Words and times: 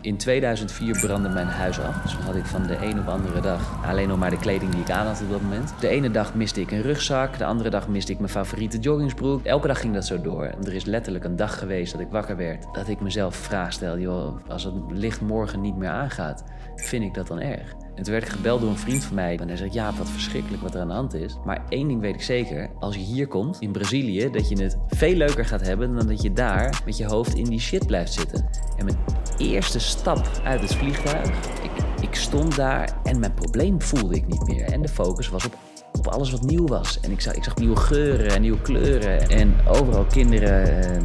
In 0.00 0.16
2004 0.16 1.00
brandde 1.00 1.28
mijn 1.28 1.46
huis 1.46 1.80
af. 1.80 2.02
Dus 2.02 2.12
had 2.14 2.34
ik 2.34 2.44
van 2.44 2.66
de 2.66 2.76
een 2.76 2.98
op 2.98 3.08
andere 3.08 3.40
dag 3.40 3.86
alleen 3.86 4.08
nog 4.08 4.18
maar 4.18 4.30
de 4.30 4.38
kleding 4.38 4.70
die 4.70 4.80
ik 4.80 4.90
aan 4.90 5.06
had 5.06 5.22
op 5.22 5.30
dat 5.30 5.42
moment. 5.42 5.74
De 5.80 5.88
ene 5.88 6.10
dag 6.10 6.34
miste 6.34 6.60
ik 6.60 6.70
een 6.70 6.82
rugzak, 6.82 7.38
de 7.38 7.44
andere 7.44 7.70
dag 7.70 7.88
miste 7.88 8.12
ik 8.12 8.18
mijn 8.18 8.30
favoriete 8.30 8.78
joggingsbroek. 8.78 9.44
Elke 9.44 9.66
dag 9.66 9.80
ging 9.80 9.94
dat 9.94 10.06
zo 10.06 10.20
door. 10.20 10.44
En 10.44 10.64
er 10.64 10.74
is 10.74 10.84
letterlijk 10.84 11.24
een 11.24 11.36
dag 11.36 11.58
geweest 11.58 11.92
dat 11.92 12.00
ik 12.00 12.10
wakker 12.10 12.36
werd. 12.36 12.66
Dat 12.72 12.88
ik 12.88 13.00
mezelf 13.00 13.36
vraag 13.36 13.72
stel, 13.72 13.98
joh, 13.98 14.36
als 14.48 14.64
het 14.64 14.74
licht 14.88 15.20
morgen 15.20 15.60
niet 15.60 15.76
meer 15.76 15.88
aangaat, 15.88 16.44
vind 16.74 17.04
ik 17.04 17.14
dat 17.14 17.26
dan 17.26 17.40
erg? 17.40 17.74
En 17.98 18.04
toen 18.04 18.12
werd 18.12 18.24
ik 18.26 18.32
gebeld 18.32 18.60
door 18.60 18.70
een 18.70 18.76
vriend 18.76 19.04
van 19.04 19.14
mij. 19.14 19.38
En 19.38 19.48
hij 19.48 19.56
zei, 19.56 19.70
ja, 19.72 19.92
wat 19.94 20.10
verschrikkelijk 20.10 20.62
wat 20.62 20.74
er 20.74 20.80
aan 20.80 20.88
de 20.88 20.94
hand 20.94 21.14
is. 21.14 21.38
Maar 21.44 21.64
één 21.68 21.88
ding 21.88 22.00
weet 22.00 22.14
ik 22.14 22.22
zeker. 22.22 22.70
Als 22.78 22.94
je 22.94 23.00
hier 23.00 23.26
komt, 23.26 23.60
in 23.60 23.72
Brazilië, 23.72 24.30
dat 24.30 24.48
je 24.48 24.62
het 24.62 24.78
veel 24.88 25.14
leuker 25.14 25.44
gaat 25.44 25.66
hebben... 25.66 25.94
dan 25.94 26.06
dat 26.06 26.22
je 26.22 26.32
daar 26.32 26.82
met 26.84 26.96
je 26.96 27.06
hoofd 27.06 27.34
in 27.34 27.44
die 27.44 27.60
shit 27.60 27.86
blijft 27.86 28.12
zitten. 28.12 28.48
En 28.76 28.84
mijn 28.84 28.98
eerste 29.38 29.78
stap 29.78 30.30
uit 30.44 30.60
het 30.60 30.74
vliegtuig... 30.74 31.28
Ik, 31.62 31.70
ik 32.00 32.14
stond 32.14 32.56
daar 32.56 33.00
en 33.02 33.20
mijn 33.20 33.34
probleem 33.34 33.82
voelde 33.82 34.14
ik 34.14 34.26
niet 34.26 34.46
meer. 34.46 34.64
En 34.64 34.82
de 34.82 34.88
focus 34.88 35.28
was 35.28 35.46
op 35.46 35.56
op 35.98 36.06
alles 36.06 36.30
wat 36.30 36.42
nieuw 36.42 36.66
was. 36.66 37.00
En 37.00 37.10
ik 37.10 37.20
zag, 37.20 37.34
ik 37.34 37.44
zag 37.44 37.56
nieuwe 37.56 37.76
geuren 37.76 38.30
en 38.30 38.40
nieuwe 38.40 38.60
kleuren. 38.60 39.28
En 39.28 39.54
overal 39.66 40.04
kinderen 40.04 40.82
eh, 40.82 41.02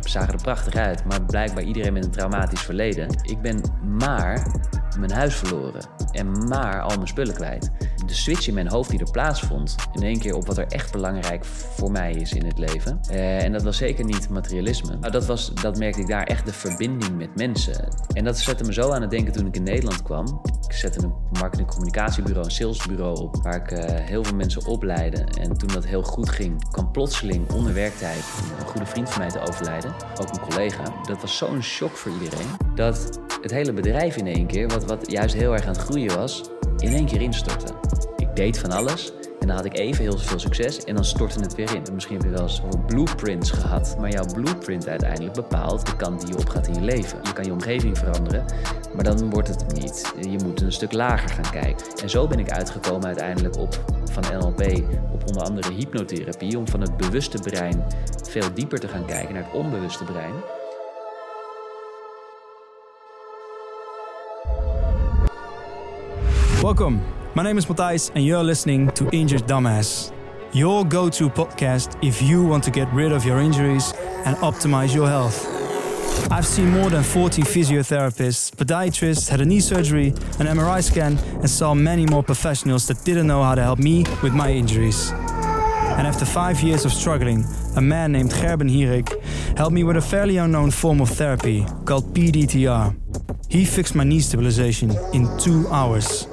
zagen 0.00 0.32
er 0.32 0.42
prachtig 0.42 0.74
uit. 0.74 1.04
Maar 1.04 1.22
blijkbaar 1.22 1.62
iedereen 1.62 1.92
met 1.92 2.04
een 2.04 2.10
traumatisch 2.10 2.60
verleden. 2.60 3.08
Ik 3.22 3.40
ben 3.40 3.60
maar 3.98 4.46
mijn 4.98 5.12
huis 5.12 5.34
verloren. 5.34 5.80
En 6.10 6.48
maar 6.48 6.80
al 6.80 6.96
mijn 6.96 7.08
spullen 7.08 7.34
kwijt. 7.34 7.70
De 8.06 8.14
switch 8.14 8.46
in 8.48 8.54
mijn 8.54 8.68
hoofd 8.68 8.90
die 8.90 9.00
er 9.00 9.10
plaatsvond. 9.10 9.74
In 9.92 10.02
één 10.02 10.18
keer 10.18 10.34
op 10.34 10.46
wat 10.46 10.58
er 10.58 10.66
echt 10.66 10.92
belangrijk 10.92 11.44
voor 11.44 11.90
mij 11.90 12.12
is 12.12 12.32
in 12.32 12.46
het 12.46 12.58
leven. 12.58 13.00
Eh, 13.10 13.44
en 13.44 13.52
dat 13.52 13.62
was 13.62 13.76
zeker 13.76 14.04
niet 14.04 14.28
materialisme. 14.28 14.96
Nou, 14.96 15.12
dat, 15.12 15.26
was, 15.26 15.54
dat 15.54 15.78
merkte 15.78 16.00
ik 16.00 16.06
daar 16.06 16.22
echt 16.22 16.46
de 16.46 16.52
verbinding 16.52 17.16
met 17.16 17.36
mensen. 17.36 17.88
En 18.12 18.24
dat 18.24 18.38
zette 18.38 18.64
me 18.64 18.72
zo 18.72 18.90
aan 18.90 19.00
het 19.00 19.10
denken 19.10 19.32
toen 19.32 19.46
ik 19.46 19.56
in 19.56 19.62
Nederland 19.62 20.02
kwam. 20.02 20.40
Ik 20.68 20.72
zette 20.72 21.02
een 21.02 21.12
marketing 21.38 21.68
communicatiebureau, 21.68 22.44
een 22.44 22.52
salesbureau 22.52 23.20
op. 23.20 23.36
Waar 23.42 23.56
ik 23.56 23.70
uh, 23.70 23.84
heel 23.84 24.24
veel 24.24 24.36
mensen 24.36 24.66
opleidde. 24.66 25.26
En 25.40 25.56
toen 25.56 25.68
dat 25.68 25.86
heel 25.86 26.02
goed 26.02 26.30
ging, 26.30 26.70
kwam 26.70 26.90
plotseling 26.90 27.50
onder 27.50 27.74
werktijd 27.74 28.24
een 28.58 28.66
goede 28.66 28.86
vriend 28.86 29.10
van 29.10 29.22
mij 29.22 29.30
te 29.30 29.40
overlijden. 29.40 29.94
Ook 30.20 30.28
een 30.28 30.40
collega. 30.40 30.82
Dat 31.06 31.20
was 31.20 31.36
zo'n 31.36 31.62
shock 31.62 31.96
voor 31.96 32.12
iedereen. 32.12 32.46
Dat 32.74 33.20
het 33.42 33.50
hele 33.50 33.72
bedrijf 33.72 34.16
in 34.16 34.26
één 34.26 34.46
keer, 34.46 34.68
wat, 34.68 34.84
wat 34.84 35.10
juist 35.10 35.34
heel 35.34 35.52
erg 35.52 35.62
aan 35.62 35.72
het 35.72 35.82
groeien 35.82 36.16
was, 36.16 36.42
in 36.78 36.92
één 36.92 37.06
keer 37.06 37.20
instortte. 37.20 37.74
Ik 38.16 38.36
deed 38.36 38.58
van 38.58 38.70
alles 38.70 39.12
en 39.40 39.46
dan 39.46 39.56
had 39.56 39.64
ik 39.64 39.78
even 39.78 40.02
heel 40.02 40.18
veel 40.18 40.38
succes 40.38 40.84
en 40.84 40.94
dan 40.94 41.04
stortte 41.04 41.40
het 41.40 41.54
weer 41.54 41.74
in. 41.74 41.86
En 41.86 41.94
misschien 41.94 42.16
heb 42.16 42.24
je 42.24 42.30
wel 42.30 42.42
eens 42.42 42.60
blueprints 42.86 43.50
gehad, 43.50 43.96
maar 43.98 44.10
jouw 44.10 44.24
blueprint 44.34 44.88
uiteindelijk 44.88 45.34
bepaalt 45.34 45.86
de 45.86 45.96
kant 45.96 46.20
die 46.20 46.30
je 46.30 46.38
op 46.38 46.48
gaat 46.48 46.66
in 46.66 46.74
je 46.74 46.80
leven. 46.80 47.18
Je 47.22 47.32
kan 47.32 47.44
je 47.44 47.52
omgeving 47.52 47.98
veranderen, 47.98 48.44
maar 48.94 49.04
dan 49.04 49.30
wordt 49.30 49.48
het 49.48 49.74
niet. 49.74 50.14
Je 50.20 50.38
moet 50.44 50.60
een 50.60 50.72
stuk 50.72 50.92
lager 50.92 51.28
gaan 51.28 51.50
kijken. 51.50 51.86
En 52.02 52.10
zo 52.10 52.26
ben 52.26 52.38
ik 52.38 52.50
uitgekomen 52.50 53.06
uiteindelijk 53.06 53.56
op 53.56 53.84
van 54.10 54.38
NLP 54.38 54.62
op 55.12 55.26
onder 55.26 55.42
andere 55.42 55.72
hypnotherapie, 55.72 56.58
om 56.58 56.68
van 56.68 56.80
het 56.80 56.96
bewuste 56.96 57.38
brein 57.38 57.84
veel 58.28 58.54
dieper 58.54 58.80
te 58.80 58.88
gaan 58.88 59.06
kijken 59.06 59.34
naar 59.34 59.44
het 59.44 59.54
onbewuste 59.54 60.04
brein. 60.04 60.34
Welcome. 66.62 67.02
My 67.34 67.42
name 67.42 67.58
is 67.58 67.66
Matthijs, 67.66 68.10
and 68.14 68.24
you're 68.24 68.42
listening 68.42 68.90
to 68.92 69.08
Injured 69.10 69.42
Dumbass, 69.42 70.10
your 70.54 70.86
go 70.86 71.10
to 71.10 71.28
podcast 71.28 72.02
if 72.02 72.22
you 72.22 72.44
want 72.44 72.64
to 72.64 72.70
get 72.70 72.90
rid 72.94 73.12
of 73.12 73.26
your 73.26 73.38
injuries 73.40 73.92
and 74.24 74.36
optimize 74.38 74.94
your 74.94 75.06
health. 75.06 75.46
I've 76.32 76.46
seen 76.46 76.70
more 76.70 76.88
than 76.88 77.04
40 77.04 77.42
physiotherapists, 77.42 78.52
podiatrists, 78.56 79.28
had 79.28 79.42
a 79.42 79.44
knee 79.44 79.60
surgery, 79.60 80.08
an 80.40 80.46
MRI 80.46 80.82
scan, 80.82 81.18
and 81.18 81.48
saw 81.48 81.74
many 81.74 82.06
more 82.06 82.22
professionals 82.22 82.86
that 82.88 83.04
didn't 83.04 83.26
know 83.26 83.42
how 83.42 83.54
to 83.54 83.62
help 83.62 83.78
me 83.78 84.04
with 84.22 84.32
my 84.32 84.50
injuries. 84.50 85.10
And 85.12 86.06
after 86.06 86.24
five 86.24 86.62
years 86.62 86.86
of 86.86 86.92
struggling, 86.92 87.44
a 87.76 87.82
man 87.82 88.12
named 88.12 88.30
Gerben 88.30 88.70
Hierik 88.70 89.22
helped 89.58 89.74
me 89.74 89.84
with 89.84 89.98
a 89.98 90.02
fairly 90.02 90.38
unknown 90.38 90.70
form 90.70 91.02
of 91.02 91.10
therapy 91.10 91.66
called 91.84 92.14
PDTR. 92.14 92.96
He 93.50 93.66
fixed 93.66 93.94
my 93.94 94.04
knee 94.04 94.20
stabilization 94.20 94.90
in 95.12 95.28
two 95.38 95.68
hours 95.68 96.26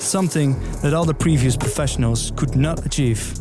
something 0.00 0.58
that 0.82 0.94
all 0.94 1.04
the 1.04 1.14
previous 1.14 1.56
professionals 1.56 2.32
could 2.36 2.56
not 2.56 2.84
achieve. 2.86 3.38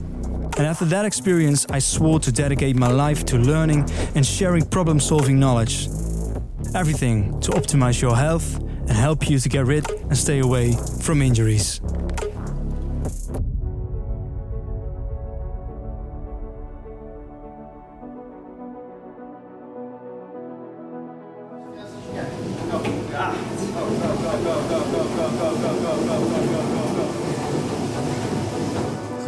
And 0.57 0.65
after 0.65 0.85
that 0.85 1.05
experience, 1.05 1.65
I 1.69 1.79
swore 1.79 2.19
to 2.19 2.31
dedicate 2.31 2.75
my 2.75 2.87
life 2.87 3.25
to 3.25 3.37
learning 3.37 3.89
and 4.15 4.25
sharing 4.25 4.65
problem 4.65 4.99
solving 4.99 5.39
knowledge. 5.39 5.87
Everything 6.73 7.39
to 7.41 7.51
optimize 7.51 8.01
your 8.01 8.15
health 8.15 8.57
and 8.57 8.91
help 8.91 9.29
you 9.29 9.37
to 9.39 9.49
get 9.49 9.65
rid 9.65 9.89
and 9.89 10.17
stay 10.17 10.39
away 10.39 10.73
from 11.01 11.21
injuries. 11.21 11.79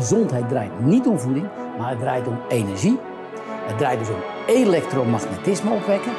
Gezondheid 0.10 0.50
draait 0.50 0.80
niet 0.80 1.06
om 1.06 1.20
voeding, 1.20 1.48
maar 1.78 1.90
het 1.90 2.00
draait 2.00 2.28
om 2.28 2.40
energie. 2.48 3.00
Het 3.68 3.78
draait 3.78 4.00
dus 4.00 4.10
om 4.10 4.22
elektromagnetisme 4.48 5.72
opwekken. 5.72 6.12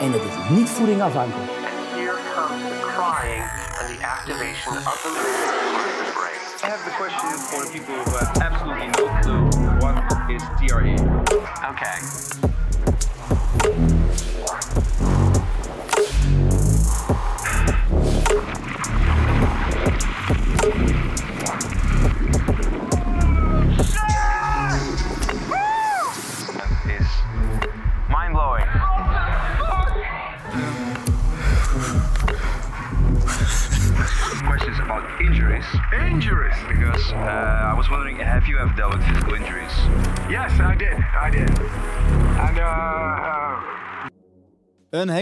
En 0.00 0.12
het 0.12 0.22
is 0.22 0.56
niet 0.56 0.70
voeding 0.70 1.02
afhankelijk. 1.02 1.50
Here 1.50 2.16
comes 2.34 2.62
the 2.62 2.86
crying 2.96 3.42
and 3.80 3.88
the 3.92 4.06
activation 4.06 4.76
of 4.76 4.98
the 5.04 5.10
brain. 6.16 6.40
I 6.64 6.68
have 6.72 6.84
the 6.88 6.94
question 7.02 7.30
for 7.48 7.70
people 7.70 7.94
who 8.04 8.16
have 8.16 8.40
absolutely 8.42 8.86
no 8.86 9.04
clue 9.20 9.42
what 9.78 9.94
is 10.30 10.42
TRE. 10.58 10.94
Okay. 11.70 11.98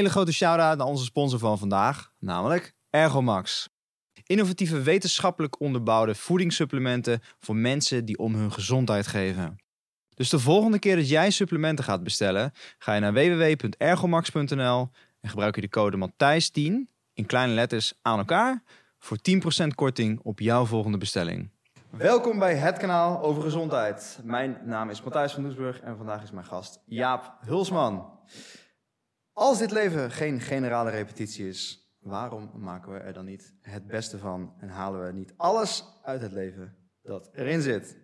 Hele 0.02 0.14
grote 0.14 0.32
shout-out 0.32 0.78
naar 0.78 0.86
onze 0.86 1.04
sponsor 1.04 1.38
van 1.38 1.58
vandaag, 1.58 2.12
namelijk 2.18 2.74
Ergomax. 2.90 3.68
Innovatieve 4.26 4.82
wetenschappelijk 4.82 5.60
onderbouwde 5.60 6.14
voedingssupplementen 6.14 7.20
voor 7.38 7.56
mensen 7.56 8.04
die 8.04 8.18
om 8.18 8.34
hun 8.34 8.52
gezondheid 8.52 9.06
geven. 9.06 9.56
Dus 10.14 10.28
de 10.28 10.38
volgende 10.38 10.78
keer 10.78 10.96
dat 10.96 11.08
jij 11.08 11.30
supplementen 11.30 11.84
gaat 11.84 12.02
bestellen, 12.02 12.52
ga 12.78 12.94
je 12.94 13.00
naar 13.00 13.12
www.ergomax.nl 13.12 14.88
en 15.20 15.28
gebruik 15.28 15.54
je 15.54 15.60
de 15.60 15.68
code 15.68 16.08
Matthijs10 16.08 16.72
in 17.12 17.26
kleine 17.26 17.52
letters 17.52 17.92
aan 18.02 18.18
elkaar 18.18 18.62
voor 18.98 19.18
10% 19.64 19.66
korting 19.74 20.20
op 20.22 20.40
jouw 20.40 20.64
volgende 20.64 20.98
bestelling. 20.98 21.50
Welkom 21.90 22.38
bij 22.38 22.54
het 22.54 22.78
kanaal 22.78 23.22
over 23.22 23.42
gezondheid. 23.42 24.18
Mijn 24.22 24.58
naam 24.64 24.90
is 24.90 25.02
Matthijs 25.02 25.32
van 25.32 25.42
Doesburg 25.42 25.80
en 25.80 25.96
vandaag 25.96 26.22
is 26.22 26.30
mijn 26.30 26.46
gast 26.46 26.80
Jaap 26.84 27.34
Hulsman. 27.44 28.20
Als 29.32 29.58
dit 29.58 29.70
leven 29.70 30.10
geen 30.10 30.40
generale 30.40 30.90
repetitie 30.90 31.48
is, 31.48 31.92
waarom 31.98 32.50
maken 32.54 32.92
we 32.92 32.98
er 32.98 33.12
dan 33.12 33.24
niet 33.24 33.54
het 33.60 33.86
beste 33.86 34.18
van 34.18 34.54
en 34.58 34.68
halen 34.68 35.06
we 35.06 35.12
niet 35.12 35.34
alles 35.36 35.84
uit 36.02 36.20
het 36.20 36.32
leven 36.32 36.76
dat 37.02 37.30
erin 37.32 37.62
zit? 37.62 37.96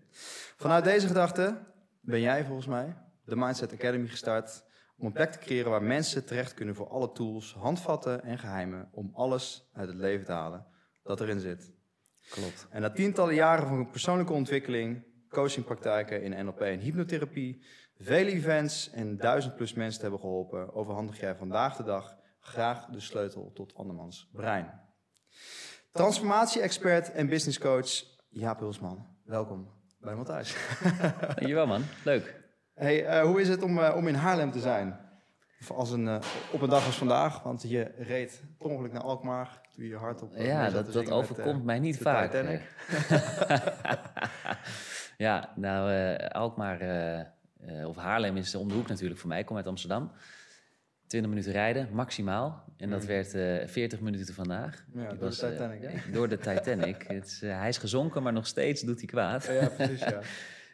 Vanuit 0.56 0.84
deze 0.84 1.06
gedachte 1.06 1.58
ben 2.00 2.20
jij 2.20 2.44
volgens 2.44 2.66
mij 2.66 2.96
de 3.24 3.36
Mindset 3.36 3.72
Academy 3.72 4.06
gestart 4.06 4.64
om 4.96 5.06
een 5.06 5.12
plek 5.12 5.32
te 5.32 5.38
creëren 5.38 5.70
waar 5.70 5.82
mensen 5.82 6.24
terecht 6.24 6.54
kunnen 6.54 6.74
voor 6.74 6.88
alle 6.88 7.12
tools, 7.12 7.54
handvatten 7.54 8.22
en 8.22 8.38
geheimen 8.38 8.88
om 8.92 9.10
alles 9.14 9.70
uit 9.72 9.88
het 9.88 9.96
leven 9.96 10.26
te 10.26 10.32
halen 10.32 10.66
dat 11.02 11.20
erin 11.20 11.40
zit. 11.40 11.72
Klopt. 12.30 12.66
En 12.70 12.80
na 12.80 12.90
tientallen 12.90 13.34
jaren 13.34 13.68
van 13.68 13.90
persoonlijke 13.90 14.32
ontwikkeling, 14.32 15.04
coachingpraktijken 15.28 16.22
in 16.22 16.44
NLP 16.44 16.60
en 16.60 16.78
hypnotherapie, 16.78 17.64
vele 17.98 18.30
events 18.30 18.90
en 18.90 19.16
duizend 19.16 19.56
plus 19.56 19.72
mensen 19.72 19.96
te 19.96 20.02
hebben 20.02 20.20
geholpen, 20.20 20.74
overhandig 20.74 21.20
jij 21.20 21.34
vandaag 21.34 21.76
de 21.76 21.82
dag 21.82 22.16
graag 22.40 22.86
de 22.86 23.00
sleutel 23.00 23.52
tot 23.54 23.74
andermans 23.74 24.30
brein. 24.32 24.80
Transformatie-expert 25.92 27.12
en 27.12 27.28
business 27.28 27.58
coach 27.58 28.04
Jaap 28.28 28.58
Hulsman, 28.58 29.06
welkom 29.24 29.68
bij 29.98 30.14
Matthijs. 30.14 30.56
Dankjewel 31.20 31.66
man, 31.66 31.82
leuk. 32.04 32.40
hey, 32.74 33.06
eh, 33.06 33.22
hoe 33.22 33.40
is 33.40 33.48
het 33.48 33.62
om, 33.62 33.78
eh, 33.78 33.96
om 33.96 34.08
in 34.08 34.14
Haarlem 34.14 34.50
te 34.50 34.60
zijn? 34.60 35.06
Als 35.68 35.90
een, 35.90 36.08
eh, 36.08 36.20
op 36.52 36.60
een 36.60 36.68
dag 36.68 36.86
als 36.86 36.98
vandaag, 36.98 37.42
want 37.42 37.62
je 37.62 37.92
reed 37.98 38.42
per 38.58 38.66
ongeluk 38.66 38.92
naar 38.92 39.02
Alkmaar. 39.02 39.60
Toen 39.74 39.84
je 39.84 39.96
hard 39.96 40.22
op. 40.22 40.32
Ja, 40.36 40.70
dat, 40.70 40.92
dat 40.92 41.04
met, 41.04 41.12
overkomt 41.12 41.64
mij 41.64 41.78
niet 41.78 41.98
vaak. 41.98 42.32
Ja, 45.16 45.52
nou, 45.54 46.16
Alkmaar 46.28 46.78
of 47.86 47.96
Haarlem 47.96 48.36
is 48.36 48.54
om 48.54 48.68
de 48.68 48.74
hoek 48.74 48.88
natuurlijk 48.88 49.20
voor 49.20 49.28
mij. 49.28 49.40
Ik 49.40 49.46
kom 49.46 49.56
uit 49.56 49.66
Amsterdam. 49.66 50.10
20 51.06 51.30
minuten 51.30 51.52
rijden, 51.52 51.88
maximaal. 51.92 52.64
En 52.76 52.90
dat 52.90 53.04
werd 53.04 53.34
eh 53.34 53.66
40 53.66 54.00
minuten 54.00 54.34
vandaag. 54.34 54.84
Ja, 54.94 55.08
door 55.14 55.30
de 55.30 55.46
eh, 55.46 55.50
Titanic, 55.50 56.02
door 56.14 56.28
de 56.28 56.38
Titanic. 56.38 57.04
Het 57.06 57.26
is, 57.26 57.42
eh, 57.42 57.58
hij 57.58 57.68
is 57.68 57.78
gezonken, 57.78 58.22
maar 58.22 58.32
nog 58.32 58.46
steeds 58.46 58.82
doet 58.82 58.98
hij 58.98 59.06
kwaad. 59.06 59.46
Ja, 59.46 59.68
precies, 59.68 60.00
ja. 60.00 60.20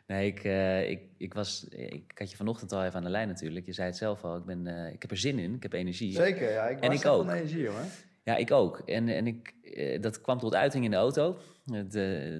Nee, 0.06 0.26
ik, 0.26 0.44
eh, 0.44 0.90
ik, 0.90 1.02
ik, 1.16 1.34
was, 1.34 1.64
ik 1.68 2.12
had 2.14 2.30
je 2.30 2.36
vanochtend 2.36 2.72
al 2.72 2.84
even 2.84 2.94
aan 2.96 3.04
de 3.04 3.10
lijn 3.10 3.28
natuurlijk. 3.28 3.66
Je 3.66 3.72
zei 3.72 3.88
het 3.88 3.96
zelf 3.96 4.24
al, 4.24 4.36
ik, 4.36 4.44
ben, 4.44 4.66
eh, 4.66 4.92
ik 4.92 5.02
heb 5.02 5.10
er 5.10 5.16
zin 5.16 5.38
in, 5.38 5.54
ik 5.54 5.62
heb 5.62 5.72
energie. 5.72 6.12
Zeker, 6.12 6.50
ja. 6.50 6.66
Ik 6.68 6.80
En 6.80 6.90
was 6.90 7.00
ik 7.00 7.06
ook. 7.06 7.24
van 7.24 7.34
energie, 7.34 7.62
jongen. 7.62 7.86
Ja, 8.22 8.36
ik 8.36 8.50
ook. 8.50 8.78
En, 8.78 9.08
en 9.08 9.26
ik, 9.26 9.54
eh, 9.62 10.00
dat 10.02 10.20
kwam 10.20 10.38
tot 10.38 10.54
uiting 10.54 10.84
in 10.84 10.90
de 10.90 10.96
auto. 10.96 11.38
De, 11.64 11.86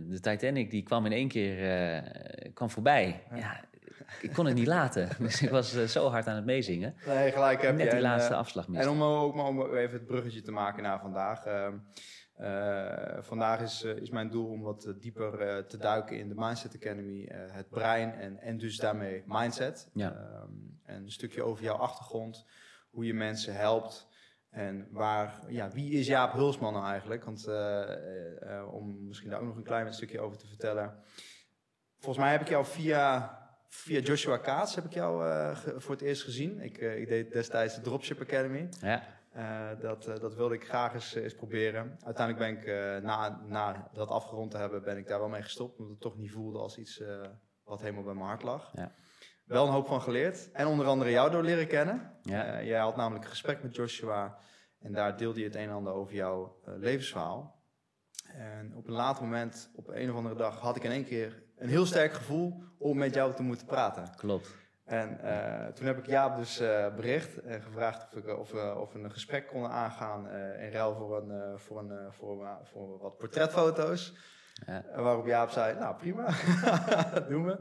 de 0.09 0.21
Titanic 0.21 0.71
die 0.71 0.83
kwam 0.83 1.07
in 1.07 1.13
één 1.13 1.29
keer 1.29 1.71
eh, 1.71 2.53
kwam 2.55 2.71
voorbij. 2.71 3.23
Ja, 3.35 3.65
ik 4.21 4.33
kon 4.33 4.47
het 4.47 4.55
niet 4.55 4.67
laten. 4.67 5.09
Dus 5.19 5.43
ik 5.43 5.51
was 5.51 5.75
eh, 5.75 5.85
zo 5.85 6.09
hard 6.09 6.27
aan 6.27 6.37
het 6.37 6.45
meezingen. 6.45 6.95
Nee, 7.07 7.33
gelijk 7.33 7.63
heb 7.63 7.77
Net 7.77 7.85
je. 7.85 7.91
die 7.91 7.99
En, 7.99 8.03
laatste 8.05 8.33
eh, 8.33 8.39
afslag 8.39 8.69
En 8.69 8.89
om 8.89 9.03
ook 9.03 9.35
maar 9.35 9.47
om 9.47 9.75
even 9.75 9.99
het 9.99 10.07
bruggetje 10.07 10.43
te 10.43 10.53
maken 10.53 10.83
naar 10.83 11.01
vandaag. 11.01 11.45
Ehm, 11.45 11.75
eh, 12.35 13.23
vandaag 13.23 13.61
is, 13.61 13.83
is 13.83 14.11
mijn 14.11 14.31
doel 14.31 14.51
om 14.51 14.63
wat 14.63 14.95
dieper 15.01 15.67
te 15.67 15.77
duiken 15.77 16.19
in 16.19 16.29
de 16.29 16.35
Mindset 16.37 16.75
Academy. 16.75 17.29
het 17.31 17.69
brein 17.69 18.15
en, 18.15 18.39
en 18.39 18.59
dus 18.59 18.77
daarmee 18.77 19.23
mindset. 19.27 19.89
Ja. 19.95 20.13
Ehm, 20.13 20.53
en 20.83 21.03
een 21.03 21.11
stukje 21.11 21.43
over 21.43 21.65
jouw 21.65 21.77
achtergrond. 21.77 22.47
Hoe 22.91 23.07
je 23.07 23.15
mensen 23.15 23.55
helpt. 23.55 24.09
En 24.51 24.89
waar, 24.91 25.41
ja, 25.49 25.71
wie 25.71 25.91
is 25.91 26.07
Jaap 26.07 26.33
Hulsman 26.33 26.73
nou 26.73 26.87
eigenlijk? 26.87 27.25
Want 27.25 27.49
om 28.71 29.07
misschien 29.07 29.31
daar 29.31 29.41
ook 29.41 29.47
nog 29.47 29.57
een 29.57 29.63
klein 29.63 29.93
stukje 29.93 30.21
over 30.21 30.39
te 30.39 30.47
vertellen. 30.47 30.95
Volgens 32.05 32.25
mij 32.25 32.35
heb 32.35 32.41
ik 32.41 32.49
jou 32.49 32.65
via, 32.65 33.39
via 33.75 34.01
Joshua 34.01 34.37
Kaats 34.37 34.75
heb 34.75 34.85
ik 34.85 34.93
jou 34.93 35.29
eh, 35.29 35.57
ge- 35.57 35.81
voor 35.81 35.95
het 35.95 36.03
eerst 36.03 36.23
gezien. 36.23 36.61
Ik, 36.61 36.79
eh, 36.79 37.01
ik 37.01 37.09
deed 37.09 37.33
destijds 37.33 37.75
de 37.75 37.81
Dropship 37.81 38.21
Academy. 38.21 38.69
Ja, 38.81 39.13
Eh, 39.35 39.81
dat, 39.81 40.07
eh, 40.07 40.19
dat 40.21 40.35
wilde 40.35 40.55
ik 40.55 40.65
graag 40.65 40.95
eens, 40.95 41.15
eens 41.15 41.35
proberen. 41.35 41.97
Uiteindelijk 42.05 42.39
ben 42.39 42.59
ik, 42.59 42.67
eh, 42.67 43.03
na, 43.05 43.41
na 43.47 43.91
dat 43.93 44.09
afgerond 44.09 44.51
te 44.51 44.57
hebben, 44.57 44.83
ben 44.83 44.97
ik 44.97 45.07
daar 45.09 45.19
wel 45.19 45.29
mee 45.29 45.43
gestopt. 45.43 45.79
Omdat 45.79 45.93
het 45.93 46.01
toch 46.01 46.17
niet 46.17 46.31
voelde 46.31 46.59
als 46.59 46.79
iets 46.79 47.01
eh, 47.01 47.21
wat 47.65 47.81
helemaal 47.81 48.03
bij 48.03 48.15
mijn 48.15 48.27
hart 48.27 48.43
lag. 48.43 48.71
Ja. 48.75 48.95
Wel 49.45 49.67
een 49.67 49.73
hoop 49.73 49.87
van 49.87 50.01
geleerd. 50.03 50.51
En 50.53 50.67
onder 50.67 50.87
andere 50.87 51.11
jou 51.11 51.31
door 51.31 51.43
leren 51.43 51.67
kennen. 51.67 52.19
Ja. 52.23 52.63
Jij 52.63 52.79
had 52.79 52.97
namelijk 52.97 53.25
een 53.25 53.31
gesprek 53.31 53.63
met 53.63 53.75
Joshua. 53.77 54.39
En 54.79 54.93
daar 54.93 55.17
deelde 55.17 55.39
je 55.39 55.45
het 55.47 55.55
een 55.55 55.69
en 55.69 55.75
ander 55.75 55.93
over 55.93 56.15
jouw 56.15 56.61
levensverhaal. 56.65 57.63
En 58.35 58.75
op 58.77 58.87
een 58.87 58.93
later 58.93 59.23
moment, 59.23 59.71
op 59.75 59.89
een 59.89 60.11
of 60.11 60.17
andere 60.17 60.35
dag, 60.35 60.59
had 60.61 60.77
ik 60.77 60.85
in 60.85 60.91
één 60.91 61.05
keer 61.05 61.43
een 61.57 61.69
heel 61.69 61.87
sterk 61.87 62.13
gevoel 62.13 62.63
om 62.79 62.99
met 62.99 63.15
jou 63.15 63.35
te 63.35 63.43
moeten 63.43 63.67
praten. 63.67 64.05
klopt. 64.17 64.55
En 64.85 65.21
eh, 65.21 65.67
toen 65.73 65.87
heb 65.87 65.99
ik 65.99 66.07
Jaap 66.07 66.37
dus 66.37 66.61
eh, 66.61 66.95
bericht 66.95 67.39
en 67.43 67.63
gevraagd 67.63 68.05
of, 68.05 68.19
ik, 68.19 68.39
of, 68.39 68.51
we- 68.51 68.75
of 68.81 68.93
we 68.93 68.99
een 68.99 69.11
gesprek 69.13 69.47
konden 69.47 69.71
aangaan 69.71 70.29
eh, 70.29 70.65
in 70.67 70.73
ruil 70.73 70.95
voor, 70.95 71.17
een, 71.23 71.31
eh, 71.31 71.59
voor, 71.59 71.79
een, 71.79 71.91
eh, 71.91 72.07
voor, 72.11 72.45
eh, 72.45 72.53
voor 72.63 72.99
wat 72.99 73.19
portretfoto's. 73.19 74.15
Ja. 74.67 74.85
En 74.93 75.03
waarop 75.03 75.27
Jaap 75.27 75.51
zei, 75.51 75.79
nou 75.79 75.97
prima, 75.97 76.27
dat 77.11 77.29
doen 77.33 77.45
we. 77.45 77.59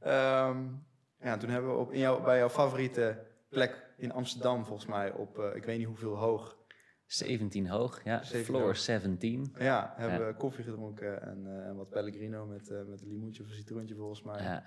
Ehm, 0.00 0.64
ja, 1.20 1.36
toen 1.36 1.50
hebben 1.50 1.70
we 1.70 1.76
op, 1.76 1.92
in 1.92 1.98
jou, 1.98 2.22
bij 2.22 2.38
jouw 2.38 2.48
favoriete 2.48 3.26
plek 3.48 3.86
in 3.96 4.12
Amsterdam, 4.12 4.64
volgens 4.64 4.88
mij, 4.88 5.12
op 5.12 5.38
ik 5.38 5.64
weet 5.64 5.78
niet 5.78 5.86
hoeveel 5.86 6.16
hoog, 6.16 6.56
17 7.08 7.68
hoog, 7.68 8.04
ja. 8.04 8.22
17 8.22 8.44
Floor 8.44 8.62
hoog. 8.62 8.76
17. 8.76 9.54
ja, 9.58 9.92
hebben 9.96 10.18
Ja. 10.20 10.26
we 10.26 10.34
koffie 10.34 10.64
gedronken 10.64 11.22
en, 11.22 11.46
eh, 11.46 11.66
en 11.66 11.76
wat 11.76 11.88
Pellegrino 11.90 12.46
met, 12.46 12.70
eh, 12.70 12.78
met 12.88 13.00
een 13.02 13.08
limoentje 13.08 13.42
of 13.42 13.48
een 13.48 13.54
citroentje 13.54 13.94
volgens 13.94 14.22
mij. 14.22 14.36
Ja, 14.42 14.42
Ja. 14.52 14.64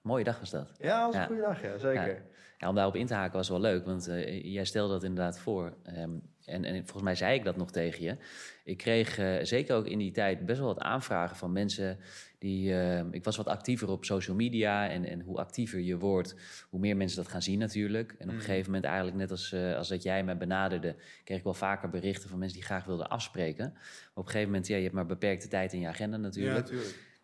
Mooie 0.00 0.24
dag 0.24 0.38
was 0.40 0.50
dat. 0.50 0.66
dat 0.66 0.76
was 0.90 1.14
een 1.14 1.20
Ja. 1.20 1.26
goede 1.26 1.40
dag, 1.42 1.62
ja, 1.62 1.78
zeker. 1.78 2.06
Ja. 2.14 2.22
Ja, 2.58 2.68
om 2.68 2.74
daarop 2.74 2.94
in 2.96 3.06
te 3.06 3.14
haken 3.14 3.36
was 3.36 3.48
wel 3.48 3.60
leuk, 3.60 3.84
want 3.84 4.08
eh, 4.08 4.44
jij 4.52 4.64
stelde 4.64 4.92
dat 4.92 5.02
inderdaad 5.02 5.38
voor. 5.38 5.76
Ehm, 5.82 6.10
en, 6.44 6.64
en 6.64 6.74
volgens 6.82 7.02
mij 7.02 7.14
zei 7.14 7.34
ik 7.38 7.44
dat 7.44 7.56
nog 7.56 7.70
tegen 7.70 8.04
je. 8.04 8.16
Ik 8.64 8.76
kreeg 8.76 9.14
zeker 9.46 9.76
ook 9.76 9.86
in 9.86 9.98
die 9.98 10.12
tijd 10.12 10.46
best 10.46 10.58
wel 10.58 10.68
wat 10.68 10.78
aanvragen 10.78 11.36
van 11.36 11.52
mensen 11.52 11.98
die... 12.44 12.74
ehm, 12.74 13.08
ik 13.10 13.24
was 13.24 13.36
wat 13.36 13.46
actiever 13.46 13.88
op 13.88 14.04
social 14.04 14.36
media 14.36 14.88
en, 14.88 15.04
en 15.04 15.20
hoe 15.20 15.36
actiever 15.38 15.80
je 15.80 15.98
wordt, 15.98 16.34
hoe 16.70 16.80
meer 16.80 16.96
mensen 16.96 17.16
dat 17.22 17.28
gaan 17.30 17.42
zien 17.42 17.58
natuurlijk. 17.58 18.14
En 18.18 18.26
op 18.26 18.32
Mm. 18.32 18.38
een 18.38 18.44
gegeven 18.44 18.66
moment 18.66 18.84
eigenlijk 18.84 19.16
net 19.16 19.30
als, 19.30 19.52
eh, 19.52 19.76
als 19.76 19.88
dat 19.88 20.02
jij 20.02 20.24
mij 20.24 20.36
benaderde... 20.36 20.96
kreeg 21.24 21.38
ik 21.38 21.44
wel 21.44 21.54
vaker 21.54 21.88
berichten 21.88 22.28
van 22.28 22.38
mensen 22.38 22.58
die 22.58 22.66
graag 22.66 22.84
wilden 22.84 23.08
afspreken. 23.08 23.70
Maar 23.72 23.82
op 24.14 24.24
een 24.24 24.30
gegeven 24.30 24.48
moment, 24.48 24.66
ja, 24.66 24.76
je 24.76 24.82
hebt 24.82 24.94
maar 24.94 25.06
beperkte 25.06 25.48
tijd 25.48 25.72
in 25.72 25.80
je 25.80 25.86
agenda 25.88 26.16
Ja, 26.16 26.22
natuurlijk. 26.22 26.68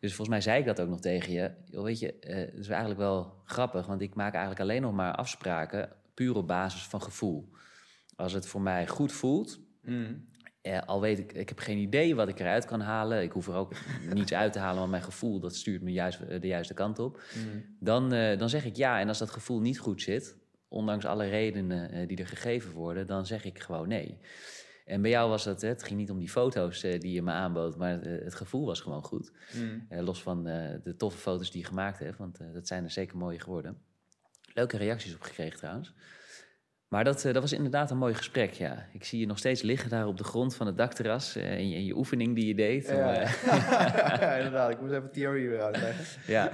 Dus 0.00 0.14
volgens 0.14 0.28
mij 0.28 0.40
zei 0.40 0.58
ik 0.60 0.66
dat 0.66 0.80
ook 0.80 0.88
nog 0.88 1.00
tegen 1.00 1.32
je. 1.32 1.50
Joh, 1.64 1.84
weet 1.84 1.98
je, 1.98 2.14
eh, 2.18 2.36
het 2.36 2.58
is 2.58 2.68
eigenlijk 2.68 3.00
wel 3.00 3.34
grappig, 3.44 3.86
want 3.86 4.00
ik 4.00 4.14
maak 4.14 4.32
eigenlijk 4.32 4.60
alleen 4.62 4.82
nog 4.82 4.92
maar 4.92 5.14
afspraken 5.14 5.88
puur 6.14 6.36
op 6.36 6.46
basis 6.46 6.82
van 6.82 7.02
gevoel. 7.02 7.48
Als 8.16 8.32
het 8.32 8.46
voor 8.46 8.60
mij 8.60 8.86
goed 8.86 9.12
voelt, 9.12 9.60
Mm. 9.82 10.28
Eh, 10.62 10.82
al 10.86 11.00
weet 11.00 11.18
ik, 11.18 11.32
ik 11.32 11.48
heb 11.48 11.58
geen 11.58 11.78
idee 11.78 12.14
wat 12.14 12.28
ik 12.28 12.40
eruit 12.40 12.64
kan 12.64 12.80
halen. 12.80 13.22
Ik 13.22 13.32
hoef 13.32 13.48
er 13.48 13.54
ook 13.54 13.72
niets 14.14 14.32
uit 14.32 14.52
te 14.52 14.58
halen, 14.58 14.78
want 14.78 14.90
mijn 14.90 15.02
gevoel 15.02 15.40
dat 15.40 15.54
stuurt 15.54 15.82
me 15.82 15.92
juist 15.92 16.20
eh, 16.20 16.40
de 16.40 16.46
juiste 16.46 16.74
kant 16.74 16.98
op. 16.98 17.22
Mm. 17.34 17.76
Dan, 17.80 18.12
eh, 18.12 18.38
dan 18.38 18.48
zeg 18.48 18.64
ik 18.64 18.76
ja. 18.76 19.00
En 19.00 19.08
als 19.08 19.18
dat 19.18 19.30
gevoel 19.30 19.60
niet 19.60 19.78
goed 19.78 20.02
zit, 20.02 20.38
ondanks 20.70 21.04
alle 21.04 21.28
redenen 21.28 21.90
eh, 21.90 22.08
die 22.08 22.16
er 22.16 22.26
gegeven 22.26 22.72
worden, 22.72 23.06
dan 23.06 23.26
zeg 23.26 23.44
ik 23.44 23.58
gewoon 23.58 23.88
nee. 23.88 24.18
En 24.84 25.02
bij 25.02 25.10
jou 25.10 25.28
was 25.28 25.44
dat, 25.44 25.60
het 25.60 25.82
ging 25.82 25.98
niet 25.98 26.10
om 26.10 26.18
die 26.18 26.28
foto's 26.28 26.82
eh, 26.82 27.00
die 27.00 27.12
je 27.12 27.22
me 27.22 27.30
aanbood, 27.30 27.76
maar 27.76 28.02
eh, 28.02 28.24
het 28.24 28.34
gevoel 28.34 28.66
was 28.66 28.80
gewoon 28.80 29.02
goed. 29.02 29.32
Mm. 29.54 29.86
Los 29.90 30.22
van 30.22 30.44
de 30.44 30.94
toffe 30.96 31.18
foto's 31.18 31.50
die 31.50 31.60
je 31.60 31.66
gemaakt 31.66 31.98
hebt, 31.98 32.18
want 32.18 32.38
dat 32.52 32.66
zijn 32.66 32.84
er 32.84 32.90
zeker 32.90 33.16
mooie 33.16 33.40
geworden. 33.40 33.78
Leuke 34.54 34.76
reacties 34.76 35.14
op 35.14 35.20
gekregen 35.20 35.58
trouwens. 35.58 35.94
Maar 36.90 37.04
dat, 37.04 37.24
eh, 37.24 37.32
dat 37.32 37.42
was 37.42 37.52
inderdaad 37.52 37.90
een 37.90 37.96
mooi 37.96 38.14
gesprek, 38.14 38.52
ja. 38.52 38.86
Ik 38.92 39.04
zie 39.04 39.20
je 39.20 39.26
nog 39.26 39.38
steeds 39.38 39.62
liggen 39.62 39.90
daar 39.90 40.06
op 40.06 40.16
de 40.16 40.24
grond 40.24 40.54
van 40.54 40.66
het 40.66 40.76
dakterras 40.76 41.36
eh, 41.36 41.58
in, 41.58 41.68
je, 41.68 41.76
in 41.76 41.84
je 41.84 41.96
oefening 41.96 42.34
die 42.34 42.46
je 42.46 42.54
deed. 42.54 42.86
Ja, 42.86 43.14
eh, 43.14 44.20
ja, 44.20 44.34
inderdaad. 44.34 44.70
Ik 44.70 44.80
moest 44.80 44.92
even 44.92 45.12
theorie 45.12 45.48
weer 45.48 45.62
uitleggen. 45.62 46.04
ja, 46.32 46.50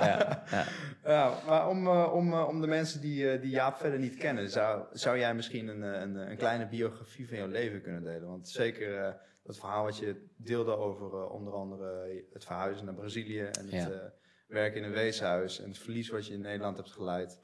ja, 0.00 0.44
ja. 0.50 0.64
Ja, 1.04 1.34
maar 1.46 1.68
om, 1.68 1.88
om, 1.88 2.34
om 2.34 2.60
de 2.60 2.66
mensen 2.66 3.00
die, 3.00 3.40
die 3.40 3.50
Jaap 3.50 3.76
verder 3.76 3.98
niet 3.98 4.16
kennen, 4.16 4.50
zou, 4.50 4.84
zou 4.92 5.18
jij 5.18 5.34
misschien 5.34 5.68
een, 5.68 5.82
een, 5.82 6.30
een 6.30 6.36
kleine 6.36 6.68
biografie 6.68 7.28
van 7.28 7.36
jouw 7.36 7.48
leven 7.48 7.82
kunnen 7.82 8.02
delen? 8.02 8.28
Want 8.28 8.48
zeker 8.48 9.16
dat 9.50 9.58
verhaal 9.58 9.84
wat 9.84 9.98
je 9.98 10.26
deelde 10.36 10.76
over 10.76 11.28
onder 11.28 11.52
andere 11.52 12.24
het 12.32 12.44
verhuizen 12.44 12.84
naar 12.84 12.94
Brazilië 12.94 13.40
en 13.40 13.68
het 13.68 13.92
eh, 13.92 13.98
werken 14.46 14.80
in 14.80 14.86
een 14.86 14.92
weeshuis 14.92 15.60
en 15.60 15.68
het 15.68 15.78
verlies 15.78 16.08
wat 16.08 16.26
je 16.26 16.34
in 16.34 16.40
Nederland 16.40 16.76
hebt 16.76 16.90
geleid, 16.90 17.40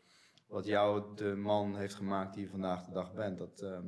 wat 0.46 0.66
jou 0.66 1.14
de 1.14 1.34
man 1.36 1.76
heeft 1.76 1.94
gemaakt 1.94 2.34
die 2.34 2.42
je 2.42 2.50
vandaag 2.50 2.84
de 2.84 2.92
dag 2.92 3.12
bent. 3.14 3.38
Dat, 3.38 3.60
ehm, 3.60 3.86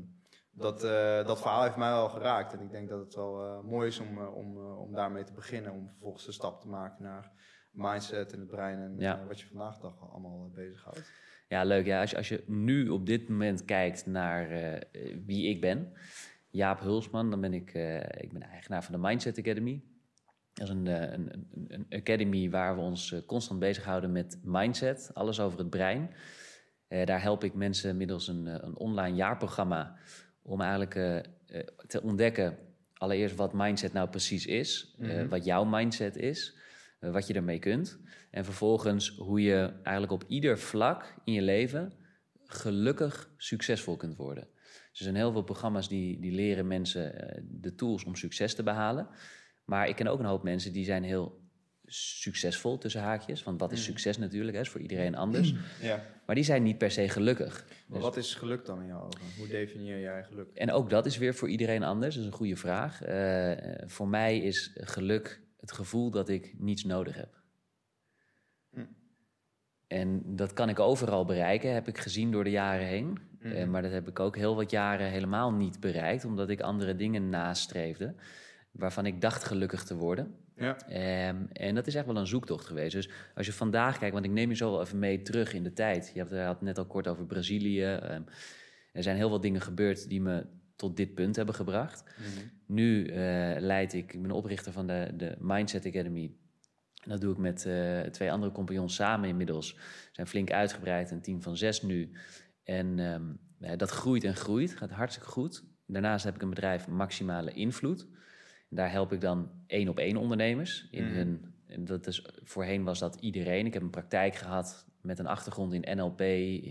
dat, 0.59 0.85
eh, 0.85 1.27
dat 1.27 1.41
verhaal 1.41 1.62
heeft 1.62 1.77
mij 1.77 1.91
wel 1.91 2.09
geraakt 2.09 2.53
en 2.53 2.61
ik 2.61 2.71
denk 2.71 2.88
dat 2.88 3.00
het 3.00 3.15
wel 3.15 3.45
eh, 3.45 3.61
mooi 3.61 3.88
is 3.88 3.99
om, 3.99 4.19
eh, 4.19 4.37
om, 4.37 4.57
om 4.59 4.93
daarmee 4.93 5.25
te 5.25 5.33
beginnen, 5.33 5.73
om 5.73 5.88
vervolgens 5.88 6.25
de 6.25 6.33
stap 6.33 6.61
te 6.61 6.69
maken 6.69 7.03
naar 7.05 7.31
mindset 7.73 8.33
en 8.33 8.38
het 8.38 8.49
brein 8.49 8.79
en 8.79 8.95
Ja. 8.99 9.25
wat 9.27 9.41
je 9.41 9.47
vandaag 9.47 9.75
de 9.75 9.83
dag 9.83 10.11
allemaal 10.11 10.50
bezighoudt. 10.55 11.12
Ja, 11.49 11.65
leuk. 11.65 11.87
Ja, 11.87 12.00
als, 12.00 12.11
je, 12.11 12.17
als 12.17 12.29
je 12.29 12.45
nu 12.47 12.88
op 12.88 13.07
dit 13.07 13.29
moment 13.29 13.65
kijkt 13.65 14.07
naar 14.07 14.49
wie 15.27 15.49
ik 15.49 15.61
ben, 15.61 15.93
Jaap 16.50 16.81
Hulsman, 16.81 17.31
dan 17.31 17.41
ben 17.41 17.55
ik, 17.55 17.75
ik 18.21 18.33
ben 18.33 18.43
eigenaar 18.43 18.85
van 18.85 18.95
de 18.95 19.00
Mindset 19.00 19.38
Academy. 19.38 19.83
Dat 20.53 20.69
is 20.69 20.75
een, 20.75 20.87
een, 20.87 21.49
een, 21.69 21.87
academy 21.91 22.50
waar 22.50 22.75
we 22.75 22.81
ons 22.81 23.23
constant 23.27 23.61
bezighouden 23.61 24.12
met 24.12 24.41
mindset, 24.43 25.11
alles 25.15 25.41
over 25.41 25.59
het 25.59 25.71
brein. 25.71 26.11
Eh, 26.88 27.07
daar 27.07 27.23
help 27.23 27.45
ik 27.45 27.54
mensen 27.54 27.97
middels 27.97 28.28
een, 28.28 28.47
eh, 28.47 28.54
een 28.61 28.76
online 28.76 29.16
jaarprogramma 29.16 29.97
om 30.42 30.61
eigenlijk 30.61 30.95
eh, 30.95 31.61
te 31.87 32.02
ontdekken, 32.02 32.59
allereerst 32.95 33.37
wat 33.37 33.52
mindset 33.52 33.92
nou 33.92 34.09
precies 34.09 34.47
is, 34.47 34.95
eh, 34.99 35.25
wat 35.28 35.45
jouw 35.45 35.64
mindset 35.64 36.16
is, 36.16 36.57
wat 37.00 37.26
je 37.26 37.35
ermee 37.35 37.59
kunt. 37.59 37.99
En 38.30 38.45
vervolgens 38.45 39.16
hoe 39.16 39.42
je 39.42 39.73
eigenlijk 39.83 40.12
op 40.12 40.25
ieder 40.28 40.59
vlak 40.59 41.14
in 41.25 41.33
je 41.33 41.42
leven 41.42 41.92
gelukkig 42.45 43.30
succesvol 43.37 43.97
kunt 43.97 44.16
worden. 44.16 44.49
Dus 44.64 44.99
er 44.99 45.04
zijn 45.04 45.14
heel 45.14 45.33
veel 45.33 45.42
programma's 45.42 45.88
die, 45.88 46.21
die 46.21 46.33
leren 46.33 46.66
mensen 46.66 47.12
de 47.50 47.75
tools 47.75 48.04
om 48.04 48.14
succes 48.14 48.54
te 48.54 48.62
behalen. 48.62 49.09
Maar 49.64 49.88
ik 49.88 49.97
ken 49.97 50.07
ook 50.07 50.18
een 50.18 50.25
hoop 50.25 50.42
mensen 50.42 50.73
die 50.73 50.85
zijn 50.85 51.02
heel 51.02 51.40
succesvol 51.88 52.78
tussen 52.78 53.00
haakjes. 53.00 53.42
Want 53.42 53.61
wat 53.61 53.73
is 53.73 53.85
succes 53.85 54.18
natuurlijk, 54.18 54.57
hè, 54.57 54.62
is 54.62 54.68
voor 54.68 54.80
iedereen 54.80 55.14
anders. 55.14 55.54
Ja. 55.80 56.04
Maar 56.26 56.35
die 56.35 56.45
zijn 56.45 56.62
niet 56.62 56.78
per 56.78 56.90
se 56.90 57.09
gelukkig. 57.09 57.66
Maar 57.87 58.00
wat 58.00 58.16
is 58.16 58.35
geluk 58.35 58.64
dan 58.64 58.80
in 58.80 58.87
jouw 58.87 59.00
ogen? 59.00 59.21
Hoe 59.38 59.49
definieer 59.49 60.00
jij 60.00 60.25
geluk? 60.25 60.49
En 60.54 60.73
ook 60.73 60.90
dat 60.90 61.07
is 61.07 61.18
weer 61.18 61.35
voor 61.35 61.49
iedereen 61.49 61.83
anders. 61.83 62.14
Dat 62.14 62.25
is 62.25 62.30
een 62.30 62.37
goede 62.37 62.57
vraag. 62.57 63.02
Eh, 63.02 63.87
voor 63.87 64.09
mij 64.09 64.38
is 64.38 64.73
geluk 64.75 65.40
het 65.57 65.73
gevoel 65.73 66.11
dat 66.11 66.28
ik 66.28 66.54
niets 66.59 66.85
nodig 66.85 67.16
heb. 67.16 67.42
Hm. 68.71 68.85
En 69.87 70.37
dat 70.37 70.52
kan 70.52 70.68
ik 70.68 70.78
overal 70.78 71.25
bereiken, 71.25 71.75
heb 71.75 71.88
ik 71.88 71.99
gezien 71.99 72.30
door 72.30 72.45
de 72.45 72.50
jaren 72.50 72.87
heen. 72.87 73.18
Eh, 73.40 73.64
maar 73.64 73.83
dat 73.83 73.92
heb 73.92 74.09
ik 74.09 74.21
ook 74.21 74.37
heel 74.37 74.57
wat 74.57 74.71
jaren 74.71 75.11
helemaal 75.11 75.52
niet 75.52 75.80
bereikt, 75.80 76.25
omdat 76.25 76.49
ik 76.49 76.61
andere 76.61 76.97
dingen 76.97 77.28
nastreefde, 77.28 78.14
waarvan 78.71 79.07
ik 79.07 79.21
dacht 79.21 79.45
gelukkig 79.45 79.85
te 79.85 79.97
worden. 79.97 80.35
Ja. 80.59 80.77
Ehm, 80.88 81.37
en 81.53 81.75
dat 81.75 81.87
is 81.87 81.95
echt 81.95 82.07
wel 82.07 82.17
een 82.17 82.27
zoektocht 82.27 82.67
geweest. 82.67 82.93
Dus 82.93 83.11
als 83.35 83.47
je 83.47 83.53
vandaag 83.53 83.99
kijkt, 83.99 84.15
want 84.15 84.27
ik 84.27 84.33
neem 84.33 84.49
je 84.49 84.57
zo 84.57 84.71
wel 84.71 84.81
even 84.81 84.99
mee 84.99 85.23
terug 85.23 85.53
in 85.53 85.62
de 85.62 85.73
tijd. 85.73 86.11
Je 86.15 86.21
had, 86.21 86.31
je 86.31 86.37
had 86.37 86.55
het 86.55 86.61
net 86.61 86.79
al 86.79 86.87
kort 86.87 87.09
over 87.09 87.27
Brazilië. 87.27 87.85
Ehm, 87.85 88.23
er 88.93 89.03
zijn 89.03 89.17
heel 89.17 89.29
veel 89.29 89.41
dingen 89.41 89.61
gebeurd 89.61 90.09
die 90.09 90.21
me 90.21 90.47
tot 90.77 90.97
dit 90.97 91.15
punt 91.15 91.37
hebben 91.37 91.55
gebracht. 91.55 92.05
Nu 92.67 93.07
eh, 93.07 93.57
leid 93.59 93.93
ik, 93.93 94.12
ik 94.12 94.23
ben 94.23 94.31
oprichter 94.31 94.73
van 94.73 94.87
de, 94.87 95.11
de 95.17 95.37
Mindset 95.38 95.87
Academy. 95.87 96.33
En 97.03 97.11
dat 97.11 97.21
doe 97.21 97.33
ik 97.33 97.38
met 97.38 97.67
eh, 97.67 98.00
twee 98.00 98.33
andere 98.33 98.53
compagnons 98.53 98.95
samen 98.95 99.29
inmiddels. 99.29 99.75
We 99.75 99.81
zijn 100.12 100.27
flink 100.27 100.50
uitgebreid, 100.50 101.11
een 101.11 101.23
team 101.23 101.43
van 101.43 101.57
zes 101.57 101.83
nu. 101.83 102.11
En 102.65 102.99
ehm, 102.99 103.23
eh, 103.61 103.77
dat 103.77 103.91
groeit 103.91 104.25
en 104.25 104.37
groeit, 104.37 104.77
gaat 104.77 104.91
hartstikke 104.91 105.29
goed. 105.29 105.65
Daarnaast 105.87 106.25
heb 106.25 106.35
ik 106.35 106.43
een 106.43 106.50
bedrijf 106.50 106.88
Maximale 106.88 107.53
Invloed. 107.53 108.07
Daar 108.68 108.90
help 108.90 109.12
ik 109.12 109.20
dan 109.20 109.50
één 109.66 109.88
op 109.88 109.98
één 109.98 110.16
ondernemers. 110.16 110.88
In 110.90 111.04
hun, 111.04 111.54
en 111.66 111.84
dat 111.84 112.06
is, 112.06 112.26
voorheen 112.44 112.84
was 112.84 112.98
dat 112.98 113.16
iedereen. 113.20 113.66
Ik 113.66 113.72
heb 113.72 113.82
een 113.82 113.90
praktijk 113.90 114.34
gehad 114.34 114.87
met 115.00 115.18
een 115.18 115.26
achtergrond 115.26 115.72
in 115.72 115.96
NLP, 115.96 116.18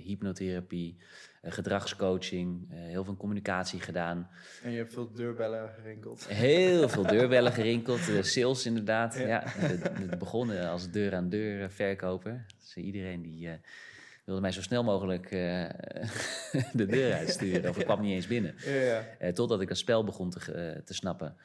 hypnotherapie, 0.05 0.97
eh, 1.41 1.51
gedragscoaching, 1.51 2.67
eh, 2.71 2.77
heel 2.77 3.03
veel 3.03 3.17
communicatie 3.17 3.79
gedaan. 3.79 4.29
En 4.63 4.71
je 4.71 4.77
hebt 4.77 4.93
veel 4.93 5.11
deurbellen 5.13 5.69
gerinkeld. 5.69 6.27
Heel 6.27 6.89
veel 6.89 7.07
deurbellen 7.17 7.51
gerinkeld. 7.51 8.05
De 8.05 8.23
sales 8.23 8.65
inderdaad. 8.65 9.17
Ja. 9.17 9.41
het, 9.45 9.83
het 9.83 10.19
begonnen 10.19 10.69
als 10.69 10.91
deur-aan-deur 10.91 11.71
verkoper. 11.71 12.45
Dus 12.59 12.75
iedereen 12.75 13.21
die 13.21 13.49
eh, 13.49 13.53
wilde 14.27 14.41
mij 14.41 14.51
zo 14.51 14.61
snel 14.61 14.83
mogelijk 14.83 15.25
eh, 15.25 15.69
de 16.73 16.85
deur 16.85 17.13
uitsturen. 17.13 17.69
Of 17.69 17.77
ik 17.77 17.85
kwam 17.85 18.01
niet 18.01 18.13
eens 18.13 18.27
binnen. 18.27 18.55
Ja, 18.65 18.71
ja. 18.71 19.03
Eh, 19.19 19.33
totdat 19.33 19.61
ik 19.61 19.67
dat 19.67 19.77
spel 19.77 20.03
begon 20.03 20.29
te, 20.29 20.53
eh, 20.53 20.81
te 20.83 20.93
snappen. 20.93 21.35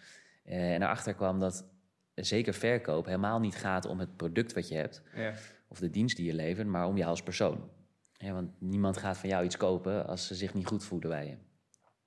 Eh, 0.43 0.75
en 0.75 0.83
erachter 0.83 1.15
kwam 1.15 1.39
dat 1.39 1.71
zeker 2.15 2.55
verkoop 2.55 3.05
helemaal 3.05 3.41
niet 3.41 3.57
gaat 3.57 3.87
om 3.87 3.99
het 3.99 4.17
product 4.17 4.53
wat 4.53 4.69
je 4.69 4.75
hebt. 4.75 5.03
ja. 5.15 5.33
Of 5.69 5.79
de 5.79 5.91
dienst 5.91 6.17
die 6.17 6.27
je 6.27 6.35
levert, 6.35 6.67
maar 6.67 6.87
om 6.87 6.97
jou 6.97 7.11
als 7.11 7.23
persoon. 7.23 7.71
Ja, 8.13 8.33
want 8.33 8.51
niemand 8.59 8.97
gaat 8.97 9.19
van 9.19 9.29
jou 9.29 9.45
iets 9.45 9.57
kopen 9.57 10.07
als 10.07 10.27
ze 10.27 10.35
zich 10.35 10.55
niet 10.55 10.67
goed 10.67 10.85
voelen 10.85 11.09
bij 11.09 11.27
je. 11.27 11.37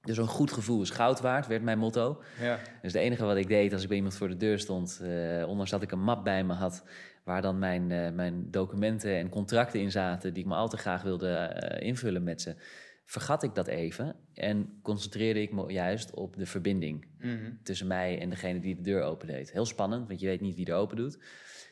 Dus 0.02 0.18
een 0.18 0.28
goed 0.28 0.52
gevoel 0.52 0.82
is 0.82 0.90
goud 0.90 1.22
waard, 1.22 1.48
werd 1.48 1.64
mijn 1.64 1.78
motto. 1.78 2.22
ja. 2.40 2.60
Dus 2.82 2.94
het 2.94 3.02
enige 3.02 3.26
wat 3.26 3.38
ik 3.38 3.48
deed 3.48 3.74
als 3.74 3.82
ik 3.82 3.88
bij 3.88 3.98
iemand 3.98 4.16
voor 4.16 4.28
de 4.28 4.38
deur 4.38 4.60
stond, 4.60 5.00
eh, 5.04 5.48
ondanks 5.48 5.72
dat 5.72 5.82
ik 5.82 5.92
een 5.92 6.04
map 6.04 6.24
bij 6.24 6.44
me 6.44 6.54
had, 6.54 6.84
waar 7.24 7.42
dan 7.42 7.60
mijn, 7.60 7.92
eh, 7.92 8.12
mijn 8.12 8.52
documenten 8.52 9.16
en 9.16 9.30
contracten 9.30 9.80
in 9.80 9.92
zaten, 9.92 10.34
die 10.34 10.44
ik 10.44 10.50
me 10.50 10.56
al 10.56 10.68
te 10.70 10.78
graag 10.78 11.02
wilde 11.02 11.50
invullen 11.80 12.24
met 12.24 12.42
ze, 12.42 12.56
vergat 13.06 13.44
ik 13.44 13.56
dat 13.56 13.68
even 13.68 14.16
en 14.34 14.80
concentreerde 14.82 15.42
ik 15.42 15.52
me 15.52 15.72
juist 15.72 16.14
op 16.14 16.36
de 16.38 16.46
verbinding 16.46 17.06
Mhm. 17.20 17.52
tussen 17.64 17.88
mij 17.88 18.20
en 18.20 18.30
degene 18.30 18.60
die 18.60 18.76
de 18.76 18.82
deur 18.82 19.02
opendeed. 19.04 19.52
Heel 19.52 19.66
spannend, 19.66 20.08
want 20.08 20.20
je 20.20 20.26
weet 20.28 20.42
niet 20.42 20.56
wie 20.56 20.66
er 20.66 20.76
open 20.76 20.98
doet. 20.98 21.18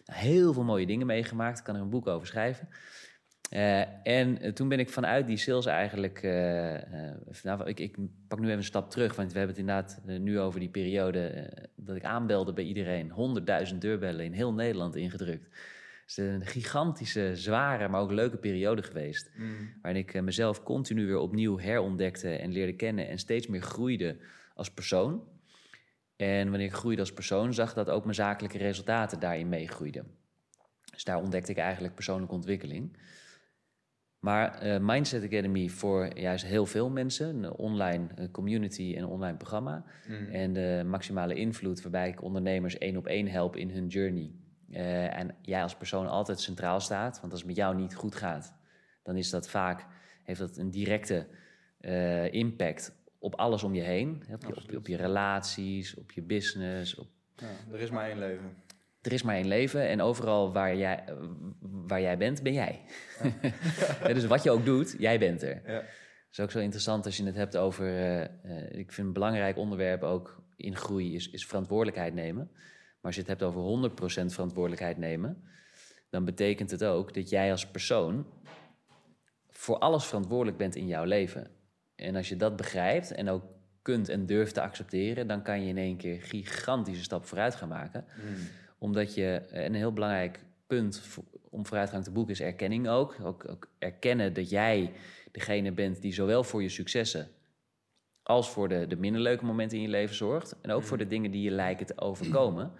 Nou, 0.05 0.19
heel 0.19 0.53
veel 0.53 0.63
mooie 0.63 0.85
dingen 0.85 1.07
meegemaakt, 1.07 1.57
ik 1.59 1.63
kan 1.63 1.75
er 1.75 1.81
een 1.81 1.89
boek 1.89 2.07
over 2.07 2.27
schrijven. 2.27 2.67
Eh, 3.49 4.07
en 4.07 4.41
eh, 4.41 4.51
toen 4.51 4.67
ben 4.69 4.79
ik 4.79 4.89
vanuit 4.89 5.27
die 5.27 5.37
sales 5.37 5.65
eigenlijk. 5.65 6.17
eh, 6.23 7.11
nou, 7.43 7.67
ik, 7.69 7.79
ik 7.79 7.97
pak 8.27 8.39
nu 8.39 8.45
even 8.45 8.57
een 8.57 8.63
stap 8.63 8.89
terug, 8.89 9.15
want 9.15 9.31
we 9.31 9.37
hebben 9.37 9.55
het 9.55 9.65
inderdaad 9.65 10.01
nu 10.19 10.39
over 10.39 10.59
die 10.59 10.69
periode 10.69 11.49
dat 11.75 11.95
ik 11.95 12.03
aanbelde 12.03 12.53
bij 12.53 12.63
iedereen. 12.63 13.11
100.000 13.71 13.77
deurbellen 13.81 14.25
in 14.25 14.31
heel 14.31 14.53
Nederland 14.53 14.95
ingedrukt. 14.95 15.47
Het 16.03 16.11
is 16.11 16.17
een 16.17 16.45
gigantische, 16.45 17.31
zware, 17.35 17.87
maar 17.87 18.01
ook 18.01 18.11
leuke 18.11 18.37
periode 18.37 18.83
geweest. 18.83 19.31
Waarin 19.81 20.01
ik 20.01 20.13
eh, 20.13 20.21
mezelf 20.21 20.63
continu 20.63 21.05
weer 21.05 21.17
opnieuw 21.17 21.59
herontdekte 21.59 22.35
en 22.35 22.51
leerde 22.51 22.75
kennen 22.75 23.07
en 23.07 23.17
steeds 23.17 23.47
meer 23.47 23.61
groeide 23.61 24.17
als 24.53 24.71
persoon. 24.71 25.27
En 26.15 26.49
wanneer 26.49 26.67
ik 26.67 26.73
groeide 26.73 27.01
als 27.01 27.13
persoon, 27.13 27.53
zag 27.53 27.73
dat 27.73 27.89
ook 27.89 28.03
mijn 28.03 28.15
zakelijke 28.15 28.57
resultaten 28.57 29.19
daarin 29.19 29.49
meegroeiden. 29.49 30.17
Dus 30.91 31.03
daar 31.03 31.21
ontdekte 31.21 31.51
ik 31.51 31.57
eigenlijk 31.57 31.95
persoonlijke 31.95 32.35
ontwikkeling. 32.35 32.97
Maar 34.19 34.59
eh, 34.59 34.79
Mindset 34.79 35.23
Academy 35.23 35.69
voor 35.69 36.19
juist 36.19 36.45
heel 36.45 36.65
veel 36.65 36.89
mensen, 36.89 37.43
een 37.43 37.51
online 37.51 38.07
eh, 38.15 38.31
community 38.31 38.93
en 38.95 39.03
een 39.03 39.09
online 39.09 39.37
programma. 39.37 39.85
En 40.31 40.53
de 40.53 40.83
maximale 40.85 41.33
invloed, 41.33 41.81
waarbij 41.81 42.07
ik 42.07 42.21
ondernemers 42.21 42.77
één 42.77 42.97
op 42.97 43.07
één 43.07 43.27
help 43.27 43.55
in 43.55 43.69
hun 43.69 43.87
journey. 43.87 44.31
Eh, 44.73 45.17
en 45.17 45.35
jij 45.41 45.61
als 45.63 45.75
persoon 45.75 46.07
altijd 46.07 46.39
centraal 46.39 46.79
staat, 46.79 47.19
want 47.19 47.31
als 47.31 47.41
het 47.41 47.49
met 47.49 47.59
jou 47.59 47.75
niet 47.75 47.95
goed 47.95 48.15
gaat, 48.15 48.55
dan 49.03 49.17
is 49.17 49.29
dat 49.29 49.49
vaak, 49.49 49.85
heeft 50.23 50.39
dat 50.39 50.57
een 50.57 50.71
directe 50.71 51.27
eh, 51.79 52.33
impact 52.33 52.95
op 53.19 53.35
alles 53.35 53.63
om 53.63 53.73
je 53.73 53.81
heen. 53.81 54.23
Op 54.31 54.41
je, 54.41 54.55
op, 54.55 54.75
op 54.77 54.87
je 54.87 54.97
relaties, 54.97 55.95
op 55.95 56.11
je 56.11 56.21
business, 56.21 56.95
op 56.95 57.07
Ja, 57.35 57.47
er 57.71 57.79
is 57.79 57.89
maar 57.89 58.09
één 58.09 58.19
leven. 58.19 58.55
er 59.01 59.11
is 59.11 59.23
maar 59.23 59.35
één 59.35 59.47
leven 59.47 59.87
en 59.87 60.01
overal 60.01 60.53
waar 60.53 60.75
jij, 60.75 61.03
waar 61.59 62.01
jij 62.01 62.17
bent, 62.17 62.43
ben 62.43 62.53
jij. 62.53 62.81
Ja, 64.03 64.13
dus 64.13 64.25
wat 64.25 64.43
je 64.43 64.51
ook 64.51 64.65
doet, 64.65 64.95
jij 64.99 65.19
bent 65.19 65.41
er. 65.41 65.61
Ja. 65.65 65.73
Het 65.73 66.31
is 66.31 66.39
ook 66.39 66.51
zo 66.51 66.59
interessant 66.59 67.05
als 67.05 67.17
je 67.17 67.25
het 67.25 67.35
hebt 67.35 67.57
over... 67.57 67.97
eh, 68.43 68.79
ik 68.79 68.91
vind 68.91 69.07
een 69.07 69.13
belangrijk 69.13 69.57
onderwerp 69.57 70.03
ook 70.03 70.43
in 70.55 70.75
groei 70.75 71.15
is, 71.15 71.29
is 71.29 71.45
verantwoordelijkheid 71.45 72.13
nemen. 72.13 72.51
Maar 73.03 73.11
als 73.11 73.15
je 73.15 73.21
het 73.29 73.29
hebt 73.29 73.43
over 73.43 73.89
100% 73.91 73.93
verantwoordelijkheid 74.25 74.97
nemen... 74.97 75.43
dan 76.09 76.25
betekent 76.25 76.71
het 76.71 76.83
ook 76.83 77.13
dat 77.13 77.29
jij 77.29 77.51
als 77.51 77.67
persoon 77.67 78.25
voor 79.49 79.77
alles 79.77 80.05
verantwoordelijk 80.05 80.57
bent 80.57 80.75
in 80.75 80.87
jouw 80.87 81.03
leven. 81.03 81.47
En 81.95 82.15
als 82.15 82.29
je 82.29 82.35
dat 82.35 82.55
begrijpt 82.55 83.11
en 83.11 83.29
ook 83.29 83.43
kunt 83.81 84.09
en 84.09 84.25
durft 84.25 84.53
te 84.53 84.61
accepteren... 84.61 85.27
dan 85.27 85.41
kan 85.41 85.61
je 85.61 85.67
in 85.67 85.77
één 85.77 85.97
keer 85.97 86.21
gigantische 86.21 87.03
stap 87.03 87.25
vooruit 87.25 87.55
gaan 87.55 87.69
maken 87.69 88.05
omdat 88.83 89.13
je 89.13 89.41
eh, 89.49 89.63
een 89.63 89.75
heel 89.75 89.93
belangrijk 89.93 90.39
punt 90.67 91.01
om 91.49 91.65
vooruitgang 91.65 92.03
te 92.03 92.11
boeken 92.11 92.33
is 92.33 92.41
erkenning 92.41 92.87
ook. 92.87 93.17
ook. 93.23 93.49
Ook 93.49 93.69
erkennen 93.79 94.33
dat 94.33 94.49
jij 94.49 94.91
degene 95.31 95.71
bent 95.71 96.01
die 96.01 96.13
zowel 96.13 96.43
voor 96.43 96.61
je 96.61 96.69
successen 96.69 97.27
als 98.23 98.49
voor 98.49 98.69
de, 98.69 98.87
de 98.87 98.95
minder 98.95 99.21
leuke 99.21 99.45
momenten 99.45 99.77
in 99.77 99.83
je 99.83 99.89
leven 99.89 100.15
zorgt. 100.15 100.59
En 100.61 100.71
ook 100.71 100.83
voor 100.83 100.97
de 100.97 101.07
dingen 101.07 101.31
die 101.31 101.41
je 101.41 101.51
lijken 101.51 101.85
te 101.85 101.97
overkomen. 101.97 102.71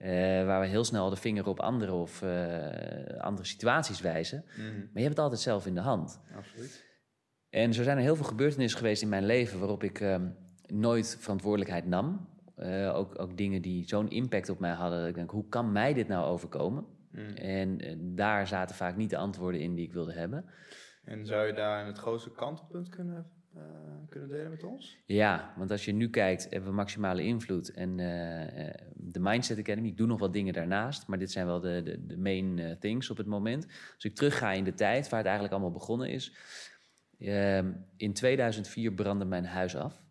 Eh, 0.00 0.10
waar 0.44 0.60
we 0.60 0.66
heel 0.66 0.84
snel 0.84 1.10
de 1.10 1.16
vinger 1.16 1.46
op 1.46 1.60
anderen 1.60 1.94
of 1.94 2.22
eh, 2.22 3.18
andere 3.18 3.46
situaties 3.46 4.00
wijzen. 4.00 4.44
Maar 4.56 4.64
je 4.92 5.00
hebt 5.00 5.08
het 5.08 5.18
altijd 5.18 5.40
zelf 5.40 5.66
in 5.66 5.74
de 5.74 5.80
hand. 5.80 6.20
Absoluut. 6.36 6.88
En 7.48 7.74
zo 7.74 7.82
zijn 7.82 7.96
er 7.96 8.02
heel 8.02 8.16
veel 8.16 8.24
gebeurtenissen 8.24 8.78
geweest 8.78 9.02
in 9.02 9.08
mijn 9.08 9.26
leven 9.26 9.58
waarop 9.58 9.82
ik 9.82 10.00
ehm, 10.00 10.28
nooit 10.66 11.16
verantwoordelijkheid 11.20 11.86
nam. 11.86 12.28
Eh, 12.56 12.94
ook, 12.96 13.18
ook 13.18 13.36
dingen 13.36 13.62
die 13.62 13.88
zo'n 13.88 14.10
impact 14.10 14.48
op 14.48 14.58
mij 14.58 14.72
hadden. 14.72 14.98
Dat 14.98 15.08
ik 15.08 15.14
denk, 15.14 15.30
hoe 15.30 15.48
kan 15.48 15.72
mij 15.72 15.94
dit 15.94 16.08
nou 16.08 16.26
overkomen? 16.26 16.86
En 17.34 17.78
daar 18.14 18.46
zaten 18.46 18.76
vaak 18.76 18.96
niet 18.96 19.10
de 19.10 19.16
antwoorden 19.16 19.60
in 19.60 19.74
die 19.74 19.86
ik 19.86 19.92
wilde 19.92 20.12
hebben. 20.12 20.44
En 21.04 21.26
zou 21.26 21.46
je 21.46 21.52
daar 21.52 21.86
het 21.86 21.98
grootste 21.98 22.30
kantelpunt 22.30 22.88
kunnen, 22.88 23.30
eh, 23.54 23.62
kunnen 24.08 24.28
delen 24.28 24.50
met 24.50 24.64
ons? 24.64 24.98
Ja, 25.06 25.54
want 25.56 25.70
als 25.70 25.84
je 25.84 25.92
nu 25.92 26.10
kijkt, 26.10 26.46
hebben 26.50 26.70
we 26.70 26.74
maximale 26.74 27.22
invloed. 27.22 27.72
En 27.72 28.00
eh, 28.00 28.68
eh, 28.68 28.74
de 28.94 29.20
Mindset 29.20 29.58
Academy, 29.58 29.88
ik 29.88 29.96
doe 29.96 30.06
nog 30.06 30.18
wat 30.18 30.32
dingen 30.32 30.52
daarnaast. 30.52 31.06
Maar 31.06 31.18
dit 31.18 31.30
zijn 31.30 31.46
wel 31.46 31.60
de, 31.60 31.82
de, 31.82 32.06
de 32.06 32.18
main 32.18 32.76
things 32.80 33.10
op 33.10 33.16
het 33.16 33.26
moment. 33.26 33.66
Als 33.94 34.04
ik 34.04 34.14
terugga 34.14 34.52
in 34.52 34.64
de 34.64 34.74
tijd, 34.74 35.08
waar 35.08 35.18
het 35.18 35.28
eigenlijk 35.28 35.54
allemaal 35.54 35.78
begonnen 35.78 36.08
is. 36.08 36.34
Ehm, 37.18 37.72
in 37.96 38.12
2004 38.12 38.92
brandde 38.92 39.24
mijn 39.24 39.44
huis 39.44 39.76
af. 39.76 40.02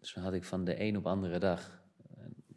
Dus 0.00 0.12
dan 0.12 0.24
had 0.24 0.32
ik 0.32 0.44
van 0.44 0.64
de 0.64 0.80
een 0.80 0.96
op 0.96 1.06
andere 1.06 1.38
dag 1.38 1.82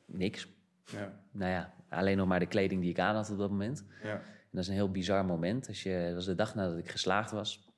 niks. 0.06 0.48
Ja. 0.86 1.22
Nou 1.32 1.52
ja, 1.52 1.74
alleen 1.90 2.18
nog 2.18 2.28
maar 2.28 2.40
de 2.40 2.46
kleding 2.46 2.82
die 2.82 2.90
ik 2.90 3.00
aan 3.00 3.16
had 3.16 3.30
op 3.30 3.38
dat 3.38 3.50
moment. 3.50 3.86
ja. 4.04 4.22
En 4.52 4.58
dat 4.58 4.66
is 4.66 4.70
een 4.70 4.76
heel 4.76 4.92
bizar 4.92 5.26
moment. 5.26 5.68
Als 5.68 5.84
je, 5.84 6.04
dat 6.06 6.14
was 6.14 6.26
de 6.26 6.36
dag 6.36 6.56
nadat 6.56 6.78
ik 6.78 6.90
geslaagd 6.90 7.32
was. 7.32 7.71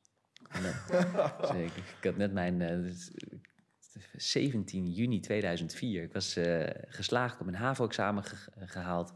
Ik, 1.55 1.71
ik 1.99 2.03
had 2.03 2.17
net 2.17 2.33
mijn... 2.33 2.61
eh, 2.61 2.75
dus, 2.81 3.11
eh, 3.13 3.37
17 4.15 4.91
juni 4.91 5.19
2004. 5.19 6.03
Ik 6.03 6.13
was 6.13 6.35
eh, 6.35 6.69
geslaagd, 6.87 7.37
heb 7.37 7.45
mijn 7.47 7.63
HAVO-examen 7.63 8.23
ge- 8.23 8.51
gehaald. 8.65 9.13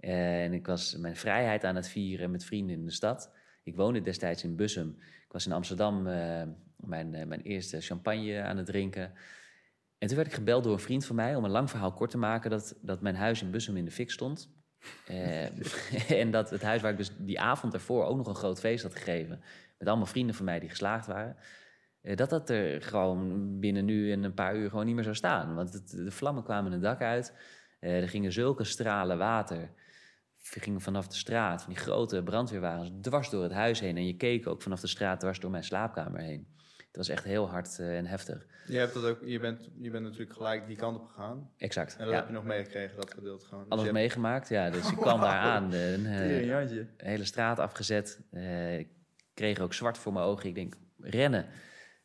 Eh, 0.00 0.44
en 0.44 0.52
ik 0.52 0.66
was 0.66 0.96
mijn 0.96 1.16
vrijheid 1.16 1.64
aan 1.64 1.76
het 1.76 1.88
vieren 1.88 2.30
met 2.30 2.44
vrienden 2.44 2.76
in 2.76 2.84
de 2.84 2.90
stad. 2.90 3.30
Ik 3.62 3.76
woonde 3.76 4.00
destijds 4.02 4.44
in 4.44 4.56
Bussum. 4.56 4.96
Ik 4.98 5.32
was 5.32 5.46
in 5.46 5.52
Amsterdam 5.52 6.02
mijn, 6.76 7.10
mijn 7.10 7.40
eerste 7.42 7.80
champagne 7.80 8.42
aan 8.42 8.56
het 8.56 8.66
drinken. 8.66 9.12
En 9.98 10.06
toen 10.08 10.16
werd 10.16 10.28
ik 10.28 10.34
gebeld 10.34 10.64
door 10.64 10.72
een 10.72 10.78
vriend 10.78 11.06
van 11.06 11.16
mij, 11.16 11.36
om 11.36 11.44
een 11.44 11.50
lang 11.50 11.70
verhaal 11.70 11.92
kort 11.92 12.10
te 12.10 12.18
maken, 12.18 12.50
dat, 12.50 12.74
dat 12.82 13.00
mijn 13.00 13.14
huis 13.14 13.42
in 13.42 13.50
Bussum 13.50 13.76
in 13.76 13.84
de 13.84 13.90
fik 13.90 14.10
stond. 14.10 14.50
En 16.08 16.30
dat 16.30 16.50
het 16.50 16.62
huis 16.62 16.82
waar 16.82 16.90
ik 16.90 16.96
dus 16.96 17.10
die 17.18 17.40
avond 17.40 17.74
ervoor 17.74 18.04
ook 18.04 18.16
nog 18.16 18.26
een 18.28 18.34
groot 18.34 18.60
feest 18.60 18.82
had 18.82 18.94
gegeven, 18.94 19.40
met 19.78 19.88
allemaal 19.88 20.06
vrienden 20.06 20.34
van 20.34 20.44
mij 20.44 20.58
die 20.60 20.68
geslaagd 20.68 21.06
waren, 21.06 21.36
eh, 22.00 22.16
dat 22.16 22.30
dat 22.30 22.50
er 22.50 22.82
gewoon 22.82 23.50
binnen 23.60 23.84
nu 23.84 24.12
en 24.12 24.22
een 24.22 24.34
paar 24.34 24.56
uur 24.56 24.70
gewoon 24.70 24.86
niet 24.86 24.94
meer 24.94 25.04
zou 25.04 25.16
staan. 25.16 25.54
Want 25.54 25.72
het, 25.72 25.88
de 25.88 26.10
vlammen 26.10 26.42
kwamen 26.42 26.72
het 26.72 26.82
dak 26.82 27.00
uit, 27.02 27.34
Eh, 27.80 28.00
er 28.02 28.08
gingen 28.08 28.32
zulke 28.32 28.64
stralen 28.64 29.18
water, 29.18 29.70
gingen 30.38 30.80
vanaf 30.80 31.08
de 31.08 31.14
straat, 31.16 31.62
van 31.62 31.72
die 31.72 31.82
grote 31.82 32.22
brandweerwagens, 32.22 32.90
dwars 33.00 33.30
door 33.30 33.42
het 33.42 33.52
huis 33.52 33.80
heen. 33.80 33.96
En 33.96 34.06
je 34.06 34.16
keek 34.16 34.46
ook 34.46 34.62
vanaf 34.62 34.80
de 34.80 34.86
straat 34.86 35.20
dwars 35.20 35.40
door 35.40 35.50
mijn 35.50 35.64
slaapkamer 35.64 36.20
heen. 36.20 36.46
Het 36.76 36.96
was 36.96 37.08
echt 37.08 37.24
heel 37.24 37.48
hard 37.48 37.78
eh, 37.78 37.96
en 37.98 38.06
heftig. 38.06 38.46
Je, 38.66 38.78
hebt 38.78 38.94
dat 38.94 39.04
ook, 39.04 39.18
je, 39.24 39.38
bent, 39.38 39.68
je 39.78 39.90
bent 39.90 40.04
natuurlijk 40.04 40.32
gelijk 40.32 40.66
die 40.66 40.76
kant 40.76 40.98
op 40.98 41.06
gegaan. 41.06 41.50
Exact. 41.56 41.96
En 41.96 42.04
dat 42.04 42.08
ja. 42.08 42.16
heb 42.16 42.26
je 42.26 42.32
nog 42.32 42.44
meegekregen, 42.44 42.96
dat 42.96 43.14
gedeelte 43.14 43.46
gewoon. 43.46 43.62
Dus 43.62 43.72
Alles 43.72 43.84
hebt- 43.84 43.96
meegemaakt, 43.96 44.48
ja. 44.48 44.70
Dus 44.70 44.90
ik 44.90 44.96
kwam 44.96 45.20
daar 45.20 45.38
aan. 45.38 45.72
Een, 45.72 46.06
hele 46.96 47.24
straat 47.24 47.58
afgezet. 47.58 48.20
Ik 48.78 48.88
kreeg 49.36 49.58
ook 49.60 49.72
zwart 49.74 49.98
voor 49.98 50.12
mijn 50.12 50.24
ogen. 50.24 50.48
Ik 50.48 50.54
denk, 50.54 50.74
rennen. 51.00 51.46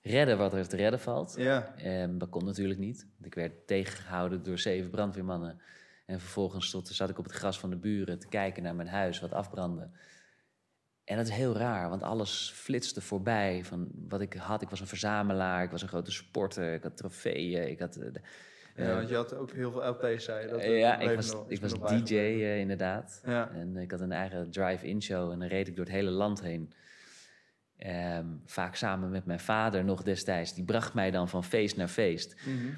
Redden 0.02 0.38
wat 0.38 0.54
er 0.54 0.68
te 0.68 0.76
redden 0.76 1.00
valt. 1.00 1.34
Ja. 1.38 1.74
Ehm, 1.78 2.18
dat 2.18 2.30
kon 2.30 2.46
natuurlijk 2.46 2.80
niet. 2.80 3.08
Ik 3.22 3.34
werd 3.36 3.68
tegengehouden 3.68 4.44
door 4.44 4.60
zeven 4.60 4.90
brandweermannen. 4.90 5.62
En 6.06 6.20
vervolgens 6.20 6.68
stond, 6.68 6.88
zat 6.88 7.10
ik 7.10 7.18
op 7.18 7.24
het 7.26 7.34
gras 7.34 7.60
van 7.60 7.70
de 7.70 7.76
buren 7.76 8.20
te 8.20 8.28
kijken 8.28 8.64
naar 8.64 8.76
mijn 8.76 8.88
huis, 8.88 9.20
wat 9.20 9.34
afbrandde. 9.34 9.90
En 11.04 11.18
dat 11.18 11.28
is 11.28 11.34
heel 11.34 11.56
raar, 11.58 11.90
want 11.90 12.04
alles 12.04 12.52
flitste 12.56 13.02
voorbij 13.02 13.64
van 13.66 13.88
wat 14.08 14.22
ik 14.22 14.34
had. 14.34 14.62
Ik 14.62 14.70
was 14.70 14.80
een 14.80 14.88
verzamelaar, 14.88 15.64
ik 15.64 15.72
was 15.72 15.82
een 15.82 15.88
grote 15.88 16.12
sporter, 16.12 16.74
ik 16.74 16.84
had 16.84 16.98
trofeeën, 16.98 17.70
ik 17.70 17.80
had... 17.80 17.96
eh, 17.96 18.10
Ja, 18.76 18.84
eh, 18.90 18.96
want 18.96 19.10
je 19.10 19.16
had 19.16 19.34
ook 19.36 19.52
heel 19.52 19.72
veel 19.72 19.88
LP's, 19.90 20.24
zei 20.24 20.42
je. 20.44 20.48
Dat, 20.52 20.60
eh, 20.60 20.80
ja, 20.80 21.00
ik 21.00 21.16
was, 21.16 21.32
nog- 21.32 21.50
ik 21.50 21.62
was 21.62 21.72
DJ 22.06 22.16
inderdaad. 22.60 23.22
Ja. 23.26 23.50
En 23.52 23.78
ik 23.78 23.92
had 23.92 24.00
een 24.00 24.12
eigen 24.12 24.52
drive-in 24.52 25.02
show 25.02 25.32
en 25.32 25.40
dan 25.40 25.48
reed 25.48 25.68
ik 25.68 25.76
door 25.76 25.86
het 25.86 25.94
hele 25.94 26.10
land 26.10 26.42
heen. 26.42 26.74
Ehm, 27.82 28.26
vaak 28.46 28.76
samen 28.76 29.10
met 29.10 29.26
mijn 29.26 29.40
vader 29.40 29.84
nog 29.84 30.04
destijds. 30.04 30.54
Die 30.54 30.64
bracht 30.64 30.94
mij 30.94 31.12
dan 31.12 31.30
van 31.30 31.44
feest 31.44 31.78
naar 31.78 31.88
feest. 31.88 32.36
Mhm. 32.46 32.74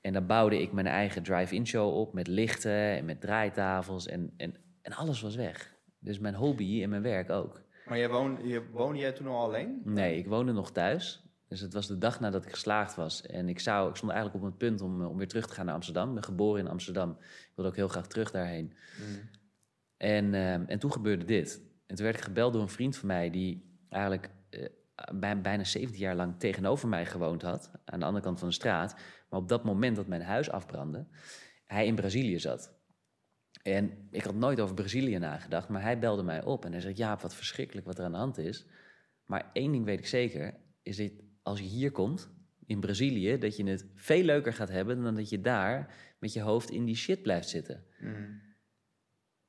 En 0.00 0.12
dan 0.12 0.26
bouwde 0.26 0.60
ik 0.60 0.72
mijn 0.72 0.86
eigen 0.86 1.22
drive-in 1.22 1.66
show 1.66 1.96
op 1.96 2.12
met 2.12 2.26
lichten 2.26 2.96
en 2.96 3.04
met 3.04 3.20
draaitafels 3.20 4.06
en, 4.06 4.34
en, 4.36 4.54
en 4.82 4.92
alles 4.92 5.20
was 5.20 5.34
weg. 5.34 5.74
Dus 5.98 6.18
mijn 6.18 6.34
hobby 6.34 6.82
en 6.82 6.88
mijn 6.88 7.02
werk 7.02 7.30
ook. 7.30 7.62
Maar 7.86 7.98
jij 7.98 8.08
woonde, 8.08 8.48
je, 8.48 8.70
woonde 8.72 8.98
jij 8.98 9.12
toen 9.12 9.26
al 9.26 9.44
alleen? 9.44 9.80
Nee, 9.84 10.18
ik 10.18 10.26
woonde 10.26 10.52
nog 10.52 10.72
thuis. 10.72 11.22
Dus 11.48 11.60
het 11.60 11.72
was 11.72 11.86
de 11.86 11.98
dag 11.98 12.20
nadat 12.20 12.44
ik 12.44 12.50
geslaagd 12.50 12.94
was. 12.94 13.26
En 13.26 13.48
ik, 13.48 13.60
zou, 13.60 13.88
ik 13.88 13.96
stond 13.96 14.12
eigenlijk 14.12 14.44
op 14.44 14.50
het 14.50 14.58
punt 14.58 14.80
om, 14.80 15.04
om 15.04 15.16
weer 15.16 15.28
terug 15.28 15.46
te 15.46 15.54
gaan 15.54 15.66
naar 15.66 15.74
Amsterdam. 15.74 16.08
Ik 16.08 16.14
ben 16.14 16.24
geboren 16.24 16.60
in 16.60 16.70
Amsterdam. 16.70 17.10
Ik 17.20 17.52
wilde 17.54 17.70
ook 17.70 17.76
heel 17.76 17.88
graag 17.88 18.06
terug 18.06 18.30
daarheen. 18.30 18.72
En, 19.96 20.34
ehm, 20.34 20.64
en 20.66 20.78
toen 20.78 20.92
gebeurde 20.92 21.24
dit. 21.24 21.62
En 21.86 21.96
toen 21.96 22.04
werd 22.04 22.18
ik 22.18 22.24
gebeld 22.24 22.52
door 22.52 22.62
een 22.62 22.68
vriend 22.68 22.96
van 22.96 23.08
mij... 23.08 23.30
die 23.30 23.72
eigenlijk 23.94 24.30
bijna 25.14 25.64
17 25.64 26.00
jaar 26.00 26.14
lang 26.14 26.38
tegenover 26.38 26.88
mij 26.88 27.06
gewoond 27.06 27.42
had. 27.42 27.70
Aan 27.84 28.00
de 28.00 28.06
andere 28.06 28.24
kant 28.24 28.38
van 28.38 28.48
de 28.48 28.54
straat. 28.54 28.94
Maar 29.28 29.40
op 29.40 29.48
dat 29.48 29.64
moment 29.64 29.96
dat 29.96 30.06
mijn 30.06 30.22
huis 30.22 30.50
afbrandde... 30.50 31.06
hij 31.64 31.86
in 31.86 31.94
Brazilië 31.94 32.38
zat. 32.38 32.72
En 33.62 34.08
ik 34.10 34.24
had 34.24 34.34
nooit 34.34 34.60
over 34.60 34.74
Brazilië 34.74 35.18
nagedacht, 35.18 35.68
maar 35.68 35.82
hij 35.82 35.98
belde 35.98 36.22
mij 36.22 36.44
op 36.44 36.64
en 36.64 36.72
hij 36.72 36.80
zei: 36.80 36.94
Ja, 36.96 37.18
wat 37.20 37.34
verschrikkelijk 37.34 37.86
wat 37.86 37.98
er 37.98 38.04
aan 38.04 38.12
de 38.12 38.18
hand 38.18 38.38
is. 38.38 38.66
Maar 39.24 39.50
één 39.52 39.72
ding 39.72 39.84
weet 39.84 39.98
ik 39.98 40.06
zeker: 40.06 40.54
is 40.82 40.96
dat 40.96 41.10
als 41.42 41.58
je 41.58 41.64
hier 41.64 41.90
komt, 41.90 42.30
in 42.66 42.80
Brazilië, 42.80 43.38
dat 43.38 43.56
je 43.56 43.64
het 43.64 43.86
veel 43.94 44.22
leuker 44.22 44.52
gaat 44.52 44.68
hebben 44.68 45.02
dan 45.02 45.14
dat 45.14 45.28
je 45.28 45.40
daar 45.40 45.94
met 46.18 46.32
je 46.32 46.40
hoofd 46.40 46.70
in 46.70 46.84
die 46.84 46.96
shit 46.96 47.22
blijft 47.22 47.48
zitten. 47.48 47.84
Mhm. 47.98 48.32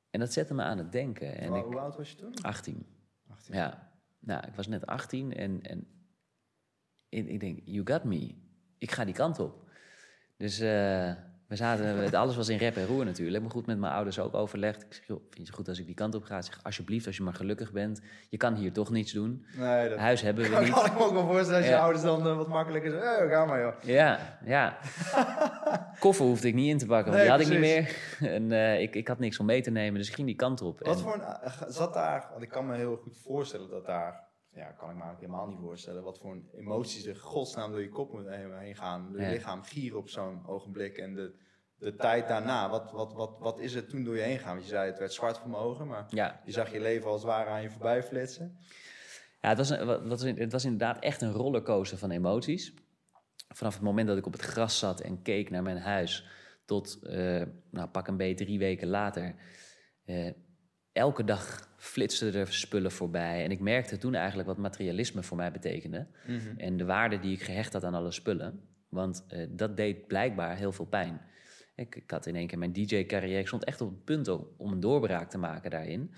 En 0.09 0.19
dat 0.19 0.33
zette 0.33 0.53
me 0.53 0.61
aan 0.61 0.77
het 0.77 0.91
denken. 0.91 1.37
En 1.37 1.47
Hoe, 1.47 1.57
ik, 1.57 1.63
hoe 1.63 1.79
oud 1.79 1.95
was 1.95 2.09
je 2.11 2.15
toen? 2.15 2.33
18. 2.41 2.85
18. 3.27 3.55
Ja, 3.55 3.91
nou, 4.25 4.47
ik 4.47 4.55
was 4.55 4.67
net 4.67 4.85
18 4.85 5.33
en, 5.33 5.61
en 5.61 5.87
ik, 7.09 7.27
ik 7.27 7.39
denk, 7.39 7.59
you 7.63 7.81
got 7.87 8.03
me. 8.03 8.35
Ik 8.77 8.91
ga 8.91 9.05
die 9.05 9.13
kant 9.13 9.39
op. 9.39 9.63
Dus 10.37 10.59
eh, 10.59 11.13
we 11.47 11.55
zaten, 11.55 11.85
het- 11.85 12.13
alles 12.23 12.35
was 12.35 12.49
in 12.49 12.57
rep 12.57 12.75
en 12.75 12.85
roer 12.85 13.05
natuurlijk. 13.05 13.43
Maar 13.43 13.51
goed, 13.51 13.65
met 13.65 13.77
mijn 13.77 13.93
ouders 13.93 14.19
ook 14.19 14.33
overlegd. 14.33 14.81
Ik 14.83 14.93
zeg, 14.93 15.05
joh, 15.07 15.19
vind 15.21 15.33
je 15.37 15.41
het 15.41 15.49
goed 15.53 15.67
als 15.67 15.79
ik 15.79 15.85
die 15.85 15.95
kant 15.95 16.15
op 16.15 16.23
ga? 16.23 16.37
Ik 16.37 16.43
zeg, 16.43 16.59
alsjeblieft, 16.63 17.07
als 17.07 17.17
je 17.17 17.23
maar 17.23 17.33
gelukkig 17.33 17.71
bent. 17.71 18.01
Je 18.29 18.37
kan 18.37 18.55
hier 18.55 18.71
toch 18.73 18.89
niets 18.89 19.11
doen. 19.11 19.45
Nee, 19.57 19.89
dat 19.89 19.97
Huis 19.97 20.21
hebben 20.21 20.43
we 20.43 20.49
kan 20.49 20.59
niet. 20.63 20.69
ik 20.75 20.93
me 20.93 21.03
ook 21.03 21.11
wel 21.13 21.27
voorstellen 21.27 21.57
als 21.59 21.67
je 21.69 21.77
ouders 21.77 22.03
dan 22.03 22.27
eh, 22.27 22.35
wat 22.37 22.47
makkelijker 22.47 22.91
zeggen. 22.91 23.19
Eh, 23.25 23.29
ga 23.31 23.45
maar 23.45 23.59
joh. 23.61 23.73
Ja, 23.83 24.39
ja. 24.45 24.77
Koffer 25.99 26.25
hoefde 26.25 26.47
ik 26.47 26.53
niet 26.53 26.69
in 26.69 26.77
te 26.77 26.85
pakken, 26.85 27.11
want 27.13 27.27
Nee, 27.27 27.37
die 27.37 27.45
had 27.45 27.53
ik 27.53 27.59
niet 27.59 27.59
meer. 27.59 27.95
En 28.35 28.51
ik, 28.81 28.95
ik 28.95 29.07
had 29.07 29.19
niks 29.19 29.39
om 29.39 29.45
mee 29.45 29.61
te 29.61 29.71
nemen, 29.71 29.99
dus 29.99 30.07
ik 30.09 30.15
ging 30.15 30.27
die 30.27 30.35
kant 30.35 30.61
op. 30.61 30.79
Wat 30.79 30.95
En- 30.95 31.01
voor 31.01 31.13
een, 31.13 31.73
zat 31.73 31.93
daar, 31.93 32.27
want 32.31 32.43
ik 32.43 32.49
kan 32.49 32.65
me 32.67 32.75
heel 32.75 32.95
goed 32.97 33.17
voorstellen 33.23 33.69
dat 33.69 33.85
daar, 33.85 34.24
ja, 34.55 34.71
kan 34.71 34.89
ik 34.89 34.95
me 34.95 35.01
eigenlijk 35.01 35.19
helemaal 35.19 35.47
niet 35.47 35.59
voorstellen, 35.59 36.03
wat 36.03 36.19
voor 36.19 36.31
een 36.31 36.49
emoties 36.53 37.05
er 37.05 37.15
godsnaam 37.15 37.71
door 37.71 37.81
je 37.81 37.89
kop 37.89 38.11
moet 38.13 38.27
heen 38.27 38.75
gaan, 38.75 39.09
je 39.13 39.21
Ja. 39.21 39.29
lichaam 39.29 39.63
gieren 39.63 39.97
op 39.99 40.09
zo'n 40.09 40.47
ogenblik 40.47 40.97
en 40.97 41.13
de, 41.13 41.35
de 41.77 41.95
tijd 41.95 42.27
daarna, 42.27 42.69
wat, 42.69 42.91
wat, 42.91 43.13
wat, 43.13 43.35
wat 43.39 43.59
is 43.59 43.73
er 43.73 43.87
toen 43.87 44.03
door 44.03 44.15
je 44.15 44.21
heen 44.21 44.39
gaan? 44.39 44.53
Want 44.53 44.63
je 44.63 44.69
zei 44.69 44.89
het 44.89 44.99
werd 44.99 45.13
zwart 45.13 45.37
voor 45.37 45.49
mijn 45.49 45.61
ogen, 45.63 45.87
maar 45.87 46.05
ja, 46.09 46.41
je 46.45 46.51
zag 46.51 46.71
je 46.71 46.79
leven 46.81 47.09
als 47.09 47.21
het 47.21 47.31
ware 47.31 47.49
aan 47.49 47.61
je 47.61 47.69
voorbij 47.69 48.03
flitsen. 48.03 48.57
Ja, 49.41 49.49
het 49.49 49.57
was, 49.57 49.69
een, 49.69 49.85
wat, 50.07 50.21
het 50.21 50.51
was 50.51 50.63
inderdaad 50.63 50.99
echt 51.03 51.21
een 51.21 51.31
rollercoaster 51.31 51.97
van 51.97 52.11
emoties. 52.11 52.73
Vanaf 53.47 53.73
het 53.73 53.83
moment 53.83 54.07
dat 54.07 54.17
ik 54.17 54.25
op 54.25 54.31
het 54.33 54.41
gras 54.41 54.79
zat 54.79 54.99
en 55.01 55.21
keek 55.21 55.49
naar 55.49 55.63
mijn 55.63 55.77
huis, 55.77 56.27
tot 56.65 56.99
eh, 57.03 57.41
nou, 57.71 57.87
pak 57.87 58.07
een 58.07 58.17
beetje 58.17 58.45
drie 58.45 58.59
weken 58.59 58.87
later. 58.87 59.35
eh, 60.05 60.31
elke 60.91 61.23
dag 61.23 61.69
flitsten 61.85 62.33
er 62.33 62.53
spullen 62.53 62.91
voorbij. 62.91 63.43
En 63.43 63.51
ik 63.51 63.59
merkte 63.59 63.97
toen 63.97 64.15
eigenlijk 64.15 64.47
wat 64.47 64.57
materialisme 64.57 65.23
voor 65.23 65.37
mij 65.37 65.51
betekende. 65.51 66.07
En 66.57 66.77
de 66.77 66.85
waarde 66.85 67.19
die 67.19 67.33
ik 67.33 67.43
gehecht 67.43 67.73
had 67.73 67.83
aan 67.83 67.93
alle 67.93 68.11
spullen. 68.11 68.59
Want 68.89 69.25
eh, 69.27 69.47
dat 69.49 69.77
deed 69.77 70.07
blijkbaar 70.07 70.57
heel 70.57 70.71
veel 70.71 70.85
pijn. 70.85 71.21
Ik, 71.75 71.95
ik 71.95 72.11
had 72.11 72.25
in 72.25 72.35
één 72.35 72.47
keer 72.47 72.57
mijn 72.57 72.73
DJ-carrière. 72.73 73.39
Ik 73.39 73.47
stond 73.47 73.63
echt 73.63 73.81
op 73.81 73.89
het 73.89 74.03
punt 74.03 74.27
om 74.57 74.71
een 74.71 74.79
doorbraak 74.79 75.29
te 75.29 75.37
maken 75.37 75.71
daarin. 75.71 76.11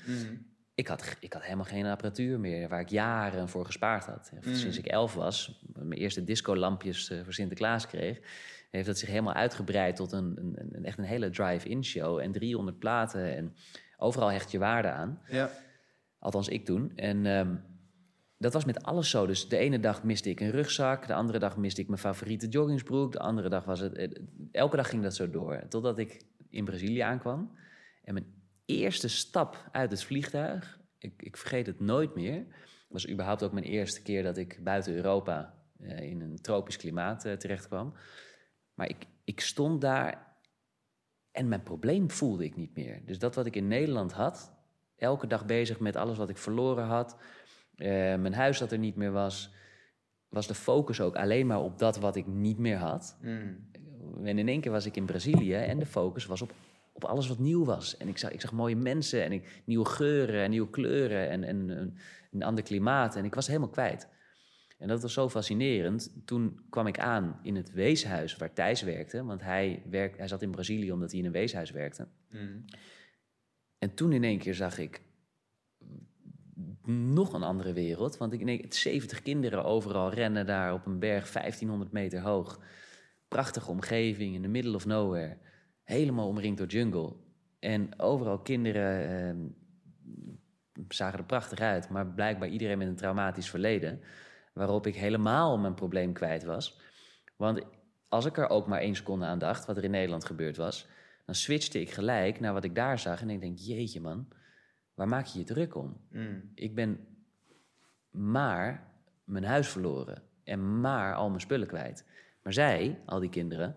Ik 0.75 0.87
had, 0.87 1.15
ik 1.19 1.33
had 1.33 1.43
helemaal 1.43 1.65
geen 1.65 1.85
apparatuur 1.85 2.39
meer 2.39 2.69
waar 2.69 2.79
ik 2.79 2.89
jaren 2.89 3.49
voor 3.49 3.65
gespaard 3.65 4.05
had. 4.05 4.31
Sinds 4.41 4.77
ik 4.77 4.85
elf 4.85 5.13
was, 5.13 5.61
mijn 5.73 5.99
eerste 5.99 6.23
discolampjes 6.23 7.09
eh, 7.09 7.23
voor 7.23 7.33
Sinterklaas 7.33 7.87
kreeg, 7.87 8.19
heeft 8.71 8.85
dat 8.85 8.97
zich 8.97 9.09
helemaal 9.09 9.33
uitgebreid 9.33 9.95
tot 9.95 10.11
een, 10.11 10.37
een, 10.37 10.69
een 10.71 10.85
echt 10.85 10.97
een 10.97 11.03
hele 11.03 11.29
drive-in 11.29 11.83
show 11.83 12.19
en 12.19 12.31
300 12.31 12.79
platen 12.79 13.35
en 13.35 13.55
overal 13.97 14.31
hecht 14.31 14.51
je 14.51 14.59
waarde 14.59 14.89
aan. 14.89 15.21
Ja. 15.27 15.49
Althans, 16.19 16.47
ik 16.47 16.65
toen. 16.65 16.91
En 16.95 17.25
ehm, 17.25 17.55
dat 18.37 18.53
was 18.53 18.65
met 18.65 18.83
alles 18.83 19.09
zo. 19.09 19.25
Dus 19.25 19.49
de 19.49 19.57
ene 19.57 19.79
dag 19.79 20.03
miste 20.03 20.29
ik 20.29 20.39
een 20.39 20.51
rugzak, 20.51 21.07
de 21.07 21.13
andere 21.13 21.39
dag 21.39 21.57
miste 21.57 21.81
ik 21.81 21.87
mijn 21.87 21.99
favoriete 21.99 22.47
joggingsbroek, 22.47 23.11
de 23.11 23.19
andere 23.19 23.49
dag 23.49 23.65
was 23.65 23.79
het. 23.79 24.19
Elke 24.51 24.75
dag 24.75 24.89
ging 24.89 25.03
dat 25.03 25.15
zo 25.15 25.29
door. 25.29 25.67
Totdat 25.69 25.97
ik 25.99 26.21
in 26.49 26.65
Brazilië 26.65 26.99
aankwam. 26.99 27.57
En 28.03 28.13
mijn 28.13 28.35
eerste 28.65 29.07
stap 29.07 29.69
uit 29.71 29.91
het 29.91 30.03
vliegtuig, 30.03 30.79
ik, 30.97 31.21
ik 31.21 31.37
vergeet 31.37 31.67
het 31.67 31.79
nooit 31.79 32.15
meer, 32.15 32.45
was 32.89 33.09
überhaupt 33.09 33.43
ook 33.43 33.51
mijn 33.51 33.65
eerste 33.65 34.01
keer 34.01 34.23
dat 34.23 34.37
ik 34.37 34.63
buiten 34.63 34.95
Europa 34.95 35.53
eh, 35.79 36.01
in 36.01 36.21
een 36.21 36.41
tropisch 36.41 36.77
klimaat 36.77 37.25
eh, 37.25 37.33
terecht 37.33 37.67
kwam. 37.67 37.93
Maar 38.73 38.89
ik, 38.89 39.05
ik 39.23 39.39
stond 39.39 39.81
daar 39.81 40.26
en 41.37 41.47
mijn 41.47 41.63
probleem 41.63 42.11
voelde 42.11 42.43
ik 42.43 42.55
niet 42.55 42.75
meer. 42.75 43.01
Dus 43.05 43.19
dat 43.19 43.35
wat 43.35 43.45
ik 43.45 43.55
in 43.55 43.67
Nederland 43.67 44.11
had, 44.11 44.51
elke 44.95 45.27
dag 45.27 45.45
bezig 45.45 45.79
met 45.79 45.95
alles 45.95 46.17
wat 46.17 46.29
ik 46.29 46.37
verloren 46.37 46.85
had, 46.85 47.17
eh, 47.75 47.87
mijn 48.15 48.33
huis 48.33 48.59
dat 48.59 48.71
er 48.71 48.77
niet 48.77 48.95
meer 48.95 49.11
was, 49.11 49.53
was 50.29 50.47
de 50.47 50.53
focus 50.53 51.01
ook 51.01 51.15
alleen 51.15 51.47
maar 51.47 51.61
op 51.61 51.79
dat 51.79 51.97
wat 51.99 52.15
ik 52.15 52.27
niet 52.27 52.57
meer 52.57 52.77
had. 52.77 53.17
En 54.23 54.37
in 54.37 54.47
één 54.47 54.61
keer 54.61 54.71
was 54.71 54.85
ik 54.85 54.95
in 54.95 55.05
Brazilië 55.05 55.53
en 55.55 55.79
de 55.79 55.85
focus 55.85 56.25
was 56.25 56.41
op, 56.41 56.51
op 56.93 57.05
alles 57.05 57.27
wat 57.27 57.39
nieuw 57.39 57.65
was. 57.65 57.97
En 57.97 58.07
ik 58.07 58.17
zag, 58.17 58.31
ik 58.31 58.41
zag 58.41 58.51
mooie 58.51 58.75
mensen 58.75 59.23
en 59.23 59.31
ik, 59.31 59.61
nieuwe 59.65 59.85
geuren 59.85 60.43
en 60.43 60.49
nieuwe 60.49 60.69
kleuren 60.69 61.29
en, 61.29 61.43
en, 61.43 61.69
een- 61.69 61.97
een 62.31 62.43
ander 62.43 62.63
klimaat. 62.63 63.15
En 63.15 63.25
ik 63.25 63.35
was 63.35 63.47
helemaal 63.47 63.69
kwijt. 63.69 64.07
En 64.77 64.87
dat 64.87 65.01
was 65.01 65.13
zo 65.13 65.29
fascinerend. 65.29 66.13
Toen 66.25 66.59
kwam 66.69 66.87
ik 66.87 66.99
aan 66.99 67.39
in 67.43 67.55
het 67.55 67.71
weeshuis 67.71 68.37
waar 68.37 68.53
Thijs 68.53 68.81
werkte. 68.81 69.23
Want 69.23 69.41
hij, 69.41 69.83
werk, 69.89 70.17
hij 70.17 70.27
zat 70.27 70.41
in 70.41 70.51
Brazilië 70.51 70.91
omdat 70.91 71.11
hij 71.11 71.19
in 71.19 71.25
een 71.25 71.31
weeshuis 71.31 71.71
werkte. 71.71 72.07
En 73.77 73.93
toen 73.93 74.13
in 74.13 74.23
één 74.23 74.39
keer 74.39 74.55
zag 74.55 74.77
ik 74.77 75.01
nog 76.85 77.33
een 77.33 77.43
andere 77.43 77.73
wereld. 77.73 78.17
Want 78.17 78.33
ik 78.33 78.45
denk, 78.45 78.73
70 78.73 79.21
kinderen 79.21 79.65
overal 79.65 80.13
rennen 80.13 80.45
daar 80.45 80.73
op 80.73 80.85
een 80.85 80.99
berg 80.99 81.31
1500 81.31 81.91
meter 81.91 82.21
hoog. 82.21 82.59
Prachtige 83.27 83.71
omgeving 83.71 84.35
in 84.35 84.41
the 84.41 84.47
middle 84.47 84.75
of 84.75 84.85
nowhere. 84.85 85.37
Helemaal 85.83 86.27
omringd 86.27 86.57
door 86.57 86.67
jungle. 86.67 87.15
En 87.59 87.99
overal 87.99 88.39
kinderen 88.39 89.09
ehm, 89.09 89.37
zagen 90.87 91.19
er 91.19 91.25
prachtig 91.25 91.59
uit. 91.59 91.89
Maar 91.89 92.07
blijkbaar 92.07 92.49
iedereen 92.49 92.77
met 92.77 92.87
een 92.87 92.95
traumatisch 92.95 93.49
verleden. 93.49 94.01
Waarop 94.57 94.87
ik 94.87 94.95
helemaal 94.95 95.57
mijn 95.57 95.73
probleem 95.73 96.13
kwijt 96.13 96.43
was. 96.43 96.79
Want 97.35 97.61
als 98.07 98.25
ik 98.25 98.37
er 98.37 98.49
ook 98.49 98.67
maar 98.67 98.79
één 98.79 98.95
seconde 98.95 99.25
aan 99.25 99.39
dacht, 99.39 99.65
wat 99.65 99.77
er 99.77 99.83
in 99.83 99.91
Nederland 99.91 100.25
gebeurd 100.25 100.57
was, 100.57 100.87
dan 101.25 101.35
switchte 101.35 101.81
ik 101.81 101.91
gelijk 101.91 102.39
naar 102.39 102.53
wat 102.53 102.63
ik 102.63 102.75
daar 102.75 102.99
zag. 102.99 103.21
En 103.21 103.29
ik 103.29 103.39
denk, 103.39 103.57
jeetje 103.57 104.01
man, 104.01 104.27
waar 104.93 105.07
maak 105.07 105.25
je 105.25 105.39
je 105.39 105.45
druk 105.45 105.75
om? 105.75 105.97
Ik 106.55 106.75
ben 106.75 107.07
maar 108.09 108.91
mijn 109.23 109.43
huis 109.43 109.67
verloren 109.67 110.23
en 110.43 110.79
maar 110.81 111.15
al 111.15 111.29
mijn 111.29 111.41
spullen 111.41 111.67
kwijt. 111.67 112.05
Maar 112.43 112.53
zij, 112.53 113.01
al 113.05 113.19
die 113.19 113.29
kinderen, 113.29 113.75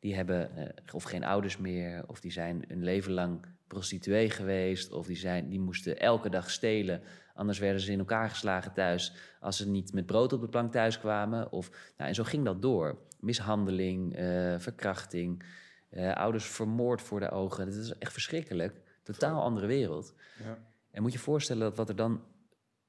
die 0.00 0.14
hebben 0.14 0.56
eh, 0.56 0.94
of 0.94 1.02
geen 1.02 1.24
ouders 1.24 1.56
meer, 1.56 2.04
of 2.06 2.20
die 2.20 2.32
zijn 2.32 2.64
een 2.68 2.84
leven 2.84 3.12
lang 3.12 3.46
prostituee 3.66 4.30
geweest, 4.30 4.92
of 4.92 5.06
die, 5.06 5.16
zijn, 5.16 5.48
die 5.48 5.60
moesten 5.60 5.98
elke 5.98 6.28
dag 6.28 6.50
stelen. 6.50 7.02
Anders 7.34 7.58
werden 7.58 7.80
ze 7.80 7.92
in 7.92 7.98
elkaar 7.98 8.30
geslagen 8.30 8.72
thuis 8.72 9.12
als 9.40 9.56
ze 9.56 9.68
niet 9.68 9.92
met 9.92 10.06
brood 10.06 10.32
op 10.32 10.40
de 10.40 10.48
plank 10.48 10.72
thuis 10.72 10.98
kwamen. 10.98 11.52
Of, 11.52 11.70
nou, 11.96 12.08
en 12.08 12.14
zo 12.14 12.24
ging 12.24 12.44
dat 12.44 12.62
door. 12.62 12.98
Mishandeling, 13.20 14.16
eh, 14.16 14.54
verkrachting, 14.58 15.44
eh, 15.88 16.12
ouders 16.12 16.46
vermoord 16.46 17.02
voor 17.02 17.20
de 17.20 17.30
ogen. 17.30 17.66
Dat 17.66 17.74
is 17.74 17.98
echt 17.98 18.12
verschrikkelijk. 18.12 18.80
Totaal 19.02 19.42
andere 19.42 19.66
wereld. 19.66 20.14
Ja. 20.42 20.58
En 20.90 21.02
moet 21.02 21.12
je 21.12 21.18
voorstellen 21.18 21.62
dat 21.62 21.76
wat 21.76 21.88
er 21.88 21.96
dan. 21.96 22.22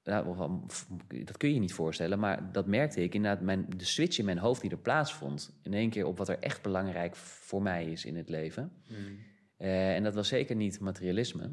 Nou, 0.03 0.59
dat 1.23 1.37
kun 1.37 1.53
je 1.53 1.59
niet 1.59 1.73
voorstellen, 1.73 2.19
maar 2.19 2.51
dat 2.51 2.67
merkte 2.67 3.03
ik 3.03 3.13
inderdaad. 3.13 3.41
Mijn, 3.41 3.65
de 3.77 3.85
switch 3.85 4.17
in 4.17 4.25
mijn 4.25 4.37
hoofd 4.37 4.61
die 4.61 4.71
er 4.71 4.77
plaatsvond. 4.77 5.59
In 5.61 5.73
één 5.73 5.89
keer 5.89 6.05
op 6.05 6.17
wat 6.17 6.29
er 6.29 6.39
echt 6.39 6.61
belangrijk 6.61 7.15
voor 7.15 7.61
mij 7.61 7.85
is 7.85 8.05
in 8.05 8.15
het 8.15 8.29
leven. 8.29 8.71
Mm. 8.87 9.17
Eh, 9.57 9.95
en 9.95 10.03
dat 10.03 10.15
was 10.15 10.27
zeker 10.27 10.55
niet 10.55 10.79
materialisme. 10.79 11.43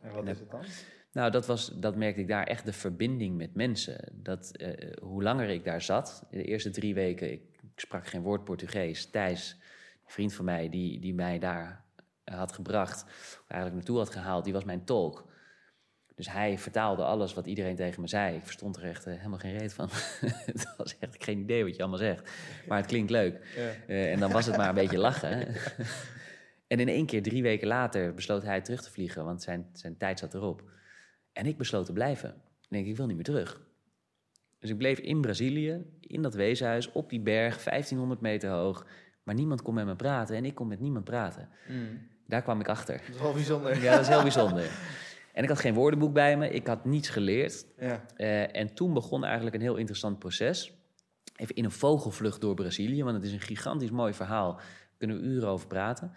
En 0.00 0.12
wat 0.12 0.24
En 0.24 0.28
is 0.30 0.38
het 0.38 0.50
dan? 0.50 0.64
Nou, 1.14 1.30
dat, 1.30 1.46
was, 1.46 1.72
dat 1.74 1.96
merkte 1.96 2.20
ik 2.20 2.28
daar 2.28 2.46
echt 2.46 2.64
de 2.64 2.72
verbinding 2.72 3.36
met 3.36 3.54
mensen. 3.54 4.12
Dat, 4.12 4.50
eh, 4.56 4.92
hoe 5.02 5.22
langer 5.22 5.48
ik 5.48 5.64
daar 5.64 5.82
zat, 5.82 6.26
de 6.30 6.44
eerste 6.44 6.70
drie 6.70 6.94
weken, 6.94 7.32
ik, 7.32 7.42
ik 7.62 7.80
sprak 7.80 8.06
geen 8.06 8.22
woord 8.22 8.44
Portugees. 8.44 9.10
Thijs, 9.10 9.56
een 10.04 10.12
vriend 10.12 10.34
van 10.34 10.44
mij, 10.44 10.68
die, 10.68 11.00
die 11.00 11.14
mij 11.14 11.38
daar 11.38 11.84
had 12.24 12.52
gebracht, 12.52 13.04
eigenlijk 13.48 13.74
naartoe 13.74 13.98
had 13.98 14.10
gehaald, 14.10 14.44
die 14.44 14.52
was 14.52 14.64
mijn 14.64 14.84
tolk. 14.84 15.32
Dus 16.14 16.30
hij 16.30 16.58
vertaalde 16.58 17.04
alles 17.04 17.34
wat 17.34 17.46
iedereen 17.46 17.76
tegen 17.76 18.00
me 18.00 18.08
zei. 18.08 18.36
Ik 18.36 18.44
verstond 18.44 18.76
er 18.76 18.84
echt 18.84 19.06
eh, 19.06 19.16
helemaal 19.16 19.38
geen 19.38 19.58
reet 19.58 19.74
van. 19.74 19.88
het 20.52 20.74
was 20.76 20.98
echt 20.98 21.24
geen 21.24 21.38
idee 21.38 21.64
wat 21.64 21.76
je 21.76 21.80
allemaal 21.80 21.98
zegt. 21.98 22.30
Maar 22.68 22.78
het 22.78 22.86
klinkt 22.86 23.10
leuk. 23.10 23.46
Ja. 23.56 23.70
Eh, 23.86 24.12
en 24.12 24.18
dan 24.20 24.32
was 24.32 24.46
het 24.46 24.56
maar 24.56 24.68
een 24.68 24.74
beetje 24.74 24.98
lachen. 24.98 25.46
en 26.66 26.80
in 26.80 26.88
één 26.88 27.06
keer, 27.06 27.22
drie 27.22 27.42
weken 27.42 27.68
later, 27.68 28.14
besloot 28.14 28.42
hij 28.42 28.60
terug 28.60 28.82
te 28.82 28.90
vliegen, 28.90 29.24
want 29.24 29.42
zijn, 29.42 29.68
zijn 29.72 29.96
tijd 29.96 30.18
zat 30.18 30.34
erop. 30.34 30.62
En 31.34 31.46
ik 31.46 31.56
besloot 31.56 31.86
te 31.86 31.92
blijven. 31.92 32.28
Ik 32.60 32.68
denk, 32.68 32.86
ik 32.86 32.96
wil 32.96 33.06
niet 33.06 33.16
meer 33.16 33.24
terug. 33.24 33.60
Dus 34.58 34.70
ik 34.70 34.78
bleef 34.78 34.98
in 34.98 35.20
Brazilië, 35.20 35.84
in 36.00 36.22
dat 36.22 36.34
weeshuis, 36.34 36.92
op 36.92 37.10
die 37.10 37.20
berg, 37.20 37.62
1500 37.62 38.20
meter 38.20 38.50
hoog. 38.50 38.86
Maar 39.22 39.34
niemand 39.34 39.62
kon 39.62 39.74
met 39.74 39.86
me 39.86 39.96
praten 39.96 40.36
en 40.36 40.44
ik 40.44 40.54
kon 40.54 40.68
met 40.68 40.80
niemand 40.80 41.04
praten. 41.04 41.48
Mm. 41.68 42.00
Daar 42.26 42.42
kwam 42.42 42.60
ik 42.60 42.68
achter. 42.68 43.02
Dat 43.06 43.14
is 43.14 43.20
wel 43.20 43.32
bijzonder. 43.32 43.82
Ja, 43.82 43.90
dat 43.90 44.00
is 44.00 44.08
heel 44.08 44.22
bijzonder. 44.22 44.70
En 45.32 45.42
ik 45.42 45.48
had 45.48 45.58
geen 45.58 45.74
woordenboek 45.74 46.12
bij 46.12 46.36
me, 46.36 46.48
ik 46.48 46.66
had 46.66 46.84
niets 46.84 47.08
geleerd. 47.08 47.66
Ja. 47.78 48.04
Eh, 48.16 48.56
en 48.56 48.74
toen 48.74 48.92
begon 48.92 49.24
eigenlijk 49.24 49.54
een 49.54 49.62
heel 49.62 49.76
interessant 49.76 50.18
proces. 50.18 50.72
Even 51.36 51.54
in 51.54 51.64
een 51.64 51.70
vogelvlucht 51.70 52.40
door 52.40 52.54
Brazilië, 52.54 53.02
want 53.02 53.16
het 53.16 53.24
is 53.24 53.32
een 53.32 53.40
gigantisch 53.40 53.90
mooi 53.90 54.14
verhaal. 54.14 54.54
Daar 54.54 54.66
kunnen 54.98 55.16
we 55.16 55.22
uren 55.22 55.48
over 55.48 55.66
praten. 55.66 56.12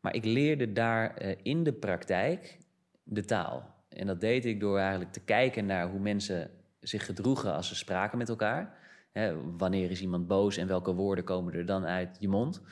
Maar 0.00 0.14
ik 0.14 0.24
leerde 0.24 0.72
daar 0.72 1.16
eh, 1.16 1.36
in 1.42 1.62
de 1.62 1.72
praktijk 1.72 2.58
de 3.02 3.24
taal. 3.24 3.74
En 3.94 4.06
dat 4.06 4.20
deed 4.20 4.44
ik 4.44 4.60
door 4.60 4.78
eigenlijk 4.78 5.12
te 5.12 5.24
kijken 5.24 5.66
naar 5.66 5.90
hoe 5.90 6.00
mensen 6.00 6.50
zich 6.80 7.04
gedroegen 7.04 7.54
als 7.54 7.68
ze 7.68 7.74
spraken 7.74 8.18
met 8.18 8.28
elkaar. 8.28 8.80
Wanneer 9.56 9.90
is 9.90 10.00
iemand 10.00 10.26
boos 10.26 10.56
en 10.56 10.66
welke 10.66 10.94
woorden 10.94 11.24
komen 11.24 11.54
er 11.54 11.66
dan 11.66 11.86
uit 11.86 12.16
je 12.20 12.28
mond? 12.28 12.62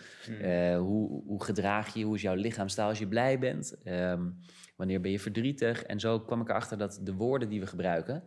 Eh, 0.40 0.78
hoe, 0.78 1.22
hoe 1.26 1.44
gedraag 1.44 1.92
je, 1.92 1.98
je, 1.98 2.04
hoe 2.04 2.14
is 2.14 2.22
jouw 2.22 2.34
lichaamstaal 2.34 2.88
als 2.88 2.98
je 2.98 3.08
blij 3.08 3.38
bent? 3.38 3.82
Ehm, 3.84 4.30
wanneer 4.76 5.00
ben 5.00 5.10
je 5.10 5.20
verdrietig? 5.20 5.82
En 5.82 6.00
zo 6.00 6.20
kwam 6.20 6.40
ik 6.40 6.48
erachter 6.48 6.78
dat 6.78 7.00
de 7.02 7.14
woorden 7.14 7.48
die 7.48 7.60
we 7.60 7.66
gebruiken, 7.66 8.22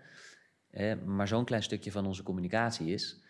eh, 0.70 0.94
maar 1.06 1.28
zo'n 1.28 1.46
klein 1.46 1.64
stukje 1.64 1.92
van 1.92 2.06
onze 2.06 2.24
communicatie 2.24 2.94
is. 2.94 3.22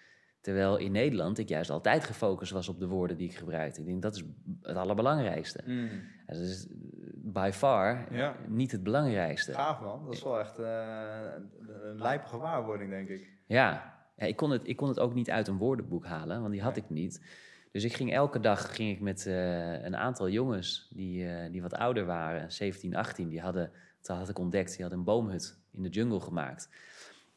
Terwijl 0.41 0.77
in 0.77 0.91
Nederland 0.91 1.37
ik 1.37 1.49
juist 1.49 1.69
altijd 1.69 2.03
gefocust 2.03 2.51
was 2.51 2.69
op 2.69 2.79
de 2.79 2.87
woorden 2.87 3.17
die 3.17 3.29
ik 3.29 3.35
gebruikte. 3.35 3.79
Ik 3.79 3.85
denk 3.85 4.01
dat 4.01 4.15
is 4.15 4.23
het 4.61 4.75
allerbelangrijkste. 4.75 5.63
Mm. 5.65 5.89
Is 6.27 6.67
by 7.25 7.49
far 7.53 8.05
Ja. 8.11 8.35
niet 8.47 8.71
het 8.71 8.83
belangrijkste. 8.83 9.53
Gaaf 9.53 9.81
man, 9.81 10.05
dat 10.05 10.13
is 10.13 10.23
wel 10.23 10.39
echt 10.39 10.59
eh, 10.59 10.65
een- 11.35 11.69
een 11.89 11.97
lijpe 12.01 12.27
gewaarwording, 12.27 12.89
denk 12.89 13.09
ik. 13.09 13.27
Ja, 13.45 13.93
ja 14.15 14.25
ik, 14.25 14.35
kon 14.35 14.51
het, 14.51 14.67
ik 14.67 14.75
kon 14.77 14.87
het 14.87 14.99
ook 14.99 15.13
niet 15.13 15.29
uit 15.29 15.47
een 15.47 15.57
woordenboek 15.57 16.05
halen, 16.05 16.39
want 16.41 16.51
die 16.51 16.61
had 16.61 16.77
ik 16.77 16.89
niet. 16.89 17.25
Dus 17.71 17.83
ik 17.83 17.93
ging 17.93 18.13
elke 18.13 18.39
dag 18.39 18.75
ging 18.75 18.91
ik 18.91 18.99
met 19.01 19.25
eh, 19.25 19.83
een 19.83 19.95
aantal 19.95 20.29
jongens 20.29 20.89
die, 20.93 21.29
eh, 21.29 21.51
die 21.51 21.61
wat 21.61 21.73
ouder 21.73 22.05
waren, 22.05 22.51
17, 22.51 22.95
18, 22.95 23.29
die 23.29 23.41
hadden, 23.41 23.71
dat 24.01 24.17
had 24.17 24.29
ik 24.29 24.39
ontdekt, 24.39 24.71
die 24.71 24.81
hadden 24.81 24.97
een 24.99 25.05
boomhut 25.05 25.57
in 25.71 25.83
de 25.83 25.89
jungle 25.89 26.19
gemaakt. 26.19 26.69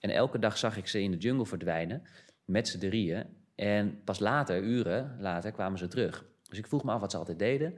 En 0.01 0.11
elke 0.11 0.39
dag 0.39 0.59
zag 0.59 0.77
ik 0.77 0.87
ze 0.87 1.03
in 1.03 1.11
de 1.11 1.17
jungle 1.17 1.47
verdwijnen, 1.47 2.03
met 2.45 2.69
z'n 2.69 2.79
drieën. 2.79 3.25
En 3.55 4.01
pas 4.05 4.19
later, 4.19 4.63
uren 4.63 5.17
later, 5.21 5.53
kwamen 5.53 5.79
ze 5.79 5.89
terug. 5.89 6.25
Dus 6.49 6.59
ik 6.59 6.67
vroeg 6.67 6.85
me 6.85 6.93
af 6.93 7.01
wat 7.01 7.11
ze 7.11 7.17
altijd 7.17 7.39
deden. 7.39 7.75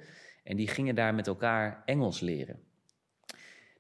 En 0.49 0.57
die 0.57 0.69
gingen 0.69 0.95
daar 0.95 1.15
met 1.15 1.27
elkaar 1.27 1.83
Engels 1.85 2.21
leren. 2.21 2.59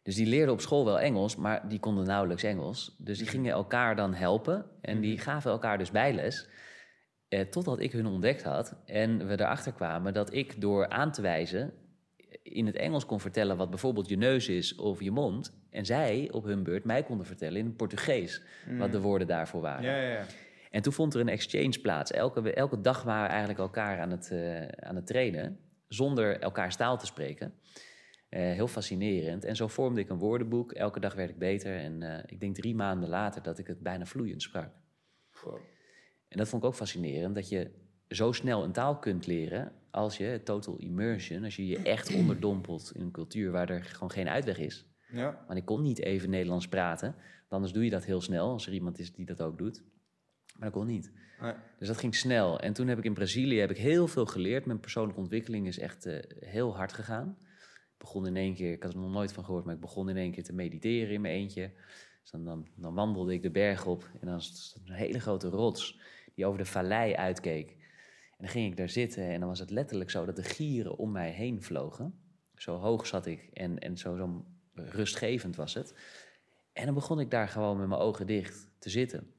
Dus 0.02 0.14
die 0.14 0.26
leerden 0.26 0.54
op 0.54 0.60
school 0.60 0.84
wel 0.84 1.00
Engels, 1.00 1.36
maar 1.36 1.68
die 1.68 1.78
konden 1.78 2.06
nauwelijks 2.06 2.42
Engels. 2.42 2.96
Dus 2.98 3.18
die 3.18 3.26
gingen 3.26 3.52
elkaar 3.52 3.96
dan 3.96 4.14
helpen 4.14 4.66
en 4.80 5.00
die 5.00 5.18
gaven 5.18 5.50
elkaar 5.50 5.78
dus 5.78 5.90
bijles. 5.90 6.48
Eh, 7.28 7.40
totdat 7.40 7.80
ik 7.80 7.92
hun 7.92 8.06
ontdekt 8.06 8.42
had 8.42 8.76
en 8.84 9.26
we 9.26 9.32
erachter 9.32 9.72
kwamen 9.72 10.12
dat 10.12 10.34
ik 10.34 10.60
door 10.60 10.88
aan 10.88 11.12
te 11.12 11.22
wijzen 11.22 11.72
in 12.42 12.66
het 12.66 12.76
Engels 12.76 13.06
kon 13.06 13.20
vertellen 13.20 13.56
wat 13.56 13.70
bijvoorbeeld 13.70 14.08
je 14.08 14.16
neus 14.16 14.48
is 14.48 14.74
of 14.74 15.02
je 15.02 15.10
mond. 15.10 15.60
En 15.70 15.86
zij 15.86 16.28
op 16.32 16.44
hun 16.44 16.62
beurt 16.62 16.84
mij 16.84 17.02
konden 17.02 17.26
vertellen 17.26 17.58
in 17.58 17.66
het 17.66 17.76
Portugees 17.76 18.42
wat 18.78 18.92
de 18.92 19.00
woorden 19.00 19.26
daarvoor 19.26 19.60
waren. 19.60 19.84
Ja, 19.84 19.96
ja, 19.96 20.10
ja. 20.10 20.24
En 20.70 20.82
toen 20.82 20.92
vond 20.92 21.14
er 21.14 21.20
een 21.20 21.28
exchange 21.28 21.78
plaats. 21.82 22.10
Elke, 22.10 22.52
elke 22.52 22.80
dag 22.80 23.02
waren 23.02 23.22
we 23.22 23.28
eigenlijk 23.28 23.58
elkaar 23.60 24.00
aan 24.00 24.10
het, 24.10 24.30
eh, 24.30 24.66
aan 24.66 24.96
het 24.96 25.06
trainen, 25.06 25.58
zonder 25.88 26.40
elkaars 26.40 26.76
taal 26.76 26.98
te 26.98 27.06
spreken. 27.06 27.54
Eh, 28.28 28.40
heel 28.40 28.68
fascinerend. 28.68 29.44
En 29.44 29.56
zo 29.56 29.66
vormde 29.66 30.00
ik 30.00 30.08
een 30.08 30.18
woordenboek. 30.18 30.72
Elke 30.72 31.00
dag 31.00 31.14
werd 31.14 31.30
ik 31.30 31.38
beter. 31.38 31.76
En 31.76 32.02
eh, 32.02 32.22
ik 32.26 32.40
denk 32.40 32.54
drie 32.54 32.74
maanden 32.74 33.08
later 33.08 33.42
dat 33.42 33.58
ik 33.58 33.66
het 33.66 33.80
bijna 33.80 34.06
vloeiend 34.06 34.42
sprak. 34.42 34.70
En 36.28 36.38
dat 36.38 36.48
vond 36.48 36.62
ik 36.62 36.68
ook 36.68 36.74
fascinerend, 36.74 37.34
dat 37.34 37.48
je 37.48 37.70
zo 38.08 38.32
snel 38.32 38.64
een 38.64 38.72
taal 38.72 38.98
kunt 38.98 39.26
leren 39.26 39.72
als 39.90 40.16
je 40.16 40.40
total 40.44 40.76
immersion, 40.76 41.44
als 41.44 41.56
je 41.56 41.66
je 41.66 41.82
echt 41.82 42.14
onderdompelt 42.18 42.92
in 42.94 43.00
een 43.00 43.10
cultuur 43.10 43.50
waar 43.50 43.70
er 43.70 43.84
gewoon 43.84 44.10
geen 44.10 44.28
uitweg 44.28 44.58
is. 44.58 44.86
Ja. 45.12 45.44
Want 45.46 45.58
ik 45.58 45.64
kon 45.64 45.82
niet 45.82 45.98
even 45.98 46.30
Nederlands 46.30 46.68
praten, 46.68 47.14
anders 47.48 47.72
doe 47.72 47.84
je 47.84 47.90
dat 47.90 48.04
heel 48.04 48.20
snel 48.20 48.50
als 48.50 48.66
er 48.66 48.72
iemand 48.72 48.98
is 48.98 49.12
die 49.12 49.26
dat 49.26 49.42
ook 49.42 49.58
doet. 49.58 49.82
Maar 50.58 50.70
dat 50.70 50.78
kon 50.78 50.86
niet. 50.86 51.12
Nee. 51.40 51.52
Dus 51.78 51.88
dat 51.88 51.96
ging 51.96 52.14
snel. 52.14 52.60
En 52.60 52.72
toen 52.72 52.88
heb 52.88 52.98
ik 52.98 53.04
in 53.04 53.14
Brazilië 53.14 53.58
heb 53.58 53.70
ik 53.70 53.76
heel 53.76 54.08
veel 54.08 54.26
geleerd. 54.26 54.66
Mijn 54.66 54.80
persoonlijke 54.80 55.20
ontwikkeling 55.20 55.66
is 55.66 55.78
echt 55.78 56.06
eh, 56.06 56.18
heel 56.40 56.76
hard 56.76 56.92
gegaan. 56.92 57.36
Ik 57.92 57.98
begon 57.98 58.26
in 58.26 58.36
één 58.36 58.54
keer, 58.54 58.72
ik 58.72 58.82
had 58.82 58.92
er 58.92 58.98
nog 58.98 59.12
nooit 59.12 59.32
van 59.32 59.44
gehoord, 59.44 59.64
maar 59.64 59.74
ik 59.74 59.80
begon 59.80 60.08
in 60.08 60.16
één 60.16 60.32
keer 60.32 60.44
te 60.44 60.54
mediteren 60.54 61.14
in 61.14 61.20
mijn 61.20 61.34
eentje. 61.34 61.72
Dus 62.22 62.30
dan, 62.30 62.44
dan, 62.44 62.68
dan 62.76 62.94
wandelde 62.94 63.32
ik 63.32 63.42
de 63.42 63.50
berg 63.50 63.86
op 63.86 64.10
en 64.12 64.26
dan 64.26 64.34
was 64.34 64.72
het 64.74 64.88
een 64.88 64.94
hele 64.94 65.20
grote 65.20 65.48
rots 65.48 66.00
die 66.34 66.46
over 66.46 66.58
de 66.58 66.64
vallei 66.64 67.14
uitkeek. 67.14 67.70
En 68.30 68.44
dan 68.44 68.48
ging 68.48 68.70
ik 68.70 68.76
daar 68.76 68.88
zitten 68.88 69.28
en 69.28 69.40
dan 69.40 69.48
was 69.48 69.58
het 69.58 69.70
letterlijk 69.70 70.10
zo 70.10 70.24
dat 70.24 70.36
de 70.36 70.42
gieren 70.42 70.98
om 70.98 71.12
mij 71.12 71.30
heen 71.30 71.62
vlogen. 71.62 72.20
Zo 72.54 72.76
hoog 72.76 73.06
zat 73.06 73.26
ik 73.26 73.50
en, 73.52 73.78
en 73.78 73.96
zo, 73.96 74.16
zo 74.16 74.44
rustgevend 74.74 75.56
was 75.56 75.74
het. 75.74 75.94
En 76.72 76.84
dan 76.84 76.94
begon 76.94 77.20
ik 77.20 77.30
daar 77.30 77.48
gewoon 77.48 77.78
met 77.78 77.88
mijn 77.88 78.00
ogen 78.00 78.26
dicht 78.26 78.68
te 78.78 78.90
zitten. 78.90 79.32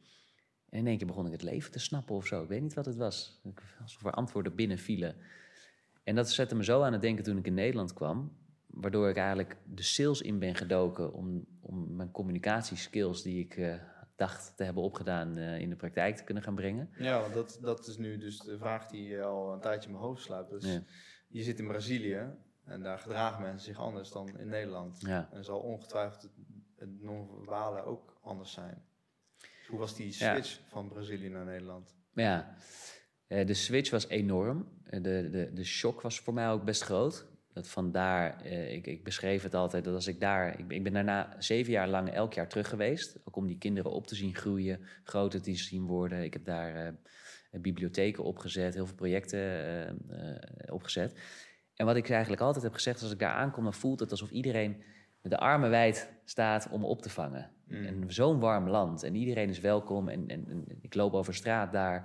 En 0.70 0.80
in 0.80 0.88
één 0.88 0.98
keer 0.98 1.08
begon 1.08 1.26
ik 1.26 1.32
het 1.32 1.42
leven 1.44 1.72
te 1.72 1.80
snappen 1.80 2.16
of 2.16 2.26
zo. 2.26 2.44
Ik 2.44 2.50
weet 2.50 2.62
niet 2.62 2.74
wat 2.74 2.86
het 2.86 2.96
was. 2.96 3.42
Alsof 3.82 4.06
er 4.06 4.12
antwoorden 4.12 4.56
binnenvielen. 4.56 5.16
En 6.04 6.16
dat 6.16 6.30
zette 6.32 6.56
me 6.56 6.64
zo 6.64 6.82
aan 6.82 6.94
het 6.94 7.02
denken 7.02 7.24
toen 7.24 7.38
ik 7.38 7.46
in 7.48 7.54
Nederland 7.54 7.94
kwam. 7.94 8.38
Waardoor 8.68 9.10
ik 9.10 9.18
eigenlijk 9.18 9.58
de 9.66 9.84
sales 9.84 10.22
in 10.22 10.40
ben 10.40 10.56
gedoken 10.56 11.14
om, 11.14 11.46
om 11.60 11.96
mijn 11.96 12.12
communicatieskills 12.12 13.22
die 13.24 13.40
ik 13.44 13.58
eh, 13.58 13.74
dacht 14.16 14.54
te 14.58 14.64
hebben 14.64 14.84
opgedaan 14.84 15.38
eh, 15.38 15.60
in 15.60 15.70
de 15.70 15.76
praktijk 15.76 16.16
te 16.16 16.24
kunnen 16.24 16.44
gaan 16.44 16.56
brengen. 16.56 16.90
Ja, 16.98 17.22
want 17.22 17.34
dat, 17.34 17.58
dat 17.62 17.88
is 17.88 17.98
nu 17.98 18.18
dus 18.18 18.40
de 18.40 18.58
vraag 18.58 18.88
die 18.88 19.22
al 19.22 19.54
een 19.54 19.60
tijdje 19.60 19.90
in 19.90 19.96
mijn 19.96 20.06
hoofd 20.08 20.24
sluipt. 20.24 20.50
Dus 20.50 20.66
Ja. 20.74 20.84
je 21.28 21.44
zit 21.44 21.60
in 21.60 21.68
Brazilië 21.68 22.22
en 22.64 22.84
daar 22.84 23.00
gedragen 23.00 23.42
mensen 23.42 23.74
zich 23.74 23.78
anders 23.84 24.12
dan 24.12 24.38
in 24.40 24.48
Nederland. 24.48 25.02
Ja. 25.02 25.30
En 25.32 25.44
zal 25.44 25.60
ongetwijfeld 25.60 26.22
het, 26.22 26.32
het 26.76 27.02
non-verbale 27.02 27.84
ook 27.84 28.18
anders 28.22 28.52
zijn. 28.52 28.84
Hoe 29.70 29.80
was 29.80 29.96
die 29.96 30.16
Ja. 30.18 30.34
switch 30.34 30.60
van 30.68 30.88
Brazilië 30.88 31.30
naar 31.30 31.46
Nederland? 31.46 31.96
Ja, 32.14 32.56
eh, 33.28 33.48
de 33.48 33.54
switch 33.54 33.90
was 33.92 34.08
enorm. 34.08 34.68
Eh, 34.84 35.04
De, 35.04 35.30
de, 35.32 35.50
de 35.54 35.64
shock 35.64 36.02
was 36.02 36.20
voor 36.20 36.34
mij 36.34 36.50
ook 36.50 36.64
best 36.64 36.82
groot. 36.84 37.28
Dat 37.54 37.68
vandaar, 37.68 38.42
eh, 38.42 38.74
ik, 38.74 38.88
ik 38.88 39.04
beschreef 39.04 39.44
het 39.44 39.54
altijd, 39.54 39.84
dat 39.84 39.94
als 39.94 40.08
ik 40.08 40.20
daar... 40.20 40.60
Ik, 40.60 40.68
ben- 40.68 40.78
ik 40.78 40.84
ben 40.84 40.94
daarna 40.94 41.36
zeven 41.40 41.72
jaar 41.72 41.88
lang 41.88 42.10
elk 42.10 42.34
jaar 42.34 42.48
terug 42.50 42.70
geweest. 42.70 43.18
Ook 43.24 43.36
om 43.36 43.48
die 43.48 43.58
kinderen 43.58 43.92
op 43.92 44.08
te 44.08 44.16
zien 44.16 44.36
groeien, 44.36 44.80
groter 45.04 45.42
te 45.42 45.56
zien 45.56 45.86
worden. 45.86 46.24
Ik 46.24 46.34
heb 46.34 46.46
daar 46.46 46.96
bibliotheken 47.52 48.24
opgezet, 48.24 48.74
heel 48.74 48.86
veel 48.86 48.96
projecten 48.96 50.00
opgezet. 50.72 51.20
En 51.76 51.86
wat 51.86 51.96
ik 51.96 52.10
eigenlijk 52.10 52.42
altijd 52.42 52.64
heb 52.64 52.74
gezegd, 52.74 53.02
als 53.02 53.12
ik 53.12 53.20
daar 53.20 53.34
aankom... 53.34 53.64
dan 53.64 53.74
voelt 53.74 54.00
het 54.00 54.12
alsof 54.12 54.30
iedereen 54.32 54.84
met 55.22 55.32
de 55.32 55.38
armen 55.38 55.70
wijd 55.70 56.14
staat 56.26 56.70
om 56.72 56.86
op 56.86 57.02
te 57.02 57.10
vangen. 57.10 57.52
En 57.68 58.04
zo'n 58.08 58.40
warm 58.40 58.70
land 58.70 59.04
en 59.04 59.16
iedereen 59.16 59.50
is 59.50 59.60
welkom. 59.60 60.10
En, 60.10 60.28
en, 60.28 60.46
en 60.50 60.66
ik 60.82 60.96
loop 60.96 61.14
over 61.14 61.34
straat 61.34 61.72
daar 61.72 61.96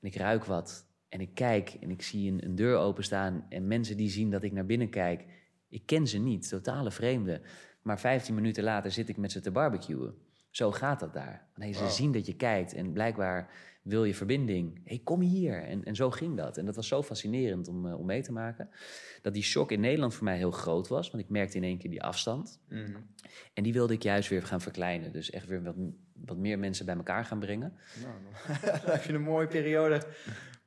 en 0.00 0.08
ik 0.08 0.14
ruik 0.14 0.44
wat. 0.44 0.88
En 1.08 1.20
ik 1.20 1.34
kijk 1.34 1.76
en 1.80 1.90
ik 1.90 2.02
zie 2.02 2.32
een, 2.32 2.44
een 2.44 2.54
deur 2.54 2.76
openstaan 2.76 3.46
en 3.48 3.66
mensen 3.66 3.96
die 3.96 4.10
zien 4.10 4.30
dat 4.30 4.42
ik 4.42 4.52
naar 4.52 4.66
binnen 4.66 4.90
kijk. 4.90 5.24
Ik 5.68 5.86
ken 5.86 6.06
ze 6.06 6.18
niet, 6.18 6.48
totale 6.48 6.90
vreemden. 6.90 7.42
Maar 7.82 8.00
15 8.00 8.34
minuten 8.34 8.64
later 8.64 8.90
zit 8.90 9.08
ik 9.08 9.16
met 9.16 9.32
ze 9.32 9.40
te 9.40 9.50
barbecuen. 9.50 10.14
Zo 10.50 10.72
gaat 10.72 11.00
dat 11.00 11.12
daar. 11.12 11.48
Nee, 11.54 11.72
ze 11.72 11.88
zien 11.88 12.12
dat 12.12 12.26
je 12.26 12.36
kijkt 12.36 12.74
en 12.74 12.92
blijkbaar 12.92 13.50
wil 13.90 14.04
je 14.04 14.14
verbinding. 14.14 14.80
Hey, 14.84 15.00
kom 15.04 15.20
hier. 15.20 15.62
En, 15.62 15.84
en 15.84 15.94
zo 15.94 16.10
ging 16.10 16.36
dat. 16.36 16.56
En 16.56 16.64
dat 16.64 16.76
was 16.76 16.88
zo 16.88 17.02
fascinerend 17.02 17.68
om, 17.68 17.86
eh, 17.86 17.98
om 17.98 18.06
mee 18.06 18.22
te 18.22 18.32
maken. 18.32 18.70
Dat 19.22 19.34
die 19.34 19.42
shock 19.42 19.70
in 19.70 19.80
Nederland 19.80 20.14
voor 20.14 20.24
mij 20.24 20.36
heel 20.36 20.50
groot 20.50 20.88
was. 20.88 21.10
Want 21.10 21.22
ik 21.22 21.28
merkte 21.28 21.56
in 21.56 21.64
één 21.64 21.78
keer 21.78 21.90
die 21.90 22.02
afstand. 22.02 22.60
Mhm. 22.68 22.96
En 23.54 23.62
die 23.62 23.72
wilde 23.72 23.94
ik 23.94 24.02
juist 24.02 24.28
weer 24.28 24.42
gaan 24.42 24.60
verkleinen. 24.60 25.12
Dus 25.12 25.30
echt 25.30 25.46
weer 25.46 25.62
wat, 25.62 25.74
wat 26.24 26.36
meer 26.36 26.58
mensen 26.58 26.86
bij 26.86 26.96
elkaar 26.96 27.24
gaan 27.24 27.38
brengen. 27.38 27.72
Nou, 28.02 28.14
dan 28.82 28.90
heb 28.94 29.04
je 29.04 29.12
een 29.12 29.22
mooie 29.22 29.46
periode, 29.46 30.02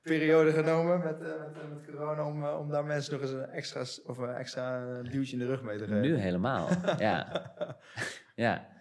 periode 0.01 0.51
genomen 0.51 0.99
met, 0.99 1.21
eh, 1.21 1.27
met, 1.27 1.57
eh, 1.57 1.69
met 1.69 1.85
corona 1.85 2.27
om, 2.27 2.45
om 2.45 2.69
daar 2.69 2.85
mensen 2.85 3.13
nog 3.13 3.21
eens 3.21 3.31
een 3.31 3.49
extra, 3.49 3.81
of 4.05 4.17
een 4.17 4.33
extra 4.33 5.01
duwtje 5.01 5.33
in 5.33 5.39
de 5.39 5.45
rug 5.45 5.61
mee 5.61 5.77
te 5.77 5.83
geven. 5.83 6.01
Nu 6.01 6.15
helemaal. 6.15 6.69
ja. 6.97 7.53
ja. 8.35 8.72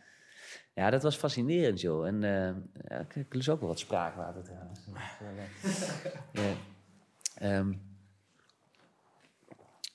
Ja, 0.75 0.91
dat 0.91 1.03
was 1.03 1.17
fascinerend, 1.17 1.81
joh. 1.81 2.07
En 2.07 2.25
eh, 2.25 2.55
ja, 2.89 2.99
ik, 2.99 3.15
ik 3.17 3.35
lust 3.35 3.49
ook 3.49 3.61
wel 3.61 3.69
wat 3.69 3.79
spraakwater 3.79 4.43
trouwens. 4.43 4.81
ja. 6.33 6.53
Ehm, 7.35 7.73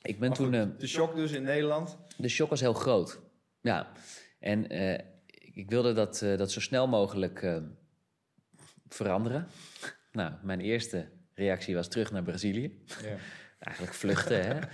ik 0.02 0.20
ben 0.20 0.34
toen... 0.34 0.54
eh, 0.54 0.68
de 0.78 0.88
shock 0.88 1.16
dus 1.16 1.32
in 1.32 1.44
Nederland. 1.44 1.98
de 2.18 2.28
shock 2.28 2.50
was 2.50 2.60
heel 2.60 2.74
groot. 2.74 3.20
Ja. 3.62 3.92
En 4.40 4.70
eh, 4.70 5.06
ik 5.54 5.70
wilde 5.70 5.94
dat, 5.94 6.20
dat 6.20 6.52
zo 6.52 6.60
snel 6.60 6.88
mogelijk 6.88 7.62
veranderen. 8.90 9.48
Nou, 10.12 10.34
mijn 10.42 10.60
eerste 10.62 11.10
reactie 11.34 11.76
was 11.76 11.88
terug 11.88 12.12
naar 12.12 12.24
Brazilië. 12.24 12.84
Ja. 13.02 13.18
Eigenlijk 13.60 13.96
vluchten, 13.96 14.46
hè. 14.46 14.60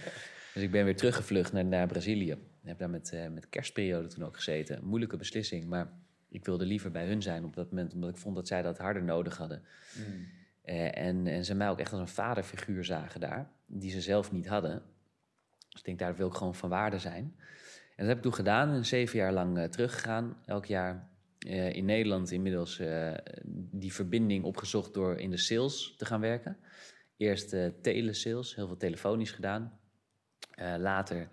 Dus 0.53 0.63
ik 0.63 0.71
ben 0.71 0.85
weer 0.85 0.95
teruggevlucht 0.95 1.53
naar, 1.53 1.65
naar 1.65 1.87
Brazilië. 1.87 2.37
Ik 2.63 2.69
heb 2.69 2.77
daar 2.77 2.89
met, 2.89 3.11
eh, 3.11 3.27
met 3.27 3.49
kerstperiode 3.49 4.07
toen 4.07 4.23
ook 4.23 4.35
gezeten. 4.35 4.77
Een 4.77 4.85
moeilijke 4.85 5.17
beslissing, 5.17 5.65
maar 5.65 5.91
ik 6.29 6.45
wilde 6.45 6.65
liever 6.65 6.91
bij 6.91 7.07
hun 7.07 7.21
zijn 7.21 7.43
op 7.43 7.55
dat 7.55 7.69
moment... 7.69 7.93
omdat 7.93 8.09
ik 8.09 8.17
vond 8.17 8.35
dat 8.35 8.47
zij 8.47 8.61
dat 8.61 8.77
harder 8.77 9.03
nodig 9.03 9.37
hadden. 9.37 9.63
Eh, 10.61 10.97
en, 10.97 11.27
en 11.27 11.45
ze 11.45 11.55
mij 11.55 11.69
ook 11.69 11.79
echt 11.79 11.91
als 11.91 12.01
een 12.01 12.07
vaderfiguur 12.07 12.83
zagen 12.83 13.19
daar... 13.19 13.49
die 13.65 13.91
ze 13.91 14.01
zelf 14.01 14.31
niet 14.31 14.47
hadden. 14.47 14.81
Dus 15.69 15.79
ik 15.79 15.85
denk, 15.85 15.99
daar 15.99 16.15
wil 16.15 16.27
ik 16.27 16.33
gewoon 16.33 16.55
van 16.55 16.69
waarde 16.69 16.99
zijn. 16.99 17.35
En 17.95 18.05
dat 18.05 18.07
heb 18.07 18.17
ik 18.17 18.23
toen 18.23 18.33
gedaan 18.33 18.69
en 18.69 18.85
zeven 18.85 19.19
jaar 19.19 19.33
lang 19.33 19.57
eh, 19.57 19.63
teruggegaan. 19.63 20.37
Elk 20.45 20.65
jaar 20.65 21.11
in 21.71 21.85
Nederland 21.85 22.31
inmiddels 22.31 22.81
die 23.71 23.93
verbinding 23.93 24.43
opgezocht 24.43 24.93
door 24.93 25.19
in 25.19 25.29
de 25.29 25.37
sales 25.37 25.95
te 25.97 26.05
gaan 26.05 26.19
werken. 26.19 26.57
Eerst 27.17 27.55
telesales, 27.81 28.55
heel 28.55 28.67
veel 28.67 28.77
telefonisch 28.77 29.31
gedaan. 29.31 29.79
Later 30.77 31.29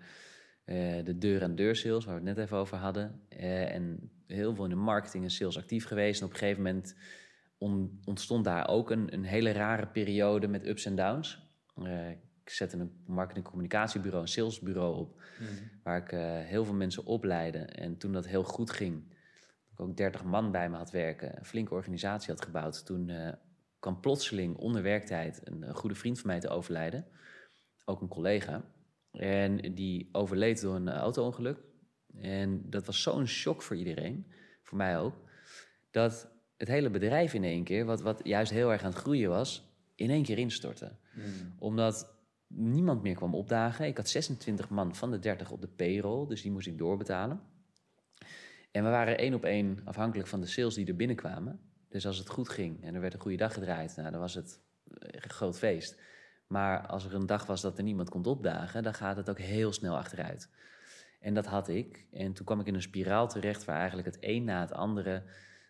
eh, 0.71 1.05
de 1.05 1.17
deur-aan-deur 1.17 1.75
sales, 1.75 2.05
waar 2.05 2.21
we 2.21 2.27
het 2.27 2.35
net 2.37 2.45
even 2.45 2.57
over 2.57 2.77
hadden. 2.77 3.21
Eh, 3.29 3.73
en 3.75 4.11
heel 4.27 4.55
veel 4.55 4.63
in 4.63 4.69
de 4.69 4.75
marketing 4.75 5.23
en 5.23 5.29
sales 5.29 5.57
actief 5.57 5.85
geweest. 5.85 6.19
En 6.21 6.25
op 6.27 6.33
een 6.33 6.39
gegeven 6.39 6.63
moment 6.63 6.95
on- 7.57 7.99
ontstond 8.05 8.43
daar 8.43 8.67
ook 8.69 8.91
een, 8.91 9.13
een 9.13 9.23
hele 9.23 9.51
rare 9.51 9.87
periode 9.87 10.47
met 10.47 10.65
ups 10.67 10.85
en 10.85 10.95
downs. 10.95 11.49
Eh, 11.75 12.09
ik 12.09 12.49
zette 12.49 12.77
een 12.77 12.91
marketing- 13.05 13.45
en 13.45 13.51
communicatiebureau, 13.51 14.21
een 14.23 14.29
salesbureau 14.29 14.97
op, 14.97 15.21
waar 15.83 15.97
ik 15.97 16.09
heel 16.47 16.65
veel 16.65 16.73
mensen 16.73 17.05
opleidde. 17.05 17.59
En 17.59 17.97
toen 17.97 18.11
dat 18.11 18.27
heel 18.27 18.43
goed 18.43 18.71
ging, 18.71 19.03
dat 19.09 19.71
ik 19.71 19.79
ook 19.79 19.97
30 19.97 20.23
man 20.23 20.51
bij 20.51 20.69
me 20.69 20.77
had 20.77 20.91
werken, 20.91 21.37
een 21.37 21.45
flinke 21.45 21.73
organisatie 21.73 22.33
had 22.33 22.43
gebouwd, 22.43 22.85
toen 22.85 23.11
kwam 23.79 23.99
plotseling 23.99 24.57
onder 24.57 24.81
werktijd 24.81 25.41
een, 25.43 25.61
een 25.61 25.75
goede 25.75 25.95
vriend 25.95 26.19
van 26.19 26.29
mij 26.29 26.39
te 26.39 26.49
overlijden, 26.49 27.05
ook 27.85 28.01
een 28.01 28.07
collega. 28.07 28.63
En 29.11 29.73
die 29.73 30.09
overleed 30.11 30.61
door 30.61 30.75
een 30.75 30.89
auto-ongeluk. 30.89 31.57
En 32.21 32.69
dat 32.69 32.85
was 32.85 33.01
zo'n 33.01 33.27
shock 33.27 33.61
voor 33.61 33.75
iedereen, 33.75 34.25
voor 34.63 34.77
mij 34.77 34.99
ook, 34.99 35.15
dat 35.91 36.31
het 36.57 36.67
hele 36.67 36.89
bedrijf 36.89 37.33
in 37.33 37.43
één 37.43 37.63
keer, 37.63 37.85
wat, 37.85 38.01
wat 38.01 38.21
juist 38.23 38.51
heel 38.51 38.71
erg 38.71 38.83
aan 38.83 38.89
het 38.89 38.99
groeien 38.99 39.29
was, 39.29 39.69
in 39.95 40.09
één 40.09 40.23
keer 40.23 40.37
instortte. 40.37 40.91
Omdat 41.59 42.13
niemand 42.47 43.01
meer 43.01 43.15
kwam 43.15 43.35
opdagen. 43.35 43.85
Ik 43.85 43.97
had 43.97 44.09
26 44.09 44.69
man 44.69 44.95
van 44.95 45.11
de 45.11 45.19
30 45.19 45.51
op 45.51 45.61
de 45.61 45.67
payroll, 45.67 46.27
dus 46.27 46.41
die 46.41 46.51
moest 46.51 46.67
ik 46.67 46.77
doorbetalen. 46.77 47.41
En 48.71 48.83
we 48.83 48.89
waren 48.89 49.17
één 49.17 49.33
op 49.33 49.43
één 49.43 49.79
afhankelijk 49.85 50.27
van 50.29 50.41
de 50.41 50.47
sales 50.47 50.75
die 50.75 50.87
er 50.87 50.95
binnenkwamen. 50.95 51.59
Dus 51.89 52.05
als 52.05 52.17
het 52.17 52.29
goed 52.29 52.49
ging 52.49 52.83
en 52.83 52.95
er 52.95 53.01
werd 53.01 53.13
een 53.13 53.19
goede 53.19 53.37
dag 53.37 53.53
gedraaid, 53.53 53.95
nou, 53.95 54.11
dan 54.11 54.19
was 54.19 54.33
het 54.33 54.61
een 54.89 55.29
groot 55.29 55.57
feest. 55.57 55.99
Maar 56.51 56.87
als 56.87 57.05
er 57.05 57.13
een 57.13 57.25
dag 57.25 57.45
was 57.45 57.61
dat 57.61 57.77
er 57.77 57.83
niemand 57.83 58.09
komt 58.09 58.27
opdagen, 58.27 58.83
dan 58.83 58.93
gaat 58.93 59.17
het 59.17 59.29
ook 59.29 59.39
heel 59.39 59.73
snel 59.73 59.97
achteruit. 59.97 60.49
En 61.19 61.33
dat 61.33 61.45
had 61.45 61.67
ik. 61.67 62.05
En 62.11 62.33
toen 62.33 62.45
kwam 62.45 62.59
ik 62.59 62.65
in 62.65 62.73
een 62.73 62.81
spiraal 62.81 63.27
terecht 63.27 63.65
waar 63.65 63.77
eigenlijk 63.77 64.07
het 64.07 64.17
een 64.19 64.43
na 64.43 64.61
het 64.61 64.73
andere, 64.73 65.23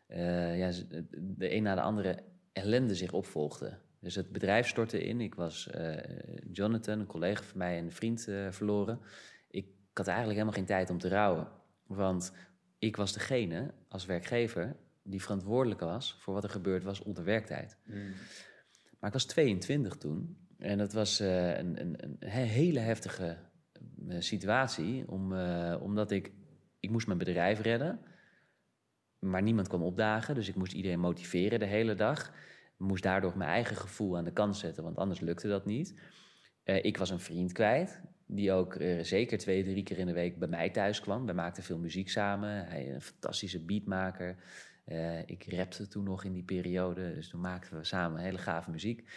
eh, 0.07 0.57
ja, 0.57 0.71
de 1.17 1.53
een 1.53 1.63
na 1.63 1.75
de 1.75 1.81
andere 1.81 2.23
ellende 2.53 2.95
zich 2.95 3.11
opvolgde. 3.11 3.77
Dus 3.99 4.15
het 4.15 4.31
bedrijf 4.31 4.67
stortte 4.67 5.03
in. 5.03 5.21
Ik 5.21 5.35
was 5.35 5.69
eh, 5.69 5.97
Jonathan, 6.51 6.99
een 6.99 7.05
collega 7.05 7.43
van 7.43 7.57
mij 7.57 7.77
en 7.77 7.85
een 7.85 7.91
vriend 7.91 8.27
eh, 8.27 8.51
verloren. 8.51 8.99
Ik 9.47 9.67
had 9.93 10.07
eigenlijk 10.07 10.37
helemaal 10.37 10.59
geen 10.59 10.75
tijd 10.75 10.89
om 10.89 10.97
te 10.97 11.09
rouwen. 11.09 11.47
Want 11.87 12.33
ik 12.79 12.95
was 12.95 13.13
degene 13.13 13.73
als 13.87 14.05
werkgever 14.05 14.75
die 15.03 15.21
verantwoordelijk 15.21 15.79
was 15.79 16.17
voor 16.19 16.33
wat 16.33 16.43
er 16.43 16.49
gebeurd 16.49 16.83
was 16.83 17.01
onder 17.01 17.23
werktijd. 17.23 17.77
Maar 18.99 19.09
ik 19.09 19.13
was 19.13 19.25
22 19.25 19.95
toen. 19.97 20.37
En 20.61 20.77
dat 20.77 20.93
was 20.93 21.19
eh, 21.19 21.57
een, 21.57 21.81
een, 21.81 21.95
een 21.97 22.17
he- 22.19 22.41
hele 22.41 22.79
heftige 22.79 23.37
eh, 24.07 24.15
situatie. 24.19 25.07
Om, 25.07 25.33
eh, 25.35 25.77
omdat 25.81 26.11
ik, 26.11 26.31
ik 26.79 26.89
moest 26.89 27.07
mijn 27.07 27.19
bedrijf 27.19 27.61
redden. 27.61 27.99
Maar 29.19 29.41
niemand 29.41 29.67
kwam 29.67 29.83
opdagen. 29.83 30.35
Dus 30.35 30.47
ik 30.47 30.55
moest 30.55 30.73
iedereen 30.73 30.99
motiveren 30.99 31.59
de 31.59 31.65
hele 31.65 31.95
dag. 31.95 32.33
Moest 32.77 33.03
daardoor 33.03 33.37
mijn 33.37 33.49
eigen 33.49 33.75
gevoel 33.75 34.17
aan 34.17 34.23
de 34.23 34.33
kant 34.33 34.57
zetten. 34.57 34.83
Want 34.83 34.97
anders 34.97 35.19
lukte 35.19 35.47
dat 35.47 35.65
niet. 35.65 35.99
Ik 36.63 36.97
was 36.97 37.09
een 37.09 37.19
vriend 37.19 37.51
kwijt. 37.51 38.01
Die 38.25 38.51
ook 38.51 38.77
zeker 39.01 39.37
twee, 39.37 39.63
drie 39.63 39.83
keer 39.83 39.97
in 39.97 40.05
de 40.05 40.13
week 40.13 40.39
bij 40.39 40.47
mij 40.47 40.69
thuis 40.69 40.99
kwam. 40.99 41.25
We 41.25 41.33
maakten 41.33 41.63
veel 41.63 41.77
muziek 41.77 42.09
samen. 42.09 42.65
Hij 42.65 42.93
een 42.93 43.01
fantastische 43.01 43.65
beatmaker. 43.65 44.35
Ik 45.25 45.53
rapte 45.53 45.87
toen 45.87 46.03
nog 46.03 46.23
in 46.23 46.33
die 46.33 46.43
periode. 46.43 47.13
Dus 47.13 47.29
toen 47.29 47.41
maakten 47.41 47.77
we 47.77 47.83
samen 47.83 48.21
hele 48.21 48.37
gave 48.37 48.71
muziek. 48.71 49.09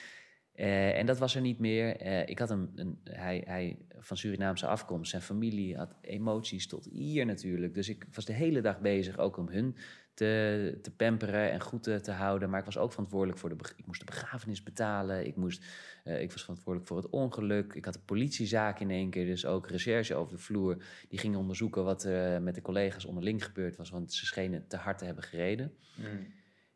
Eh, 0.54 0.98
en 0.98 1.06
dat 1.06 1.18
was 1.18 1.34
er 1.34 1.40
niet 1.40 1.58
meer. 1.58 1.96
Eh, 1.96 2.28
ik 2.28 2.38
had 2.38 2.50
een, 2.50 2.72
een, 2.74 2.98
hij, 3.04 3.42
hij 3.46 3.78
van 3.98 4.16
Surinaamse 4.16 4.66
afkomst. 4.66 5.10
Zijn 5.10 5.22
familie 5.22 5.76
had 5.76 5.94
emoties 6.00 6.66
tot 6.66 6.84
hier 6.84 7.26
natuurlijk. 7.26 7.74
Dus 7.74 7.88
ik 7.88 8.06
was 8.12 8.24
de 8.24 8.32
hele 8.32 8.60
dag 8.60 8.80
bezig 8.80 9.18
ook 9.18 9.36
om 9.36 9.48
hun 9.48 9.76
te, 10.14 10.78
te 10.82 10.90
pamperen 10.90 11.50
en 11.50 11.60
goed 11.60 11.82
te, 11.82 12.00
te 12.00 12.10
houden. 12.10 12.50
Maar 12.50 12.58
ik 12.58 12.64
was 12.64 12.78
ook 12.78 12.90
verantwoordelijk 12.90 13.38
voor 13.38 13.48
de... 13.48 13.56
Ik 13.76 13.86
moest 13.86 14.00
de 14.00 14.06
begrafenis 14.06 14.62
betalen. 14.62 15.26
Ik, 15.26 15.36
moest, 15.36 15.64
eh, 16.04 16.22
ik 16.22 16.32
was 16.32 16.40
verantwoordelijk 16.40 16.92
voor 16.92 17.02
het 17.02 17.10
ongeluk. 17.10 17.74
Ik 17.74 17.84
had 17.84 17.94
een 17.94 18.04
politiezaak 18.04 18.80
in 18.80 18.90
één 18.90 19.10
keer. 19.10 19.24
Dus 19.24 19.46
ook 19.46 19.68
recherche 19.68 20.14
over 20.14 20.32
de 20.32 20.42
vloer. 20.42 20.84
Die 21.08 21.18
gingen 21.18 21.38
onderzoeken 21.38 21.84
wat 21.84 22.04
er 22.04 22.42
met 22.42 22.54
de 22.54 22.62
collega's 22.62 23.04
onderling 23.04 23.44
gebeurd 23.44 23.76
was. 23.76 23.90
Want 23.90 24.12
ze 24.12 24.26
schenen 24.26 24.66
te 24.66 24.76
hard 24.76 24.98
te 24.98 25.04
hebben 25.04 25.24
gereden. 25.24 25.72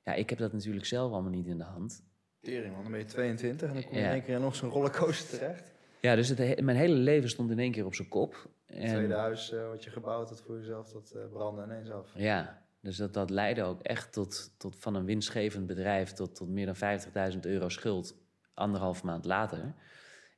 Ja, 0.04 0.14
ik 0.14 0.30
heb 0.30 0.38
dat 0.38 0.52
natuurlijk 0.52 0.86
zelf 0.86 1.12
allemaal 1.12 1.30
niet 1.30 1.46
in 1.46 1.58
de 1.58 1.64
hand. 1.64 2.06
Tering 2.40 2.72
man, 2.72 2.82
dan 2.82 2.90
ben 2.90 3.00
je 3.00 3.06
22 3.06 3.68
en 3.68 3.74
dan 3.74 3.82
kom 3.84 3.94
je 3.94 4.00
Ja. 4.00 4.06
in 4.06 4.12
één 4.12 4.22
keer 4.22 4.34
in 4.34 4.40
nog 4.40 4.54
zo'n 4.56 4.70
rollercoaster 4.70 5.38
terecht. 5.38 5.72
Ja, 6.00 6.14
dus 6.14 6.28
het, 6.28 6.38
he- 6.38 6.62
mijn 6.62 6.76
hele 6.76 6.94
leven 6.94 7.28
stond 7.28 7.50
in 7.50 7.58
één 7.58 7.72
keer 7.72 7.84
op 7.84 7.94
zijn 7.94 8.08
kop. 8.08 8.48
Het 8.66 8.78
En- 8.78 8.88
tweede 8.94 9.14
huis 9.14 9.52
eh, 9.52 9.68
wat 9.68 9.84
je 9.84 9.90
gebouwd 9.90 10.28
had 10.28 10.42
voor 10.42 10.56
jezelf, 10.58 10.92
dat 10.92 11.10
eh, 11.10 11.22
brandde 11.32 11.62
ineens 11.64 11.90
af. 11.90 12.10
Ja, 12.14 12.62
dus 12.80 12.96
dat, 12.96 13.14
dat 13.14 13.30
leidde 13.30 13.62
ook 13.62 13.82
echt 13.82 14.12
tot, 14.12 14.54
tot 14.58 14.76
van 14.78 14.94
een 14.94 15.04
winstgevend 15.04 15.66
bedrijf 15.66 16.12
tot, 16.12 16.34
tot 16.34 16.48
meer 16.48 16.66
dan 16.66 17.00
50.000 17.32 17.38
euro 17.40 17.68
schuld 17.68 18.16
anderhalf 18.54 19.02
maand 19.02 19.24
later. 19.24 19.74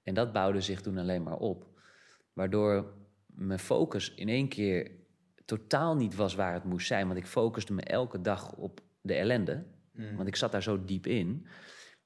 En 0.02 0.14
dat 0.14 0.32
bouwde 0.32 0.60
zich 0.60 0.80
toen 0.80 0.98
alleen 0.98 1.22
maar 1.22 1.36
op. 1.38 1.66
Waardoor 2.32 2.92
mijn 3.26 3.58
focus 3.58 4.14
in 4.14 4.28
één 4.28 4.48
keer 4.48 4.90
totaal 5.44 5.96
niet 5.96 6.14
was 6.14 6.34
waar 6.34 6.54
het 6.54 6.64
moest 6.64 6.86
zijn. 6.86 7.06
Want 7.06 7.18
ik 7.18 7.26
focuste 7.26 7.72
me 7.72 7.82
elke 7.82 8.20
dag 8.20 8.52
op 8.56 8.80
de 9.00 9.14
ellende. 9.14 9.64
Want 10.16 10.28
ik 10.28 10.36
zat 10.36 10.52
daar 10.52 10.62
zo 10.62 10.84
diep 10.84 11.06
in. 11.06 11.46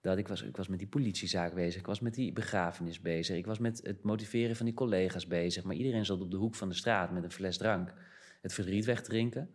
Dat 0.05 0.19
ik 0.19 0.29
was, 0.29 0.43
ik 0.43 0.57
was 0.57 0.69
met 0.69 0.79
die 0.79 0.88
politiezaak 0.88 1.55
bezig, 1.55 1.81
ik 1.81 1.87
was 1.87 2.01
met 2.01 2.14
die 2.14 2.33
begrafenis 2.33 3.01
bezig, 3.01 3.37
ik 3.37 3.47
was 3.47 3.59
met 3.59 3.81
het 3.83 4.03
motiveren 4.03 4.57
van 4.57 4.67
die 4.67 4.75
collega's 4.75 5.27
bezig. 5.27 5.64
Maar 5.64 5.77
iedereen 5.77 6.05
zat 6.05 6.21
op 6.21 6.31
de 6.31 6.37
hoek 6.37 6.55
van 6.55 6.69
de 6.69 6.75
straat 6.75 7.12
met 7.12 7.25
een 7.25 7.31
fles 7.31 7.57
drank 7.57 7.95
het 8.40 8.55
verdriet 8.55 8.85
wegdrinken. 8.85 9.51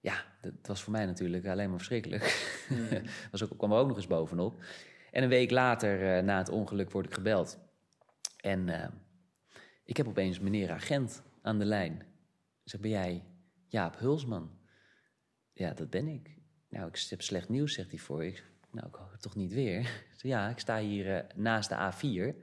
Ja, 0.00 0.24
dat 0.40 0.52
was 0.62 0.82
voor 0.82 0.92
mij 0.92 1.06
natuurlijk 1.06 1.46
alleen 1.46 1.68
maar 1.68 1.76
verschrikkelijk. 1.76 2.22
dat 3.30 3.42
ook, 3.42 3.58
kwam 3.58 3.72
er 3.72 3.78
ook 3.78 3.88
nog 3.88 3.96
eens 3.96 4.06
bovenop. 4.06 4.64
En 5.10 5.22
een 5.22 5.28
week 5.28 5.50
later, 5.50 6.16
eh, 6.16 6.22
na 6.22 6.38
het 6.38 6.48
ongeluk, 6.48 6.90
word 6.90 7.06
ik 7.06 7.14
gebeld. 7.14 7.58
En 8.40 8.68
eh, 8.68 8.88
ik 9.84 9.96
heb 9.96 10.08
opeens 10.08 10.40
meneer 10.40 10.70
agent 10.70 11.22
aan 11.40 11.58
de 11.58 11.64
lijn. 11.64 12.02
Zeg, 12.64 12.80
ben 12.80 12.90
jij 12.90 13.24
Jaap 13.68 13.98
Hulsman? 13.98 14.50
Ja, 15.52 15.72
dat 15.72 15.90
ben 15.90 16.08
ik. 16.08 16.36
Nou, 16.68 16.88
ik 16.88 17.06
heb 17.08 17.22
slecht 17.22 17.48
nieuws, 17.48 17.74
zegt 17.74 17.90
hij 17.90 17.98
voor. 17.98 18.24
Ik, 18.24 18.44
Nou, 18.72 18.86
ik 18.88 18.94
hoop 18.94 19.14
toch 19.20 19.34
niet 19.34 19.52
weer? 19.52 19.90
Ja, 20.22 20.48
ik 20.48 20.58
sta 20.58 20.78
hier 20.78 21.16
eh, 21.16 21.36
naast 21.36 21.68
de 21.68 21.74
A4 21.74 22.36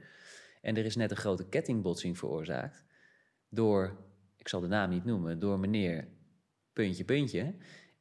en 0.61 0.77
er 0.77 0.85
is 0.85 0.95
net 0.95 1.11
een 1.11 1.17
grote 1.17 1.49
kettingbotsing 1.49 2.17
veroorzaakt 2.17 2.83
door, 3.49 3.97
ik 4.37 4.47
zal 4.47 4.59
de 4.59 4.67
naam 4.67 4.89
niet 4.89 5.05
noemen, 5.05 5.39
door 5.39 5.59
meneer 5.59 6.07
puntje, 6.73 7.05
puntje. 7.05 7.55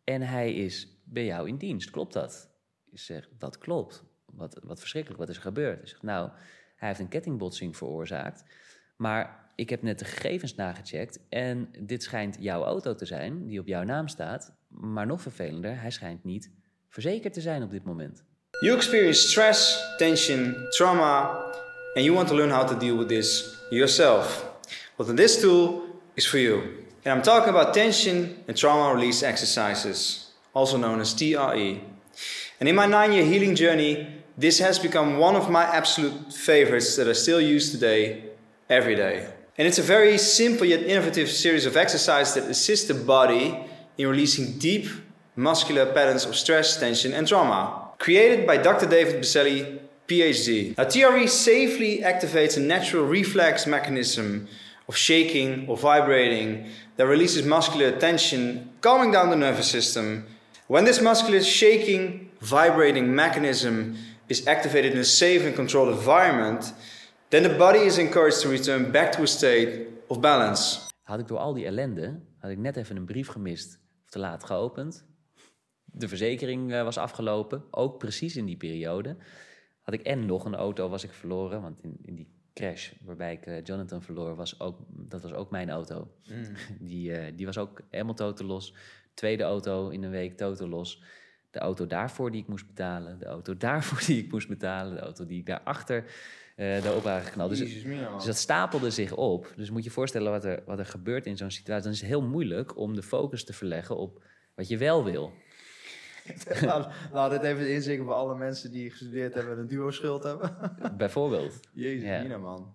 En 0.04 0.22
hij 0.22 0.54
is 0.54 1.00
bij 1.04 1.24
jou 1.24 1.48
in 1.48 1.56
dienst, 1.56 1.90
klopt 1.90 2.12
dat? 2.12 2.50
Ik 2.90 2.98
zeg, 2.98 3.28
dat 3.38 3.58
klopt. 3.58 4.04
Wat, 4.24 4.60
wat 4.62 4.80
verschrikkelijk, 4.80 5.20
wat 5.20 5.28
is 5.28 5.36
er 5.36 5.42
gebeurd? 5.42 5.78
Hij 5.78 5.86
zegt, 5.86 6.02
nou, 6.02 6.30
hij 6.76 6.88
heeft 6.88 7.00
een 7.00 7.08
kettingbotsing 7.08 7.76
veroorzaakt. 7.76 8.44
Maar 8.96 9.50
ik 9.54 9.70
heb 9.70 9.82
net 9.82 9.98
de 9.98 10.04
gegevens 10.04 10.54
nagecheckt 10.54 11.28
en 11.28 11.68
dit 11.80 12.02
schijnt 12.02 12.36
jouw 12.40 12.62
auto 12.62 12.94
te 12.94 13.06
zijn, 13.06 13.46
die 13.46 13.60
op 13.60 13.66
jouw 13.66 13.82
naam 13.82 14.08
staat. 14.08 14.56
Maar 14.68 15.06
nog 15.06 15.22
vervelender, 15.22 15.80
hij 15.80 15.90
schijnt 15.90 16.24
niet 16.24 16.52
verzekerd 16.88 17.34
te 17.34 17.40
zijn 17.40 17.62
op 17.62 17.70
dit 17.70 17.84
moment. 17.84 18.22
You 18.60 18.76
experience 18.76 19.28
stress, 19.28 19.78
tension, 19.96 20.66
trauma, 20.70 21.46
and 21.94 22.04
you 22.04 22.12
want 22.12 22.28
to 22.28 22.34
learn 22.34 22.50
how 22.50 22.66
to 22.66 22.76
deal 22.76 22.96
with 22.96 23.08
this 23.08 23.56
yourself. 23.70 24.44
Well, 24.96 25.06
then 25.06 25.16
this 25.16 25.40
tool 25.40 25.82
is 26.14 26.26
for 26.26 26.38
you. 26.38 26.62
And 27.04 27.14
I'm 27.14 27.22
talking 27.22 27.54
about 27.54 27.72
tension 27.72 28.36
and 28.46 28.56
trauma 28.56 28.94
release 28.94 29.26
exercises, 29.26 30.32
also 30.52 30.76
known 30.76 31.00
as 31.00 31.14
TRE. 31.14 31.80
And 32.60 32.68
in 32.68 32.74
my 32.74 32.86
nine 32.86 33.12
year 33.12 33.24
healing 33.24 33.54
journey, 33.54 34.06
this 34.36 34.58
has 34.58 34.78
become 34.78 35.18
one 35.18 35.36
of 35.36 35.48
my 35.48 35.62
absolute 35.62 36.32
favorites 36.32 36.96
that 36.96 37.08
I 37.08 37.12
still 37.12 37.40
use 37.40 37.70
today, 37.70 38.24
every 38.68 38.96
day. 38.96 39.26
And 39.56 39.66
it's 39.66 39.78
a 39.78 39.82
very 39.82 40.18
simple 40.18 40.66
yet 40.66 40.82
innovative 40.82 41.28
series 41.28 41.66
of 41.66 41.76
exercises 41.76 42.34
that 42.34 42.50
assist 42.50 42.88
the 42.88 42.94
body 42.94 43.56
in 43.96 44.08
releasing 44.08 44.58
deep 44.58 44.88
muscular 45.38 45.86
patterns 45.86 46.24
of 46.26 46.34
stress, 46.34 46.76
tension, 46.78 47.12
and 47.12 47.26
trauma. 47.26 47.92
Created 47.98 48.44
by 48.44 48.56
Dr. 48.56 48.86
David 48.86 49.22
Baselli, 49.22 49.78
PhD. 50.08 50.76
Now, 50.76 50.84
TRE 50.84 51.26
safely 51.28 52.00
activates 52.00 52.56
a 52.56 52.60
natural 52.60 53.04
reflex 53.04 53.66
mechanism 53.66 54.48
of 54.88 54.96
shaking 54.96 55.68
or 55.68 55.76
vibrating 55.76 56.66
that 56.96 57.06
releases 57.06 57.44
muscular 57.44 57.92
tension, 57.92 58.70
calming 58.80 59.12
down 59.12 59.30
the 59.30 59.36
nervous 59.36 59.70
system. 59.70 60.26
When 60.66 60.84
this 60.84 61.00
muscular 61.00 61.42
shaking, 61.42 62.30
vibrating 62.40 63.14
mechanism 63.14 63.96
is 64.28 64.46
activated 64.46 64.92
in 64.92 64.98
a 64.98 65.04
safe 65.04 65.44
and 65.44 65.54
controlled 65.54 65.90
environment, 65.90 66.72
then 67.30 67.42
the 67.44 67.56
body 67.56 67.80
is 67.80 67.98
encouraged 67.98 68.40
to 68.40 68.48
return 68.48 68.90
back 68.90 69.12
to 69.12 69.22
a 69.22 69.26
state 69.26 69.86
of 70.08 70.20
balance. 70.20 70.80
Had 71.02 71.20
ik 71.20 71.28
door 71.28 71.38
al 71.38 71.54
die 71.54 71.66
ellende, 71.66 72.20
had 72.38 72.50
ik 72.50 72.58
net 72.58 72.76
even 72.76 72.96
een 72.96 73.04
brief 73.04 73.28
gemist 73.28 73.78
of 74.04 74.10
te 74.10 74.18
laat 74.18 74.44
geopend. 74.44 75.04
De 75.98 76.08
verzekering 76.08 76.72
eh, 76.72 76.82
was 76.82 76.98
afgelopen, 76.98 77.64
ook 77.70 77.98
precies 77.98 78.36
in 78.36 78.44
die 78.44 78.56
periode. 78.56 79.16
Had 79.80 79.94
ik 79.94 80.02
en 80.02 80.26
nog 80.26 80.44
een 80.44 80.54
auto 80.54 80.88
was 80.88 81.04
ik 81.04 81.12
verloren, 81.12 81.62
want 81.62 81.82
in, 81.82 81.98
in 82.02 82.14
die 82.14 82.28
crash 82.58 82.92
waarbij 83.00 83.32
ik 83.32 83.46
eh, 83.46 83.64
Jonathan 83.64 84.02
verloor, 84.02 84.34
was 84.36 84.60
ook, 84.60 84.78
dat 84.88 85.22
was 85.22 85.32
ook 85.32 85.50
mijn 85.50 85.70
auto. 85.70 86.10
Die, 86.80 87.12
eh, 87.12 87.36
die 87.36 87.46
was 87.46 87.58
ook 87.58 87.80
helemaal 87.90 88.14
totaal 88.14 88.46
los. 88.46 88.74
Tweede 89.14 89.42
auto 89.42 89.88
in 89.88 90.02
een 90.02 90.10
week 90.10 90.36
totaal 90.36 90.68
los. 90.68 91.02
De 91.50 91.58
auto 91.58 91.86
daarvoor 91.86 92.30
die 92.30 92.42
ik 92.42 92.48
moest 92.48 92.66
betalen, 92.66 93.18
de 93.18 93.24
auto 93.24 93.56
daarvoor 93.66 94.00
die 94.06 94.24
ik 94.24 94.30
moest 94.30 94.48
betalen, 94.48 94.94
de 94.94 95.00
auto 95.00 95.26
die 95.26 95.38
ik 95.38 95.46
daarachter 95.46 96.04
eh 96.56 96.82
daarop 96.82 97.02
waren 97.02 97.24
geknald. 97.24 97.50
Dus, 97.50 97.82
dus 97.82 98.24
dat 98.24 98.36
stapelde 98.36 98.90
zich 98.90 99.14
op. 99.14 99.52
Dus 99.56 99.70
moet 99.70 99.82
je 99.82 99.88
je 99.88 99.94
voorstellen 99.94 100.30
wat 100.30 100.44
er, 100.44 100.62
wat 100.66 100.78
er 100.78 100.86
gebeurt 100.86 101.26
in 101.26 101.36
zo'n 101.36 101.50
situatie. 101.50 101.82
Dan 101.82 101.92
is 101.92 102.00
het 102.00 102.08
heel 102.08 102.22
moeilijk 102.22 102.76
om 102.76 102.94
de 102.94 103.02
focus 103.02 103.44
te 103.44 103.52
verleggen 103.52 103.96
op 103.96 104.24
wat 104.54 104.68
je 104.68 104.76
wel 104.76 105.04
wil. 105.04 105.32
Laat, 106.62 106.88
laat 107.12 107.30
dit 107.30 107.42
even 107.42 107.70
inzichten 107.74 108.04
voor 108.04 108.14
alle 108.14 108.36
mensen 108.36 108.70
die 108.70 108.90
gestudeerd 108.90 109.34
hebben 109.34 109.52
en 109.52 109.58
een 109.58 109.66
duo-schuld 109.66 110.22
hebben. 110.22 110.56
Bijvoorbeeld. 110.96 111.60
Jezus, 111.72 112.08
Ja. 112.08 112.22
mina, 112.22 112.38
man. 112.38 112.74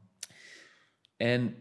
En 1.18 1.56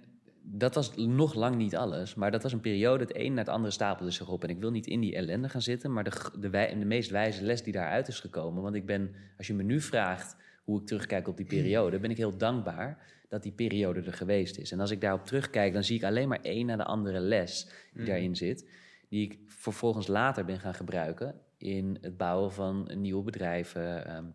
dat 0.45 0.75
was 0.75 0.97
nog 0.97 1.35
lang 1.35 1.57
niet 1.57 1.77
alles, 1.77 2.15
maar 2.15 2.31
dat 2.31 2.43
was 2.43 2.53
een 2.53 2.61
periode, 2.61 3.05
het 3.05 3.17
een 3.17 3.35
naar 3.35 3.45
het 3.45 3.55
andere 3.55 3.73
stapelde 3.73 4.11
zich 4.11 4.29
op. 4.29 4.43
En 4.43 4.49
ik 4.51 4.59
wil 4.59 4.71
niet 4.71 4.87
in 4.87 5.01
die 5.01 5.15
ellende 5.17 5.49
gaan 5.49 5.63
zitten, 5.63 5.93
maar 5.93 6.05
de, 6.05 6.13
de, 6.39 6.51
wij- 6.51 6.79
de 6.79 6.85
meest 6.85 7.11
wijze 7.11 7.43
les 7.45 7.63
die 7.63 7.73
daaruit 7.73 8.09
is 8.09 8.21
gekomen. 8.21 8.63
Want 8.63 8.75
ik 8.75 8.87
ben, 8.87 9.15
als 9.37 9.47
je 9.47 9.55
me 9.55 9.63
nu 9.63 9.81
vraagt 9.81 10.37
hoe 10.65 10.81
ik 10.81 10.87
terugkijk 10.87 11.29
op 11.29 11.37
die 11.37 11.47
periode, 11.47 11.99
ben 11.99 12.11
ik 12.11 12.17
heel 12.17 12.37
dankbaar 12.37 13.11
dat 13.29 13.43
die 13.43 13.53
periode 13.53 14.01
er 14.03 14.13
geweest 14.13 14.59
is. 14.59 14.73
En 14.73 14.81
als 14.81 14.91
ik 14.91 15.01
daarop 15.01 15.25
terugkijk, 15.27 15.73
dan 15.73 15.85
zie 15.85 15.97
ik 15.97 16.05
alleen 16.05 16.29
maar 16.29 16.41
één 16.43 16.67
na 16.67 16.77
de 16.77 16.85
andere 16.85 17.21
les 17.21 17.69
die 17.95 18.05
daarin 18.05 18.37
zit, 18.37 18.69
die 19.09 19.23
ik 19.31 19.39
vervolgens 19.47 20.07
later 20.07 20.45
ben 20.45 20.61
gaan 20.61 20.75
gebruiken 20.75 21.35
in 21.63 21.99
het 22.01 22.17
bouwen 22.17 22.53
van 22.53 22.91
nieuwe 22.95 23.23
bedrijven, 23.23 24.07
ehm, 24.07 24.27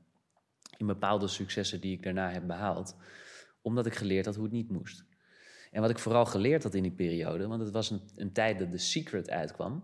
in 0.78 0.86
bepaalde 0.86 1.28
successen 1.28 1.82
die 1.82 1.94
ik 1.94 2.04
daarna 2.04 2.30
heb 2.30 2.48
behaald, 2.48 2.96
omdat 3.62 3.86
ik 3.86 3.96
geleerd 3.96 4.26
had 4.26 4.36
hoe 4.36 4.44
het 4.44 4.54
niet 4.54 4.72
moest. 4.72 5.06
En 5.72 5.82
wat 5.82 5.90
ik 5.90 6.00
vooral 6.00 6.26
geleerd 6.26 6.63
had 6.63 6.74
in 6.74 6.84
die 6.84 6.92
periode, 6.92 7.48
want 7.48 7.62
het 7.62 7.72
was 7.72 7.90
een, 7.90 8.02
een 8.16 8.32
tijd 8.32 8.60
dat 8.60 8.72
The 8.72 8.78
Secret 8.78 9.30
uitkwam. 9.30 9.84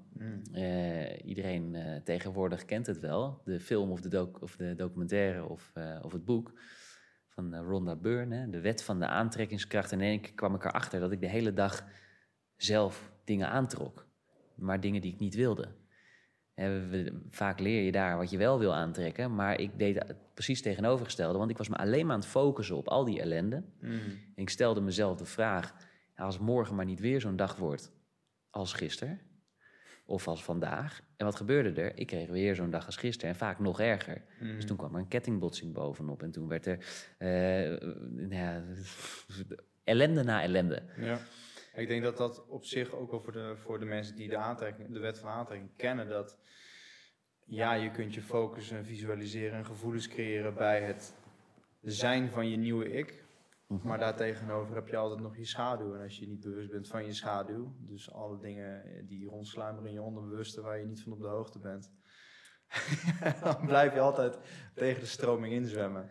Eh, 0.51 1.25
iedereen 1.25 1.75
eh, 1.75 2.01
tegenwoordig 2.03 2.65
kent 2.65 2.87
het 2.87 2.99
wel, 2.99 3.41
de 3.45 3.59
film 3.59 3.91
of 3.91 4.01
de, 4.01 4.09
doc- 4.09 4.41
of 4.41 4.55
de 4.55 4.75
documentaire 4.75 5.45
of, 5.45 5.71
eh, 5.73 5.99
of 6.01 6.11
het 6.11 6.25
boek 6.25 6.53
van 7.27 7.55
Rhonda 7.55 7.95
Byrne, 7.95 8.35
hè, 8.35 8.49
de 8.49 8.59
wet 8.59 8.83
van 8.83 8.99
de 8.99 9.07
aantrekkingskracht. 9.07 9.91
En 9.91 10.01
in 10.01 10.07
één 10.07 10.21
keer 10.21 10.33
kwam 10.33 10.55
ik 10.55 10.65
erachter 10.65 10.99
dat 10.99 11.11
ik 11.11 11.21
de 11.21 11.29
hele 11.29 11.53
dag 11.53 11.85
zelf 12.55 13.11
dingen 13.23 13.49
aantrok, 13.49 14.07
maar 14.55 14.79
dingen 14.79 15.01
die 15.01 15.13
ik 15.13 15.19
niet 15.19 15.35
wilde. 15.35 15.82
We- 16.55 17.21
vaak 17.29 17.59
leer 17.59 17.83
je 17.83 17.91
daar 17.91 18.17
wat 18.17 18.29
je 18.29 18.37
wel 18.37 18.59
wil 18.59 18.73
aantrekken, 18.75 19.35
maar 19.35 19.59
ik 19.59 19.79
deed 19.79 19.95
het 19.95 20.15
precies 20.33 20.61
tegenovergestelde, 20.61 21.37
want 21.37 21.49
ik 21.49 21.57
was 21.57 21.69
me 21.69 21.75
alleen 21.75 22.05
maar 22.05 22.15
aan 22.15 22.21
het 22.21 22.29
focussen 22.29 22.75
op 22.77 22.87
al 22.87 23.05
die 23.05 23.21
ellende. 23.21 23.63
En 24.35 24.41
ik 24.41 24.49
stelde 24.49 24.81
mezelf 24.81 25.17
de 25.17 25.25
vraag: 25.25 25.73
als 26.15 26.39
morgen 26.39 26.75
maar 26.75 26.85
niet 26.85 26.99
weer 26.99 27.21
zo'n 27.21 27.35
dag 27.35 27.55
wordt 27.55 27.91
als 28.49 28.73
gisteren 28.73 29.19
of 30.05 30.27
als 30.27 30.43
vandaag. 30.43 31.01
En 31.17 31.25
wat 31.25 31.35
gebeurde 31.35 31.81
er? 31.81 31.97
Ik 31.97 32.07
kreeg 32.07 32.29
weer 32.29 32.55
zo'n 32.55 32.69
dag 32.69 32.85
als 32.85 32.95
gisteren 32.97 33.29
en 33.33 33.35
vaak 33.39 33.59
nog 33.59 33.79
erger. 33.79 34.21
Dus 34.55 34.65
toen 34.65 34.77
kwam 34.77 34.93
er 34.93 34.99
een 34.99 35.07
kettingbotsing 35.07 35.73
bovenop 35.73 36.23
en 36.23 36.31
toen 36.31 36.47
werd 36.47 36.65
er 36.65 36.77
eh, 37.17 37.27
nou 38.09 38.35
ja, 38.35 38.63
ellende 39.83 40.23
na 40.23 40.41
ellende. 40.41 40.83
Ja. 40.97 41.19
Ik 41.73 41.87
denk 41.87 42.03
dat 42.03 42.17
dat 42.17 42.45
op 42.47 42.65
zich 42.65 42.93
ook 42.93 43.11
wel 43.11 43.19
voor 43.19 43.33
de, 43.33 43.55
voor 43.55 43.79
de 43.79 43.85
mensen 43.85 44.15
die 44.15 44.29
de, 44.29 44.37
aantrekking, 44.37 44.93
de 44.93 44.99
wet 44.99 45.19
van 45.19 45.29
aantrekking 45.29 45.75
kennen, 45.75 46.09
dat 46.09 46.37
ja, 47.45 47.73
je 47.73 47.91
kunt 47.91 48.13
je 48.13 48.21
focussen, 48.21 48.85
visualiseren 48.85 49.57
en 49.57 49.65
gevoelens 49.65 50.07
creëren 50.07 50.53
bij 50.53 50.81
het 50.81 51.13
zijn 51.81 52.29
van 52.29 52.49
je 52.49 52.57
nieuwe 52.57 52.91
ik. 52.91 53.23
Maar 53.81 53.99
daartegenover 53.99 54.75
heb 54.75 54.87
je 54.87 54.97
altijd 54.97 55.19
nog 55.19 55.37
je 55.37 55.45
schaduw. 55.45 55.95
En 55.95 56.01
als 56.01 56.17
je 56.17 56.27
niet 56.27 56.39
bewust 56.39 56.71
bent 56.71 56.87
van 56.87 57.05
je 57.05 57.13
schaduw, 57.13 57.75
dus 57.79 58.11
alle 58.11 58.39
dingen 58.39 58.83
die 59.07 59.27
rondsluimeren 59.27 59.87
in 59.87 59.93
je 59.93 60.01
onderbewuste 60.01 60.61
waar 60.61 60.79
je 60.79 60.85
niet 60.85 61.03
van 61.03 61.11
op 61.11 61.21
de 61.21 61.27
hoogte 61.27 61.59
bent, 61.59 61.91
dan 63.43 63.65
blijf 63.65 63.93
je 63.93 63.99
altijd 63.99 64.37
tegen 64.75 64.99
de 64.99 65.05
stroming 65.05 65.53
inzwemmen. 65.53 66.09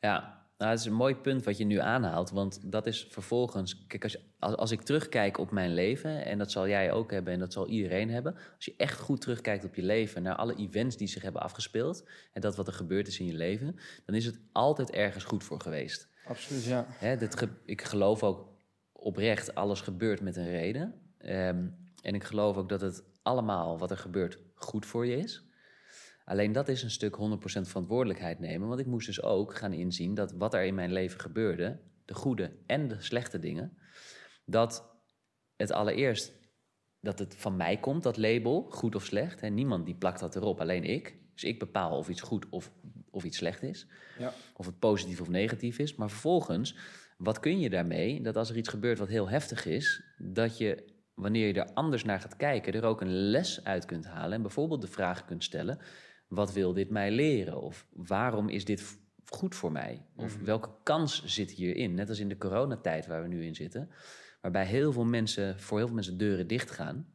Ja, 0.00 0.43
nou, 0.58 0.70
het 0.70 0.80
is 0.80 0.86
een 0.86 0.92
mooi 0.92 1.14
punt 1.16 1.44
wat 1.44 1.56
je 1.58 1.64
nu 1.64 1.78
aanhaalt. 1.78 2.30
Want 2.30 2.72
dat 2.72 2.86
is 2.86 3.06
vervolgens. 3.10 3.86
Kijk, 3.86 4.02
als, 4.02 4.12
je- 4.12 4.20
als, 4.38 4.56
als 4.56 4.70
ik 4.70 4.80
terugkijk 4.82 5.38
op 5.38 5.50
mijn 5.50 5.74
leven. 5.74 6.24
En 6.24 6.38
dat 6.38 6.50
zal 6.50 6.68
jij 6.68 6.92
ook 6.92 7.10
hebben 7.10 7.32
en 7.32 7.38
dat 7.38 7.52
zal 7.52 7.68
iedereen 7.68 8.10
hebben. 8.10 8.34
Als 8.56 8.64
je 8.64 8.74
echt 8.76 8.98
goed 9.00 9.20
terugkijkt 9.20 9.64
op 9.64 9.74
je 9.74 9.82
leven. 9.82 10.22
Naar 10.22 10.34
alle 10.36 10.54
events 10.54 10.96
die 10.96 11.08
zich 11.08 11.22
hebben 11.22 11.42
afgespeeld. 11.42 12.08
En 12.32 12.40
dat 12.40 12.56
wat 12.56 12.66
er 12.66 12.72
gebeurd 12.72 13.06
is 13.08 13.18
in 13.20 13.26
je 13.26 13.34
leven. 13.34 13.76
Dan 14.04 14.14
is 14.14 14.24
het 14.26 14.38
altijd 14.52 14.90
ergens 14.90 15.24
goed 15.24 15.44
voor 15.44 15.60
geweest. 15.60 16.08
Absoluut, 16.26 16.64
ja. 16.64 16.86
Hè, 16.88 17.16
dit 17.16 17.38
ge- 17.38 17.48
ik 17.64 17.82
geloof 17.82 18.22
ook 18.22 18.48
oprecht, 18.92 19.54
alles 19.54 19.80
gebeurt 19.80 20.20
met 20.20 20.36
een 20.36 20.50
reden. 20.50 20.94
Ehm, 21.18 21.66
en 22.02 22.14
ik 22.14 22.24
geloof 22.24 22.56
ook 22.56 22.68
dat 22.68 22.80
het 22.80 23.02
allemaal 23.22 23.78
wat 23.78 23.90
er 23.90 23.98
gebeurt 23.98 24.38
goed 24.54 24.86
voor 24.86 25.06
je 25.06 25.16
is. 25.16 25.44
Alleen 26.24 26.52
dat 26.52 26.68
is 26.68 26.82
een 26.82 26.90
stuk 26.90 27.16
100% 27.16 27.16
verantwoordelijkheid 27.60 28.38
nemen. 28.38 28.68
Want 28.68 28.80
ik 28.80 28.86
moest 28.86 29.06
dus 29.06 29.22
ook 29.22 29.54
gaan 29.54 29.72
inzien 29.72 30.14
dat 30.14 30.32
wat 30.32 30.54
er 30.54 30.64
in 30.64 30.74
mijn 30.74 30.92
leven 30.92 31.20
gebeurde, 31.20 31.80
de 32.04 32.14
goede 32.14 32.56
en 32.66 32.88
de 32.88 33.00
slechte 33.00 33.38
dingen, 33.38 33.78
dat 34.44 34.92
het 35.56 35.70
allereerst 35.70 36.32
dat 37.00 37.18
het 37.18 37.34
van 37.36 37.56
mij 37.56 37.76
komt, 37.76 38.02
dat 38.02 38.16
label, 38.16 38.66
goed 38.70 38.94
of 38.94 39.04
slecht. 39.04 39.40
En 39.40 39.54
niemand 39.54 39.86
die 39.86 39.94
plakt 39.94 40.20
dat 40.20 40.36
erop, 40.36 40.60
alleen 40.60 40.84
ik. 40.84 41.16
Dus 41.32 41.44
ik 41.44 41.58
bepaal 41.58 41.98
of 41.98 42.08
iets 42.08 42.20
goed 42.20 42.48
of, 42.48 42.72
of 43.10 43.24
iets 43.24 43.36
slecht 43.36 43.62
is. 43.62 43.86
Ja. 44.18 44.32
Of 44.56 44.66
het 44.66 44.78
positief 44.78 45.20
of 45.20 45.28
negatief 45.28 45.78
is. 45.78 45.94
Maar 45.94 46.10
vervolgens, 46.10 46.76
wat 47.16 47.40
kun 47.40 47.60
je 47.60 47.70
daarmee? 47.70 48.22
Dat 48.22 48.36
als 48.36 48.50
er 48.50 48.56
iets 48.56 48.68
gebeurt 48.68 48.98
wat 48.98 49.08
heel 49.08 49.28
heftig 49.28 49.66
is, 49.66 50.02
dat 50.18 50.58
je, 50.58 50.92
wanneer 51.14 51.46
je 51.46 51.52
er 51.52 51.72
anders 51.72 52.04
naar 52.04 52.20
gaat 52.20 52.36
kijken, 52.36 52.72
er 52.72 52.84
ook 52.84 53.00
een 53.00 53.30
les 53.30 53.64
uit 53.64 53.84
kunt 53.84 54.06
halen. 54.06 54.32
En 54.32 54.42
bijvoorbeeld 54.42 54.80
de 54.80 54.86
vraag 54.86 55.24
kunt 55.24 55.44
stellen: 55.44 55.78
wat 56.28 56.52
wil 56.52 56.72
dit 56.72 56.90
mij 56.90 57.10
leren? 57.10 57.60
Of 57.62 57.86
waarom 57.92 58.48
is 58.48 58.64
dit 58.64 58.98
goed 59.26 59.54
voor 59.54 59.72
mij? 59.72 60.06
Of 60.16 60.36
welke 60.44 60.68
kans 60.82 61.24
zit 61.24 61.50
hierin? 61.50 61.94
Net 61.94 62.08
als 62.08 62.18
in 62.18 62.28
de 62.28 62.38
coronatijd 62.38 63.06
waar 63.06 63.22
we 63.22 63.28
nu 63.28 63.44
in 63.44 63.54
zitten, 63.54 63.90
waarbij 64.40 64.64
heel 64.66 64.92
veel 64.92 65.04
mensen, 65.04 65.60
voor 65.60 65.76
heel 65.78 65.86
veel 65.86 65.94
mensen 65.94 66.18
deuren 66.18 66.46
dicht 66.46 66.70
gaan, 66.70 67.06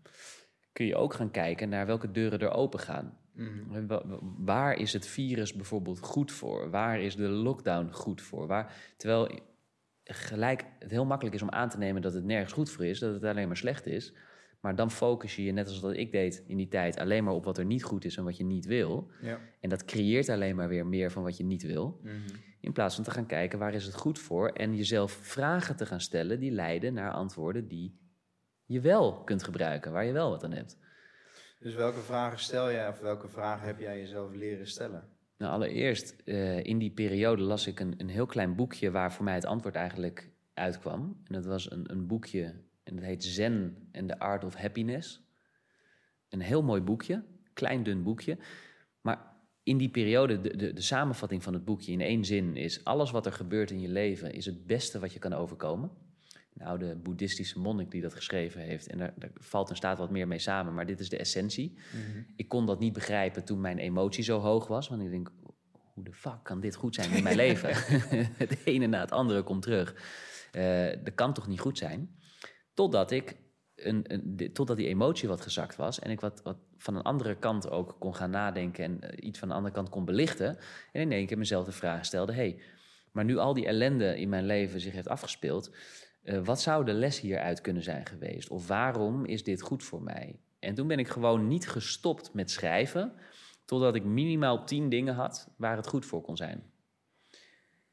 kun 0.73 0.85
je 0.85 0.95
ook 0.95 1.13
gaan 1.13 1.31
kijken 1.31 1.69
naar 1.69 1.85
welke 1.85 2.11
deuren 2.11 2.39
er 2.39 2.51
open 2.51 2.79
gaan. 2.79 3.17
Mhm. 3.33 3.85
Wa- 3.87 4.05
wa- 4.07 4.19
Waar 4.37 4.75
is 4.77 4.93
het 4.93 5.07
virus 5.07 5.53
bijvoorbeeld 5.53 5.99
goed 5.99 6.31
voor? 6.31 6.69
Waar 6.69 7.01
is 7.01 7.15
de 7.15 7.27
lockdown 7.27 7.89
goed 7.91 8.21
voor? 8.21 8.47
Waar, 8.47 8.93
terwijl 8.97 9.39
gelijk 10.03 10.65
het 10.79 10.91
heel 10.91 11.05
makkelijk 11.05 11.35
is 11.35 11.41
om 11.41 11.49
aan 11.49 11.69
te 11.69 11.77
nemen 11.77 12.01
dat 12.01 12.13
het 12.13 12.23
nergens 12.23 12.53
goed 12.53 12.69
voor 12.69 12.85
is, 12.85 12.99
dat 12.99 13.13
het 13.13 13.23
alleen 13.23 13.47
maar 13.47 13.57
slecht 13.57 13.85
is. 13.85 14.13
Maar 14.59 14.75
dan 14.75 14.91
focus 14.91 15.35
je 15.35 15.43
je, 15.43 15.51
net 15.51 15.67
als 15.67 15.81
dat 15.81 15.93
ik 15.93 16.11
deed 16.11 16.43
in 16.47 16.57
die 16.57 16.67
tijd, 16.67 16.99
alleen 16.99 17.23
maar 17.23 17.33
op 17.33 17.45
wat 17.45 17.57
er 17.57 17.65
niet 17.65 17.83
goed 17.83 18.05
is 18.05 18.17
en 18.17 18.23
wat 18.23 18.37
je 18.37 18.43
niet 18.43 18.65
wil. 18.65 19.11
Ja. 19.21 19.39
En 19.59 19.69
dat 19.69 19.85
creëert 19.85 20.29
alleen 20.29 20.55
maar 20.55 20.67
weer 20.67 20.87
meer 20.87 21.11
van 21.11 21.23
wat 21.23 21.37
je 21.37 21.43
niet 21.43 21.63
wil. 21.63 21.99
Mhm. 22.03 22.15
In 22.61 22.73
plaats 22.73 22.95
van 22.95 23.03
te 23.03 23.11
gaan 23.11 23.25
kijken 23.25 23.59
waar 23.59 23.73
is 23.73 23.85
het 23.85 23.95
goed 23.95 24.19
voor 24.19 24.49
en 24.49 24.75
jezelf 24.75 25.11
vragen 25.11 25.75
te 25.75 25.85
gaan 25.85 26.01
stellen 26.01 26.39
die 26.39 26.51
leiden 26.51 26.93
naar 26.93 27.11
antwoorden 27.11 27.67
die 27.67 27.99
je 28.65 28.79
wel 28.79 29.23
kunt 29.23 29.43
gebruiken, 29.43 29.91
waar 29.91 30.05
je 30.05 30.11
wel 30.11 30.29
wat 30.29 30.43
aan 30.43 30.51
hebt. 30.51 30.77
Dus 31.59 31.75
welke 31.75 31.99
vragen 31.99 32.39
stel 32.39 32.71
jij 32.71 32.87
of 32.87 32.99
welke 32.99 33.27
vragen 33.27 33.67
heb 33.67 33.79
jij 33.79 33.99
jezelf 33.99 34.33
leren 34.33 34.67
stellen? 34.67 35.09
Nou, 35.37 35.51
allereerst, 35.51 36.15
eh, 36.25 36.63
in 36.63 36.77
die 36.77 36.91
periode 36.91 37.41
las 37.41 37.67
ik 37.67 37.79
een, 37.79 37.93
een 37.97 38.09
heel 38.09 38.25
klein 38.25 38.55
boekje 38.55 38.91
waar 38.91 39.13
voor 39.13 39.23
mij 39.23 39.33
het 39.33 39.45
antwoord 39.45 39.75
eigenlijk 39.75 40.29
uitkwam. 40.53 41.21
En 41.23 41.33
dat 41.33 41.45
was 41.45 41.71
een, 41.71 41.91
een 41.91 42.07
boekje, 42.07 42.55
en 42.89 42.95
dat 42.95 43.05
heet 43.05 43.23
Zen 43.23 43.87
and 43.91 44.07
the 44.07 44.19
Art 44.19 44.43
of 44.43 44.55
Happiness. 44.55 45.21
Een 46.29 46.41
heel 46.41 46.63
mooi 46.63 46.81
boekje, 46.81 47.23
klein 47.53 47.83
dun 47.83 48.03
boekje. 48.03 48.37
Maar 49.01 49.29
in 49.63 49.77
die 49.77 49.89
periode, 49.89 50.41
de, 50.41 50.57
de, 50.57 50.73
de 50.73 50.81
samenvatting 50.81 51.43
van 51.43 51.53
het 51.53 51.65
boekje 51.65 51.91
in 51.91 52.01
één 52.01 52.25
zin 52.25 52.55
is... 52.55 52.83
alles 52.83 53.11
wat 53.11 53.25
er 53.25 53.31
gebeurt 53.31 53.71
in 53.71 53.79
je 53.79 53.87
leven 53.87 54.33
is 54.33 54.45
het 54.45 54.65
beste 54.65 54.99
wat 54.99 55.13
je 55.13 55.19
kan 55.19 55.33
overkomen. 55.33 55.91
Een 56.53 56.65
oude 56.65 56.95
boeddhistische 56.95 57.59
monnik 57.59 57.91
die 57.91 58.01
dat 58.01 58.13
geschreven 58.13 58.61
heeft. 58.61 58.87
En 58.87 58.97
daar, 58.97 59.13
daar 59.17 59.31
valt 59.33 59.69
en 59.69 59.75
staat 59.75 59.97
wat 59.97 60.09
meer 60.09 60.27
mee 60.27 60.39
samen, 60.39 60.73
maar 60.73 60.85
dit 60.85 60.99
is 60.99 61.09
de 61.09 61.17
essentie. 61.17 61.77
Ik 62.35 62.47
kon 62.47 62.65
dat 62.65 62.79
niet 62.79 62.93
begrijpen 62.93 63.45
toen 63.45 63.61
mijn 63.61 63.77
emotie 63.77 64.23
zo 64.23 64.39
hoog 64.39 64.67
was. 64.67 64.87
Want 64.87 65.01
ik 65.01 65.09
denk, 65.09 65.31
hoe 65.93 66.03
de 66.03 66.13
fuck 66.13 66.43
kan 66.43 66.59
dit 66.59 66.75
goed 66.75 66.95
zijn 66.95 67.11
in 67.11 67.23
mijn 67.23 67.35
leven? 67.45 67.69
het 68.43 68.57
ene 68.65 68.87
na 68.87 68.99
het 68.99 69.11
andere 69.11 69.43
komt 69.43 69.61
terug. 69.61 69.95
Eh, 70.51 70.87
dat 71.03 71.15
kan 71.15 71.33
toch 71.33 71.47
niet 71.47 71.59
goed 71.59 71.77
zijn? 71.77 72.18
Totdat 72.79 73.11
ik... 73.11 73.35
Een, 73.75 74.51
totdat 74.53 74.77
die 74.77 74.87
emotie 74.87 75.27
wat 75.27 75.41
gezakt 75.41 75.75
was 75.75 75.99
en 75.99 76.11
ik 76.11 76.19
wat, 76.19 76.41
wat 76.43 76.57
van 76.77 76.95
een 76.95 77.01
andere 77.01 77.35
kant 77.35 77.69
ook 77.69 77.95
kon 77.99 78.15
gaan 78.15 78.29
nadenken 78.29 78.83
en 78.83 79.01
eh, 79.01 79.27
iets 79.27 79.39
van 79.39 79.47
de 79.47 79.53
andere 79.53 79.73
kant 79.73 79.89
kon 79.89 80.05
belichten. 80.05 80.57
En 80.91 81.01
in 81.01 81.11
één 81.11 81.25
keer 81.25 81.37
mezelf 81.37 81.65
de 81.65 81.71
vraag 81.71 82.05
stelde: 82.05 82.33
hey, 82.33 82.61
maar 83.11 83.25
nu 83.25 83.37
al 83.37 83.53
die 83.53 83.65
ellende 83.65 84.19
in 84.19 84.29
mijn 84.29 84.45
leven 84.45 84.79
zich 84.79 84.93
heeft 84.93 85.07
afgespeeld, 85.07 85.75
eh, 86.23 86.45
wat 86.45 86.61
zou 86.61 86.85
de 86.85 86.93
les 86.93 87.19
hieruit 87.19 87.61
kunnen 87.61 87.83
zijn 87.83 88.05
geweest? 88.05 88.49
Of 88.49 88.67
waarom 88.67 89.25
is 89.25 89.43
dit 89.43 89.61
goed 89.61 89.83
voor 89.83 90.01
mij? 90.01 90.39
En 90.59 90.75
toen 90.75 90.87
ben 90.87 90.99
ik 90.99 91.07
gewoon 91.07 91.47
niet 91.47 91.69
gestopt 91.69 92.33
met 92.33 92.51
schrijven, 92.51 93.13
totdat 93.65 93.95
ik 93.95 94.03
minimaal 94.03 94.65
tien 94.65 94.89
dingen 94.89 95.13
had 95.13 95.53
waar 95.57 95.75
het 95.75 95.87
goed 95.87 96.05
voor 96.05 96.21
kon 96.21 96.37
zijn. 96.37 96.71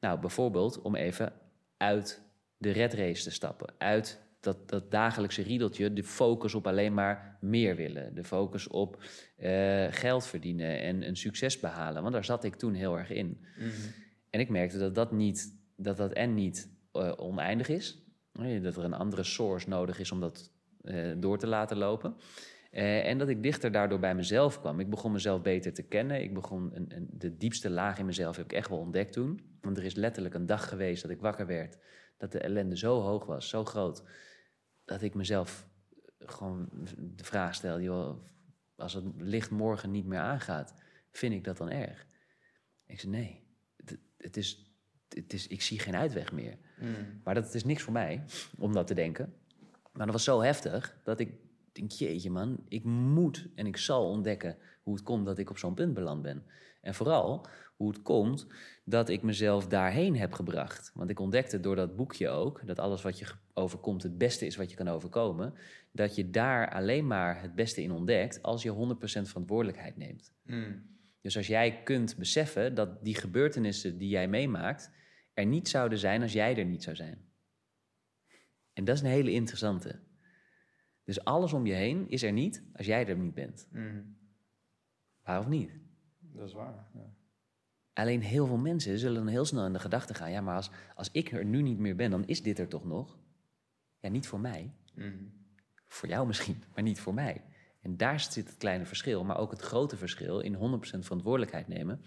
Nou, 0.01 0.21
bijvoorbeeld 0.21 0.83
om 0.83 0.95
even 0.95 1.33
uit 1.77 2.23
de 2.57 2.71
red 2.71 2.95
race 2.95 3.23
te 3.23 3.31
stappen, 3.31 3.75
uit 3.79 4.25
dat, 4.47 4.69
dat 4.69 4.91
dagelijkse 4.91 5.43
riedeltje, 5.43 5.93
de 5.93 6.05
focus 6.05 6.55
op 6.55 6.67
alleen 6.67 6.95
maar 6.95 7.39
meer 7.41 7.77
willen, 7.77 8.15
de 8.15 8.25
focus 8.25 8.69
op 8.69 9.03
eh, 9.37 9.87
geld 9.91 10.27
verdienen 10.27 10.81
en 10.81 11.07
een 11.07 11.17
succes 11.17 11.61
behalen, 11.61 12.03
want 12.03 12.15
daar 12.15 12.25
zat 12.25 12.45
ik 12.45 12.55
toen 12.55 12.75
heel 12.75 12.99
erg 12.99 13.11
in. 13.11 13.45
En 14.31 14.41
ik 14.41 14.49
merkte 14.49 14.79
dat 14.79 14.95
dat, 14.95 15.13
niet, 15.13 15.59
dat, 15.77 15.97
dat 15.97 16.13
en 16.13 16.35
niet 16.35 16.71
eh, 16.93 17.13
oneindig 17.17 17.69
is. 17.69 18.03
Eh, 18.33 18.63
Dat 18.63 18.77
er 18.77 18.85
een 18.85 18.95
andere 18.95 19.23
source 19.23 19.69
nodig 19.69 19.99
is 19.99 20.13
om 20.13 20.21
dat 20.21 20.55
door 21.17 21.39
te 21.39 21.47
laten 21.47 21.77
lopen. 21.77 22.17
En 22.71 23.19
dat 23.19 23.29
ik 23.29 23.43
dichter 23.43 23.73
daardoor 23.73 23.99
bij 23.99 24.15
mezelf 24.15 24.61
kwam. 24.61 24.81
Ik 24.81 24.91
begon 24.91 25.13
mezelf 25.13 25.43
beter 25.43 25.73
te 25.73 25.83
kennen. 25.83 26.23
Ik 26.23 26.35
begon 26.35 26.71
een, 26.75 26.87
een, 26.89 27.09
de 27.13 27.37
diepste 27.37 27.71
laag 27.71 27.99
in 27.99 28.07
mezelf 28.07 28.37
heb 28.37 28.45
ik 28.45 28.53
echt 28.53 28.69
wel 28.69 28.79
ontdekt 28.79 29.13
toen. 29.13 29.41
Want 29.61 29.79
er 29.79 29.85
is 29.85 29.95
letterlijk 29.95 30.35
een 30.35 30.47
dag 30.47 30.69
geweest 30.69 31.03
dat 31.03 31.11
ik 31.11 31.21
wakker 31.21 31.47
werd. 31.47 31.79
Dat 32.17 32.33
de 32.33 32.39
ellende 32.39 32.77
zo 32.77 33.01
hoog 33.01 33.25
was, 33.27 33.49
zo 33.49 33.65
groot. 33.65 34.03
Dat 34.87 35.03
ik 35.03 35.15
mezelf 35.15 35.69
gewoon 36.19 36.69
de 36.99 37.25
vraag 37.25 37.55
stelde: 37.55 37.83
joh, 37.83 38.25
als 38.77 38.93
het 38.93 39.05
licht 39.17 39.51
morgen 39.51 39.91
niet 39.91 40.07
meer 40.07 40.19
aangaat, 40.19 40.75
vind 41.11 41.35
ik 41.35 41.45
dat 41.45 41.57
dan 41.57 41.71
erg? 41.71 42.07
Ik 42.87 43.01
zei: 43.01 43.13
nee, 43.13 43.47
het, 43.77 43.99
het 44.17 44.37
is, 44.37 44.73
het 45.09 45.33
is, 45.33 45.47
ik 45.47 45.63
zie 45.63 45.79
geen 45.79 45.97
uitweg 45.97 46.33
meer. 46.33 46.59
Maar 47.25 47.35
dat 47.35 47.55
is 47.55 47.65
niks 47.65 47.83
voor 47.83 47.93
mij 47.93 48.25
om 48.59 48.73
dat 48.73 48.87
te 48.87 48.95
denken. 48.95 49.35
Maar 49.93 50.07
dat 50.07 50.15
was 50.15 50.25
zo 50.25 50.41
heftig 50.41 51.01
dat 51.05 51.21
ik 51.21 51.35
denk, 51.73 51.91
jeetje 51.91 52.31
man, 52.31 52.65
ik 52.69 52.85
moet 52.85 53.49
en 53.55 53.67
ik 53.67 53.77
zal 53.77 54.11
ontdekken 54.11 54.57
hoe 54.83 54.95
het 54.95 55.03
komt 55.03 55.27
dat 55.27 55.39
ik 55.39 55.51
op 55.51 55.59
zo'n 55.59 55.75
punt 55.75 55.95
beland 55.95 56.23
ben. 56.23 56.47
En 56.81 56.95
vooral 56.95 57.47
hoe 57.77 57.89
het 57.89 58.03
komt 58.03 58.47
dat 58.85 59.09
ik 59.09 59.23
mezelf 59.23 59.67
daarheen 59.67 60.17
heb 60.17 60.33
gebracht. 60.33 60.91
Want 60.95 61.11
ik 61.11 61.21
ontdekte 61.21 61.61
door 61.61 61.77
dat 61.77 61.97
boekje 61.97 62.29
ook, 62.29 62.67
dat 62.67 62.79
alles 62.79 63.03
wat 63.03 63.19
je 63.19 63.27
overkomt 63.55 64.03
het 64.03 64.19
beste 64.19 64.47
is 64.47 64.57
wat 64.57 64.71
je 64.71 64.77
kan 64.77 64.89
overkomen, 64.89 65.55
dat 65.93 66.15
je 66.15 66.31
daar 66.31 66.73
alleen 66.73 67.07
maar 67.07 67.43
het 67.43 67.55
beste 67.55 67.83
in 67.83 67.93
ontdekt 67.93 68.43
als 68.43 68.63
je 68.63 68.95
100% 68.95 69.23
verantwoordelijkheid 69.23 69.97
neemt. 69.97 70.33
Dus 71.21 71.37
als 71.37 71.47
jij 71.47 71.83
kunt 71.83 72.17
beseffen 72.17 72.75
dat 72.75 73.05
die 73.05 73.15
gebeurtenissen 73.15 73.99
die 73.99 74.09
jij 74.09 74.29
meemaakt 74.29 74.91
er 75.35 75.47
niet 75.47 75.69
zouden 75.69 75.99
zijn 75.99 76.23
als 76.23 76.33
jij 76.33 76.57
er 76.57 76.65
niet 76.65 76.83
zou 76.83 76.97
zijn. 76.97 77.25
En 78.73 78.85
dat 78.85 78.95
is 78.95 79.01
een 79.01 79.07
hele 79.07 79.33
interessante. 79.33 80.01
Dus 81.05 81.25
alles 81.25 81.53
om 81.53 81.67
je 81.67 81.73
heen 81.73 82.09
is 82.09 82.23
er 82.23 82.33
niet 82.33 82.65
als 82.73 82.87
jij 82.87 83.07
er 83.07 83.17
niet 83.17 83.35
bent. 83.35 83.69
Waar 85.23 85.39
of 85.39 85.49
niet? 85.49 85.71
Dat 86.19 86.49
is 86.49 86.55
waar. 86.55 86.89
Ja. 86.95 87.16
Alleen 87.97 88.23
heel 88.23 88.47
veel 88.47 88.57
mensen 88.57 88.99
zullen 88.99 89.17
dan 89.17 89.33
heel 89.33 89.45
snel 89.45 89.67
in 89.67 89.73
de 89.73 89.79
gedachte 89.79 90.15
gaan: 90.15 90.31
ja, 90.31 90.41
maar 90.41 90.57
als, 90.57 90.71
als 90.95 91.09
ik 91.13 91.33
er 91.33 91.45
nu 91.45 91.63
niet 91.63 91.79
meer 91.79 91.97
ben, 91.97 92.11
dan 92.11 92.27
is 92.27 92.43
dit 92.43 92.59
er 92.59 92.69
toch 92.69 92.85
nog? 92.85 93.19
Ja, 94.01 94.09
niet 94.09 94.27
voor 94.27 94.41
mij. 94.41 94.75
Voor 95.89 96.09
jou 96.09 96.27
misschien, 96.27 96.63
maar 96.75 96.83
niet 96.83 97.01
voor 97.01 97.15
mij. 97.15 97.43
En 97.81 97.97
daar 97.97 98.21
zit 98.21 98.47
het 98.47 98.57
kleine 98.57 98.87
verschil, 98.87 99.25
maar 99.25 99.39
ook 99.39 99.51
het 99.51 99.61
grote 99.61 99.97
verschil 99.97 100.41
in 100.41 100.55
100% 100.55 100.59
verantwoordelijkheid 100.99 101.69
nemen. 101.69 102.01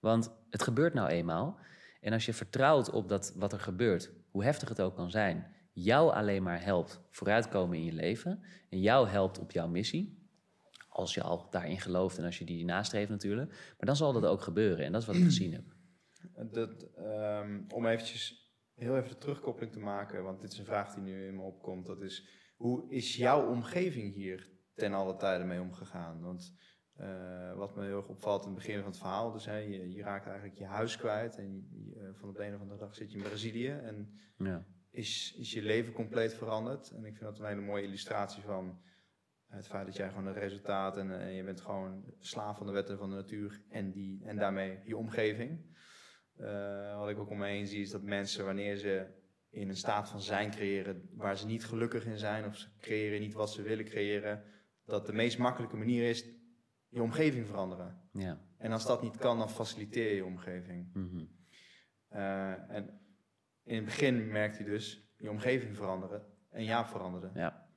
Want 0.00 0.30
het 0.50 0.62
gebeurt 0.62 0.94
nou 0.94 1.08
eenmaal. 1.08 1.58
En 2.00 2.12
als 2.12 2.26
je 2.26 2.32
vertrouwt 2.32 2.90
op 2.90 3.08
dat 3.08 3.34
wat 3.36 3.52
er 3.52 3.60
gebeurt, 3.60 4.10
hoe 4.30 4.44
heftig 4.44 4.68
het 4.68 4.80
ook 4.80 4.94
kan 4.94 5.10
zijn, 5.10 5.46
jou 5.72 6.12
alleen 6.12 6.42
maar 6.42 6.62
helpt 6.62 7.00
vooruitkomen 7.10 7.76
in 7.76 7.84
je 7.84 7.92
leven 7.92 8.42
en 8.70 8.80
jou 8.80 9.08
helpt 9.08 9.38
op 9.38 9.50
jouw 9.50 9.68
missie, 9.68 10.25
als 10.96 11.14
je 11.14 11.22
al 11.22 11.50
daarin 11.50 11.80
gelooft 11.80 12.18
en 12.18 12.24
als 12.24 12.38
je 12.38 12.44
die 12.44 12.64
nastreeft 12.64 13.10
natuurlijk, 13.10 13.50
maar 13.50 13.86
dan 13.86 13.96
zal 13.96 14.12
dat 14.12 14.24
ook 14.24 14.40
gebeuren 14.40 14.84
en 14.84 14.92
dat 14.92 15.00
is 15.00 15.06
wat 15.06 15.16
ik 15.16 15.24
gezien 15.32 15.52
heb. 15.52 15.64
Dat, 16.52 16.82
ehm, 16.96 17.60
om 17.68 17.86
eventjes 17.86 18.50
heel 18.74 18.96
even 18.96 19.08
de 19.08 19.18
terugkoppeling 19.18 19.72
te 19.72 19.78
maken, 19.78 20.22
want 20.22 20.40
dit 20.40 20.52
is 20.52 20.58
een 20.58 20.64
vraag 20.64 20.94
die 20.94 21.02
nu 21.02 21.26
in 21.26 21.36
me 21.36 21.42
opkomt. 21.42 21.86
Dat 21.86 22.02
is, 22.02 22.28
hoe 22.56 22.90
is 22.90 23.16
jouw 23.16 23.48
omgeving 23.50 24.14
hier 24.14 24.50
ten 24.74 24.92
alle 24.92 25.16
tijde 25.16 25.44
mee 25.44 25.60
omgegaan? 25.60 26.20
Want 26.20 26.54
eh, 26.94 27.54
wat 27.54 27.76
me 27.76 27.84
heel 27.84 27.96
erg 27.96 28.08
opvalt 28.08 28.42
in 28.42 28.48
het 28.48 28.58
begin 28.58 28.78
van 28.78 28.88
het 28.88 28.98
verhaal, 28.98 29.32
dus 29.32 29.44
hè, 29.44 29.56
je, 29.56 29.92
je 29.92 30.02
raakt 30.02 30.26
eigenlijk 30.26 30.58
je 30.58 30.64
huis 30.64 30.96
kwijt 30.96 31.36
en 31.36 31.68
je, 31.70 31.94
eh, 32.00 32.08
van 32.20 32.32
de 32.32 32.44
een 32.46 32.54
of 32.54 32.60
andere 32.60 32.80
dag 32.80 32.94
zit 32.94 33.10
je 33.10 33.16
in 33.18 33.24
Brazilië 33.24 33.68
en 33.70 34.18
Ja. 34.38 34.66
is, 34.90 35.34
is 35.38 35.52
je 35.52 35.62
leven 35.62 35.92
compleet 35.92 36.34
veranderd. 36.34 36.90
En 36.90 37.04
ik 37.04 37.16
vind 37.16 37.30
dat 37.30 37.38
een 37.38 37.46
hele 37.46 37.60
mooie 37.60 37.82
illustratie 37.84 38.42
van 38.42 38.80
het 39.46 39.66
feit 39.66 39.86
dat 39.86 39.96
jij 39.96 40.08
gewoon 40.08 40.26
een 40.26 40.32
resultaat 40.32 40.96
en, 40.96 41.20
eh, 41.20 41.36
je 41.36 41.44
bent 41.44 41.60
gewoon 41.60 42.04
slaaf 42.18 42.56
van 42.56 42.66
de 42.66 42.72
wetten 42.72 42.98
van 42.98 43.10
de 43.10 43.16
natuur 43.16 43.62
en, 43.68 43.90
die, 43.90 44.24
en 44.24 44.36
daarmee 44.36 44.80
je 44.84 44.96
omgeving. 44.96 45.74
Eh, 46.36 46.98
wat 46.98 47.08
ik 47.08 47.18
ook 47.18 47.30
om 47.30 47.38
me 47.38 47.46
heen 47.46 47.66
zie 47.66 47.80
is 47.80 47.90
dat 47.90 48.02
mensen 48.02 48.44
wanneer 48.44 48.76
ze 48.76 49.06
in 49.50 49.68
een 49.68 49.76
staat 49.76 50.08
van 50.08 50.20
zijn 50.20 50.50
creëren 50.50 51.08
waar 51.12 51.36
ze 51.36 51.46
niet 51.46 51.64
gelukkig 51.64 52.06
in 52.06 52.18
zijn 52.18 52.44
of 52.44 52.56
ze 52.56 52.68
creëren 52.78 53.20
niet 53.20 53.34
wat 53.34 53.52
ze 53.52 53.62
willen 53.62 53.84
creëren, 53.84 54.44
dat 54.84 55.06
de 55.06 55.12
meest 55.12 55.38
makkelijke 55.38 55.76
manier 55.76 56.08
is 56.08 56.24
je 56.88 57.02
omgeving 57.02 57.46
veranderen. 57.46 58.08
Ja. 58.12 58.40
En 58.58 58.72
als 58.72 58.86
dat 58.86 59.02
niet 59.02 59.16
kan, 59.16 59.38
dan 59.38 59.50
faciliteer 59.50 60.14
je 60.14 60.24
omgeving. 60.24 60.90
Mhm. 60.92 61.24
Eh, 62.08 62.70
en 62.70 63.00
in 63.64 63.76
het 63.76 63.84
begin 63.84 64.28
merkte 64.28 64.62
je 64.62 64.68
dus 64.68 65.12
je 65.16 65.30
omgeving 65.30 65.76
veranderen 65.76 66.26
en 66.50 66.64
Jaap 66.64 66.86
veranderde. 66.86 67.30
Ja. 67.34 67.68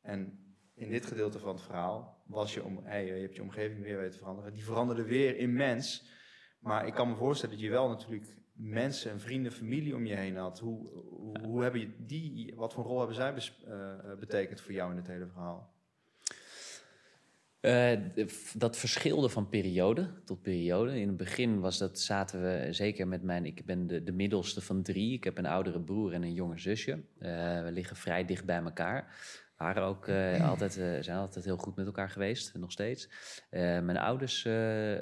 En 0.00 0.41
in 0.82 0.90
dit 0.90 1.06
gedeelte 1.06 1.38
van 1.38 1.54
het 1.54 1.62
verhaal 1.62 2.22
was 2.26 2.54
je 2.54 2.64
om, 2.64 2.80
je 2.88 3.12
hebt 3.20 3.36
je 3.36 3.42
omgeving 3.42 3.82
weer 3.82 3.96
weten 3.96 4.12
te 4.12 4.18
veranderen. 4.18 4.52
Die 4.52 4.64
veranderde 4.64 5.04
weer 5.04 5.36
immens. 5.36 6.10
Maar 6.58 6.86
ik 6.86 6.94
kan 6.94 7.08
me 7.08 7.16
voorstellen 7.16 7.54
dat 7.54 7.64
je 7.64 7.70
wel 7.70 7.88
natuurlijk 7.88 8.36
mensen 8.52 9.10
en 9.10 9.20
vrienden, 9.20 9.52
familie 9.52 9.94
om 9.94 10.06
je 10.06 10.14
heen 10.14 10.36
had. 10.36 10.58
Hoe, 10.58 10.88
hoe, 11.42 11.62
hebben 11.62 11.80
je 11.80 11.90
die, 11.98 12.54
wat 12.56 12.72
voor 12.72 12.84
rol 12.84 12.98
hebben 12.98 13.16
zij 13.16 13.32
eh, 13.32 13.92
eh, 13.92 14.18
betekend 14.18 14.60
voor 14.60 14.72
jou 14.72 14.90
in 14.90 14.96
het 14.96 15.06
hele 15.06 15.26
verhaal? 15.26 15.72
Eh, 17.62 17.98
dat 18.54 18.76
verschilde 18.76 19.28
van 19.28 19.48
periode 19.48 20.08
tot 20.24 20.42
periode. 20.42 21.00
In 21.00 21.08
het 21.08 21.16
begin 21.16 21.60
was 21.60 21.78
dat, 21.78 22.00
zaten 22.00 22.42
we 22.42 22.72
zeker 22.72 23.08
met 23.08 23.22
mijn... 23.22 23.46
Ik 23.46 23.64
ben 23.64 23.86
de, 23.86 24.02
de 24.02 24.12
middelste 24.12 24.60
van 24.60 24.82
drie. 24.82 25.12
Ik 25.12 25.24
heb 25.24 25.38
een 25.38 25.46
oudere 25.46 25.80
broer 25.80 26.12
en 26.12 26.22
een 26.22 26.32
jonger 26.32 26.58
zusje. 26.58 27.02
Eh, 27.18 27.62
we 27.62 27.68
liggen 27.72 27.96
vrij 27.96 28.24
dicht 28.24 28.44
bij 28.44 28.62
elkaar. 28.62 29.16
Waren 29.62 29.82
ook 29.82 30.06
eh, 30.06 30.48
altijd, 30.48 30.76
eh, 30.76 30.96
zijn 31.00 31.18
altijd 31.18 31.44
heel 31.44 31.56
goed 31.56 31.76
met 31.76 31.86
elkaar 31.86 32.10
geweest, 32.10 32.54
nog 32.54 32.72
steeds. 32.72 33.08
Eh, 33.50 33.60
mijn 33.60 33.96
ouders 33.96 34.44
eh, 34.44 34.52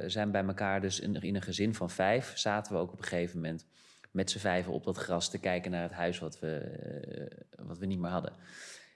zijn 0.07 0.31
bij 0.31 0.45
elkaar, 0.45 0.81
dus 0.81 1.01
in, 1.01 1.15
in 1.15 1.35
een 1.35 1.43
gezin 1.43 1.75
van 1.75 1.91
vijf 1.91 2.33
zaten 2.39 2.73
we 2.73 2.79
ook 2.79 2.93
op 2.93 2.99
een 2.99 3.05
gegeven 3.05 3.37
moment 3.37 3.67
met 4.11 4.31
z'n 4.31 4.39
vijven 4.39 4.73
op 4.73 4.85
dat 4.85 4.97
gras 4.97 5.31
te 5.31 5.39
kijken 5.39 5.71
naar 5.71 5.83
het 5.83 5.93
huis 5.93 6.19
wat 6.19 6.39
we, 6.39 6.57
eh, 6.57 7.67
wat 7.67 7.79
we 7.79 7.87
niet 7.87 7.99
meer 7.99 8.11
hadden. 8.11 8.33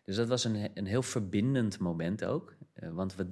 Dus 0.05 0.17
dat 0.17 0.29
was 0.29 0.45
een, 0.45 0.71
een 0.75 0.87
heel 0.87 1.03
verbindend 1.03 1.79
moment 1.79 2.25
ook. 2.25 2.55
Eh, 2.73 2.91
want 2.91 3.15
we, 3.15 3.27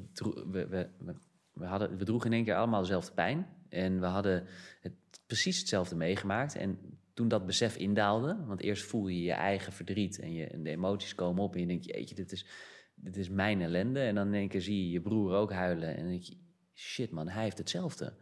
we, 0.50 0.66
we, 0.68 1.14
we, 1.52 1.64
hadden, 1.64 1.96
we 1.96 2.04
droegen 2.04 2.30
in 2.30 2.36
één 2.36 2.44
keer 2.44 2.56
allemaal 2.56 2.80
dezelfde 2.80 3.12
pijn. 3.12 3.46
En 3.68 4.00
we 4.00 4.06
hadden 4.06 4.46
het, 4.80 4.92
precies 5.26 5.58
hetzelfde 5.58 5.96
meegemaakt. 5.96 6.56
En 6.56 6.78
toen 7.22 7.30
dat 7.30 7.46
besef 7.46 7.76
indaalde, 7.76 8.44
want 8.46 8.60
eerst 8.60 8.84
voel 8.84 9.08
je 9.08 9.22
je 9.22 9.32
eigen 9.32 9.72
verdriet 9.72 10.18
en, 10.18 10.32
je, 10.32 10.46
en 10.46 10.62
de 10.62 10.70
emoties 10.70 11.14
komen 11.14 11.42
op 11.42 11.54
en 11.54 11.60
je 11.60 11.66
denkt, 11.66 11.84
jeetje, 11.84 12.14
dit 12.14 12.32
is, 12.32 12.46
dit 12.94 13.16
is 13.16 13.28
mijn 13.28 13.60
ellende. 13.60 14.00
En 14.00 14.14
dan 14.14 14.26
in 14.26 14.34
één 14.34 14.48
keer 14.48 14.60
zie 14.60 14.84
je 14.84 14.90
je 14.90 15.00
broer 15.00 15.34
ook 15.34 15.52
huilen 15.52 15.88
en 15.88 15.96
dan 15.96 16.08
denk 16.08 16.22
je, 16.22 16.36
shit 16.74 17.10
man, 17.10 17.28
hij 17.28 17.42
heeft 17.42 17.58
hetzelfde. 17.58 18.14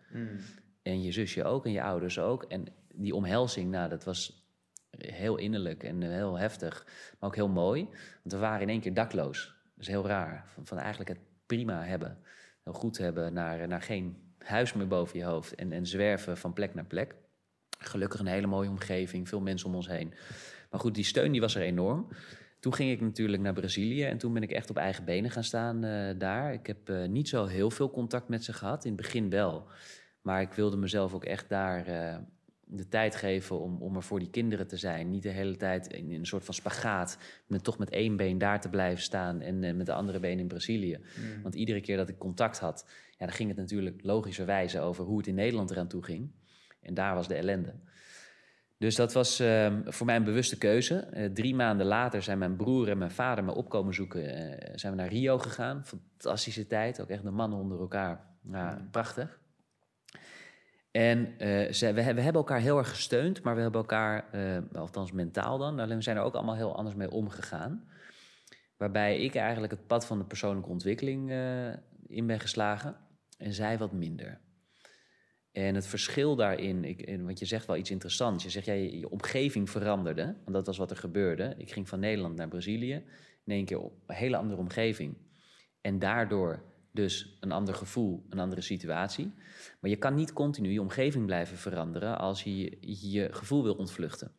En 0.83 1.03
je 1.03 1.13
zusje 1.13 1.45
ook 1.45 1.67
en 1.67 1.73
je 1.73 1.83
ouders 1.83 2.19
ook. 2.19 2.43
En 2.43 2.67
die 2.95 3.15
omhelzing, 3.15 3.71
nou, 3.71 3.89
dat 3.89 4.05
was 4.05 4.49
heel 4.91 5.37
innerlijk 5.37 5.83
en 5.83 6.03
heel 6.03 6.39
heftig, 6.39 6.87
maar 7.19 7.31
ook 7.31 7.37
heel 7.37 7.49
mooi. 7.49 7.85
Want 8.23 8.33
we 8.33 8.39
waren 8.39 8.63
in 8.63 8.69
één 8.69 8.81
keer 8.81 8.95
dakloos. 8.95 9.55
Dat 9.75 9.87
is 9.87 9.89
heel 9.89 10.07
raar. 10.07 10.45
Van, 10.47 10.67
van 10.67 10.79
eigenlijk 10.79 11.09
het 11.11 11.21
prima 11.47 11.85
hebben, 11.85 12.19
heel 12.65 12.73
goed 12.73 12.99
hebben, 12.99 13.33
naar, 13.33 13.69
naar 13.69 13.83
geen 13.83 14.35
huis 14.39 14.73
meer 14.73 14.89
boven 14.89 15.19
je 15.19 15.25
hoofd 15.25 15.55
en, 15.55 15.73
en 15.73 15.87
zwerven 15.87 16.37
van 16.37 16.53
plek 16.53 16.75
naar 16.75 16.87
plek. 16.87 17.15
Gelukkig 17.85 18.21
een 18.21 18.27
hele 18.27 18.47
mooie 18.47 18.69
omgeving, 18.69 19.29
veel 19.29 19.41
mensen 19.41 19.69
om 19.69 19.75
ons 19.75 19.89
heen. 19.89 20.15
Maar 20.71 20.81
goed, 20.81 20.95
die 20.95 21.05
steun 21.05 21.33
die 21.33 21.41
was 21.41 21.55
er 21.55 21.63
enorm. 21.63 22.09
Toen 22.61 22.75
ging 22.75 22.91
ik 22.91 23.01
natuurlijk 23.01 23.43
naar 23.43 23.53
Brazilië 23.53 24.05
en 24.05 24.19
toen 24.19 24.33
ben 24.33 24.43
ik 24.43 24.51
echt 24.51 24.71
op 24.71 24.77
eigen 24.77 25.05
benen 25.05 25.31
gaan 25.31 25.45
staan 25.45 25.85
eh, 25.85 26.19
daar. 26.19 26.53
Ik 26.53 26.67
heb 26.67 26.89
eh, 26.89 27.07
niet 27.07 27.29
zo 27.29 27.47
heel 27.47 27.71
veel 27.71 27.91
contact 27.91 28.29
met 28.29 28.45
ze 28.45 28.53
gehad, 28.53 28.85
in 28.85 28.93
het 28.93 29.01
begin 29.01 29.31
wel. 29.31 29.67
Maar 30.23 30.41
ik 30.41 30.53
wilde 30.53 30.77
mezelf 30.77 31.15
ook 31.15 31.25
echt 31.25 31.49
daar 31.49 31.87
eh, 31.87 32.17
de 32.65 32.89
tijd 32.89 33.17
geven 33.17 33.61
om, 33.61 33.83
om 33.83 33.97
er 33.97 34.03
voor 34.03 34.19
die 34.19 34.31
kinderen 34.31 34.67
te 34.67 34.77
zijn. 34.77 35.11
Niet 35.11 35.23
de 35.23 35.29
hele 35.29 35.57
tijd 35.57 35.87
in, 35.87 36.11
in 36.11 36.19
een 36.19 36.27
soort 36.27 36.45
van 36.45 36.55
spagaat, 36.55 37.19
met 37.47 37.65
toch 37.65 37.79
met 37.79 37.91
één 37.91 38.17
been 38.17 38.39
daar 38.39 38.61
te 38.61 38.69
blijven 38.69 39.03
staan 39.03 39.41
en 39.41 39.77
met 39.77 39.87
de 39.87 39.93
andere 39.93 40.21
been 40.21 40.39
in 40.39 40.49
Brazilië. 40.49 40.99
Want 41.43 41.55
iedere 41.55 41.81
keer 41.81 41.97
dat 41.97 42.09
ik 42.09 42.19
contact 42.19 42.59
had, 42.59 42.85
ja, 43.11 43.27
dan 43.27 43.35
ging 43.35 43.49
het 43.49 43.59
natuurlijk 43.59 44.01
logischerwijze 44.03 44.81
over 44.81 45.05
hoe 45.05 45.19
het 45.19 45.27
in 45.27 45.35
Nederland 45.35 45.71
eraan 45.71 45.89
toe 45.89 46.03
ging. 46.03 46.31
En 46.83 46.95
daar 46.95 47.15
was 47.15 47.29
de 47.29 47.35
ellende. 47.35 47.75
Dus 48.81 48.95
dat 48.95 49.13
was 49.13 49.41
ehm, 49.41 49.81
voor 49.85 50.07
mij 50.07 50.17
een 50.17 50.25
bewuste 50.25 50.59
keuze. 50.59 50.99
Eh, 50.99 51.31
drie 51.31 51.55
maanden 51.55 51.87
later 51.87 52.23
zijn 52.23 52.39
mijn 52.39 52.57
broer 52.57 52.89
en 52.89 52.99
mijn 52.99 53.11
vader 53.11 53.45
me 53.45 53.55
opkomen 53.55 53.95
zoeken. 53.95 54.25
eh, 54.59 54.73
zijn 54.75 54.93
we 54.93 54.99
naar 54.99 55.09
Rio 55.09 55.39
gegaan. 55.39 55.85
Fantastische 55.85 56.67
tijd. 56.67 57.01
Ook 57.01 57.09
echt 57.09 57.23
de 57.23 57.31
mannen 57.31 57.59
onder 57.59 57.81
elkaar. 57.81 58.27
Ja, 58.51 58.89
Prachtig. 58.91 59.39
En 60.91 61.39
eh, 61.39 61.73
ze, 61.73 61.87
we, 61.87 61.93
we 61.93 62.21
hebben 62.21 62.35
elkaar 62.35 62.61
heel 62.61 62.79
erg 62.79 62.89
gesteund, 62.89 63.43
maar 63.43 63.55
we 63.55 63.61
hebben 63.61 63.81
elkaar, 63.81 64.25
althans 64.73 65.13
mentaal 65.13 65.59
dan, 65.59 65.79
alleen 65.79 65.97
we 65.97 66.03
zijn 66.03 66.17
er 66.17 66.23
ook 66.23 66.35
allemaal 66.35 66.57
heel 66.57 66.77
anders 66.77 66.97
mee 66.97 67.11
omgegaan. 67.11 67.89
Waarbij 68.77 69.19
ik 69.19 69.35
eigenlijk 69.35 69.73
het 69.73 69.87
pad 69.87 70.07
van 70.07 70.19
de 70.19 70.25
persoonlijke 70.25 70.71
ontwikkeling 70.71 71.31
in 72.07 72.27
ben 72.27 72.41
geslagen 72.41 72.97
en 73.39 73.53
zij 73.53 73.79
wat 73.79 73.93
minder. 73.93 74.41
En 75.53 75.75
het 75.75 75.87
verschil 75.87 76.37
daarin, 76.37 76.85
ik, 76.85 77.19
want 77.21 77.39
je 77.39 77.47
zegt 77.47 77.67
wel 77.67 77.77
iets 77.77 77.91
interessants. 77.91 78.45
Je 78.45 78.51
zegt, 78.51 78.67
ja, 78.67 78.73
je, 78.73 78.99
je 78.99 79.11
omgeving 79.11 79.71
veranderde, 79.71 80.25
want 80.25 80.53
dat 80.53 80.67
was 80.67 80.79
wat 80.79 80.91
er 80.91 80.97
gebeurde. 80.97 81.55
Ik 81.59 81.73
ging 81.73 81.89
van 81.89 82.01
Nederland 82.01 82.37
naar 82.37 82.49
Brazilië, 82.49 82.95
in 83.45 83.53
één 83.53 83.65
keer 83.65 83.81
op 83.81 83.93
een 84.07 84.15
hele 84.15 84.37
andere 84.37 84.61
omgeving. 84.61 85.17
En 85.81 85.99
daardoor 85.99 86.63
dus 86.93 87.37
een 87.41 87.53
ander 87.53 87.75
gevoel, 87.75 88.27
een 88.29 88.39
andere 88.39 88.61
situatie. 88.61 89.33
Maar 89.81 89.91
je 89.91 89.97
kan 89.97 90.15
niet 90.15 90.33
continu 90.33 90.71
je 90.71 90.81
omgeving 90.81 91.27
blijven 91.27 91.57
veranderen 91.57 92.19
als 92.19 92.43
je 92.43 92.57
je, 92.57 93.11
je 93.11 93.29
gevoel 93.33 93.63
wil 93.63 93.75
ontvluchten. 93.75 94.33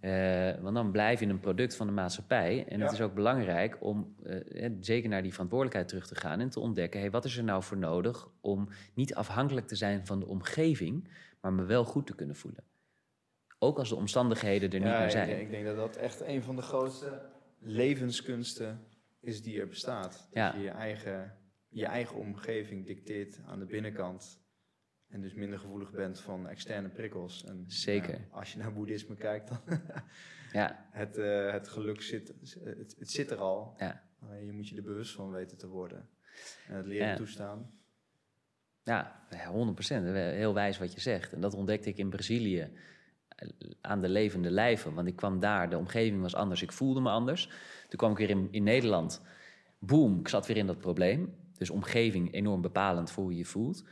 Eh, 0.00 0.62
want 0.62 0.74
dan 0.74 0.90
blijf 0.90 1.20
je 1.20 1.26
een 1.26 1.40
product 1.40 1.76
van 1.76 1.86
de 1.86 1.92
maatschappij. 1.92 2.64
En 2.68 2.80
het 2.80 2.92
is 2.92 3.00
ook 3.00 3.14
belangrijk 3.14 3.76
om 3.80 4.14
eh, 4.22 4.64
eh, 4.64 4.72
zeker 4.80 5.08
naar 5.08 5.22
die 5.22 5.32
verantwoordelijkheid 5.32 5.88
terug 5.88 6.06
te 6.06 6.14
gaan 6.14 6.40
en 6.40 6.48
te 6.50 6.60
ontdekken: 6.60 7.00
hey, 7.00 7.10
wat 7.10 7.24
is 7.24 7.36
er 7.36 7.44
nou 7.44 7.62
voor 7.62 7.76
nodig 7.76 8.28
om 8.40 8.68
niet 8.94 9.14
afhankelijk 9.14 9.66
te 9.66 9.76
zijn 9.76 10.06
van 10.06 10.20
de 10.20 10.26
omgeving, 10.26 11.08
maar 11.40 11.52
me 11.52 11.64
wel 11.64 11.84
goed 11.84 12.06
te 12.06 12.14
kunnen 12.14 12.36
voelen. 12.36 12.64
Ook 13.58 13.78
als 13.78 13.88
de 13.88 13.94
omstandigheden 13.96 14.70
er 14.70 14.78
niet 14.78 14.88
meer 14.88 15.04
ik 15.04 15.10
zijn. 15.10 15.28
denk- 15.28 15.40
Ik, 15.40 15.50
denk 15.50 15.64
dat 15.64 15.76
dat 15.76 15.96
echt 15.96 16.20
een 16.20 16.42
van 16.42 16.56
de 16.56 16.62
grootste 16.62 17.22
levenskunsten 17.58 18.80
is 19.20 19.42
die 19.42 19.60
er 19.60 19.68
bestaat. 19.68 20.12
Dat 20.12 20.28
Ja. 20.32 20.54
je 20.56 20.62
je 20.62 20.70
eigen, 20.70 21.36
je 21.68 21.86
eigen 21.86 22.16
omgeving 22.16 22.86
dicteert 22.86 23.40
aan 23.46 23.58
de 23.58 23.64
binnenkant. 23.66 24.39
En 25.10 25.20
dus 25.20 25.34
minder 25.34 25.58
gevoelig 25.58 25.90
bent 25.90 26.20
van 26.20 26.48
externe 26.48 26.88
prikkels. 26.88 27.44
En, 27.44 27.64
Zeker. 27.66 28.10
ja, 28.14 28.24
als 28.30 28.52
je 28.52 28.58
naar 28.58 28.72
boeddhisme 28.72 29.16
kijkt, 29.16 29.48
dan 29.48 29.58
Ja, 30.52 30.86
het, 30.90 31.16
eh, 31.18 31.52
het 31.52 31.68
geluk 31.68 32.02
zit, 32.02 32.28
het, 32.64 32.96
het 32.98 33.10
zit 33.10 33.30
er 33.30 33.36
al. 33.38 33.74
ja. 33.78 34.02
Je 34.44 34.52
moet 34.52 34.68
je 34.68 34.76
er 34.76 34.82
bewust 34.82 35.14
van 35.14 35.30
weten 35.30 35.58
te 35.58 35.68
worden. 35.68 36.08
En 36.68 36.76
het 36.76 36.86
leren 36.86 37.06
Ja. 37.08 37.16
toestaan. 37.16 37.70
Ja, 38.82 39.24
100 39.48 39.74
procent. 39.74 40.06
Heel 40.14 40.54
wijs 40.54 40.78
wat 40.78 40.92
je 40.92 41.00
zegt. 41.00 41.32
En 41.32 41.40
dat 41.40 41.54
ontdekte 41.54 41.88
ik 41.88 41.96
in 41.96 42.10
Brazilië 42.10 42.60
eh, 43.28 43.48
aan 43.80 44.00
de 44.00 44.08
levende 44.08 44.50
lijven. 44.50 44.94
Want 44.94 45.06
ik 45.08 45.16
kwam 45.16 45.40
daar, 45.40 45.70
de 45.70 45.78
omgeving 45.78 46.20
was 46.22 46.34
anders, 46.34 46.62
ik 46.62 46.72
voelde 46.72 47.00
me 47.00 47.10
anders. 47.10 47.46
Toen 47.88 47.98
kwam 47.98 48.10
ik 48.10 48.16
weer 48.18 48.30
in, 48.30 48.48
in 48.50 48.62
Nederland. 48.62 49.22
Boom, 49.78 50.18
ik 50.18 50.28
zat 50.28 50.46
weer 50.46 50.56
in 50.56 50.66
dat 50.66 50.78
probleem. 50.78 51.34
Dus 51.60 51.70
omgeving 51.70 52.32
enorm 52.34 52.60
bepalend 52.60 53.10
voor 53.10 53.22
hoe 53.22 53.32
je 53.32 53.38
je 53.38 53.44
voelt. 53.44 53.84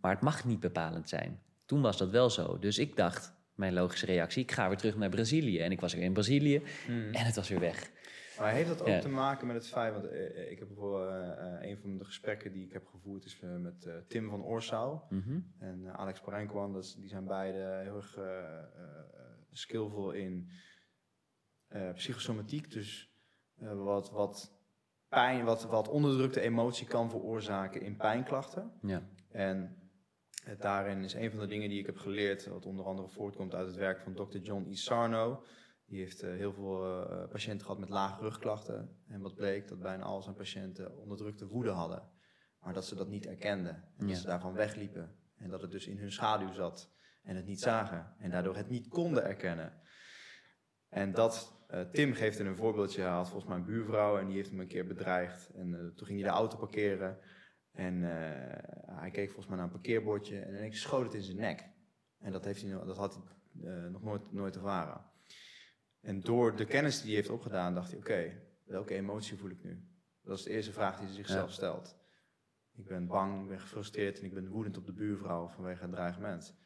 Maar 0.00 0.12
het 0.12 0.20
mag 0.20 0.44
niet 0.44 0.60
bepalend 0.60 1.08
zijn. 1.08 1.40
Toen 1.64 1.80
was 1.80 1.98
dat 1.98 2.10
wel 2.10 2.30
zo. 2.30 2.58
Dus 2.58 2.78
ik 2.78 2.96
dacht, 2.96 3.34
mijn 3.54 3.72
logische 3.72 4.06
reactie, 4.06 4.42
ik 4.42 4.52
ga 4.52 4.68
weer 4.68 4.76
terug 4.76 4.96
naar 4.96 5.08
Brazilië. 5.08 5.58
En 5.60 5.70
ik 5.72 5.80
was 5.80 5.94
weer 5.94 6.02
in 6.02 6.12
Brazilië 6.12 6.62
en 6.88 7.24
het 7.24 7.36
was 7.36 7.48
weer 7.48 7.60
weg. 7.60 7.90
Maar 8.38 8.52
heeft 8.52 8.68
dat 8.68 8.80
ook 8.80 8.86
Ja. 8.86 9.00
te 9.00 9.08
maken 9.08 9.46
met 9.46 9.56
het 9.56 9.66
feit, 9.68 9.92
want 9.92 10.04
eh, 10.06 10.50
ik 10.50 10.58
heb 10.58 10.68
bijvoorbeeld 10.68 11.08
eh, 11.10 11.54
eh, 11.62 11.70
een 11.70 11.78
van 11.78 11.98
de 11.98 12.04
gesprekken 12.04 12.52
die 12.52 12.64
ik 12.64 12.72
heb 12.72 12.86
gevoerd 12.86 13.24
is 13.24 13.40
eh, 13.40 13.56
met 13.56 13.84
eh, 13.86 13.94
Tim 14.08 14.28
van 14.30 14.42
Oorsouw 14.44 15.06
Mhm. 15.10 15.40
en 15.58 15.86
eh, 15.86 15.92
Alex 15.92 16.20
is- 16.78 16.94
die 16.94 17.08
zijn 17.08 17.26
beide 17.26 17.80
heel 17.82 17.96
erg 17.96 18.16
eh, 18.16 18.58
eh, 18.58 18.64
skillvol 19.52 20.10
in 20.12 20.50
eh, 21.68 21.92
psychosomatiek, 21.92 22.70
dus 22.70 23.12
eh, 23.60 23.72
wat, 23.84 24.10
wat 24.10 24.52
pijn, 25.14 25.44
wat, 25.44 25.64
wat 25.64 25.88
onderdrukte 25.88 26.40
emotie 26.40 26.86
kan 26.86 27.10
veroorzaken 27.10 27.80
in 27.80 27.96
pijnklachten. 27.96 28.72
Ja. 28.82 29.02
En 29.30 29.76
het 30.44 30.60
daarin 30.62 31.04
is 31.04 31.14
een 31.14 31.30
van 31.30 31.40
de 31.40 31.46
dingen 31.46 31.68
die 31.68 31.78
ik 31.78 31.86
heb 31.86 31.96
geleerd, 31.96 32.46
wat 32.46 32.66
onder 32.66 32.84
andere 32.84 33.08
voortkomt 33.08 33.54
uit 33.54 33.66
het 33.66 33.76
werk 33.76 34.00
van 34.00 34.14
Dr. 34.14 34.38
John 34.38 34.66
E. 34.70 34.74
Sarno. 34.74 35.44
Die 35.86 35.98
heeft 35.98 36.22
eh, 36.22 36.30
heel 36.30 36.52
veel 36.52 36.84
eh, 36.84 37.28
patiënten 37.28 37.66
gehad 37.66 37.80
met 37.80 37.88
lage 37.88 38.20
rugklachten. 38.20 39.02
En 39.08 39.20
wat 39.20 39.34
bleek, 39.34 39.68
dat 39.68 39.80
bijna 39.80 40.02
al 40.04 40.22
zijn 40.22 40.34
patiënten 40.34 40.96
onderdrukte 40.98 41.46
woede 41.46 41.70
hadden. 41.70 42.02
Maar 42.60 42.72
dat 42.74 42.86
ze 42.86 42.94
dat 42.94 43.08
niet 43.08 43.26
erkenden. 43.26 43.74
En 43.74 44.06
Ja. 44.06 44.12
dat 44.12 44.16
ze 44.16 44.26
daarvan 44.26 44.52
wegliepen. 44.52 45.16
En 45.36 45.50
dat 45.50 45.62
het 45.62 45.70
dus 45.70 45.86
in 45.86 45.98
hun 45.98 46.12
schaduw 46.12 46.52
zat. 46.52 46.92
En 47.22 47.36
het 47.36 47.46
niet 47.46 47.60
zagen. 47.60 48.14
En 48.18 48.30
daardoor 48.30 48.56
het 48.56 48.68
niet 48.68 48.88
konden 48.88 49.24
erkennen. 49.24 49.72
En 50.94 51.12
dat, 51.12 51.64
eh, 51.68 51.80
Tim 51.80 52.12
geeft 52.12 52.38
een 52.38 52.56
voorbeeldje. 52.56 53.02
Hij 53.02 53.10
had 53.10 53.28
volgens 53.28 53.50
mij 53.50 53.58
een 53.58 53.64
buurvrouw 53.64 54.18
en 54.18 54.26
die 54.26 54.36
heeft 54.36 54.50
hem 54.50 54.60
een 54.60 54.66
keer 54.66 54.86
bedreigd. 54.86 55.50
En 55.54 55.74
eh, 55.74 55.80
toen 55.80 56.06
ging 56.06 56.20
hij 56.20 56.28
de 56.28 56.34
auto 56.34 56.56
parkeren. 56.56 57.18
En 57.72 57.94
eh, 58.04 58.96
hij 58.96 59.10
keek 59.10 59.26
volgens 59.26 59.46
mij 59.46 59.56
naar 59.56 59.64
een 59.66 59.72
parkeerbordje 59.72 60.40
en 60.40 60.64
ik 60.64 60.76
schoot 60.76 61.04
het 61.04 61.14
in 61.14 61.22
zijn 61.22 61.36
nek. 61.36 61.68
En 62.18 62.32
dat, 62.32 62.44
heeft 62.44 62.62
hij, 62.62 62.70
dat 62.70 62.96
had 62.96 63.20
hij 63.60 63.88
nog 63.90 64.02
nooit, 64.02 64.32
nooit 64.32 64.54
ervaren. 64.56 65.04
En 66.00 66.20
door 66.20 66.56
de 66.56 66.64
kennis 66.64 66.96
die 66.96 67.06
hij 67.06 67.14
heeft 67.14 67.30
opgedaan, 67.30 67.74
dacht 67.74 67.90
hij: 67.90 67.98
oké, 67.98 68.42
welke 68.64 68.94
emotie 68.94 69.38
voel 69.38 69.50
ik 69.50 69.62
nu? 69.62 69.88
Dat 70.22 70.38
is 70.38 70.44
de 70.44 70.50
eerste 70.50 70.72
vraag 70.72 70.96
die 70.96 71.06
hij 71.06 71.14
zichzelf 71.14 71.48
Ja. 71.48 71.54
stelt. 71.54 71.98
Ik 72.72 72.86
ben 72.86 73.06
bang, 73.06 73.42
ik 73.42 73.48
ben 73.48 73.60
gefrustreerd 73.60 74.18
en 74.18 74.24
ik 74.24 74.34
ben 74.34 74.48
woedend 74.48 74.76
op 74.76 74.86
de 74.86 74.92
buurvrouw 74.92 75.48
vanwege 75.48 75.84
een 75.84 75.90
dreigement. 75.90 76.58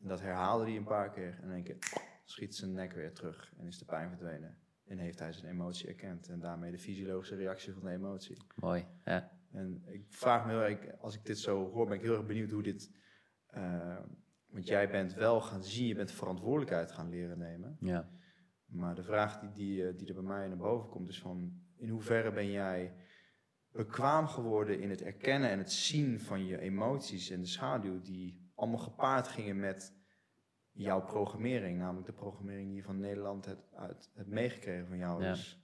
En 0.00 0.08
dat 0.08 0.20
herhaalde 0.20 0.64
hij 0.64 0.76
een 0.76 0.84
paar 0.84 1.10
keer. 1.10 1.38
En 1.38 1.44
in 1.44 1.50
één 1.50 1.64
keer 1.64 1.78
schiet 2.24 2.54
zijn 2.54 2.72
nek 2.72 2.92
weer 2.92 3.12
terug 3.12 3.52
en 3.56 3.66
is 3.66 3.78
de 3.78 3.84
pijn 3.84 4.08
verdwenen. 4.08 4.58
En 4.84 4.98
heeft 4.98 5.18
hij 5.18 5.32
zijn 5.32 5.52
emotie 5.52 5.88
erkend. 5.88 6.28
En 6.28 6.40
daarmee 6.40 6.70
de 6.70 6.78
fysiologische 6.78 7.36
reactie 7.36 7.72
van 7.72 7.82
de 7.82 7.90
emotie. 7.90 8.36
Mooi. 8.54 8.86
Ja. 9.04 9.32
En 9.52 9.82
ik 9.86 10.04
vraag 10.08 10.46
me 10.46 10.50
heel 10.50 10.62
erg, 10.62 10.98
als 11.00 11.14
ik 11.14 11.24
dit 11.24 11.38
zo 11.38 11.70
hoor, 11.70 11.86
ben 11.86 11.96
ik 11.96 12.02
heel 12.02 12.16
erg 12.16 12.26
benieuwd 12.26 12.50
hoe 12.50 12.62
dit. 12.62 12.90
eh, 13.46 13.98
want 14.46 14.66
jij 14.66 14.90
bent 14.90 15.14
wel 15.14 15.40
gaan 15.40 15.64
zien, 15.64 15.86
je 15.86 15.94
bent 15.94 16.12
verantwoordelijkheid 16.12 16.92
gaan 16.92 17.08
leren 17.08 17.38
nemen. 17.38 17.76
Ja. 17.80 18.10
Maar 18.66 18.94
de 18.94 19.02
vraag 19.02 19.40
die, 19.40 19.52
die, 19.52 19.86
eh, 19.86 19.96
die 19.96 20.08
er 20.08 20.14
bij 20.14 20.22
mij 20.22 20.48
naar 20.48 20.56
boven 20.56 20.88
komt 20.88 21.08
is 21.08 21.20
van... 21.20 21.62
in 21.76 21.88
hoeverre 21.88 22.32
ben 22.32 22.50
jij 22.50 22.94
bekwaam 23.70 24.26
geworden 24.26 24.80
in 24.80 24.90
het 24.90 25.02
erkennen 25.02 25.50
en 25.50 25.58
het 25.58 25.72
zien 25.72 26.20
van 26.20 26.46
je 26.46 26.58
emoties 26.58 27.30
en 27.30 27.40
de 27.40 27.46
schaduw... 27.46 28.00
die 28.00 28.50
allemaal 28.54 28.78
gepaard 28.78 29.28
gingen 29.28 29.60
met 29.60 29.94
jouw 30.74 31.00
programmering. 31.04 31.78
Namelijk 31.78 32.06
de 32.06 32.12
programmering 32.12 32.66
die 32.66 32.76
je 32.76 32.82
van 32.82 33.00
Nederland 33.00 33.44
hebt, 33.44 33.62
uit, 33.74 34.10
hebt 34.14 34.28
meegekregen 34.28 34.86
van 34.86 34.98
jou. 34.98 35.22
Ja. 35.22 35.30
Dus, 35.32 35.58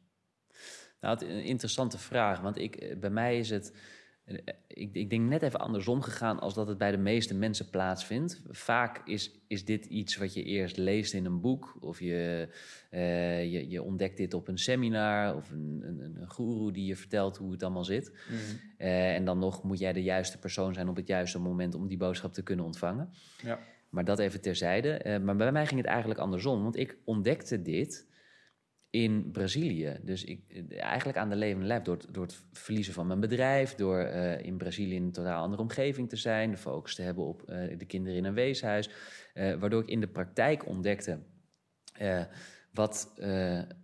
Nou, 1.00 1.14
het, 1.18 1.28
een 1.28 1.44
interessante 1.44 1.98
vraag. 1.98 2.40
Want 2.40 2.58
ik, 2.58 2.76
eh, 2.76 2.96
bij 2.98 3.10
mij 3.10 3.38
is 3.38 3.50
het. 3.50 3.76
eh, 4.24 4.36
Ik, 4.66 4.94
ik 4.94 5.10
denk 5.10 5.28
net 5.28 5.42
even 5.42 5.60
andersom 5.60 6.00
gegaan 6.02 6.40
als 6.40 6.54
dat 6.54 6.68
het 6.68 6.78
bij 6.78 6.90
de 6.90 6.96
meeste 6.98 7.34
mensen 7.34 7.70
plaatsvindt. 7.70 8.42
Vaak 8.48 9.06
is, 9.08 9.40
is 9.46 9.64
dit 9.64 9.84
iets 9.84 10.16
wat 10.16 10.34
je 10.34 10.42
eerst 10.42 10.76
leest 10.76 11.12
in 11.14 11.24
een 11.24 11.40
boek. 11.40 11.76
Of 11.80 12.00
je, 12.00 12.48
eh, 12.90 13.52
je, 13.52 13.68
je 13.68 13.82
ontdekt 13.82 14.16
dit 14.16 14.34
op 14.34 14.48
een 14.48 14.58
seminar. 14.58 15.34
Of 15.36 15.50
een, 15.50 15.80
een, 15.84 16.16
een 16.20 16.30
guru 16.30 16.72
die 16.72 16.86
je 16.86 16.96
vertelt 16.96 17.36
hoe 17.36 17.52
het 17.52 17.62
allemaal 17.62 17.84
zit. 17.84 18.12
Eh, 18.78 19.14
en 19.14 19.24
dan 19.24 19.38
nog 19.38 19.62
moet 19.62 19.78
jij 19.78 19.92
de 19.92 20.02
juiste 20.02 20.38
persoon 20.38 20.74
zijn 20.74 20.88
op 20.88 20.96
het 20.96 21.06
juiste 21.06 21.38
moment 21.38 21.74
om 21.74 21.86
die 21.88 21.96
boodschap 21.98 22.32
te 22.32 22.42
kunnen 22.42 22.64
ontvangen. 22.64 23.10
Ja. 23.42 23.58
Maar 23.90 24.04
dat 24.04 24.18
even 24.18 24.40
terzijde. 24.40 24.92
Eh, 24.92 25.20
maar 25.20 25.36
bij 25.36 25.52
mij 25.52 25.66
ging 25.66 25.80
het 25.80 25.88
eigenlijk 25.88 26.20
andersom. 26.20 26.62
Want 26.62 26.76
ik 26.76 26.96
ontdekte 27.04 27.62
dit 27.62 28.08
in 28.90 29.30
Brazilië. 29.30 29.98
Dus 30.02 30.24
ik, 30.24 30.42
eh, 30.48 30.82
eigenlijk 30.82 31.18
aan 31.18 31.28
de 31.28 31.36
levende 31.36 31.66
lijf. 31.66 31.82
Door, 31.82 31.96
het- 31.96 32.14
door 32.14 32.22
het 32.22 32.44
verliezen 32.52 32.94
van 32.94 33.06
mijn 33.06 33.20
bedrijf. 33.20 33.74
Door 33.74 33.98
eh, 33.98 34.44
in 34.46 34.56
Brazilië 34.56 34.94
in 34.94 35.02
een 35.02 35.12
totaal 35.12 35.42
andere 35.42 35.62
omgeving 35.62 36.08
te 36.08 36.16
zijn. 36.16 36.50
De 36.50 36.56
focus 36.56 36.94
te 36.94 37.02
hebben 37.02 37.24
op 37.24 37.42
de 37.78 37.84
kinderen 37.86 38.18
in 38.18 38.24
een 38.24 38.34
weeshuis. 38.34 38.90
Waardoor 39.34 39.82
ik 39.82 39.88
in 39.88 40.00
de 40.00 40.08
praktijk 40.08 40.66
ontdekte... 40.66 41.18
wat, 42.72 43.14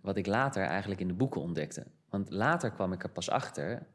wat 0.01 0.17
ik 0.17 0.25
later 0.25 0.63
eigenlijk 0.63 1.01
in 1.01 1.07
de 1.07 1.13
boeken 1.13 1.41
ontdekte. 1.41 1.85
Want 2.09 2.29
later 2.29 2.71
kwam 2.71 2.93
ik 2.93 3.03
er 3.03 3.09
pas 3.09 3.29
achter 3.29 3.87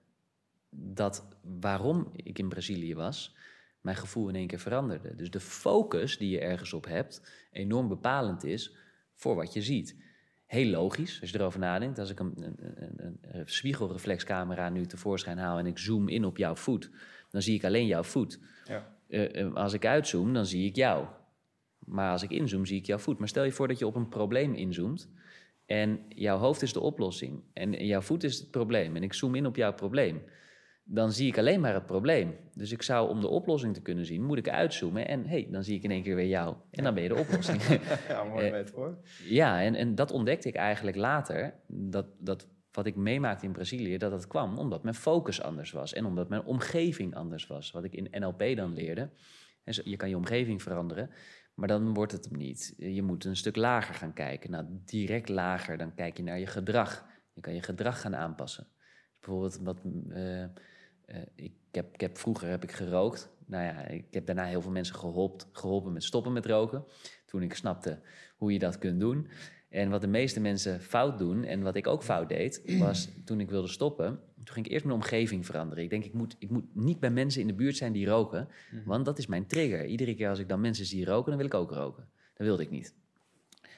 dat 0.70 1.26
waarom 1.60 2.10
ik 2.12 2.38
in 2.38 2.48
Brazilië 2.48 2.94
was, 2.94 3.36
mijn 3.82 3.96
gevoel 3.96 4.28
in 4.28 4.34
één 4.34 4.46
keer 4.46 4.58
veranderde. 4.58 5.14
Dus 5.14 5.30
de 5.30 5.40
focus 5.40 6.18
die 6.18 6.30
je 6.30 6.40
ergens 6.40 6.72
op 6.72 6.84
hebt, 6.84 7.46
enorm 7.50 7.88
bepalend 7.88 8.44
is 8.44 8.76
voor 9.14 9.34
wat 9.34 9.52
je 9.52 9.62
ziet. 9.62 9.96
Heel 10.46 10.70
logisch, 10.70 11.20
als 11.20 11.30
je 11.30 11.38
erover 11.38 11.60
nadenkt. 11.60 11.98
Als 11.98 12.10
ik 12.10 12.20
een, 12.20 12.32
een, 12.36 12.56
een, 12.96 13.18
een 13.22 13.48
spiegelreflexcamera 13.48 14.68
nu 14.68 14.86
tevoorschijn 14.86 15.38
haal 15.38 15.58
en 15.58 15.66
ik 15.66 15.78
zoom 15.78 16.08
in 16.08 16.24
op 16.24 16.36
jouw 16.36 16.54
voet, 16.54 16.90
dan 17.30 17.42
zie 17.42 17.54
ik 17.54 17.64
alleen 17.64 17.86
jouw 17.86 18.02
voet. 18.02 18.38
Ja. 18.64 18.96
Eh, 19.08 19.40
eh, 19.40 19.54
als 19.54 19.72
ik 19.72 19.86
uitzoom, 19.86 20.32
dan 20.32 20.46
zie 20.46 20.66
ik 20.66 20.76
jou. 20.76 21.06
Maar 21.78 22.10
als 22.10 22.22
ik 22.22 22.30
inzoom, 22.30 22.66
zie 22.66 22.78
ik 22.78 22.86
jouw 22.86 22.98
voet. 22.98 23.18
Maar 23.18 23.28
stel 23.28 23.44
je 23.44 23.52
voor 23.52 23.68
dat 23.68 23.78
je 23.78 23.86
op 23.86 23.94
een 23.94 24.08
probleem 24.08 24.54
inzoomt. 24.54 25.08
En 25.66 26.00
jouw 26.08 26.38
hoofd 26.38 26.62
is 26.62 26.72
de 26.72 26.80
oplossing. 26.80 27.42
En 27.52 27.86
jouw 27.86 28.00
voet 28.00 28.24
is 28.24 28.38
het 28.38 28.50
probleem. 28.50 28.96
En 28.96 29.02
ik 29.02 29.12
zoom 29.12 29.34
in 29.34 29.46
op 29.46 29.56
jouw 29.56 29.72
probleem. 29.72 30.22
Dan 30.84 31.12
zie 31.12 31.26
ik 31.26 31.38
alleen 31.38 31.60
maar 31.60 31.74
het 31.74 31.86
probleem. 31.86 32.36
Dus 32.54 32.72
ik 32.72 32.82
zou, 32.82 33.08
om 33.08 33.20
de 33.20 33.28
oplossing 33.28 33.74
te 33.74 33.82
kunnen 33.82 34.06
zien, 34.06 34.24
moet 34.24 34.38
ik 34.38 34.48
uitzoomen. 34.48 35.08
En 35.08 35.26
hey, 35.26 35.48
dan 35.50 35.64
zie 35.64 35.76
ik 35.76 35.82
in 35.82 35.90
één 35.90 36.02
keer 36.02 36.16
weer 36.16 36.26
jou. 36.26 36.56
En 36.70 36.84
dan 36.84 36.94
ben 36.94 37.02
je 37.02 37.08
de 37.08 37.14
oplossing. 37.14 37.62
Ja, 38.08 38.24
mooi 38.24 38.46
Eh, 38.46 38.52
metafoor. 38.52 38.98
Ja, 39.24 39.62
en, 39.62 39.74
en 39.74 39.94
dat 39.94 40.10
ontdekte 40.10 40.48
ik 40.48 40.54
eigenlijk 40.54 40.96
later. 40.96 41.54
Dat, 41.66 42.06
dat 42.18 42.48
wat 42.72 42.86
ik 42.86 42.96
meemaakte 42.96 43.46
in 43.46 43.52
Brazilië, 43.52 43.98
dat 43.98 44.10
dat 44.10 44.26
kwam 44.26 44.58
omdat 44.58 44.82
mijn 44.82 44.94
focus 44.94 45.42
anders 45.42 45.70
was. 45.70 45.92
En 45.92 46.04
omdat 46.04 46.28
mijn 46.28 46.44
omgeving 46.44 47.14
anders 47.14 47.46
was. 47.46 47.70
Wat 47.70 47.84
ik 47.84 47.94
in 47.94 48.08
NLP 48.10 48.56
dan 48.56 48.74
leerde. 48.74 49.10
En 49.64 49.74
je 49.84 49.96
kan 49.96 50.08
je 50.08 50.16
omgeving 50.16 50.62
veranderen, 50.62 51.10
maar 51.54 51.68
dan 51.68 51.94
wordt 51.94 52.12
het 52.12 52.24
hem 52.24 52.38
niet. 52.38 52.74
Je 52.76 53.02
moet 53.02 53.24
een 53.24 53.36
stuk 53.36 53.56
lager 53.56 53.94
gaan 53.94 54.12
kijken. 54.12 54.50
Nou, 54.50 54.66
direct 54.84 55.28
lager, 55.28 55.78
dan 55.78 55.94
kijk 55.94 56.16
je 56.16 56.22
naar 56.22 56.38
je 56.38 56.46
gedrag. 56.46 57.06
Je 57.32 57.40
kan 57.40 57.54
je 57.54 57.62
gedrag 57.62 58.00
gaan 58.00 58.16
aanpassen. 58.16 58.66
Bijvoorbeeld, 59.20 59.58
wat, 59.58 59.80
eh, 60.08 60.44
ik, 61.34 61.53
heb, 61.70 61.94
ik 61.94 62.00
heb, 62.00 62.18
vroeger 62.18 62.48
heb 62.48 62.62
ik 62.62 62.72
gerookt. 62.72 63.30
Nou 63.46 63.64
ja, 63.64 63.86
ik 63.86 64.05
heb 64.11 64.26
daarna 64.26 64.44
heel 64.44 64.62
veel 64.62 64.70
mensen 64.70 64.94
geholpen, 64.94 65.46
geholpen 65.53 65.92
met 65.92 66.05
stoppen 66.05 66.32
met 66.32 66.46
roken. 66.46 66.84
Toen 67.26 67.42
ik 67.42 67.55
snapte 67.55 68.00
hoe 68.36 68.53
je 68.53 68.59
dat 68.59 68.78
kunt 68.78 69.00
doen. 69.00 69.28
En 69.68 69.90
wat 69.90 70.00
de 70.00 70.07
meeste 70.07 70.40
mensen 70.40 70.80
fout 70.80 71.18
doen, 71.18 71.44
en 71.44 71.62
wat 71.62 71.76
ik 71.76 71.86
ook 71.86 72.03
fout 72.03 72.28
deed, 72.28 72.78
was 72.78 73.09
toen 73.24 73.40
ik 73.40 73.50
wilde 73.50 73.68
stoppen, 73.68 74.20
toen 74.34 74.55
ging 74.55 74.66
ik 74.66 74.72
eerst 74.72 74.84
mijn 74.84 74.96
omgeving 74.96 75.46
veranderen. 75.46 75.84
Ik 75.84 75.90
denk, 75.90 76.05
ik 76.05 76.12
moet, 76.12 76.36
ik 76.38 76.50
moet 76.50 76.64
niet 76.74 77.00
bij 77.00 77.11
mensen 77.11 77.40
in 77.40 77.46
de 77.46 77.55
buurt 77.55 77.76
zijn 77.76 77.92
die 77.92 78.07
roken, 78.07 78.48
want 78.84 79.05
dat 79.05 79.18
is 79.18 79.26
mijn 79.26 79.46
trigger. 79.46 79.86
Iedere 79.86 80.14
keer 80.14 80.28
als 80.28 80.38
ik 80.38 80.48
dan 80.48 80.61
mensen 80.61 80.86
zie 80.86 81.05
roken, 81.05 81.28
dan 81.28 81.36
wil 81.36 81.46
ik 81.46 81.55
ook 81.55 81.70
roken. 81.70 82.09
Dat 82.34 82.46
wilde 82.46 82.62
ik 82.62 82.70
niet. 82.70 82.94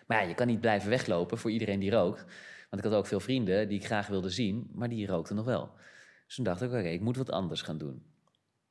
Maar 0.07 0.22
ja, 0.22 0.29
je 0.29 0.35
kan 0.35 0.47
niet 0.47 0.61
blijven 0.61 0.91
weglopen 0.91 1.39
voor 1.39 1.51
iedereen 1.51 1.81
die 1.81 1.91
rookt. 1.91 2.25
Want 2.70 2.85
ik 2.85 2.91
had 2.91 2.99
ook 2.99 3.07
veel 3.07 3.20
vrienden 3.20 3.68
die 3.68 3.79
ik 3.79 3.87
graag 3.87 4.07
wilde 4.07 4.31
zien, 4.31 4.70
maar 4.72 4.89
die 4.89 5.07
rookten 5.07 5.37
nog 5.37 5.45
wel. 5.45 5.70
Dus 6.27 6.35
toen 6.35 6.45
dacht 6.45 6.62
ik, 6.62 6.68
oké, 6.68 6.89
ik 6.89 7.01
moet 7.01 7.16
wat 7.16 7.31
anders 7.31 7.62
gaan 7.62 7.79
doen. 7.79 8.03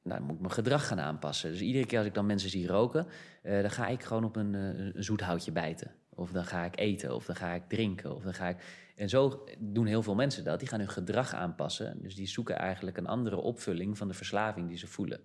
Nou, 0.03 0.17
dan 0.17 0.27
moet 0.27 0.35
ik 0.35 0.41
mijn 0.41 0.53
gedrag 0.53 0.87
gaan 0.87 0.99
aanpassen. 0.99 1.51
Dus 1.51 1.61
iedere 1.61 1.85
keer 1.85 1.97
als 1.97 2.07
ik 2.07 2.13
dan 2.13 2.25
mensen 2.25 2.49
zie 2.49 2.67
roken, 2.67 3.07
eh, 3.41 3.61
dan 3.61 3.71
ga 3.71 3.87
ik 3.87 4.03
gewoon 4.03 4.23
op 4.23 4.35
een, 4.35 4.55
eh, 4.55 4.93
een 4.95 5.03
zoet 5.03 5.21
houtje 5.21 5.51
bijten. 5.51 5.95
Of 6.09 6.31
dan 6.31 6.45
ga 6.45 6.65
ik 6.65 6.79
eten, 6.79 7.15
of 7.15 7.25
dan 7.25 7.35
ga 7.35 7.53
ik 7.53 7.63
drinken, 7.67 8.15
of 8.15 8.23
dan 8.23 8.33
ga 8.33 8.49
ik... 8.49 8.57
En 8.95 9.09
zo 9.09 9.43
doen 9.59 9.85
heel 9.85 10.03
veel 10.03 10.15
mensen 10.15 10.43
dat. 10.43 10.59
Die 10.59 10.67
gaan 10.67 10.79
hun 10.79 10.89
gedrag 10.89 11.33
aanpassen. 11.33 12.01
Dus 12.01 12.15
die 12.15 12.27
zoeken 12.27 12.57
eigenlijk 12.57 12.97
een 12.97 13.07
andere 13.07 13.35
opvulling 13.35 13.97
van 13.97 14.07
de 14.07 14.13
verslaving 14.13 14.67
die 14.67 14.77
ze 14.77 14.87
voelen. 14.87 15.21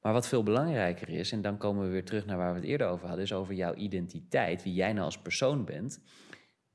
Maar 0.00 0.12
wat 0.12 0.28
veel 0.28 0.42
belangrijker 0.42 1.08
is, 1.08 1.32
en 1.32 1.42
dan 1.42 1.56
komen 1.56 1.84
we 1.84 1.90
weer 1.90 2.04
terug 2.04 2.26
naar 2.26 2.36
waar 2.36 2.52
we 2.52 2.58
het 2.60 2.68
eerder 2.68 2.86
over 2.86 3.06
hadden, 3.06 3.24
is 3.24 3.32
over 3.32 3.54
jouw 3.54 3.74
identiteit, 3.74 4.62
wie 4.62 4.74
jij 4.74 4.92
nou 4.92 5.04
als 5.04 5.18
persoon 5.18 5.64
bent. 5.64 6.00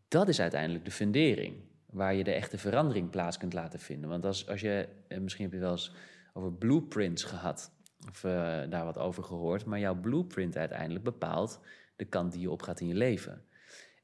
Dat 0.07 0.28
is 0.28 0.39
uiteindelijk 0.39 0.86
de 0.86 0.91
fundering, 0.91 1.55
waar 1.97 2.15
je 2.15 2.23
de 2.23 2.31
echte 2.31 2.57
verandering 2.57 3.09
plaats 3.09 3.37
kunt 3.37 3.53
laten 3.53 3.79
vinden. 3.79 4.09
Want 4.09 4.25
als, 4.25 4.47
als 4.47 4.61
je, 4.61 4.87
eh, 5.07 5.19
misschien 5.19 5.43
heb 5.43 5.53
je 5.53 5.59
wel 5.59 5.71
eens 5.71 5.93
over 6.33 6.53
blueprints 6.53 7.23
gehad, 7.23 7.71
of 8.09 8.23
eh, 8.23 8.31
daar 8.69 8.85
wat 8.85 8.97
over 8.97 9.23
gehoord, 9.23 9.65
maar 9.65 9.79
jouw 9.79 9.95
blueprint 9.95 10.57
uiteindelijk 10.57 11.03
bepaalt 11.03 11.59
de 11.95 12.05
kant 12.05 12.31
die 12.31 12.41
je 12.41 12.51
op 12.51 12.61
gaat 12.61 12.79
in 12.79 12.87
je 12.87 12.93
leven. 12.93 13.41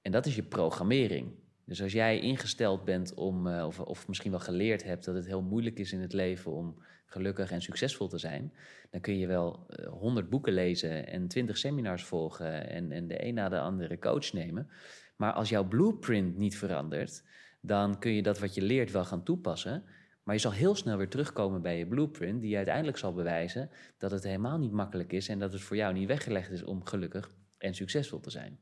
En 0.01 0.11
dat 0.11 0.25
is 0.25 0.35
je 0.35 0.43
programmering. 0.43 1.31
Dus 1.65 1.81
als 1.81 1.91
jij 1.91 2.19
ingesteld 2.19 2.85
bent 2.85 3.13
om, 3.13 3.47
eh, 3.47 3.65
of, 3.65 3.79
of 3.79 4.07
misschien 4.07 4.31
wel 4.31 4.39
geleerd 4.39 4.83
hebt 4.83 5.05
dat 5.05 5.15
het 5.15 5.25
heel 5.25 5.41
moeilijk 5.41 5.79
is 5.79 5.93
in 5.93 6.01
het 6.01 6.13
leven 6.13 6.51
om 6.51 6.83
gelukkig 7.05 7.51
en 7.51 7.61
succesvol 7.61 8.07
te 8.07 8.17
zijn, 8.17 8.53
dan 8.91 9.01
kun 9.01 9.17
je 9.17 9.27
wel 9.27 9.65
honderd 9.89 10.29
boeken 10.29 10.53
lezen 10.53 11.07
en 11.07 11.27
twintig 11.27 11.57
seminars 11.57 12.03
volgen 12.03 12.69
en, 12.69 12.91
en 12.91 13.07
de 13.07 13.25
een 13.25 13.33
na 13.33 13.49
de 13.49 13.59
andere 13.59 13.99
coach 13.99 14.33
nemen. 14.33 14.69
Maar 15.15 15.33
als 15.33 15.49
jouw 15.49 15.67
blueprint 15.67 16.37
niet 16.37 16.57
verandert, 16.57 17.23
dan 17.65 17.99
kun 17.99 18.11
je 18.11 18.23
dat 18.23 18.39
wat 18.39 18.53
je 18.53 18.61
leert 18.61 18.91
wel 18.91 19.05
gaan 19.05 19.23
toepassen. 19.23 19.83
Maar 20.23 20.35
je 20.35 20.41
zal 20.41 20.51
heel 20.51 20.75
snel 20.75 20.97
weer 20.97 21.09
terugkomen 21.09 21.61
bij 21.61 21.77
je 21.77 21.87
blueprint, 21.87 22.41
die 22.41 22.55
uiteindelijk 22.55 22.97
zal 22.97 23.13
bewijzen 23.13 23.69
dat 23.97 24.11
het 24.11 24.23
helemaal 24.23 24.57
niet 24.57 24.71
makkelijk 24.71 25.13
is 25.13 25.27
en 25.27 25.39
dat 25.39 25.53
het 25.53 25.61
voor 25.61 25.75
jou 25.75 25.93
niet 25.93 26.07
weggelegd 26.07 26.51
is 26.51 26.63
om 26.63 26.85
gelukkig 26.85 27.31
en 27.57 27.73
succesvol 27.73 28.19
te 28.19 28.29
zijn. 28.29 28.59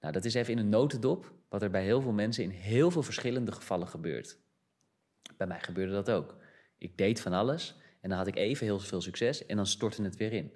Nou, 0.00 0.12
dat 0.12 0.24
is 0.24 0.34
even 0.34 0.52
in 0.52 0.58
een 0.58 0.68
notendop, 0.68 1.32
wat 1.48 1.62
er 1.62 1.70
bij 1.70 1.84
heel 1.84 2.00
veel 2.00 2.12
mensen 2.12 2.44
in 2.44 2.50
heel 2.50 2.90
veel 2.90 3.02
verschillende 3.02 3.52
gevallen 3.52 3.88
gebeurt. 3.88 4.38
Bij 5.36 5.46
mij 5.46 5.60
gebeurde 5.60 5.92
dat 5.92 6.10
ook. 6.10 6.36
Ik 6.78 6.98
deed 6.98 7.20
van 7.20 7.32
alles 7.32 7.76
en 8.00 8.08
dan 8.08 8.18
had 8.18 8.26
ik 8.26 8.36
even 8.36 8.66
heel 8.66 8.78
veel 8.78 9.00
succes 9.00 9.46
en 9.46 9.56
dan 9.56 9.66
stortte 9.66 10.02
het 10.02 10.16
weer 10.16 10.32
in. 10.32 10.52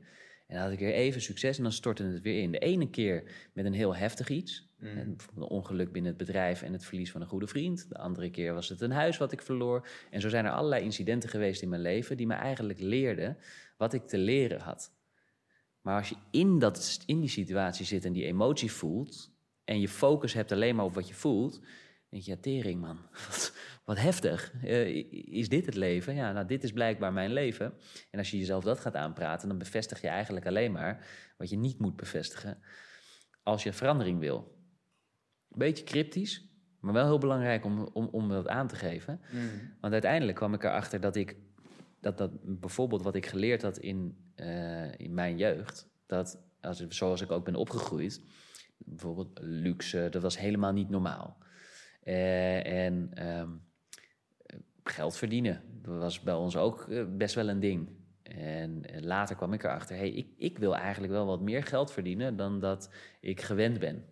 En 0.47 0.55
dan 0.55 0.65
had 0.65 0.73
ik 0.73 0.79
weer 0.79 0.93
even 0.93 1.21
succes 1.21 1.57
en 1.57 1.63
dan 1.63 1.73
stortte 1.73 2.03
het 2.03 2.23
weer 2.23 2.43
in. 2.43 2.51
De 2.51 2.59
ene 2.59 2.91
keer 2.91 3.49
met 3.53 3.65
een 3.65 3.73
heel 3.73 3.97
heftig 3.97 4.29
iets. 4.29 4.73
En 4.79 5.17
bijvoorbeeld 5.17 5.51
een 5.51 5.57
ongeluk 5.57 5.93
binnen 5.93 6.11
het 6.11 6.27
bedrijf 6.27 6.63
en 6.63 6.73
het 6.73 6.85
verlies 6.85 7.11
van 7.11 7.21
een 7.21 7.27
goede 7.27 7.47
vriend. 7.47 7.89
De 7.89 7.99
andere 7.99 8.31
keer 8.31 8.55
was 8.55 8.69
het 8.69 8.81
een 8.81 8.91
huis 8.91 9.17
wat 9.17 9.33
ik 9.33 9.43
verloor. 9.43 9.89
En 10.11 10.21
zo 10.21 10.29
zijn 10.29 10.45
er 10.45 10.51
allerlei 10.51 10.85
incidenten 10.85 11.31
geweest 11.31 11.63
in 11.63 11.69
mijn 11.69 11.83
leven 11.83 12.17
die 12.17 12.27
me 12.27 12.35
eigenlijk 12.35 12.81
leerden 12.81 13.39
wat 13.77 13.93
ik 13.93 14.07
te 14.07 14.19
leren 14.19 14.61
had. 14.61 14.93
Maar 15.81 15.99
als 15.99 16.09
je 16.09 16.17
in, 16.31 16.59
dat, 16.59 17.03
in 17.07 17.21
die 17.21 17.29
situatie 17.29 17.87
zit 17.87 18.05
en 18.05 18.13
die 18.13 18.25
emotie 18.25 18.73
voelt... 18.73 19.33
en 19.65 19.81
je 19.81 19.89
focus 19.89 20.33
hebt 20.33 20.53
alleen 20.53 20.77
maar 20.77 20.85
op 20.85 20.95
wat 20.95 21.09
je 21.09 21.15
voelt... 21.15 21.61
denk 22.09 22.23
je, 22.23 22.31
ja, 22.31 22.37
tering 22.41 22.81
man, 22.81 22.99
wat, 23.27 23.55
wat 23.85 23.99
heftig. 23.99 24.53
Eh, 24.63 25.13
is 25.35 25.49
dit 25.49 25.67
het 25.67 25.75
leven? 25.75 26.15
Ja, 26.15 26.33
nou, 26.33 26.47
dit 26.47 26.65
is 26.65 26.73
blijkbaar 26.73 27.13
mijn 27.13 27.33
leven. 27.33 27.75
En 28.11 28.19
als 28.19 28.31
je 28.31 28.39
jezelf 28.39 28.65
dat 28.65 28.81
gaat 28.81 28.95
aanpraten... 28.95 29.49
dan 29.49 29.59
bevestig 29.59 30.01
je 30.01 30.09
eigenlijk 30.09 30.47
alleen 30.47 30.73
maar 30.73 31.07
wat 31.37 31.51
je 31.51 31.57
niet 31.57 31.79
moet 31.79 31.97
bevestigen... 31.97 32.59
als 33.43 33.63
je 33.63 33.73
verandering 33.73 34.19
wil. 34.19 34.59
Beetje 35.49 35.85
cryptisch, 35.85 36.49
maar 36.81 36.93
wel 36.93 37.07
heel 37.07 37.19
belangrijk 37.19 37.65
om, 37.65 37.89
om, 37.93 38.09
om 38.13 38.29
dat 38.29 38.49
aan 38.49 38.69
te 38.69 38.77
geven. 38.77 39.21
Want 39.81 39.93
uiteindelijk 39.93 40.37
kwam 40.37 40.55
ik 40.55 40.65
erachter 40.65 41.01
dat 41.01 41.17
ik... 41.17 41.37
Dat, 42.01 42.19
dat 42.19 42.61
bijvoorbeeld 42.61 43.03
wat 43.03 43.15
ik 43.15 43.27
geleerd 43.27 43.63
had 43.63 43.79
in, 43.79 44.17
eh, 44.35 44.99
in 44.99 45.15
mijn 45.15 45.37
jeugd... 45.37 45.89
dat 46.07 46.43
als, 46.61 46.87
zoals 46.89 47.21
ik 47.21 47.31
ook 47.31 47.45
ben 47.45 47.55
opgegroeid... 47.55 48.23
bijvoorbeeld 48.79 49.39
luxe, 49.43 50.09
dat 50.11 50.23
was 50.23 50.39
helemaal 50.39 50.73
niet 50.73 50.89
normaal. 50.89 51.39
Eh, 52.03 52.85
en 52.87 53.11
ehm, 53.15 53.51
geld 54.91 55.17
verdienen, 55.17 55.63
dat 55.83 55.99
was 55.99 56.21
bij 56.21 56.35
ons 56.35 56.57
ook 56.57 56.89
eh, 56.89 57.05
best 57.17 57.35
wel 57.35 57.49
een 57.49 57.61
ding. 57.61 57.89
En 58.23 58.85
eh, 58.85 59.03
later 59.03 59.37
kwam 59.37 59.53
ik 59.53 59.65
erachter, 59.65 59.97
hey, 59.97 60.11
ik, 60.11 60.29
ik 60.37 60.59
wil 60.59 60.77
eigenlijk 60.77 61.13
wel 61.13 61.27
wat 61.27 61.41
meer 61.41 61.63
geld 61.63 61.93
verdienen 61.93 62.37
dan 62.37 62.61
dat 62.61 62.91
ik 63.21 63.41
gewend 63.41 63.79
ben. 63.79 64.05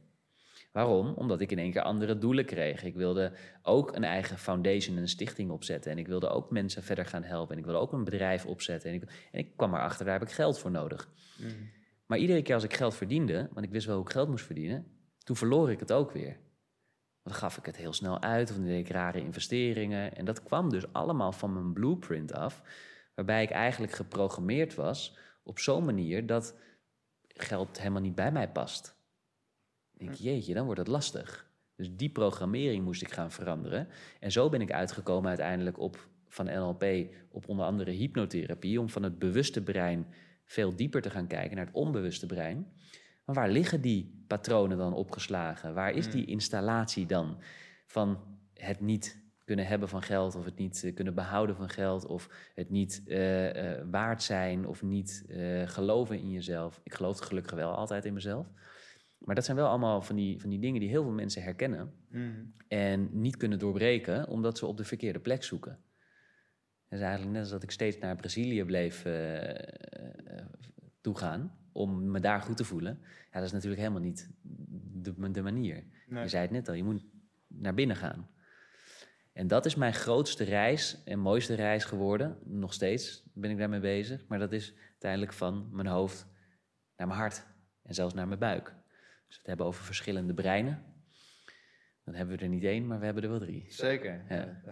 Waarom? 0.72 1.14
Omdat 1.14 1.40
ik 1.40 1.50
in 1.50 1.58
één 1.58 1.70
keer 1.70 1.82
andere 1.82 2.18
doelen 2.18 2.44
kreeg. 2.44 2.82
Ik 2.82 2.94
wilde 2.94 3.32
ook 3.62 3.96
een 3.96 4.04
eigen 4.04 4.38
foundation, 4.38 4.96
een 4.96 5.08
stichting 5.08 5.50
opzetten. 5.50 5.92
En 5.92 5.98
ik 5.98 6.06
wilde 6.06 6.28
ook 6.28 6.50
mensen 6.50 6.82
verder 6.82 7.06
gaan 7.06 7.22
helpen. 7.22 7.52
En 7.52 7.58
ik 7.58 7.64
wilde 7.64 7.80
ook 7.80 7.92
een 7.92 8.04
bedrijf 8.04 8.46
opzetten. 8.46 8.90
En 8.90 8.96
ik, 8.96 9.02
en 9.02 9.38
ik 9.38 9.56
kwam 9.56 9.74
erachter, 9.74 10.04
daar 10.04 10.18
heb 10.18 10.28
ik 10.28 10.34
geld 10.34 10.58
voor 10.58 10.70
nodig. 10.70 11.08
Maar 12.06 12.18
iedere 12.18 12.42
keer 12.42 12.54
als 12.54 12.64
ik 12.64 12.74
geld 12.74 12.94
verdiende, 12.94 13.48
want 13.52 13.66
ik 13.66 13.72
wist 13.72 13.86
wel 13.86 13.96
hoe 13.96 14.04
ik 14.04 14.12
geld 14.12 14.28
moest 14.28 14.44
verdienen, 14.44 14.86
toen 15.18 15.36
verloor 15.36 15.70
ik 15.70 15.80
het 15.80 15.92
ook 15.92 16.12
weer. 16.12 16.36
Dan 17.22 17.34
gaf 17.34 17.56
ik 17.56 17.66
het 17.66 17.76
heel 17.76 17.92
snel 17.92 18.22
uit 18.22 18.50
of 18.50 18.56
dan 18.56 18.64
deed 18.64 18.86
ik 18.86 18.92
rare 18.92 19.20
investeringen. 19.20 20.16
En 20.16 20.24
dat 20.24 20.42
kwam 20.42 20.70
dus 20.70 20.92
allemaal 20.92 21.32
van 21.32 21.52
mijn 21.52 21.72
blueprint 21.72 22.32
af, 22.32 22.62
waarbij 23.14 23.42
ik 23.42 23.50
eigenlijk 23.50 23.92
geprogrammeerd 23.92 24.74
was 24.74 25.16
op 25.42 25.58
zo'n 25.58 25.84
manier 25.84 26.26
dat 26.26 26.56
geld 27.26 27.78
helemaal 27.78 28.02
niet 28.02 28.14
bij 28.14 28.32
mij 28.32 28.48
past. 28.48 28.96
Ik 29.92 29.98
denk, 29.98 30.18
jeetje, 30.18 30.54
dan 30.54 30.64
wordt 30.64 30.80
het 30.80 30.88
lastig. 30.88 31.50
Dus 31.76 31.96
die 31.96 32.10
programmering 32.10 32.84
moest 32.84 33.02
ik 33.02 33.12
gaan 33.12 33.30
veranderen. 33.30 33.88
En 34.20 34.32
zo 34.32 34.48
ben 34.48 34.60
ik 34.60 34.72
uitgekomen 34.72 35.28
uiteindelijk 35.28 35.78
op, 35.78 36.08
van 36.28 36.44
NLP 36.44 36.84
op 37.30 37.48
onder 37.48 37.66
andere 37.66 37.90
hypnotherapie, 37.90 38.80
om 38.80 38.88
van 38.88 39.02
het 39.02 39.18
bewuste 39.18 39.62
brein 39.62 40.06
veel 40.44 40.76
dieper 40.76 41.02
te 41.02 41.10
gaan 41.10 41.26
kijken 41.26 41.56
naar 41.56 41.66
het 41.66 41.74
onbewuste 41.74 42.26
brein. 42.26 42.72
Maar 43.24 43.34
waar 43.34 43.50
liggen 43.50 43.80
die 43.80 44.24
patronen 44.26 44.78
dan 44.78 44.94
opgeslagen? 44.94 45.74
Waar 45.74 45.92
is 45.92 46.10
die 46.10 46.26
installatie 46.26 47.06
dan 47.06 47.38
van 47.86 48.18
het 48.54 48.80
niet 48.80 49.20
kunnen 49.44 49.66
hebben 49.66 49.88
van 49.88 50.02
geld 50.02 50.34
of 50.34 50.44
het 50.44 50.58
niet 50.58 50.84
eh, 50.84 50.94
kunnen 50.94 51.14
behouden 51.14 51.56
van 51.56 51.68
geld 51.68 52.06
of 52.06 52.28
het 52.54 52.70
niet 52.70 53.02
eh, 53.06 53.78
eh, 53.78 53.86
waard 53.90 54.22
zijn 54.22 54.66
of 54.66 54.82
niet 54.82 55.24
geloven 55.64 56.18
in 56.18 56.30
jezelf? 56.30 56.80
Ik 56.82 56.94
geloof 56.94 57.18
gelukkig 57.18 57.54
wel 57.54 57.74
altijd 57.74 58.04
in 58.04 58.12
mezelf. 58.12 58.46
Maar 59.18 59.34
dat 59.34 59.44
zijn 59.44 59.56
wel 59.56 59.68
allemaal 59.68 60.02
van 60.02 60.16
die, 60.16 60.40
van 60.40 60.50
die 60.50 60.58
dingen 60.58 60.80
die 60.80 60.88
heel 60.88 61.02
veel 61.02 61.12
mensen 61.12 61.42
herkennen 61.42 61.92
Mhm. 62.08 62.44
en 62.68 63.08
niet 63.12 63.36
kunnen 63.36 63.58
doorbreken 63.58 64.28
omdat 64.28 64.58
ze 64.58 64.66
op 64.66 64.76
de 64.76 64.84
verkeerde 64.84 65.20
plek 65.20 65.44
zoeken. 65.44 65.78
Dat 66.88 66.98
is 66.98 67.04
eigenlijk 67.04 67.32
net 67.32 67.42
als 67.42 67.50
dat 67.50 67.62
ik 67.62 67.70
steeds 67.70 67.98
naar 67.98 68.16
Brazilië 68.16 68.64
bleef 68.64 69.06
toegaan 71.00 71.61
om 71.72 72.10
me 72.10 72.20
daar 72.20 72.40
goed 72.40 72.56
te 72.56 72.64
voelen. 72.64 72.98
Ja, 73.02 73.38
dat 73.38 73.42
is 73.42 73.52
natuurlijk 73.52 73.80
helemaal 73.80 74.02
niet 74.02 74.30
de, 74.92 75.30
de 75.30 75.42
manier. 75.42 75.84
Nee. 76.06 76.22
Je 76.22 76.28
zei 76.28 76.42
het 76.42 76.50
net 76.50 76.68
al, 76.68 76.74
je 76.74 76.84
moet 76.84 77.04
naar 77.46 77.74
binnen 77.74 77.96
gaan. 77.96 78.30
En 79.32 79.46
dat 79.46 79.66
is 79.66 79.74
mijn 79.74 79.94
grootste 79.94 80.44
reis 80.44 81.02
en 81.04 81.18
mooiste 81.18 81.54
reis 81.54 81.84
geworden. 81.84 82.38
Nog 82.44 82.72
steeds 82.72 83.22
ben 83.34 83.50
ik 83.50 83.58
daarmee 83.58 83.80
bezig. 83.80 84.26
Maar 84.26 84.38
dat 84.38 84.52
is 84.52 84.74
uiteindelijk 84.90 85.32
van 85.32 85.68
mijn 85.72 85.86
hoofd 85.86 86.26
naar 86.96 87.06
mijn 87.06 87.18
hart 87.18 87.46
en 87.82 87.94
zelfs 87.94 88.14
naar 88.14 88.28
mijn 88.28 88.38
buik. 88.38 88.64
Dus 88.64 88.74
we 89.26 89.36
het 89.36 89.46
hebben 89.46 89.66
over 89.66 89.84
verschillende 89.84 90.34
breinen. 90.34 90.84
Dan 92.04 92.14
hebben 92.14 92.36
we 92.36 92.42
er 92.42 92.48
niet 92.48 92.64
één, 92.64 92.86
maar 92.86 92.98
we 92.98 93.04
hebben 93.04 93.22
er 93.22 93.30
wel 93.30 93.38
drie. 93.38 93.64
Zeker. 93.68 94.24
Ja. 94.28 94.62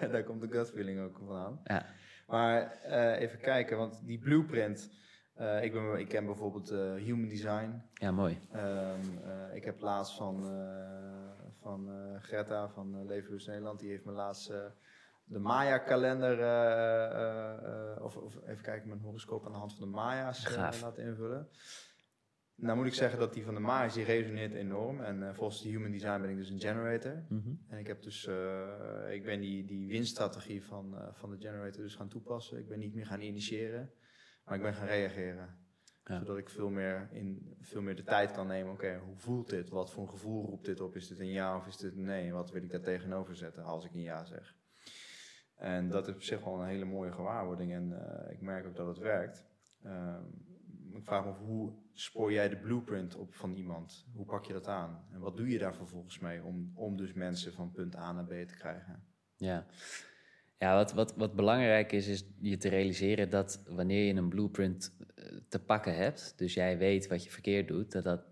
Daar 0.12 0.24
komt 0.24 0.40
de 0.40 0.48
gut 0.48 0.70
feeling 0.70 1.00
ook 1.00 1.16
vandaan. 1.18 1.60
Ja, 1.64 1.86
Maar 2.26 2.72
eh, 2.72 3.20
even 3.20 3.38
kijken, 3.38 3.76
want 3.76 4.06
die 4.06 4.18
blueprint. 4.18 4.90
Eh, 5.36 5.62
ik, 5.62 5.72
ben, 5.72 5.98
ik 5.98 6.08
ken 6.08 6.24
bijvoorbeeld 6.24 6.70
eh, 6.70 6.94
Human 6.94 7.28
Design. 7.28 7.82
ja 7.92 8.10
mooi. 8.10 8.38
Ehm, 8.52 9.00
eh, 9.24 9.54
ik 9.54 9.64
heb 9.64 9.80
laatst 9.80 10.16
van, 10.16 10.44
van 11.60 11.90
Greta 12.20 12.68
van 12.68 13.06
Levenlust 13.06 13.46
Nederland, 13.46 13.80
die 13.80 13.90
heeft 13.90 14.04
me 14.04 14.12
laatst 14.12 14.52
de 15.24 15.38
Maya-kalender, 15.38 16.38
of, 18.02 18.16
of 18.16 18.36
even 18.46 18.62
kijken, 18.62 18.88
mijn 18.88 19.00
horoscoop 19.00 19.46
aan 19.46 19.52
de 19.52 19.58
hand 19.58 19.74
van 19.74 19.88
de 19.88 19.94
Maya's 19.94 20.56
laten 20.56 21.04
invullen. 21.04 21.48
Nou 22.54 22.76
moet 22.76 22.86
ik 22.86 22.94
zeggen 22.94 23.18
dat 23.18 23.34
die 23.34 23.44
van 23.44 23.54
de 23.54 23.60
Maya's, 23.60 23.94
die 23.94 24.04
resoneert 24.04 24.54
enorm. 24.54 25.00
En 25.00 25.34
volgens 25.34 25.62
de 25.62 25.68
Human 25.68 25.90
Design 25.90 26.20
ben 26.20 26.30
ik 26.30 26.36
dus 26.36 26.50
een 26.50 26.60
generator. 26.60 27.24
Mhm. 27.28 27.54
En 27.68 27.78
ik 27.78 27.86
heb 27.86 28.02
dus, 28.02 28.24
ik 29.10 29.24
ben 29.24 29.40
die, 29.40 29.64
die 29.64 29.88
winststrategie 29.88 30.64
van, 30.64 30.96
van 31.12 31.30
de 31.30 31.36
generator 31.38 31.82
dus 31.82 31.94
gaan 31.94 32.08
toepassen. 32.08 32.58
Ik 32.58 32.68
ben 32.68 32.78
niet 32.78 32.94
meer 32.94 33.06
gaan 33.06 33.20
initiëren, 33.20 33.90
maar 34.46 34.56
ik 34.56 34.62
ben 34.62 34.74
gaan 34.74 34.86
reageren. 34.86 35.58
Ja. 36.04 36.18
Zodat 36.18 36.38
ik 36.38 36.48
veel 36.48 36.70
meer, 36.70 37.08
in, 37.12 37.56
veel 37.60 37.82
meer 37.82 37.96
de 37.96 38.02
tijd 38.02 38.32
kan 38.32 38.46
nemen. 38.46 38.72
Oké, 38.72 38.98
hoe 39.04 39.16
voelt 39.16 39.50
dit? 39.50 39.68
Wat 39.68 39.90
voor 39.90 40.02
een 40.02 40.10
gevoel 40.10 40.46
roept 40.46 40.64
dit 40.64 40.80
op? 40.80 40.96
Is 40.96 41.08
dit 41.08 41.18
een 41.18 41.30
ja 41.30 41.56
of 41.56 41.66
is 41.66 41.76
dit 41.76 41.96
een 41.96 42.04
nee? 42.04 42.32
Wat 42.32 42.50
wil 42.50 42.62
ik 42.62 42.70
daar 42.70 42.80
tegenover 42.80 43.36
zetten 43.36 43.64
als 43.64 43.84
ik 43.84 43.94
een 43.94 44.02
ja 44.02 44.24
zeg? 44.24 44.56
En 45.54 45.88
dat 45.88 46.08
is 46.08 46.14
op 46.14 46.22
zich 46.22 46.44
wel 46.44 46.60
een 46.60 46.66
hele 46.66 46.84
mooie 46.84 47.12
gewaarwording. 47.12 47.72
En 47.72 48.08
eh, 48.08 48.32
ik 48.32 48.40
merk 48.40 48.66
ook 48.66 48.76
dat 48.76 48.86
het 48.86 48.98
werkt. 48.98 49.44
Ehm, 49.82 50.24
ik 50.92 51.04
vraag 51.04 51.24
me 51.24 51.30
af, 51.30 51.38
hoe 51.38 51.72
spoor 51.92 52.32
jij 52.32 52.48
de 52.48 52.56
blueprint 52.56 53.16
op 53.16 53.34
van 53.34 53.54
iemand? 53.54 54.06
Hoe 54.14 54.24
pak 54.24 54.44
je 54.44 54.52
dat 54.52 54.68
aan? 54.68 55.04
En 55.12 55.20
wat 55.20 55.36
doe 55.36 55.48
je 55.48 55.58
daar 55.58 55.74
vervolgens 55.74 56.18
mee 56.18 56.42
om, 56.42 56.72
om 56.74 56.96
dus 56.96 57.12
mensen 57.12 57.52
van 57.52 57.72
punt 57.72 57.96
A 57.96 58.12
naar 58.12 58.24
B 58.24 58.28
te 58.28 58.56
krijgen? 58.58 59.04
Ja, 59.36 59.66
ja 60.58 60.74
wat, 60.74 60.92
wat, 60.92 61.14
wat 61.16 61.34
belangrijk 61.34 61.92
is, 61.92 62.06
is 62.06 62.24
je 62.40 62.56
te 62.56 62.68
realiseren 62.68 63.30
dat 63.30 63.62
wanneer 63.68 64.06
je 64.06 64.14
een 64.14 64.28
blueprint 64.28 64.96
eh, 65.14 65.24
te 65.48 65.58
pakken 65.58 65.96
hebt, 65.96 66.34
dus 66.36 66.54
jij 66.54 66.78
weet 66.78 67.06
wat 67.06 67.24
je 67.24 67.30
verkeerd 67.30 67.68
doet, 67.68 67.92
dat 67.92 68.04
dat 68.04 68.24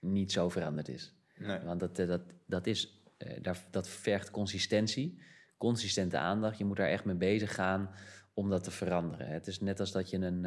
niet 0.00 0.32
zo 0.32 0.48
veranderd 0.48 0.88
is. 0.88 1.14
Nee. 1.36 1.60
Want 1.60 1.80
dat, 1.80 1.98
eh, 1.98 2.06
dat, 2.06 2.22
dat, 2.46 2.66
is, 2.66 3.02
eh, 3.16 3.42
daar, 3.42 3.64
dat 3.70 3.88
vergt 3.88 4.30
consistentie, 4.30 5.20
consistente 5.56 6.18
aandacht. 6.18 6.58
Je 6.58 6.64
moet 6.64 6.76
daar 6.76 6.88
echt 6.88 7.04
mee 7.04 7.16
bezig 7.16 7.54
gaan 7.54 7.90
om 8.34 8.50
dat 8.50 8.64
te 8.64 8.70
veranderen. 8.70 9.28
Het 9.28 9.46
is 9.46 9.60
net 9.60 9.80
als 9.80 9.92
dat 9.92 10.10
je 10.10 10.16
een, 10.16 10.42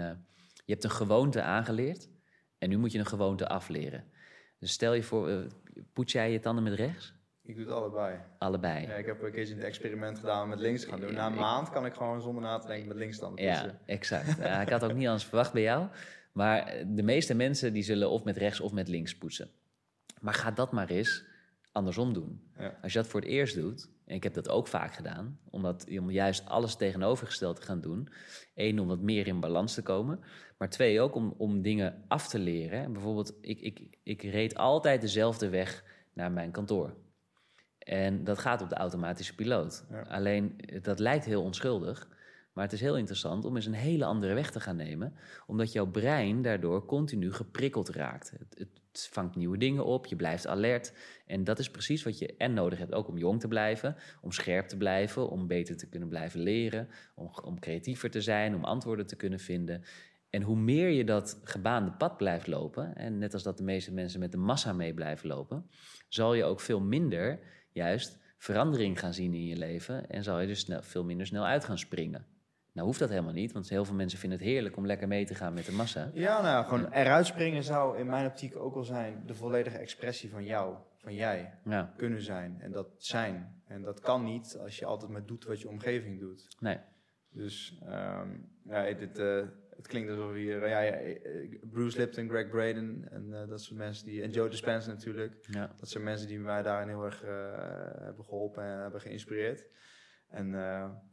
je 0.65 0.71
hebt 0.73 0.83
een 0.83 0.91
gewoonte 0.91 1.41
aangeleerd 1.41 2.09
en 2.57 2.69
nu 2.69 2.77
moet 2.77 2.91
je 2.91 2.99
een 2.99 3.05
gewoonte 3.05 3.47
afleren. 3.47 4.03
Dus 4.59 4.71
stel 4.71 4.93
je 4.93 5.03
voor, 5.03 5.47
poets 5.93 6.11
jij 6.11 6.31
je 6.31 6.39
tanden 6.39 6.63
met 6.63 6.73
rechts? 6.73 7.13
Ik 7.43 7.55
doe 7.55 7.65
het 7.65 7.73
allebei. 7.73 8.19
Allebei. 8.37 8.87
Ja, 8.87 8.93
ik 8.93 9.05
heb 9.05 9.21
een 9.21 9.31
keertje 9.31 9.55
het 9.55 9.63
experiment 9.63 10.19
gedaan 10.19 10.49
met 10.49 10.59
links 10.59 10.81
te 10.81 10.87
gaan 10.87 10.99
doen. 10.99 11.13
Na 11.13 11.27
een 11.27 11.33
maand 11.33 11.69
kan 11.69 11.85
ik 11.85 11.93
gewoon 11.93 12.21
zonder 12.21 12.43
na 12.43 12.57
te 12.57 12.67
denken 12.67 12.87
met 12.87 12.97
links 12.97 13.15
staan 13.15 13.31
Ja, 13.35 13.79
exact. 13.85 14.37
Ja, 14.37 14.61
ik 14.61 14.69
had 14.69 14.83
ook 14.83 14.93
niet 14.93 15.07
anders 15.13 15.25
verwacht 15.25 15.53
bij 15.53 15.61
jou. 15.61 15.87
Maar 16.31 16.83
de 16.87 17.03
meeste 17.03 17.33
mensen 17.33 17.73
die 17.73 17.83
zullen 17.83 18.09
of 18.09 18.23
met 18.23 18.37
rechts 18.37 18.59
of 18.59 18.71
met 18.71 18.87
links 18.87 19.17
poetsen. 19.17 19.49
Maar 20.19 20.33
ga 20.33 20.51
dat 20.51 20.71
maar 20.71 20.89
eens 20.89 21.25
andersom 21.71 22.13
doen. 22.13 22.41
Ja. 22.57 22.77
Als 22.81 22.93
je 22.93 22.99
dat 22.99 23.07
voor 23.07 23.19
het 23.19 23.29
eerst 23.29 23.55
doet, 23.55 23.89
en 24.05 24.15
ik 24.15 24.23
heb 24.23 24.33
dat 24.33 24.49
ook 24.49 24.67
vaak 24.67 24.93
gedaan, 24.93 25.39
omdat, 25.49 25.87
om 25.99 26.11
juist 26.11 26.45
alles 26.45 26.75
tegenovergesteld 26.75 27.55
te 27.55 27.61
gaan 27.61 27.81
doen. 27.81 28.09
Eén, 28.55 28.79
om 28.79 28.87
wat 28.87 29.01
meer 29.01 29.27
in 29.27 29.39
balans 29.39 29.73
te 29.73 29.81
komen. 29.81 30.19
Maar 30.57 30.69
twee, 30.69 31.01
ook 31.01 31.15
om, 31.15 31.33
om 31.37 31.61
dingen 31.61 32.03
af 32.07 32.27
te 32.27 32.39
leren. 32.39 32.83
En 32.83 32.93
Bijvoorbeeld, 32.93 33.33
ik, 33.41 33.61
ik, 33.61 33.97
ik 34.03 34.21
reed 34.21 34.55
altijd 34.55 35.01
dezelfde 35.01 35.49
weg 35.49 35.83
naar 36.13 36.31
mijn 36.31 36.51
kantoor. 36.51 36.93
En 37.81 38.23
dat 38.23 38.39
gaat 38.39 38.61
op 38.61 38.69
de 38.69 38.75
automatische 38.75 39.35
piloot. 39.35 39.85
Ja. 39.89 40.01
Alleen, 40.01 40.53
eh, 40.59 40.83
dat 40.83 40.99
lijkt 40.99 41.25
heel 41.25 41.43
onschuldig. 41.43 42.07
Maar 42.53 42.63
het 42.63 42.73
is 42.73 42.81
heel 42.81 42.97
interessant 42.97 43.45
om 43.45 43.55
eens 43.55 43.65
een 43.65 43.73
hele 43.73 44.05
andere 44.05 44.33
weg 44.33 44.51
te 44.51 44.59
gaan 44.59 44.75
nemen. 44.75 45.13
Omdat 45.47 45.71
jouw 45.71 45.85
brein 45.85 46.41
daardoor 46.41 46.85
continu 46.85 47.33
geprikkeld 47.33 47.89
raakt. 47.89 48.31
Het, 48.31 48.67
het 48.91 49.09
vangt 49.11 49.35
nieuwe 49.35 49.57
dingen 49.57 49.85
op, 49.85 50.05
je 50.05 50.15
blijft 50.15 50.47
alert. 50.47 50.93
En 51.25 51.43
dat 51.43 51.59
is 51.59 51.71
precies 51.71 52.03
wat 52.03 52.19
je 52.19 52.35
en 52.37 52.53
nodig 52.53 52.79
hebt. 52.79 52.93
Ook 52.93 53.07
om 53.07 53.17
jong 53.17 53.39
te 53.39 53.47
blijven, 53.47 53.95
om 54.21 54.31
scherp 54.31 54.67
te 54.67 54.77
blijven, 54.77 55.29
om 55.29 55.47
beter 55.47 55.77
te 55.77 55.89
kunnen 55.89 56.09
blijven 56.09 56.39
leren. 56.39 56.87
Om, 57.15 57.31
om 57.43 57.59
creatiever 57.59 58.09
te 58.09 58.21
zijn, 58.21 58.55
om 58.55 58.63
antwoorden 58.63 59.07
te 59.07 59.15
kunnen 59.15 59.39
vinden. 59.39 59.83
En 60.29 60.41
hoe 60.41 60.57
meer 60.57 60.89
je 60.89 61.03
dat 61.03 61.39
gebaande 61.43 61.91
pad 61.91 62.17
blijft 62.17 62.47
lopen, 62.47 62.95
en 62.95 63.17
net 63.17 63.33
als 63.33 63.43
dat 63.43 63.57
de 63.57 63.63
meeste 63.63 63.93
mensen 63.93 64.19
met 64.19 64.31
de 64.31 64.37
massa 64.37 64.73
mee 64.73 64.93
blijven 64.93 65.27
lopen, 65.27 65.69
zal 66.07 66.33
je 66.33 66.43
ook 66.43 66.59
veel 66.59 66.81
minder 66.81 67.39
juist 67.71 68.17
verandering 68.37 68.99
gaan 68.99 69.13
zien 69.13 69.33
in 69.33 69.45
je 69.45 69.57
leven 69.57 70.09
en 70.09 70.23
zal 70.23 70.39
je 70.39 70.47
dus 70.47 70.59
snel, 70.59 70.81
veel 70.81 71.03
minder 71.03 71.25
snel 71.27 71.45
uit 71.45 71.63
gaan 71.65 71.77
springen. 71.77 72.25
Nou 72.73 72.87
hoeft 72.87 72.99
dat 72.99 73.09
helemaal 73.09 73.33
niet, 73.33 73.51
want 73.51 73.69
heel 73.69 73.85
veel 73.85 73.95
mensen 73.95 74.19
vinden 74.19 74.39
het 74.39 74.47
heerlijk 74.47 74.77
om 74.77 74.85
lekker 74.85 75.07
mee 75.07 75.25
te 75.25 75.35
gaan 75.35 75.53
met 75.53 75.65
de 75.65 75.71
massa. 75.71 76.09
Ja, 76.13 76.41
nou 76.41 76.65
gewoon 76.65 76.91
eruit 76.91 77.25
springen 77.25 77.63
zou 77.63 77.97
in 77.97 78.05
mijn 78.07 78.25
optiek 78.25 78.55
ook 78.55 78.73
wel 78.73 78.83
zijn 78.83 79.23
de 79.25 79.33
volledige 79.35 79.77
expressie 79.77 80.29
van 80.29 80.43
jou, 80.45 80.75
van 80.97 81.13
jij, 81.13 81.53
Ja, 81.65 81.93
kunnen 81.97 82.21
zijn. 82.21 82.57
En 82.59 82.71
dat 82.71 82.87
zijn. 82.97 83.61
En 83.67 83.81
dat 83.81 83.99
kan 83.99 84.23
niet 84.23 84.57
als 84.63 84.79
je 84.79 84.85
altijd 84.85 85.11
maar 85.11 85.25
doet 85.25 85.45
wat 85.45 85.59
je 85.61 85.69
omgeving 85.69 86.19
doet. 86.19 86.47
nee. 86.59 86.77
Dus 87.33 87.77
ehm, 87.85 88.29
ja, 88.63 88.93
dit, 88.93 89.17
eh, 89.19 89.41
het 89.81 89.89
klinkt 89.89 90.09
alsof 90.09 90.33
hier, 90.33 90.67
ja, 90.67 90.79
ja, 90.79 90.91
eh, 90.91 91.59
Bruce 91.71 91.97
Lipton, 91.97 92.29
Greg 92.29 92.49
Braden 92.49 93.07
en 93.11 93.33
eh, 93.33 93.47
dat 93.47 93.61
soort 93.61 93.77
mensen 93.77 94.05
die, 94.05 94.21
en 94.21 94.29
Joe 94.29 94.49
Dispenza 94.49 94.89
natuurlijk. 94.89 95.35
Ja. 95.41 95.73
Dat 95.79 95.89
zijn 95.89 96.03
mensen 96.03 96.27
die 96.27 96.39
mij 96.39 96.61
daarin 96.61 96.87
heel 96.87 97.05
erg 97.05 97.23
eh, 97.23 97.29
hebben 98.03 98.25
geholpen 98.25 98.63
en 98.63 98.81
hebben 98.81 99.01
geïnspireerd. 99.01 99.67
En 100.29 100.53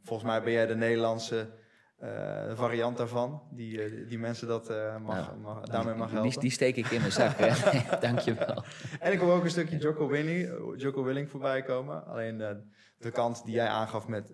volgens 0.03 0.29
mij 0.29 0.43
ben 0.43 0.51
jij 0.51 0.65
de 0.65 0.75
Nederlandse 0.75 1.49
eh, 1.99 2.55
variant 2.57 2.97
daarvan, 2.97 3.43
die, 3.51 3.81
eh, 3.83 4.07
die 4.09 4.19
mensen 4.19 4.47
dat 4.47 4.69
eh, 4.69 4.97
mag, 4.97 5.15
Nou, 5.27 5.37
mag, 5.39 5.61
daarmee 5.65 5.95
mag 5.95 6.11
helpen. 6.11 6.29
Die, 6.29 6.39
die 6.39 6.51
steek 6.51 6.75
ik 6.75 6.89
in 6.89 6.99
mijn 6.99 7.11
zak. 7.11 7.37
Dankjewel. 8.01 8.63
En 8.99 9.11
ik 9.11 9.19
hoor 9.19 9.33
ook 9.33 9.43
een 9.43 9.49
stukje 9.49 9.77
Jocko 9.77 10.07
Willing, 10.07 10.49
Jocko 10.81 11.03
Willing 11.03 11.29
voorbij 11.29 11.61
komen. 11.63 12.05
Alleen 12.05 12.37
de 12.97 13.11
kant 13.11 13.45
die 13.45 13.53
jij 13.53 13.67
aangaf 13.67 14.07
met 14.07 14.27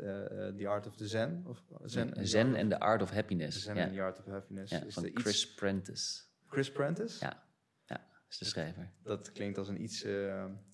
The 0.58 0.66
Art 0.68 0.88
of 0.88 0.96
the 0.96 1.08
Zen. 1.08 1.44
Of 1.48 1.64
Zen, 1.84 2.14
Zen 2.28 2.56
and 2.56 2.70
the 2.70 2.80
Art 2.80 3.02
of 3.02 3.12
Happiness. 3.12 3.64
Zen 3.64 3.76
Ja, 3.76 3.84
and 3.84 3.94
the 3.94 4.02
Art 4.02 4.20
of 4.20 4.26
Happiness. 4.26 4.72
ja, 4.72 4.84
Is 4.84 4.94
van 4.94 5.06
iets- 5.06 5.22
Chris 5.22 5.54
Prentice. 5.54 6.22
Chris 6.48 6.72
Prentice? 6.72 7.26
Ja, 7.26 7.44
ja, 7.86 8.02
is 8.30 8.38
de 8.38 8.46
schrijver. 8.46 8.92
Dat 9.04 9.32
klinkt 9.32 9.58
als 9.58 9.68
een 9.68 9.82
iets 9.84 10.06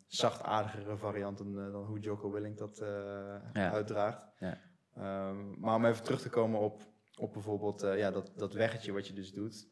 zachtaardigere 0.08 0.98
variant 0.98 1.38
dan, 1.38 1.54
dan 1.72 1.86
hoe 1.86 2.00
Jocko 2.00 2.32
Willing 2.32 2.58
dat 2.58 2.78
Ja. 3.54 3.72
uitdraagt. 3.72 4.28
Ja. 4.40 4.58
Ehm, 4.96 5.60
maar 5.60 5.76
om 5.76 5.86
even 5.86 6.04
terug 6.04 6.22
te 6.22 6.30
komen 6.30 6.60
op, 6.60 6.82
op 7.18 7.34
bijvoorbeeld 7.34 7.84
eh, 7.84 7.98
ja, 7.98 8.12
dat, 8.12 8.32
dat 8.36 8.54
weggetje 8.54 8.92
wat 8.92 9.08
je 9.08 9.14
dus 9.14 9.34
doet. 9.34 9.70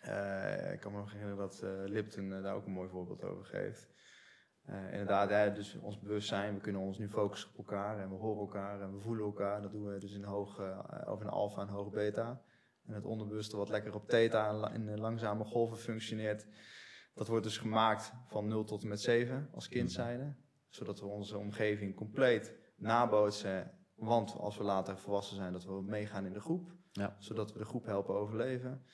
Eh, 0.00 0.72
ik 0.72 0.80
kan 0.80 0.92
me 0.92 0.98
nog 0.98 1.12
herinneren 1.12 1.38
dat 1.38 1.62
eh, 1.62 1.70
Lipton 1.84 2.28
daar 2.28 2.54
ook 2.54 2.66
een 2.66 2.72
mooi 2.72 2.88
voorbeeld 2.88 3.22
over 3.22 3.44
geeft. 3.44 3.94
Inderdaad, 4.90 5.30
hè, 5.30 5.52
dus 5.52 5.78
ons 5.78 5.98
bewustzijn, 5.98 6.54
we 6.54 6.60
kunnen 6.60 6.82
ons 6.82 6.98
nu 6.98 7.08
focussen 7.08 7.50
op 7.50 7.56
elkaar 7.56 7.98
en 7.98 8.08
we 8.08 8.14
horen 8.14 8.40
elkaar 8.40 8.80
en 8.80 8.92
we 8.92 9.00
voelen 9.00 9.24
elkaar. 9.24 9.62
Dat 9.62 9.72
doen 9.72 9.84
we 9.84 9.98
dus 9.98 10.12
in 10.12 10.22
hoog, 10.22 10.60
of 11.06 11.20
in 11.20 11.28
alfa 11.28 11.62
en 11.62 11.68
hoog 11.68 11.90
beta. 11.90 12.42
En 12.86 12.94
het 12.94 13.04
onderbewuste 13.04 13.56
wat 13.56 13.68
lekker 13.68 13.94
op 13.94 14.08
theta 14.08 14.70
in 14.72 14.98
langzame 14.98 15.44
golven 15.44 15.76
functioneert. 15.76 16.46
Dat 17.14 17.28
wordt 17.28 17.44
dus 17.44 17.58
gemaakt 17.58 18.12
van 18.26 18.48
0 18.48 18.64
tot 18.64 18.82
en 18.82 18.88
met 18.88 19.00
7 19.00 19.48
als 19.52 19.68
kind 19.68 19.92
zijnde. 19.92 20.34
Zodat 20.68 21.00
we 21.00 21.06
onze 21.06 21.38
omgeving 21.38 21.94
compleet 21.94 22.54
nabootsen. 22.76 23.70
Want 23.96 24.36
als 24.38 24.56
we 24.56 24.64
later 24.64 24.98
volwassen 24.98 25.36
zijn, 25.36 25.52
dat 25.52 25.64
we 25.64 25.82
meegaan 25.82 26.26
in 26.26 26.32
de 26.32 26.40
groep. 26.40 26.74
Ja. 26.92 27.16
Zodat 27.18 27.52
we 27.52 27.58
de 27.58 27.64
groep 27.64 27.84
helpen 27.84 28.14
overleven. 28.14 28.84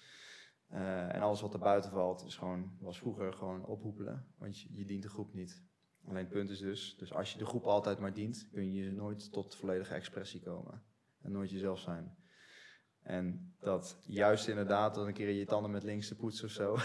Eh, 0.66 1.14
en 1.14 1.20
alles 1.20 1.40
wat 1.40 1.54
er 1.54 1.60
buiten 1.60 1.90
valt, 1.90 2.24
is 2.24 2.36
gewoon, 2.36 2.76
was 2.80 2.98
vroeger 2.98 3.32
gewoon 3.32 3.64
ophoepelen. 3.64 4.26
Want 4.38 4.60
je, 4.60 4.68
je 4.74 4.84
dient 4.84 5.02
de 5.02 5.08
groep 5.08 5.34
niet. 5.34 5.62
Alleen 6.04 6.24
het 6.24 6.32
punt 6.32 6.50
is 6.50 6.58
dus, 6.58 6.96
dus 6.96 7.12
als 7.12 7.32
je 7.32 7.38
de 7.38 7.46
groep 7.46 7.64
altijd 7.64 7.98
maar 7.98 8.14
dient, 8.14 8.48
kun 8.52 8.72
je 8.72 8.90
nooit 8.90 9.32
tot 9.32 9.56
volledige 9.56 9.94
expressie 9.94 10.40
komen. 10.40 10.82
En 11.20 11.32
nooit 11.32 11.50
jezelf 11.50 11.78
zijn. 11.78 12.16
En 13.02 13.54
dat 13.60 13.96
juist 14.06 14.48
inderdaad, 14.48 14.94
dat 14.94 15.06
een 15.06 15.12
keer 15.12 15.30
je 15.30 15.44
tanden 15.44 15.70
met 15.70 15.82
links 15.82 16.08
te 16.08 16.16
poetsen 16.16 16.44
of 16.44 16.50
zo. 16.50 16.76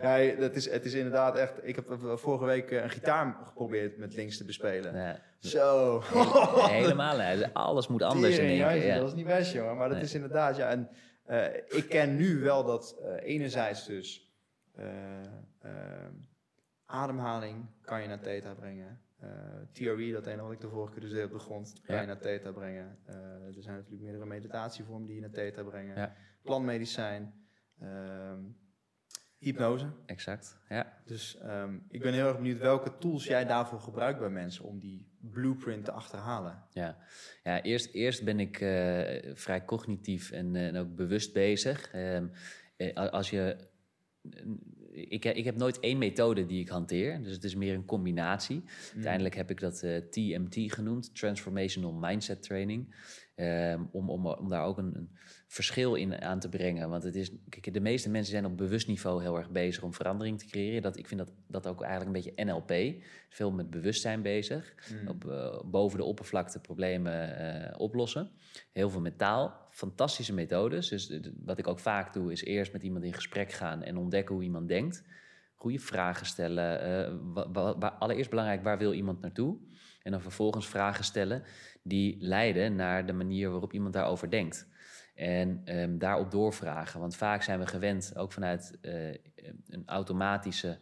Ja? 0.00 0.18
ja, 0.18 0.36
dat 0.40 0.54
is, 0.54 0.70
het 0.70 0.84
is 0.84 0.94
inderdaad 0.94 1.36
echt. 1.36 1.66
Ik 1.66 1.74
heb 1.76 1.96
vorige 2.14 2.44
week 2.44 2.70
eh, 2.70 2.82
een 2.82 2.90
gitaar 2.90 3.36
geprobeerd 3.44 3.98
met 3.98 4.14
links 4.14 4.36
te 4.36 4.44
bespelen. 4.44 4.94
Ja. 4.96 5.20
Zo. 5.38 6.00
Hele- 6.04 6.68
helemaal. 6.72 7.18
hè. 7.18 7.52
Alles 7.52 7.86
moet 7.88 8.02
anders 8.02 8.38
in 8.38 8.44
één 8.46 8.68
keer. 8.68 8.86
Ja. 8.86 8.96
Dat 8.98 9.08
is 9.08 9.14
niet 9.14 9.26
best, 9.26 9.52
jongen. 9.52 9.76
Maar 9.76 9.88
dat 9.88 9.96
Nee. 9.96 10.06
is 10.06 10.14
inderdaad, 10.14 10.56
ja. 10.56 10.68
En 10.68 10.88
eh, 11.24 11.54
ik 11.54 11.86
ken 11.88 12.16
nu 12.16 12.40
wel 12.40 12.64
dat 12.64 12.96
eh, 13.02 13.28
enerzijds 13.32 13.86
dus 13.86 14.32
ademhaling 16.86 17.66
kan 17.82 18.02
je 18.02 18.08
naar 18.08 18.20
theta 18.20 18.54
brengen. 18.54 19.00
Eh 19.24 19.54
theorie, 19.72 20.12
dat 20.12 20.26
ene 20.26 20.42
wat 20.42 20.52
ik 20.52 20.60
de 20.60 20.68
vorige 20.68 20.92
keer 20.92 21.02
dus 21.02 21.10
deed 21.12 21.24
op 21.24 21.32
de 21.32 21.38
grond, 21.38 21.80
Ja. 21.86 22.00
je 22.00 22.06
naar 22.06 22.18
theta 22.20 22.52
brengen. 22.52 22.98
Eh, 23.04 23.14
er 23.56 23.62
zijn 23.62 23.76
natuurlijk 23.76 24.02
meerdere 24.02 24.26
meditatievormen 24.26 25.06
die 25.06 25.14
je 25.14 25.20
naar 25.20 25.30
theta 25.30 25.62
brengen. 25.62 25.96
Ja. 25.96 26.14
Plantmedicijn, 26.42 27.34
ehm, 27.80 28.40
hypnose. 29.38 29.86
Exact. 30.06 30.58
Ja. 30.68 30.92
Dus 31.04 31.38
ehm, 31.38 31.78
ik 31.88 32.00
ben 32.00 32.12
heel 32.12 32.26
erg 32.26 32.36
benieuwd 32.36 32.58
welke 32.58 32.98
tools 32.98 33.24
jij 33.24 33.44
daarvoor 33.44 33.80
gebruikt 33.80 34.18
bij 34.18 34.28
mensen 34.30 34.64
om 34.64 34.78
die 34.78 35.06
blueprint 35.20 35.84
te 35.84 35.92
achterhalen. 35.92 36.62
Ja, 36.70 36.96
ja 37.42 37.62
eerst, 37.62 37.94
eerst 37.94 38.24
ben 38.24 38.40
ik 38.40 38.60
eh, 38.60 39.34
vrij 39.34 39.64
cognitief 39.64 40.30
en, 40.30 40.56
en 40.56 40.76
ook 40.76 40.94
bewust 40.94 41.32
bezig. 41.32 41.90
Ehm, 41.92 42.26
eh, 42.76 42.94
als 42.94 43.30
je, 43.30 43.56
ik, 44.94 45.24
ik 45.24 45.44
heb 45.44 45.56
nooit 45.56 45.80
één 45.80 45.98
methode 45.98 46.46
die 46.46 46.60
ik 46.60 46.68
hanteer, 46.68 47.22
dus 47.22 47.32
het 47.32 47.44
is 47.44 47.54
meer 47.54 47.74
een 47.74 47.84
combinatie. 47.84 48.62
Uiteindelijk 48.94 49.34
heb 49.34 49.50
ik 49.50 49.60
dat 49.60 49.82
eh, 49.82 49.96
TMT 49.96 50.72
genoemd, 50.72 51.14
Transformational 51.14 51.92
Mindset 51.92 52.42
Training, 52.42 52.94
ehm, 53.34 53.82
om, 53.92 54.10
om, 54.10 54.26
om 54.26 54.48
daar 54.48 54.64
ook 54.64 54.78
een, 54.78 54.96
een 54.96 55.10
verschil 55.54 55.94
in 55.94 56.20
aan 56.22 56.38
te 56.40 56.48
brengen. 56.48 56.88
Want 56.88 57.02
het 57.02 57.16
is, 57.16 57.30
kijk, 57.48 57.72
de 57.74 57.80
meeste 57.80 58.10
mensen 58.10 58.32
zijn 58.32 58.44
op 58.44 58.56
bewust 58.56 58.86
niveau 58.88 59.22
heel 59.22 59.36
erg 59.36 59.50
bezig 59.50 59.82
om 59.82 59.94
verandering 59.94 60.38
te 60.38 60.46
creëren. 60.46 60.82
Dat, 60.82 60.96
ik 60.98 61.06
vind 61.06 61.20
dat, 61.20 61.32
dat 61.46 61.66
ook 61.66 61.82
eigenlijk 61.82 62.16
een 62.16 62.22
beetje 62.22 62.44
NLP, 62.44 63.02
veel 63.28 63.50
met 63.52 63.70
bewustzijn 63.70 64.22
bezig 64.22 64.74
op, 65.06 65.30
eh, 65.30 65.60
boven 65.64 65.98
de 65.98 66.04
oppervlakte 66.04 66.60
problemen 66.60 67.36
eh, 67.38 67.80
oplossen. 67.80 68.30
Heel 68.72 68.90
veel 68.90 69.00
met 69.00 69.18
taal. 69.18 69.66
Fantastische 69.70 70.34
methodes. 70.34 70.88
Dus 70.88 71.20
wat 71.44 71.58
ik 71.58 71.66
ook 71.66 71.78
vaak 71.78 72.12
doe, 72.12 72.32
is 72.32 72.44
eerst 72.44 72.72
met 72.72 72.82
iemand 72.82 73.04
in 73.04 73.12
gesprek 73.14 73.52
gaan 73.52 73.82
en 73.82 73.96
ontdekken 73.96 74.34
hoe 74.34 74.44
iemand 74.44 74.68
denkt. 74.68 75.02
Goede 75.54 75.78
vragen 75.78 76.26
stellen. 76.26 76.80
eh, 76.80 77.14
wa- 77.34 77.50
wa- 77.50 77.78
wa- 77.78 77.96
allereerst 77.98 78.30
belangrijk, 78.30 78.62
waar 78.62 78.78
wil 78.78 78.92
iemand 78.92 79.20
naartoe? 79.20 79.56
En 80.02 80.10
dan 80.10 80.20
vervolgens 80.20 80.68
vragen 80.68 81.04
stellen 81.04 81.42
die 81.82 82.16
leiden 82.20 82.74
naar 82.74 83.06
de 83.06 83.12
manier 83.12 83.50
waarop 83.50 83.72
iemand 83.72 83.92
daarover 83.92 84.30
denkt. 84.30 84.72
En 85.14 85.60
ehm, 85.64 85.98
daarop 85.98 86.30
doorvragen. 86.30 87.00
Want 87.00 87.16
vaak 87.16 87.42
zijn 87.42 87.58
we 87.58 87.66
gewend, 87.66 88.12
ook 88.16 88.32
vanuit 88.32 88.78
eh, 88.80 89.08
een 89.66 89.82
automatische 89.86 90.78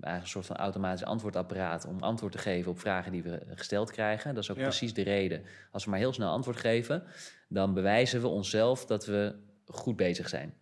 eigenlijk 0.00 0.22
een 0.22 0.26
soort 0.26 0.46
van 0.46 0.56
automatisch 0.56 1.04
antwoordapparaat 1.04 1.86
om 1.86 2.00
antwoord 2.00 2.32
te 2.32 2.38
geven 2.38 2.70
op 2.70 2.78
vragen 2.80 3.12
die 3.12 3.22
we 3.22 3.42
gesteld 3.48 3.90
krijgen. 3.90 4.34
Dat 4.34 4.42
is 4.42 4.50
ook 4.50 4.56
Ja. 4.56 4.62
precies 4.62 4.94
de 4.94 5.02
reden. 5.02 5.42
Als 5.70 5.84
we 5.84 5.90
maar 5.90 5.98
heel 5.98 6.12
snel 6.12 6.30
antwoord 6.30 6.56
geven, 6.56 7.02
dan 7.48 7.74
bewijzen 7.74 8.20
we 8.20 8.26
onszelf 8.26 8.86
dat 8.86 9.06
we 9.06 9.36
goed 9.66 9.96
bezig 9.96 10.28
zijn. 10.28 10.54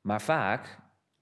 Maar 0.00 0.22
vaak 0.22 0.78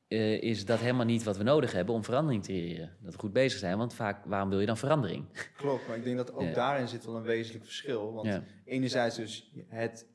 eh, 0.09 0.43
is 0.43 0.65
dat 0.65 0.79
helemaal 0.79 1.05
niet 1.07 1.23
wat 1.23 1.37
we 1.37 1.43
nodig 1.43 1.73
hebben 1.73 1.95
om 1.95 2.05
verandering 2.05 2.43
te 2.45 2.51
creëren. 2.53 2.97
Dat 3.03 3.13
we 3.13 3.19
goed 3.19 3.33
bezig 3.33 3.59
zijn, 3.59 3.79
want 3.79 3.95
vaak, 3.95 4.25
waarom 4.25 4.49
wil 4.49 4.61
je 4.61 4.67
dan 4.67 4.77
verandering? 4.77 5.25
Klopt, 5.57 5.89
maar 5.89 5.97
ik 5.97 6.05
denk 6.05 6.17
dat 6.17 6.33
ook 6.33 6.43
Ja. 6.43 6.53
daarin 6.53 6.89
zit 6.89 7.05
wel 7.05 7.17
een 7.17 7.23
wezenlijk 7.23 7.65
verschil. 7.65 8.13
Want 8.13 8.27
Ja. 8.27 8.43
enerzijds 8.65 9.17
dus 9.17 9.53
het, 9.69 10.07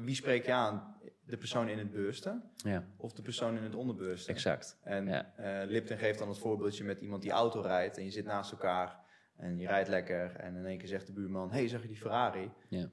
wie 0.00 0.14
spreek 0.14 0.46
je 0.46 0.52
aan? 0.52 0.94
De 1.26 1.36
persoon 1.36 1.68
in 1.68 1.78
het 1.78 1.90
bewuste 1.90 2.40
Ja, 2.56 2.84
of 2.96 3.12
de 3.12 3.22
persoon 3.22 3.56
in 3.56 3.62
het 3.62 3.74
onderbewuste? 3.74 4.30
exact. 4.32 4.78
En 4.82 5.06
Ja. 5.06 5.32
eh, 5.36 5.68
Lipton 5.68 5.98
geeft 5.98 6.18
dan 6.18 6.28
het 6.28 6.38
voorbeeldje 6.38 6.84
met 6.84 7.00
iemand 7.00 7.22
die 7.22 7.30
auto 7.30 7.60
rijdt 7.60 7.96
en 7.96 8.04
je 8.04 8.10
zit 8.10 8.24
naast 8.24 8.52
elkaar 8.52 9.00
en 9.36 9.58
je 9.58 9.66
rijdt 9.66 9.88
lekker 9.88 10.36
en 10.36 10.56
in 10.56 10.64
één 10.66 10.78
keer 10.78 10.88
zegt 10.88 11.06
de 11.06 11.12
buurman, 11.12 11.50
hey, 11.50 11.68
zag 11.68 11.82
je 11.82 11.88
die 11.88 11.96
Ferrari? 11.96 12.50
Ja. 12.68 12.88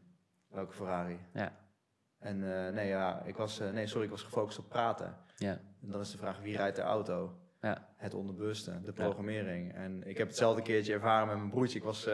Welke 0.47 0.73
Ferrari? 0.73 1.19
Ja, 1.34 1.57
En 2.19 2.65
eh, 2.67 2.73
nee, 2.73 2.88
ja, 2.88 3.21
ik 3.23 3.36
was, 3.36 3.59
eh, 3.59 3.71
nee, 3.71 3.88
sorry, 3.88 4.03
ik 4.05 4.11
was 4.11 4.23
gefocust 4.23 4.59
op 4.59 4.69
praten. 4.69 5.17
ja, 5.38 5.51
En 5.81 5.89
dan 5.91 6.01
is 6.01 6.11
de 6.11 6.17
vraag, 6.17 6.39
wie 6.39 6.55
rijdt 6.57 6.75
de 6.75 6.81
auto? 6.81 7.38
ja. 7.61 7.91
Het 7.97 8.13
onderbewuste, 8.13 8.81
de 8.81 8.93
programmering. 8.93 9.73
En 9.73 10.03
ik 10.07 10.17
heb 10.17 10.27
hetzelfde 10.27 10.61
keertje 10.61 10.93
ervaren 10.93 11.27
met 11.27 11.38
mijn 11.38 11.49
broertje. 11.49 11.77
Ik, 11.77 11.84
was, 11.84 12.09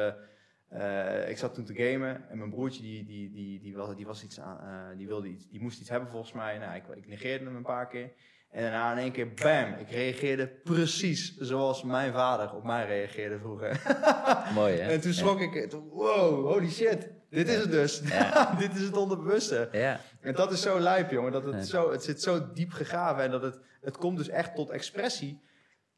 eh, 0.70 1.30
ik 1.30 1.38
zat 1.38 1.54
toen 1.54 1.66
te 1.66 1.74
gamen 1.74 2.30
en 2.30 2.38
mijn 2.38 2.50
broertje 2.50 2.82
die, 2.82 3.06
die, 3.06 3.32
die, 3.32 3.60
die, 3.60 3.76
was, 3.76 3.96
die, 3.96 4.06
was 4.06 4.24
iets 4.24 4.40
aan, 4.40 4.60
eh, 4.60 4.98
die, 4.98 5.08
wilde 5.08 5.28
iets, 5.28 5.50
die 5.50 5.62
moest 5.62 5.80
iets 5.80 5.90
hebben 5.90 6.10
volgens 6.10 6.32
mij. 6.32 6.58
Nou, 6.58 6.76
ik, 6.76 6.84
ik 6.96 7.08
negeerde 7.08 7.46
hem 7.46 7.56
een 7.56 7.64
paar 7.64 7.88
keer. 7.88 8.12
En 8.50 8.62
daarna 8.62 8.92
in 8.92 8.98
één 8.98 9.12
keer, 9.12 9.34
bam, 9.34 9.74
ik 9.74 9.90
reageerde 9.90 10.48
precies 10.48 11.38
zoals 11.38 11.84
mijn 11.84 12.14
vader 12.14 12.56
op 12.56 12.64
mij 12.64 12.86
reageerde 12.86 13.40
vroeger. 13.40 13.82
Mooi 14.54 14.76
hè? 14.76 14.92
en 14.92 15.02
toen 15.02 15.14
schrok 15.14 15.40
ik, 15.40 15.72
wow, 15.72 16.52
holy 16.52 16.70
shit, 16.70 17.10
dit 17.30 17.48
is 17.48 17.58
het 17.58 17.72
dus. 17.72 18.02
Ja. 18.06 18.56
dit 18.60 18.76
is 18.76 18.82
het 18.82 18.98
onderbewuste. 18.98 19.70
Ja, 19.72 20.00
En 20.22 20.34
dat 20.34 20.52
is 20.52 20.62
zo 20.62 20.80
lijp, 20.80 21.12
jongen. 21.12 21.32
Dat 21.32 21.44
het, 21.44 21.68
zo, 21.68 21.92
het 21.92 22.04
zit 22.04 22.22
zo 22.22 22.52
diep 22.54 22.72
gegraven 22.72 23.24
en 23.24 23.32
dat 23.32 23.42
het, 23.42 23.60
het 23.82 23.98
komt 23.98 24.18
dus 24.18 24.30
echt 24.30 24.56
tot 24.56 24.70
expressie 24.70 25.42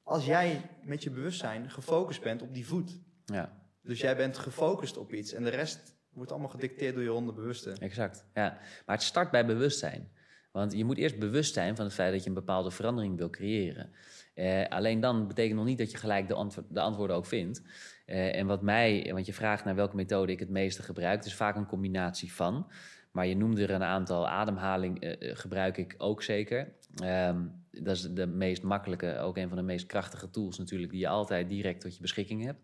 als 0.04 0.26
jij 0.26 0.70
met 0.84 1.04
je 1.04 1.10
bewustzijn 1.10 1.70
gefocust 1.70 2.22
bent 2.22 2.42
op 2.42 2.54
die 2.54 2.68
voet. 2.68 3.00
ja. 3.26 3.60
Dus 3.82 4.00
jij 4.00 4.16
bent 4.16 4.38
gefocust 4.38 4.98
op 4.98 5.14
iets 5.14 5.34
en 5.34 5.44
de 5.44 5.50
rest 5.50 5.96
wordt 6.14 6.32
allemaal 6.32 6.50
gedicteerd 6.50 6.94
door 6.94 7.04
je 7.04 7.14
onderbewuste. 7.14 7.72
Exact, 7.80 8.26
ja. 8.34 8.58
Maar 8.86 8.96
het 8.96 9.06
start 9.06 9.32
bij 9.32 9.46
bewustzijn. 9.46 10.12
Want 10.52 10.74
je 10.74 10.86
moet 10.86 10.98
eerst 10.98 11.20
bewust 11.20 11.54
zijn 11.54 11.76
van 11.76 11.86
het 11.86 11.94
feit 11.94 12.12
dat 12.12 12.24
je 12.24 12.30
een 12.30 12.36
bepaalde 12.36 12.72
verandering 12.72 13.18
wil 13.18 13.30
creëren. 13.30 13.92
Eh, 14.34 14.66
alleen 14.68 15.00
dan 15.00 15.28
betekent 15.28 15.56
nog 15.56 15.66
niet 15.66 15.78
dat 15.78 15.92
je 15.92 15.98
gelijk 15.98 16.28
de, 16.28 16.64
de 16.70 16.80
antwoorden 16.80 17.16
ook 17.16 17.26
vindt. 17.26 17.62
Eh, 18.06 18.36
en 18.36 18.48
wat 18.48 18.62
mij, 18.62 19.10
want 19.14 19.26
je 19.26 19.34
vraagt 19.34 19.66
naar 19.66 19.76
welke 19.76 19.96
methode 19.96 20.32
ik 20.32 20.40
het 20.40 20.50
meeste 20.50 20.84
gebruik, 20.84 21.26
is 21.26 21.36
vaak 21.36 21.56
een 21.56 21.66
combinatie 21.66 22.34
van. 22.34 22.72
Maar 23.12 23.28
je 23.28 23.36
noemde 23.36 23.64
er 23.64 23.72
een 23.72 23.84
aantal, 23.84 24.28
ademhaling 24.28 25.02
eh, 25.02 25.36
gebruik 25.36 25.78
ik 25.78 25.96
ook 25.98 26.24
zeker. 26.24 26.74
Ehm, 26.96 27.46
dat 27.72 27.96
is 27.96 28.02
de 28.02 28.28
meest 28.28 28.64
makkelijke, 28.64 29.18
ook 29.18 29.38
een 29.38 29.48
van 29.48 29.58
de 29.58 29.64
meest 29.64 29.86
krachtige 29.86 30.30
tools 30.30 30.58
natuurlijk, 30.58 30.92
die 30.92 31.00
je 31.00 31.08
altijd 31.08 31.50
direct 31.50 31.82
tot 31.82 31.96
je 31.96 32.02
beschikking 32.02 32.44
hebt. 32.44 32.60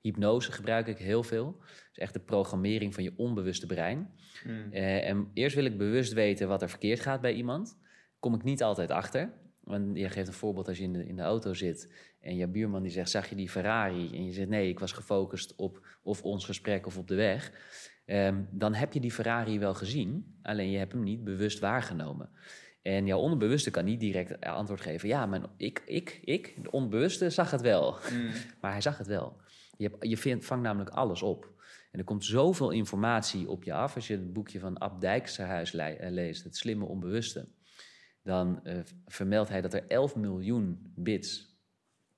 Hypnose 0.00 0.52
gebruik 0.52 0.86
ik 0.86 0.98
heel 0.98 1.22
veel. 1.22 1.56
Dat 1.58 1.90
is 1.92 1.98
echt 1.98 2.12
de 2.12 2.20
programmering 2.20 2.94
van 2.94 3.02
je 3.02 3.12
onbewuste 3.16 3.66
brein. 3.66 4.10
Eh, 4.70 5.08
en 5.08 5.30
eerst 5.34 5.56
wil 5.56 5.64
ik 5.64 5.78
bewust 5.78 6.12
weten 6.12 6.48
wat 6.48 6.62
er 6.62 6.68
verkeerd 6.68 7.00
gaat 7.00 7.20
bij 7.20 7.32
iemand. 7.32 7.78
Kom 8.18 8.34
ik 8.34 8.42
niet 8.42 8.62
altijd 8.62 8.90
achter. 8.90 9.32
Want 9.60 9.96
je 9.98 10.08
geeft 10.08 10.28
een 10.28 10.34
voorbeeld 10.34 10.68
als 10.68 10.78
je 10.78 10.84
in 10.84 10.92
de, 10.92 11.06
in 11.06 11.16
de 11.16 11.22
auto 11.22 11.54
zit 11.54 11.92
en 12.20 12.36
je 12.36 12.48
buurman 12.48 12.82
die 12.82 12.92
zegt, 12.92 13.10
zag 13.10 13.28
je 13.28 13.34
die 13.34 13.48
Ferrari? 13.48 14.10
En 14.12 14.24
je 14.24 14.32
zegt, 14.32 14.48
nee, 14.48 14.68
ik 14.68 14.78
was 14.78 14.92
gefocust 14.92 15.56
op 15.56 15.86
of 16.02 16.22
ons 16.22 16.44
gesprek 16.44 16.86
of 16.86 16.98
op 16.98 17.08
de 17.08 17.14
weg. 17.14 17.52
Ehm, 18.04 18.42
dan 18.50 18.74
heb 18.74 18.92
je 18.92 19.00
die 19.00 19.12
Ferrari 19.12 19.58
wel 19.58 19.74
gezien, 19.74 20.38
alleen 20.42 20.70
je 20.70 20.78
hebt 20.78 20.92
hem 20.92 21.02
niet 21.02 21.24
bewust 21.24 21.58
waargenomen. 21.58 22.30
En 22.82 23.06
jouw 23.06 23.18
onderbewuste 23.18 23.70
kan 23.70 23.84
niet 23.84 24.00
direct 24.00 24.40
antwoord 24.40 24.80
geven. 24.80 25.08
Ja, 25.08 25.26
maar 25.26 25.40
ik, 25.56 25.82
ik, 25.86 26.20
ik, 26.24 26.54
de 26.62 26.70
onbewuste 26.70 27.30
zag 27.30 27.50
het 27.50 27.60
wel. 27.60 27.96
Maar 28.60 28.72
hij 28.72 28.80
zag 28.80 28.98
het 28.98 29.06
wel. 29.06 29.36
Je, 29.80 29.88
hebt, 29.88 30.06
je 30.08 30.16
vindt, 30.16 30.44
vangt 30.44 30.64
namelijk 30.64 30.90
alles 30.90 31.22
op. 31.22 31.52
En 31.90 31.98
er 31.98 32.04
komt 32.04 32.24
zoveel 32.24 32.70
informatie 32.70 33.48
op 33.48 33.64
je 33.64 33.72
af. 33.72 33.94
Als 33.94 34.06
je 34.06 34.12
het 34.14 34.32
boekje 34.32 34.58
van 34.60 34.78
Ab 34.78 35.00
Dijksterhuis 35.00 35.72
le- 35.72 35.82
eh, 35.84 36.10
leest, 36.10 36.44
Het 36.44 36.56
Slimme 36.56 36.84
Onbewuste, 36.84 37.48
dan 38.22 38.64
eh, 38.64 38.78
vermeldt 39.06 39.48
hij 39.50 39.60
dat 39.60 39.74
er 39.74 39.86
11 39.86 40.16
miljoen 40.16 40.92
bits 40.96 41.58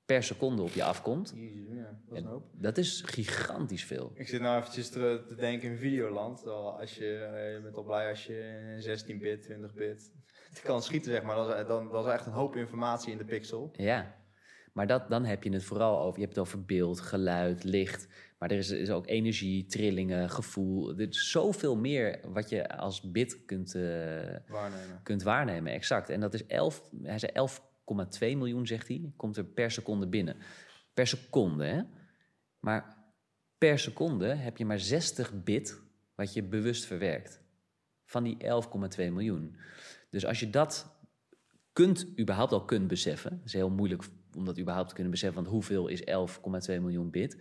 per 0.05 0.23
seconde 0.23 0.63
op 0.63 0.71
je 0.71 0.85
afkomt. 0.85 1.33
Jezus, 1.37 1.67
ja, 1.69 2.01
dat 2.07 2.17
is 2.17 2.23
een 2.23 2.29
hoop. 2.29 2.51
Dat 2.53 2.79
is 2.79 3.03
gigantisch 3.07 3.85
veel. 3.85 4.11
Ik 4.15 4.29
zit 4.29 4.41
nou 4.41 4.59
eventjes 4.61 4.91
te, 4.91 5.25
te 5.29 5.35
denken 5.35 5.71
in 5.71 5.77
Videoland. 5.77 6.47
Als 6.47 6.95
je, 6.97 7.15
eh, 7.17 7.55
je 7.55 7.61
bent 7.63 7.77
al 7.77 7.85
blij 7.85 8.09
als 8.11 8.27
je 8.27 8.75
16 8.79 9.19
bit, 9.19 9.43
20 9.43 9.75
bit 9.75 10.13
kan 10.65 10.83
schieten, 10.83 11.13
zeg 11.13 11.23
maar. 11.23 11.67
Dan, 11.67 11.89
dat 11.91 12.07
is 12.07 12.13
echt 12.13 12.27
een 12.27 12.33
hoop 12.33 12.57
informatie 12.57 13.13
in 13.13 13.19
de 13.19 13.25
pixel. 13.25 13.71
Ja. 13.77 14.21
Maar 14.73 14.87
dat, 14.87 15.11
dan 15.11 15.25
heb 15.25 15.43
je 15.45 15.53
het 15.53 15.65
vooral 15.65 16.01
over, 16.01 16.19
je 16.21 16.25
hebt 16.25 16.37
het 16.37 16.47
over 16.47 16.65
beeld, 16.65 17.01
geluid, 17.01 17.65
licht. 17.65 18.09
Maar 18.39 18.51
er 18.51 18.57
is, 18.57 18.71
is 18.71 18.91
ook 18.91 19.07
energie, 19.07 19.67
trillingen, 19.67 20.31
gevoel. 20.31 20.91
Er 20.91 21.09
is 21.09 21.31
zoveel 21.31 21.77
meer 21.77 22.21
wat 22.33 22.49
je 22.49 22.77
als 22.77 23.11
bit 23.11 23.45
kunt, 23.45 23.75
eh, 23.75 23.83
Waarnemen. 24.49 25.01
kunt 25.03 25.23
waarnemen, 25.23 25.73
exact. 25.73 26.09
En 26.09 26.21
dat 26.21 26.35
is 26.35 26.47
11, 26.47 26.91
hij 27.03 27.19
zei 27.19 27.33
11,2 27.33 28.37
miljoen, 28.37 28.67
zegt 28.67 28.89
hij, 28.89 29.13
komt 29.17 29.37
er 29.37 29.45
per 29.45 29.71
seconde 29.71 30.07
binnen. 30.07 30.37
Per 30.95 31.07
seconde, 31.07 31.65
hè? 31.65 31.83
Maar 32.59 32.97
per 33.59 33.79
seconde 33.79 34.27
heb 34.27 34.57
je 34.57 34.65
maar 34.65 34.79
60 34.79 35.43
bit 35.43 35.81
wat 36.15 36.33
je 36.33 36.43
bewust 36.43 36.85
verwerkt. 36.85 37.41
Van 38.05 38.23
die 38.23 38.37
11,2 38.97 39.13
miljoen. 39.13 39.57
Dus 40.11 40.27
als 40.27 40.41
je 40.41 40.51
dat 40.51 40.97
kunt, 41.73 42.19
überhaupt 42.19 42.53
al 42.53 42.65
kunt 42.65 42.89
beseffen... 42.89 43.33
Het 43.33 43.45
is 43.45 43.53
heel 43.53 43.71
moeilijk 43.71 44.03
om 44.37 44.45
dat 44.45 44.59
überhaupt 44.59 44.89
te 44.89 44.95
kunnen 44.95 45.13
beseffen... 45.13 45.43
want 45.43 45.53
hoeveel 45.55 45.89
is 45.89 46.01
11,2 46.01 46.81
miljoen 46.81 47.11
bit? 47.11 47.37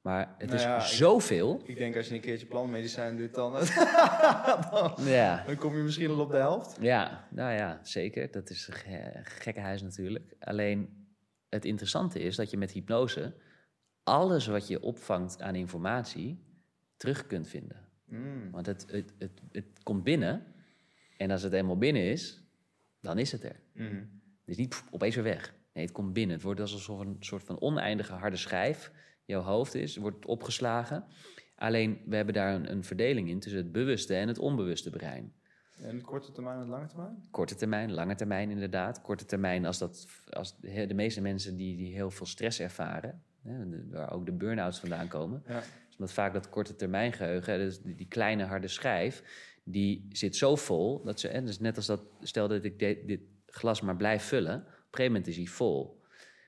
Maar 0.00 0.34
het 0.38 0.46
Nou 0.48 0.58
is 0.58 0.62
ja, 0.62 0.76
ik- 0.76 0.82
zoveel. 0.82 1.60
Ik 1.64 1.76
denk 1.76 1.96
als 1.96 2.08
je 2.08 2.14
een 2.14 2.20
keertje 2.20 2.46
plantmedicijn 2.46 3.16
doet, 3.16 3.34
dan, 3.34 3.52
dan, 4.70 4.94
Ja. 5.04 5.44
dan 5.46 5.56
kom 5.56 5.76
je 5.76 5.82
misschien 5.82 6.10
al 6.10 6.20
op 6.20 6.30
de 6.30 6.36
helft. 6.36 6.76
Ja, 6.80 7.26
nou 7.30 7.52
ja, 7.52 7.80
zeker. 7.82 8.30
Dat 8.30 8.50
is 8.50 8.66
een 8.68 8.74
ge- 8.74 9.20
gekke 9.22 9.60
huis 9.60 9.82
natuurlijk. 9.82 10.34
Alleen 10.40 11.06
het 11.48 11.64
interessante 11.64 12.20
is 12.20 12.36
dat 12.36 12.50
je 12.50 12.56
met 12.56 12.70
hypnose 12.70 13.34
alles 14.02 14.46
wat 14.46 14.68
je 14.68 14.82
opvangt 14.82 15.42
aan 15.42 15.54
informatie 15.54 16.44
terug 16.96 17.26
kunt 17.26 17.48
vinden. 17.48 17.84
Mm. 18.04 18.50
Want 18.50 18.66
het, 18.66 18.84
het, 18.90 19.12
het, 19.18 19.40
het 19.52 19.66
komt 19.82 20.02
binnen 20.02 20.42
en 21.16 21.30
als 21.30 21.42
het 21.42 21.52
eenmaal 21.52 21.78
binnen 21.78 22.02
is, 22.02 22.42
dan 23.00 23.18
is 23.18 23.32
het 23.32 23.44
er. 23.44 23.60
Mhm. 23.74 23.94
Het 23.94 24.54
is 24.54 24.56
niet 24.56 24.68
pff, 24.68 24.84
opeens 24.90 25.14
weer 25.14 25.24
weg. 25.24 25.54
Nee, 25.76 25.84
het 25.84 25.94
komt 25.94 26.12
binnen. 26.12 26.34
Het 26.36 26.44
wordt 26.44 26.60
alsof 26.60 26.98
een 27.00 27.16
soort 27.20 27.42
van 27.44 27.60
oneindige 27.60 28.12
harde 28.12 28.36
schijf 28.36 28.92
jouw 29.24 29.40
hoofd 29.40 29.74
is, 29.74 29.94
Het 29.94 30.02
wordt 30.02 30.26
opgeslagen. 30.26 31.04
Alleen 31.56 32.00
we 32.06 32.16
hebben 32.16 32.34
daar 32.34 32.54
een, 32.54 32.70
een 32.70 32.84
verdeling 32.84 33.28
in 33.28 33.40
tussen 33.40 33.60
het 33.62 33.72
bewuste 33.72 34.14
en 34.14 34.28
het 34.28 34.38
onbewuste 34.38 34.90
brein. 34.90 35.32
En 35.82 36.00
korte 36.00 36.32
termijn 36.32 36.60
en 36.60 36.68
lange 36.68 36.86
termijn? 36.86 37.24
Korte 37.30 37.54
termijn, 37.54 37.92
lange 37.92 38.14
termijn 38.14 38.50
inderdaad. 38.50 39.00
Korte 39.02 39.24
termijn 39.24 39.66
als, 39.66 39.78
dat, 39.78 40.06
als 40.30 40.56
de 40.60 40.94
meeste 40.94 41.20
mensen 41.20 41.56
die, 41.56 41.76
die 41.76 41.94
heel 41.94 42.10
veel 42.10 42.26
stress 42.26 42.60
ervaren, 42.60 43.22
hè, 43.42 43.88
waar 43.90 44.12
ook 44.12 44.26
de 44.26 44.32
burn-outs 44.32 44.78
vandaan 44.78 45.08
komen, 45.08 45.42
Ja. 45.46 45.58
is 45.58 45.96
omdat 45.98 46.12
vaak 46.12 46.32
dat 46.32 46.48
korte 46.48 46.76
termijn 46.76 47.12
geheugen, 47.12 47.58
dus 47.58 47.80
die, 47.82 48.06
kleine 48.08 48.44
harde 48.44 48.68
schijf, 48.68 49.22
die 49.64 50.06
zit 50.12 50.36
zo 50.36 50.56
vol 50.56 51.02
dat 51.04 51.20
ze, 51.20 51.28
hè, 51.28 51.42
dus 51.42 51.58
net 51.58 51.76
als 51.76 51.86
dat, 51.86 52.00
stel 52.20 52.48
dat 52.48 52.64
ik 52.64 52.78
de- 52.78 53.02
dit 53.06 53.20
glas 53.46 53.80
maar 53.80 53.96
blijf 53.96 54.22
vullen, 54.22 54.64
gegeven 54.96 55.12
moment 55.12 55.26
is 55.26 55.36
hij 55.36 55.46
vol. 55.46 56.04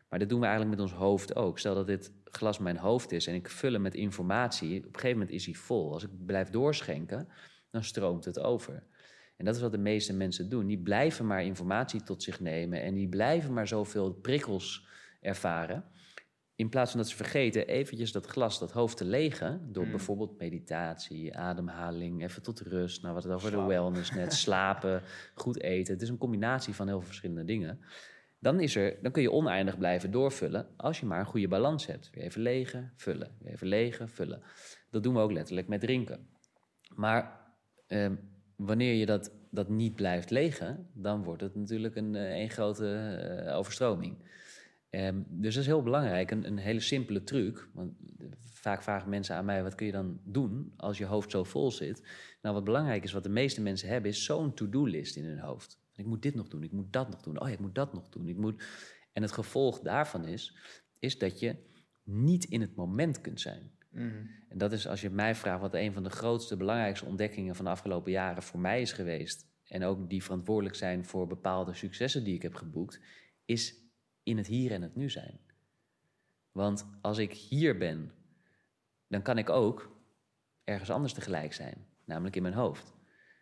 Maar 0.08 0.18
dat 0.18 0.28
doen 0.28 0.40
we 0.40 0.46
eigenlijk 0.46 0.76
met 0.76 0.90
ons 0.90 0.98
hoofd 0.98 1.36
ook. 1.36 1.58
Stel 1.58 1.74
dat 1.74 1.86
dit 1.86 2.12
glas 2.24 2.58
mijn 2.58 2.76
hoofd 2.76 3.12
is 3.12 3.26
en 3.26 3.34
ik 3.34 3.48
vul 3.48 3.72
hem 3.72 3.82
met 3.82 3.94
informatie, 3.94 4.78
op 4.78 4.84
een 4.84 4.94
gegeven 4.94 5.18
moment 5.18 5.30
is 5.30 5.44
hij 5.44 5.54
vol. 5.54 5.92
Als 5.92 6.02
ik 6.02 6.10
blijf 6.26 6.50
doorschenken, 6.50 7.28
dan 7.70 7.84
stroomt 7.84 8.24
het 8.24 8.38
over. 8.38 8.82
En 9.36 9.44
dat 9.44 9.54
is 9.54 9.60
wat 9.60 9.72
de 9.72 9.78
meeste 9.78 10.12
mensen 10.12 10.48
doen. 10.48 10.66
Die 10.66 10.78
blijven 10.78 11.26
maar 11.26 11.44
informatie 11.44 12.02
tot 12.02 12.22
zich 12.22 12.40
nemen 12.40 12.82
en 12.82 12.94
die 12.94 13.08
blijven 13.08 13.52
maar 13.52 13.68
zoveel 13.68 14.12
prikkels 14.12 14.86
ervaren. 15.20 15.84
In 16.54 16.68
plaats 16.68 16.90
van 16.90 17.00
dat 17.00 17.08
ze 17.08 17.16
vergeten 17.16 17.66
eventjes 17.66 18.12
dat 18.12 18.26
glas, 18.26 18.58
dat 18.58 18.72
hoofd 18.72 18.96
te 18.96 19.04
legen... 19.04 19.68
door 19.72 19.88
bijvoorbeeld 19.88 20.38
meditatie, 20.38 21.36
ademhaling, 21.36 22.22
even 22.22 22.42
tot 22.42 22.60
rust... 22.60 23.02
nou, 23.02 23.14
wat 23.14 23.24
het 23.24 23.32
over 23.32 23.50
de 23.50 23.62
wellness 23.62 24.10
net, 24.10 24.32
slapen, 24.44 25.02
goed 25.34 25.60
eten. 25.60 25.92
Het 25.92 26.02
is 26.02 26.08
een 26.08 26.18
combinatie 26.18 26.74
van 26.74 26.86
heel 26.86 26.98
veel 26.98 27.06
verschillende 27.06 27.44
dingen. 27.44 27.80
Dan, 28.38 28.60
is 28.60 28.76
er, 28.76 28.98
dan 29.02 29.12
kun 29.12 29.22
je 29.22 29.32
oneindig 29.32 29.78
blijven 29.78 30.10
doorvullen 30.10 30.66
als 30.76 31.00
je 31.00 31.06
maar 31.06 31.20
een 31.20 31.26
goede 31.26 31.48
balans 31.48 31.86
hebt. 31.86 32.10
Weer 32.12 32.24
even 32.24 32.42
legen, 32.42 32.92
vullen, 32.96 33.36
weer 33.38 33.52
even 33.52 33.66
legen, 33.66 34.08
vullen. 34.08 34.42
Dat 34.90 35.02
doen 35.02 35.14
we 35.14 35.20
ook 35.20 35.32
letterlijk 35.32 35.68
met 35.68 35.80
drinken. 35.80 36.28
Maar 36.94 37.40
ehm, 37.86 38.14
wanneer 38.56 38.94
je 38.94 39.06
dat, 39.06 39.32
dat 39.50 39.68
niet 39.68 39.94
blijft 39.94 40.30
legen, 40.30 40.88
dan 40.92 41.22
wordt 41.22 41.42
het 41.42 41.54
natuurlijk 41.54 41.96
een, 41.96 42.14
eh, 42.14 42.40
een 42.40 42.50
grote 42.50 42.94
eh, 42.94 43.56
overstroming. 43.56 44.16
Ehm, 44.90 45.22
dus 45.26 45.54
dat 45.54 45.62
is 45.62 45.68
heel 45.68 45.82
belangrijk, 45.82 46.30
een, 46.30 46.46
een 46.46 46.58
hele 46.58 46.80
simpele 46.80 47.24
truc. 47.24 47.68
Want 47.72 47.92
eh, 48.18 48.26
vaak 48.38 48.82
vragen 48.82 49.10
mensen 49.10 49.36
aan 49.36 49.44
mij, 49.44 49.62
wat 49.62 49.74
kun 49.74 49.86
je 49.86 49.92
dan 49.92 50.20
doen 50.24 50.72
als 50.76 50.98
je 50.98 51.04
hoofd 51.04 51.30
zo 51.30 51.44
vol 51.44 51.70
zit? 51.70 52.02
Nou, 52.42 52.54
wat 52.54 52.64
belangrijk 52.64 53.04
is, 53.04 53.12
wat 53.12 53.22
de 53.22 53.28
meeste 53.28 53.62
mensen 53.62 53.88
hebben, 53.88 54.10
is 54.10 54.24
zo'n 54.24 54.54
to-do-list 54.54 55.16
in 55.16 55.24
hun 55.24 55.38
hoofd. 55.38 55.78
Ik 55.98 56.06
moet 56.06 56.22
dit 56.22 56.34
nog 56.34 56.48
doen, 56.48 56.62
ik 56.62 56.72
moet 56.72 56.92
dat 56.92 57.10
nog 57.10 57.20
doen, 57.20 57.40
oh 57.40 57.48
ja, 57.48 57.54
ik 57.54 57.60
moet 57.60 57.74
dat 57.74 57.92
nog 57.92 58.08
doen. 58.08 58.28
Ik 58.28 58.36
moet... 58.36 58.62
En 59.12 59.22
het 59.22 59.32
gevolg 59.32 59.80
daarvan 59.80 60.24
is, 60.24 60.56
is 60.98 61.18
dat 61.18 61.40
je 61.40 61.56
niet 62.02 62.44
in 62.44 62.60
het 62.60 62.74
moment 62.74 63.20
kunt 63.20 63.40
zijn. 63.40 63.70
Mhm. 63.90 64.26
En 64.48 64.58
dat 64.58 64.72
is 64.72 64.86
als 64.86 65.00
je 65.00 65.10
mij 65.10 65.34
vraagt 65.34 65.60
wat 65.60 65.74
een 65.74 65.92
van 65.92 66.02
de 66.02 66.10
grootste, 66.10 66.56
belangrijkste 66.56 67.06
ontdekkingen 67.06 67.56
van 67.56 67.64
de 67.64 67.70
afgelopen 67.70 68.12
jaren 68.12 68.42
voor 68.42 68.60
mij 68.60 68.80
is 68.80 68.92
geweest. 68.92 69.46
En 69.64 69.84
ook 69.84 70.10
die 70.10 70.22
verantwoordelijk 70.22 70.74
zijn 70.74 71.04
voor 71.04 71.26
bepaalde 71.26 71.74
successen 71.74 72.24
die 72.24 72.34
ik 72.34 72.42
heb 72.42 72.54
geboekt, 72.54 73.00
is 73.44 73.74
in 74.22 74.36
het 74.36 74.46
hier 74.46 74.72
en 74.72 74.82
het 74.82 74.96
nu 74.96 75.10
zijn. 75.10 75.40
Want 76.52 76.86
als 77.00 77.18
ik 77.18 77.32
hier 77.32 77.78
ben, 77.78 78.12
dan 79.06 79.22
kan 79.22 79.38
ik 79.38 79.50
ook 79.50 79.96
ergens 80.64 80.90
anders 80.90 81.12
tegelijk 81.12 81.52
zijn, 81.52 81.86
namelijk 82.04 82.36
in 82.36 82.42
mijn 82.42 82.54
hoofd. 82.54 82.97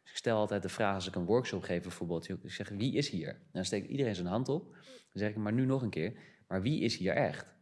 Dus 0.06 0.14
ik 0.14 0.20
stel 0.20 0.38
altijd 0.38 0.62
de 0.62 0.68
vraag 0.68 0.94
als 0.94 1.06
ik 1.06 1.14
een 1.14 1.24
workshop 1.24 1.62
geef 1.62 1.82
bijvoorbeeld, 1.82 2.28
ik 2.28 2.38
zeg 2.44 2.68
wie 2.68 2.94
is 2.94 3.08
hier? 3.08 3.40
Dan 3.52 3.64
steekt 3.64 3.88
iedereen 3.88 4.14
zijn 4.14 4.26
hand 4.26 4.48
op. 4.48 4.72
Dan 4.72 5.22
zeg 5.22 5.30
ik 5.30 5.36
maar 5.36 5.52
nu 5.52 5.64
nog 5.64 5.82
een 5.82 5.90
keer, 5.90 6.18
maar 6.48 6.62
wie 6.62 6.80
is 6.80 6.96
hier 6.96 7.12
echt? 7.12 7.54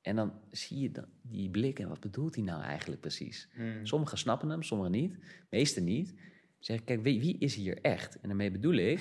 En 0.00 0.16
dan 0.16 0.32
zie 0.50 0.78
je 0.78 0.90
dan 0.90 1.06
die 1.22 1.50
blik 1.50 1.78
en 1.78 1.88
wat 1.88 2.00
bedoelt 2.00 2.34
hij 2.34 2.44
nou 2.44 2.62
eigenlijk 2.62 3.00
precies? 3.00 3.48
Sommigen 3.82 4.18
snappen 4.18 4.48
hem, 4.48 4.62
sommigen 4.62 4.92
niet, 4.92 5.18
meesten 5.50 5.84
niet. 5.84 6.08
Dan 6.08 6.24
zeg 6.58 6.78
ik, 6.78 6.84
kijk, 6.84 7.02
wie, 7.02 7.20
wie 7.20 7.38
is 7.38 7.54
hier 7.54 7.80
echt? 7.80 8.20
En 8.20 8.28
daarmee 8.28 8.50
bedoel 8.50 8.74
ik, 8.74 9.00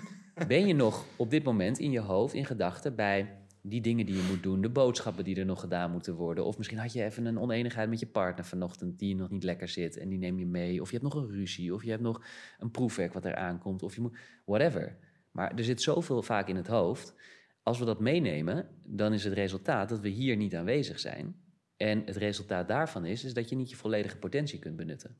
ben 0.48 0.66
je 0.66 0.74
nog 0.74 1.06
op 1.16 1.30
dit 1.30 1.44
moment 1.44 1.78
in 1.78 1.90
je 1.90 2.00
hoofd, 2.00 2.34
in 2.34 2.44
gedachten, 2.44 2.94
bij 2.94 3.45
die 3.68 3.80
dingen 3.80 4.06
die 4.06 4.16
je 4.16 4.26
moet 4.30 4.42
doen, 4.42 4.60
de 4.60 4.68
boodschappen 4.68 5.24
die 5.24 5.36
er 5.36 5.44
nog 5.44 5.60
gedaan 5.60 5.90
moeten 5.90 6.14
worden. 6.14 6.44
Of 6.44 6.56
misschien 6.56 6.78
had 6.78 6.92
je 6.92 7.04
even 7.04 7.24
een 7.24 7.38
oneenigheid 7.38 7.88
met 7.88 8.00
je 8.00 8.06
partner 8.06 8.44
vanochtend 8.44 8.98
die 8.98 9.14
nog 9.14 9.30
niet 9.30 9.42
lekker 9.42 9.68
zit 9.68 9.96
en 9.96 10.08
die 10.08 10.18
neem 10.18 10.38
je 10.38 10.46
mee. 10.46 10.80
Of 10.80 10.90
je 10.90 10.96
hebt 10.98 11.14
nog 11.14 11.22
een 11.22 11.30
ruzie, 11.30 11.74
of 11.74 11.84
je 11.84 11.90
hebt 11.90 12.02
nog 12.02 12.24
een 12.58 12.70
proefwerk 12.70 13.12
wat 13.12 13.24
er 13.24 13.34
aankomt, 13.34 13.82
of 13.82 13.94
je 13.94 14.00
moet, 14.00 14.16
whatever. 14.44 14.96
Maar 15.30 15.54
er 15.54 15.64
zit 15.64 15.82
zoveel 15.82 16.22
vaak 16.22 16.48
in 16.48 16.56
het 16.56 16.66
hoofd. 16.66 17.14
Als 17.62 17.78
we 17.78 17.84
dat 17.84 18.00
meenemen, 18.00 18.68
dan 18.84 19.12
is 19.12 19.24
het 19.24 19.32
resultaat 19.32 19.88
dat 19.88 20.00
we 20.00 20.08
hier 20.08 20.36
niet 20.36 20.56
aanwezig 20.56 20.98
zijn. 20.98 21.36
En 21.76 22.02
het 22.04 22.16
resultaat 22.16 22.68
daarvan 22.68 23.04
is, 23.04 23.24
is 23.24 23.34
dat 23.34 23.48
je 23.48 23.56
niet 23.56 23.70
je 23.70 23.76
volledige 23.76 24.16
potentie 24.16 24.58
kunt 24.58 24.76
benutten. 24.76 25.16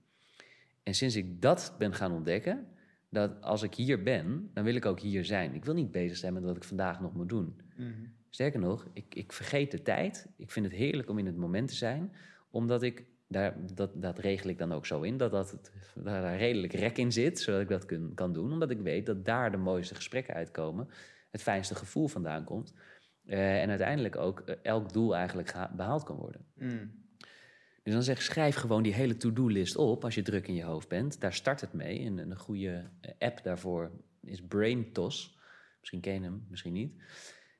En 0.82 0.94
sinds 0.94 1.16
ik 1.16 1.42
dat 1.42 1.74
ben 1.78 1.94
gaan 1.94 2.12
ontdekken, 2.12 2.66
dat 3.08 3.42
als 3.42 3.62
ik 3.62 3.74
hier 3.74 4.02
ben, 4.02 4.50
dan 4.54 4.64
wil 4.64 4.74
ik 4.74 4.86
ook 4.86 5.00
hier 5.00 5.24
zijn. 5.24 5.54
Ik 5.54 5.64
wil 5.64 5.74
niet 5.74 5.90
bezig 5.90 6.16
zijn 6.16 6.32
met 6.32 6.42
wat 6.42 6.56
ik 6.56 6.64
vandaag 6.64 7.00
nog 7.00 7.14
moet 7.14 7.28
doen. 7.28 7.60
Sterker 8.36 8.60
nog, 8.60 8.86
ik, 8.92 9.14
ik 9.14 9.32
vergeet 9.32 9.70
de 9.70 9.82
tijd. 9.82 10.28
Ik 10.36 10.50
vind 10.50 10.66
het 10.66 10.74
heerlijk 10.74 11.08
om 11.08 11.18
in 11.18 11.26
het 11.26 11.36
moment 11.36 11.68
te 11.68 11.74
zijn, 11.74 12.12
omdat 12.50 12.82
ik, 12.82 13.04
daar, 13.28 13.56
dat, 13.74 13.90
dat 13.94 14.18
regel 14.18 14.50
ik 14.50 14.58
dan 14.58 14.72
ook 14.72 14.86
zo 14.86 15.02
in, 15.02 15.16
dat, 15.16 15.30
dat 15.30 15.50
het, 15.50 15.72
daar, 15.94 16.36
redelijk 16.36 16.72
rek 16.72 16.98
in 16.98 17.12
zit, 17.12 17.40
zodat 17.40 17.60
ik 17.60 17.68
dat 17.68 17.86
kun, 17.86 18.14
kan 18.14 18.32
doen. 18.32 18.52
Omdat 18.52 18.70
ik 18.70 18.80
weet 18.80 19.06
dat 19.06 19.24
daar 19.24 19.50
de 19.50 19.56
mooiste 19.56 19.94
gesprekken 19.94 20.34
uitkomen, 20.34 20.88
het 21.30 21.42
fijnste 21.42 21.74
gevoel 21.74 22.08
vandaan 22.08 22.44
komt. 22.44 22.74
eh, 23.26 23.62
en 23.62 23.68
uiteindelijk 23.68 24.16
ook 24.16 24.40
eh, 24.40 24.54
elk 24.62 24.92
doel 24.92 25.16
eigenlijk 25.16 25.52
behaald 25.76 26.04
kan 26.04 26.16
worden. 26.16 26.46
Mm. 26.54 27.04
Dus 27.82 27.92
dan 27.92 28.02
zeg 28.02 28.22
schrijf 28.22 28.54
gewoon 28.54 28.82
die 28.82 28.94
hele 28.94 29.16
to-do-list 29.16 29.76
op 29.76 30.04
als 30.04 30.14
je 30.14 30.22
druk 30.22 30.48
in 30.48 30.54
je 30.54 30.64
hoofd 30.64 30.88
bent. 30.88 31.20
Daar 31.20 31.32
start 31.32 31.60
het 31.60 31.72
mee. 31.72 32.04
En 32.04 32.18
een 32.18 32.38
goede 32.38 32.90
eh, 33.00 33.12
app 33.18 33.42
daarvoor 33.42 33.90
is 34.20 34.42
BrainTos. 34.42 35.38
Misschien 35.78 36.00
ken 36.00 36.14
je 36.14 36.20
hem, 36.20 36.46
misschien 36.48 36.72
niet. 36.72 36.94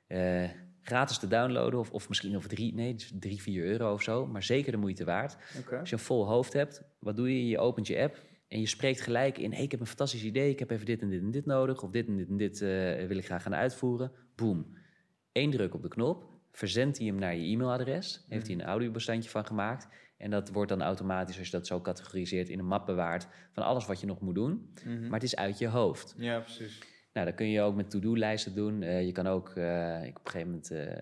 Eh, 0.07 0.51
gratis 0.87 1.19
te 1.19 1.29
downloaden 1.29 1.79
of, 1.79 1.91
of 1.91 2.09
misschien 2.09 2.37
over 2.37 2.49
drie, 2.49 2.75
nee, 2.75 2.95
dus 2.95 3.13
drie, 3.19 3.43
vier 3.43 3.65
euro 3.65 3.93
of 3.93 4.03
zo. 4.03 4.27
Maar 4.27 4.43
zeker 4.43 4.73
de 4.73 4.79
moeite 4.79 5.05
waard. 5.05 5.37
Als 5.81 5.89
je 5.89 5.97
een 5.97 6.03
vol 6.03 6.27
hoofd 6.27 6.53
hebt, 6.53 6.83
wat 6.99 7.17
doe 7.17 7.33
je? 7.33 7.49
Je 7.49 7.59
opent 7.59 7.87
je 7.87 8.03
app 8.03 8.23
en 8.49 8.61
je 8.61 8.67
spreekt 8.67 9.01
gelijk 9.01 9.39
in... 9.39 9.53
Hey, 9.53 9.63
ik 9.63 9.71
heb 9.71 9.81
een 9.81 9.87
fantastisch 9.87 10.25
idee, 10.25 10.51
ik 10.51 10.59
heb 10.59 10.71
even 10.71 10.87
dit 10.87 11.03
en 11.03 11.11
dit 11.11 11.21
en 11.21 11.31
dit 11.31 11.47
nodig... 11.47 11.83
of 11.83 11.91
dit 11.91 12.07
en 12.07 12.17
dit 12.17 12.29
en 12.29 12.37
dit 12.37 12.63
eh, 12.63 13.07
wil 13.07 13.17
ik 13.17 13.25
graag 13.25 13.43
gaan 13.43 13.55
uitvoeren. 13.55 14.13
Boom. 14.35 14.77
Eén 15.33 15.51
druk 15.51 15.75
op 15.75 15.83
de 15.83 15.89
knop, 15.89 16.25
verzendt 16.53 16.99
hij 16.99 17.07
hem 17.07 17.19
naar 17.19 17.37
je 17.37 17.53
e-mailadres... 17.53 18.25
heeft 18.29 18.47
hij 18.47 18.55
een 18.55 18.65
audiobestandje 18.65 19.31
van 19.31 19.47
gemaakt... 19.47 19.89
en 20.19 20.31
dat 20.31 20.51
wordt 20.51 20.69
dan 20.69 20.83
automatisch, 20.83 21.39
als 21.39 21.47
je 21.47 21.53
dat 21.53 21.67
zo 21.67 21.81
categoriseert... 21.81 22.49
in 22.49 22.59
een 22.59 22.67
map 22.67 22.87
bewaard 22.87 23.27
van 23.53 23.63
alles 23.63 23.87
wat 23.87 24.01
je 24.01 24.07
nog 24.07 24.21
moet 24.21 24.35
doen. 24.35 24.73
Maar 25.01 25.21
het 25.21 25.23
is 25.23 25.37
uit 25.37 25.59
je 25.59 25.69
hoofd. 25.69 26.15
Ja, 26.19 26.41
precies. 26.41 26.79
Nou, 27.17 27.29
dat 27.29 27.37
kun 27.37 27.49
je 27.49 27.61
ook 27.61 27.75
met 27.75 27.91
to-do-lijsten 27.91 28.55
doen. 28.55 28.83
Eh, 28.83 29.05
je 29.05 29.13
kan 29.13 29.27
ook, 29.27 29.49
eh, 29.49 30.05
ik 30.05 30.19
op 30.19 30.25
een 30.25 30.31
gegeven 30.31 30.49
moment 30.49 30.71
eh, 30.71 30.97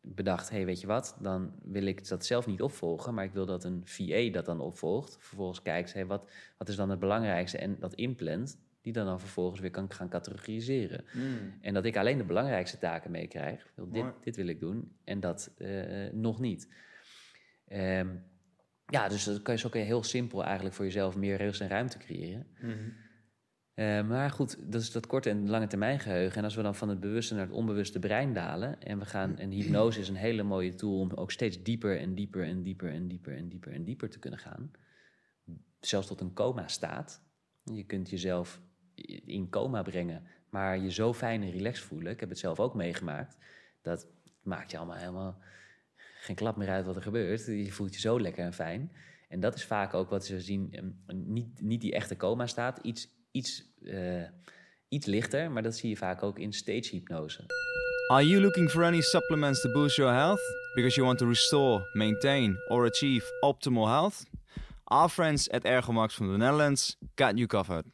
bedacht, 0.00 0.50
hey, 0.50 0.64
weet 0.64 0.80
je 0.80 0.86
wat, 0.86 1.16
dan 1.20 1.52
wil 1.62 1.86
ik 1.86 2.08
dat 2.08 2.26
zelf 2.26 2.46
niet 2.46 2.62
opvolgen, 2.62 3.14
maar 3.14 3.24
ik 3.24 3.32
wil 3.32 3.46
dat 3.46 3.64
een 3.64 3.82
VA 3.84 4.30
dat 4.30 4.44
dan 4.44 4.60
opvolgt. 4.60 5.16
Vervolgens 5.20 5.62
kijkt, 5.62 5.92
hey, 5.92 6.06
wat, 6.06 6.30
wat 6.58 6.68
is 6.68 6.76
dan 6.76 6.90
het 6.90 6.98
belangrijkste 6.98 7.58
en 7.58 7.76
dat 7.78 7.94
inplant. 7.94 8.58
die 8.82 8.92
dan, 8.92 9.06
dan 9.06 9.20
vervolgens 9.20 9.60
weer 9.60 9.70
kan 9.70 9.92
gaan 9.92 10.08
categoriseren. 10.08 11.04
Mm. 11.12 11.54
En 11.60 11.74
dat 11.74 11.84
ik 11.84 11.96
alleen 11.96 12.18
de 12.18 12.24
belangrijkste 12.24 12.78
taken 12.78 13.10
meekrijg. 13.10 13.72
Dit, 13.90 14.04
dit 14.20 14.36
wil 14.36 14.46
ik 14.46 14.60
doen 14.60 14.92
en 15.04 15.20
dat 15.20 15.50
nog 16.12 16.40
niet. 16.40 16.68
Ehm, 17.68 18.08
ja, 18.86 19.08
dus 19.08 19.24
dat 19.24 19.42
kan 19.42 19.54
je, 19.54 19.60
zo 19.60 19.68
je 19.72 19.78
heel 19.78 20.02
simpel 20.02 20.44
eigenlijk 20.44 20.74
voor 20.74 20.84
jezelf 20.84 21.16
meer 21.16 21.36
rust 21.36 21.60
en 21.60 21.68
ruimte 21.68 21.98
creëren. 21.98 22.46
Mhm. 22.60 23.05
Eh, 23.76 24.02
maar 24.08 24.30
goed, 24.30 24.72
dat 24.72 24.80
is 24.80 24.92
dat 24.92 25.06
korte 25.06 25.30
en 25.30 25.48
lange 25.48 25.66
termijn 25.66 26.00
geheugen. 26.00 26.38
En 26.38 26.44
als 26.44 26.54
we 26.54 26.62
dan 26.62 26.74
van 26.74 26.88
het 26.88 27.00
bewuste 27.00 27.34
naar 27.34 27.46
het 27.46 27.54
onbewuste 27.54 27.98
brein 27.98 28.32
dalen... 28.32 28.82
en 28.82 28.98
we 28.98 29.04
gaan, 29.04 29.38
en 29.38 29.50
hypnose 29.50 30.00
is 30.00 30.08
een 30.08 30.14
hele 30.14 30.42
mooie 30.42 30.74
tool... 30.74 31.00
om 31.00 31.12
ook 31.12 31.30
steeds 31.30 31.62
dieper 31.62 32.00
en 32.00 32.14
dieper 32.14 32.44
en 32.44 32.62
dieper 32.62 32.92
en 32.92 33.08
dieper 33.08 33.36
en 33.36 33.48
dieper 33.48 33.72
en 33.72 33.84
dieper 33.84 34.10
te 34.10 34.18
kunnen 34.18 34.38
gaan. 34.38 34.70
Zelfs 35.80 36.06
tot 36.06 36.20
een 36.20 36.32
coma-staat. 36.32 37.22
Je 37.64 37.84
kunt 37.84 38.10
jezelf 38.10 38.60
in 39.24 39.48
coma 39.50 39.82
brengen, 39.82 40.22
maar 40.50 40.78
je 40.78 40.90
zo 40.90 41.12
fijn 41.12 41.42
en 41.42 41.50
relaxed 41.50 41.84
voelen. 41.84 42.12
Ik 42.12 42.20
heb 42.20 42.28
het 42.28 42.38
zelf 42.38 42.60
ook 42.60 42.74
meegemaakt. 42.74 43.38
Dat 43.82 44.08
maakt 44.42 44.70
je 44.70 44.76
allemaal 44.76 44.96
helemaal 44.96 45.38
geen 46.20 46.36
klap 46.36 46.56
meer 46.56 46.68
uit 46.68 46.86
wat 46.86 46.96
er 46.96 47.02
gebeurt. 47.02 47.46
Je 47.46 47.72
voelt 47.72 47.94
je 47.94 48.00
zo 48.00 48.20
lekker 48.20 48.44
en 48.44 48.52
fijn. 48.52 48.92
En 49.28 49.40
dat 49.40 49.54
is 49.54 49.64
vaak 49.64 49.94
ook 49.94 50.10
wat 50.10 50.24
ze 50.24 50.40
zien. 50.40 50.72
ehm, 50.72 51.32
Niet, 51.32 51.60
niet 51.60 51.80
die 51.80 51.92
echte 51.92 52.16
coma-staat, 52.16 52.78
iets, 52.82 53.15
iets, 53.36 53.64
eh, 53.84 54.22
iets 54.88 55.06
lichter, 55.06 55.50
maar 55.50 55.62
dat 55.62 55.76
zie 55.76 55.88
je 55.88 55.96
vaak 55.96 56.22
ook 56.22 56.38
in 56.38 56.52
stage 56.52 56.88
hypnose. 56.90 57.44
Are 58.08 58.26
you 58.26 58.40
looking 58.40 58.70
for 58.70 58.84
any 58.84 59.00
supplements 59.00 59.60
to 59.60 59.72
boost 59.72 59.96
your 59.96 60.14
health? 60.14 60.40
Because 60.74 60.94
you 60.96 61.06
want 61.06 61.18
to 61.18 61.26
restore, 61.26 61.90
maintain, 61.92 62.56
or 62.68 62.86
achieve 62.86 63.24
optimal 63.40 63.86
health? 63.86 64.24
Our 64.84 65.08
friends 65.08 65.48
at 65.48 65.64
Ergomax 65.64 66.14
from 66.14 66.30
the 66.30 66.38
Netherlands 66.38 66.96
got 67.14 67.36
you 67.36 67.46
covered. 67.46 67.84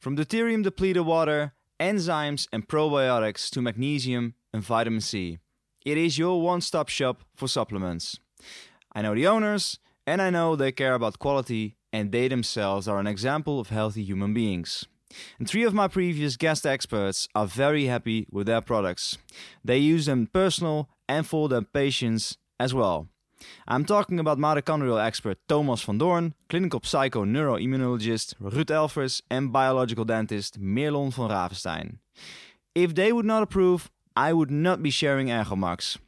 From 0.00 0.16
deuterium 0.16 0.62
depleted 0.62 1.06
water, 1.06 1.54
enzymes, 1.78 2.46
and 2.52 2.66
probiotics 2.66 3.48
to 3.50 3.62
magnesium 3.62 4.34
and 4.52 4.62
vitamin 4.62 5.00
C. 5.00 5.38
It 5.84 5.96
is 5.96 6.18
your 6.18 6.42
one 6.42 6.60
stop 6.60 6.88
shop 6.88 7.22
for 7.34 7.48
supplements. 7.48 8.20
I 8.94 9.00
know 9.00 9.14
the 9.14 9.26
owners, 9.26 9.78
and 10.06 10.20
I 10.20 10.30
know 10.30 10.56
they 10.56 10.72
care 10.72 10.94
about 10.94 11.18
quality, 11.18 11.76
and 11.94 12.10
they 12.10 12.26
themselves 12.26 12.88
are 12.88 12.98
an 12.98 13.06
example 13.06 13.60
of 13.60 13.68
healthy 13.68 14.02
human 14.02 14.34
beings. 14.34 14.84
And 15.38 15.48
three 15.48 15.62
of 15.62 15.74
my 15.74 15.86
previous 15.86 16.36
guest 16.36 16.66
experts 16.66 17.28
are 17.36 17.46
very 17.46 17.84
happy 17.84 18.26
with 18.32 18.48
their 18.48 18.60
products. 18.60 19.16
They 19.64 19.78
use 19.78 20.06
them 20.06 20.26
personal 20.26 20.88
and 21.08 21.24
for 21.24 21.48
their 21.48 21.62
patients 21.62 22.36
as 22.58 22.74
well. 22.74 23.06
I'm 23.68 23.84
talking 23.84 24.18
about 24.18 24.38
mitochondrial 24.38 25.00
expert 25.00 25.38
Thomas 25.48 25.82
van 25.82 25.98
Doorn, 25.98 26.34
clinical 26.48 26.80
psycho 26.82 27.24
neuroimmunologist 27.24 28.34
Ruud 28.40 28.70
Elvers, 28.80 29.22
and 29.30 29.52
biological 29.52 30.04
dentist 30.04 30.60
Merlon 30.60 31.12
van 31.12 31.28
Ravenstein. 31.28 31.98
If 32.74 32.96
they 32.96 33.12
would 33.12 33.26
not 33.26 33.44
approve, 33.44 33.88
I 34.16 34.32
would 34.32 34.50
not 34.50 34.82
be 34.82 34.90
sharing 34.90 35.28
Ergomax. 35.28 35.98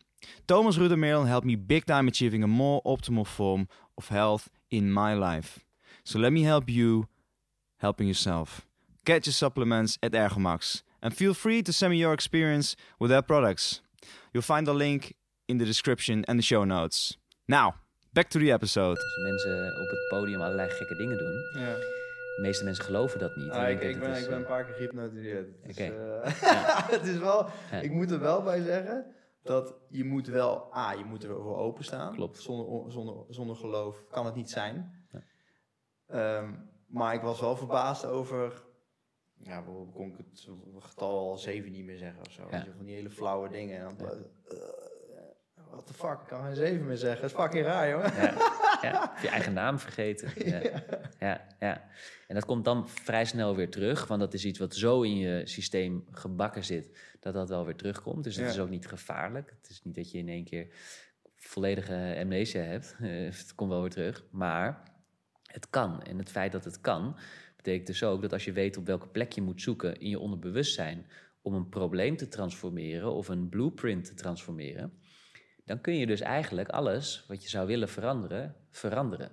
Thomas, 0.48 0.78
Ruud, 0.78 0.92
and 0.92 1.02
Merlon 1.02 1.28
helped 1.28 1.46
me 1.46 1.54
big 1.54 1.86
time 1.86 2.08
achieving 2.08 2.42
a 2.42 2.48
more 2.48 2.82
optimal 2.84 3.26
form 3.26 3.68
of 3.96 4.08
health 4.08 4.48
in 4.68 4.90
my 4.90 5.14
life. 5.14 5.65
So 6.06 6.20
let 6.20 6.32
me 6.32 6.42
help 6.44 6.70
you 6.70 7.08
helping 7.78 8.06
yourself. 8.06 8.64
Get 9.04 9.26
your 9.26 9.32
supplements 9.32 9.98
at 10.04 10.12
Ergomax 10.12 10.82
and 11.02 11.12
feel 11.12 11.34
free 11.34 11.62
to 11.62 11.72
send 11.72 11.90
me 11.90 11.96
your 11.96 12.12
experience 12.12 12.76
with 13.00 13.10
their 13.10 13.22
products. 13.22 13.82
You'll 14.32 14.42
find 14.44 14.66
the 14.66 14.72
link 14.74 15.14
in 15.48 15.58
the 15.58 15.64
description 15.64 16.24
and 16.28 16.38
the 16.38 16.44
show 16.44 16.64
notes. 16.64 17.16
Now, 17.48 17.74
back 18.12 18.28
to 18.30 18.38
the 18.38 18.52
episode. 18.52 18.98
Als 18.98 19.16
mensen 19.22 19.66
op 19.82 19.90
het 19.90 20.08
podium 20.08 20.40
allerlei 20.40 20.70
gekke 20.70 20.94
dingen 20.96 21.18
doen. 21.18 21.62
Ja. 21.62 21.74
De 21.74 22.42
meeste 22.42 22.64
mensen 22.64 22.84
geloven 22.84 23.18
dat 23.18 23.36
niet. 23.36 23.50
Ah, 23.50 23.70
ik, 23.70 23.82
ik, 23.82 23.92
dat 23.92 24.00
ben, 24.00 24.10
is, 24.10 24.22
ik 24.22 24.28
ben 24.28 24.36
een 24.36 24.42
eh, 24.42 24.48
paar 24.48 24.64
keer 24.64 24.74
gehypnotiseerd. 24.74 25.48
Oké. 25.70 25.82
eh, 25.84 26.88
het 26.96 27.06
is 27.06 27.18
wel, 27.18 27.48
Ja. 27.70 27.80
ik 27.80 27.90
moet 27.92 28.10
er 28.10 28.20
wel 28.20 28.42
bij 28.42 28.62
zeggen 28.62 29.06
dat 29.42 29.74
je 29.88 30.04
moet 30.04 30.26
wel, 30.26 30.72
ah, 30.72 30.98
je 30.98 31.04
moet 31.04 31.24
er 31.24 31.28
voor 31.28 31.56
openstaan. 31.56 32.14
Klopt. 32.14 32.38
Zonder, 32.42 32.92
zonder, 32.92 33.14
zonder 33.28 33.56
geloof 33.56 34.04
kan 34.10 34.26
het 34.26 34.34
niet 34.34 34.50
zijn. 34.50 35.04
Ehm, 36.06 36.52
maar 36.86 37.14
ik 37.14 37.20
was 37.20 37.40
wel 37.40 37.56
verbaasd 37.56 38.04
over, 38.04 38.64
ja, 39.38 39.64
hoe 39.64 39.90
kon 39.92 40.08
ik 40.08 40.16
het 40.16 40.46
getal 40.78 41.18
al 41.18 41.38
zeven 41.38 41.70
niet 41.72 41.84
meer 41.84 41.96
zeggen 41.98 42.20
of 42.26 42.32
zo. 42.32 42.42
Je, 42.50 42.72
Van 42.76 42.84
die 42.84 42.94
hele 42.94 43.10
flauwe 43.10 43.48
dingen. 43.48 43.78
En 43.78 43.96
dan, 43.96 44.08
eh, 44.08 44.56
what 45.70 45.86
the 45.86 45.94
fuck, 45.94 46.20
ik 46.20 46.26
kan 46.26 46.44
geen 46.44 46.54
zeven 46.54 46.86
meer 46.86 46.96
zeggen. 46.96 47.20
Dat 47.20 47.30
is 47.30 47.36
fucking 47.36 47.64
raar, 47.64 47.88
jongen. 47.88 48.14
Ja, 48.14 48.34
ja, 48.82 49.12
je 49.22 49.28
eigen 49.28 49.52
naam 49.52 49.78
vergeten. 49.78 50.30
Ja. 50.50 50.60
Ja, 51.18 51.46
ja. 51.60 51.84
En 52.28 52.34
dat 52.34 52.44
komt 52.44 52.64
dan 52.64 52.88
vrij 52.88 53.24
snel 53.24 53.56
weer 53.56 53.70
terug, 53.70 54.06
want 54.06 54.20
dat 54.20 54.34
is 54.34 54.44
iets 54.44 54.58
wat 54.58 54.74
zo 54.74 55.02
in 55.02 55.16
je 55.16 55.46
systeem 55.46 56.04
gebakken 56.10 56.64
zit, 56.64 56.98
dat 57.20 57.34
dat 57.34 57.48
wel 57.48 57.64
weer 57.64 57.76
terugkomt. 57.76 58.24
Dus 58.24 58.36
het 58.36 58.44
Ja. 58.44 58.50
is 58.50 58.58
ook 58.58 58.68
niet 58.68 58.86
gevaarlijk. 58.88 59.54
Het 59.60 59.70
is 59.70 59.82
niet 59.82 59.94
dat 59.94 60.10
je 60.10 60.18
in 60.18 60.28
één 60.28 60.44
keer 60.44 60.68
volledige 61.34 62.16
amnesia 62.20 62.60
hebt. 62.62 62.96
Het 63.38 63.54
komt 63.54 63.70
wel 63.70 63.80
weer 63.80 63.90
terug. 63.90 64.24
Maar 64.30 64.82
het 65.56 65.70
kan. 65.70 66.02
En 66.02 66.18
het 66.18 66.30
feit 66.30 66.52
dat 66.52 66.64
het 66.64 66.80
kan, 66.80 67.16
betekent 67.56 67.86
dus 67.86 68.02
ook 68.02 68.22
dat 68.22 68.32
als 68.32 68.44
je 68.44 68.52
weet 68.52 68.76
op 68.76 68.86
welke 68.86 69.08
plek 69.08 69.32
je 69.32 69.42
moet 69.42 69.62
zoeken 69.62 70.00
in 70.00 70.08
je 70.08 70.18
onderbewustzijn 70.18 71.06
om 71.42 71.54
een 71.54 71.68
probleem 71.68 72.16
te 72.16 72.28
transformeren 72.28 73.12
of 73.12 73.28
een 73.28 73.48
blueprint 73.48 74.04
te 74.04 74.14
transformeren, 74.14 74.92
dan 75.64 75.80
kun 75.80 75.96
je 75.96 76.06
dus 76.06 76.20
eigenlijk 76.20 76.68
alles 76.68 77.24
wat 77.28 77.42
je 77.42 77.48
zou 77.48 77.66
willen 77.66 77.88
veranderen, 77.88 78.56
veranderen. 78.70 79.30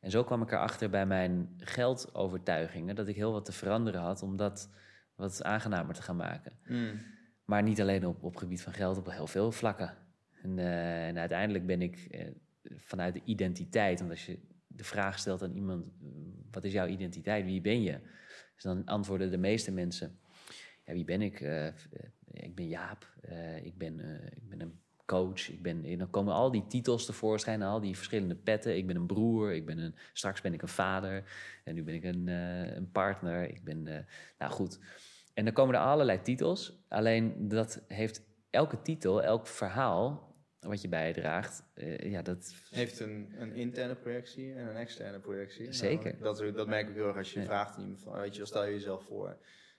En 0.00 0.10
zo 0.10 0.24
kwam 0.24 0.42
ik 0.42 0.52
erachter 0.52 0.90
bij 0.90 1.06
mijn 1.06 1.54
geldovertuigingen 1.56 2.94
dat 2.94 3.08
ik 3.08 3.16
heel 3.16 3.32
wat 3.32 3.44
te 3.44 3.52
veranderen 3.52 4.00
had 4.00 4.22
om 4.22 4.36
dat 4.36 4.70
wat 5.14 5.42
aangenamer 5.42 5.94
te 5.94 6.02
gaan 6.02 6.16
maken. 6.16 6.58
Mm. 6.64 7.00
Maar 7.44 7.62
niet 7.62 7.80
alleen 7.80 8.06
op, 8.06 8.22
op 8.22 8.36
gebied 8.36 8.62
van 8.62 8.72
geld, 8.72 8.98
op 8.98 9.10
heel 9.10 9.26
veel 9.26 9.52
vlakken. 9.52 9.96
En, 10.42 10.58
eh, 10.58 11.06
en 11.06 11.18
uiteindelijk 11.18 11.66
ben 11.66 11.82
ik 11.82 11.96
eh, 12.10 12.30
vanuit 12.76 13.14
de 13.14 13.20
identiteit, 13.24 13.98
want 13.98 14.10
als 14.10 14.26
je 14.26 14.38
de 14.78 14.84
vraag 14.84 15.18
stelt 15.18 15.42
aan 15.42 15.52
iemand, 15.52 15.86
wat 16.50 16.64
is 16.64 16.72
jouw 16.72 16.86
identiteit, 16.86 17.44
wie 17.44 17.60
ben 17.60 17.82
je? 17.82 17.98
Dus 18.54 18.62
dan 18.62 18.84
antwoorden 18.84 19.30
de 19.30 19.38
meeste 19.38 19.72
mensen, 19.72 20.18
ja, 20.84 20.92
wie 20.92 21.04
ben 21.04 21.22
ik? 21.22 21.40
Eh, 21.40 21.66
eh, 21.66 21.72
ik 22.32 22.54
ben 22.54 22.68
Jaap, 22.68 23.12
eh, 23.20 23.64
ik, 23.64 23.78
ben, 23.78 24.00
ik 24.36 24.48
ben 24.48 24.60
een 24.60 24.80
coach, 25.06 25.50
ik 25.50 25.62
ben, 25.62 25.84
en 25.84 25.98
dan 25.98 26.10
komen 26.10 26.34
al 26.34 26.50
die 26.50 26.66
titels 26.66 27.06
tevoorschijn, 27.06 27.62
al 27.62 27.80
die 27.80 27.96
verschillende 27.96 28.34
petten. 28.34 28.76
Ik 28.76 28.86
ben 28.86 28.96
een 28.96 29.06
broer, 29.06 29.52
ik 29.52 29.66
ben 29.66 29.78
een, 29.78 29.94
straks 30.12 30.40
ben 30.40 30.52
ik 30.52 30.62
een 30.62 30.68
vader 30.68 31.24
en 31.64 31.74
nu 31.74 31.82
ben 31.82 31.94
ik 31.94 32.04
een, 32.04 32.26
een 32.76 32.90
partner. 32.90 33.48
Ik 33.48 33.64
ben, 33.64 34.06
nou 34.38 34.52
goed. 34.52 34.78
En 35.34 35.44
dan 35.44 35.52
komen 35.52 35.74
er 35.74 35.80
allerlei 35.80 36.22
titels. 36.22 36.84
Alleen 36.88 37.48
dat 37.48 37.82
heeft 37.88 38.22
elke 38.50 38.82
titel, 38.82 39.22
elk 39.22 39.46
verhaal 39.46 40.27
wat 40.60 40.82
je 40.82 40.88
bijdraagt, 40.88 41.64
eh, 41.74 41.98
ja, 42.10 42.22
dat 42.22 42.54
heeft 42.70 43.00
een, 43.00 43.32
een 43.38 43.52
interne 43.54 43.94
projectie 43.94 44.54
en 44.54 44.66
een 44.68 44.76
externe 44.76 45.20
projectie. 45.20 45.72
Zeker. 45.72 46.16
Nou, 46.20 46.36
dat, 46.44 46.54
dat 46.56 46.66
merk 46.66 46.88
ik 46.88 46.94
heel 46.94 47.06
erg 47.06 47.16
als 47.16 47.32
je 47.32 47.40
Ja. 47.40 47.46
vraagt 47.46 47.74
aan 47.76 47.80
iemand 47.82 48.00
van, 48.00 48.12
weet 48.18 48.36
je, 48.36 48.44
stel 48.46 48.64
je 48.64 48.72
jezelf 48.72 49.04
voor. 49.04 49.36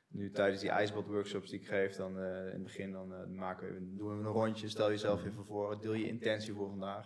Nu 0.08 0.32
tijdens 0.32 0.62
die 0.62 0.70
ijsbadworkshops 0.70 1.50
die 1.50 1.60
ik 1.60 1.68
geef, 1.68 1.96
dan 1.96 2.20
eh, 2.20 2.46
in 2.46 2.52
het 2.54 2.64
begin 2.64 2.92
dan, 2.92 3.14
eh, 3.14 3.26
maken 3.26 3.68
we, 3.68 3.74
even- 3.74 3.98
doen 3.98 4.08
we 4.22 4.28
een 4.28 4.32
rondje. 4.34 4.70
Stel 4.70 4.90
jezelf 4.90 5.26
even 5.26 5.46
voor, 5.46 5.82
deel 5.82 5.94
je 5.94 6.08
intentie 6.08 6.54
voor 6.54 6.70
vandaag. 6.70 7.06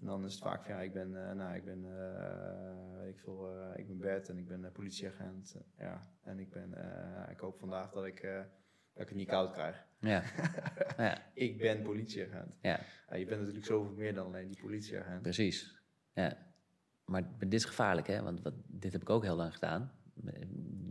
En 0.00 0.06
dan 0.06 0.24
is 0.24 0.34
het 0.34 0.42
vaak 0.42 0.64
van, 0.64 0.74
ja, 0.74 0.80
ik 0.80 0.92
ben, 0.92 1.10
nou, 1.36 1.54
ik 1.54 1.64
ben, 1.64 1.84
ik 3.08 3.18
veel, 3.18 3.50
ik 3.76 3.86
ben 3.86 3.98
Bert 3.98 4.28
en 4.28 4.38
ik 4.38 4.46
ben 4.46 4.72
politieagent. 4.72 5.56
Ja, 5.78 6.10
en 6.22 6.38
ik 6.38 6.50
ben, 6.50 6.74
ik 7.30 7.38
hoop 7.38 7.58
vandaag 7.58 7.90
dat 7.90 8.04
ik, 8.06 8.28
dat 8.96 9.02
ik 9.02 9.08
het 9.08 9.18
niet 9.18 9.28
koud 9.28 9.52
krijg. 9.52 9.84
ja. 9.98 10.22
ja, 10.98 11.22
Ik 11.34 11.58
ben 11.58 11.82
politieagent. 11.82 12.58
ja, 12.60 12.80
Ja, 13.10 13.16
je 13.16 13.24
bent 13.24 13.38
natuurlijk 13.38 13.66
zoveel 13.66 13.92
meer 13.94 14.14
dan 14.14 14.26
alleen 14.26 14.48
die 14.48 14.60
politieagent. 14.62 15.22
precies. 15.22 15.80
Ja. 16.14 16.44
Maar 17.04 17.28
dit 17.38 17.54
is 17.54 17.64
gevaarlijk, 17.64 18.06
hè? 18.06 18.22
Want 18.22 18.42
wat, 18.42 18.54
dit 18.66 18.92
heb 18.92 19.02
ik 19.02 19.10
ook 19.10 19.22
heel 19.22 19.36
lang 19.36 19.52
gedaan. 19.52 19.92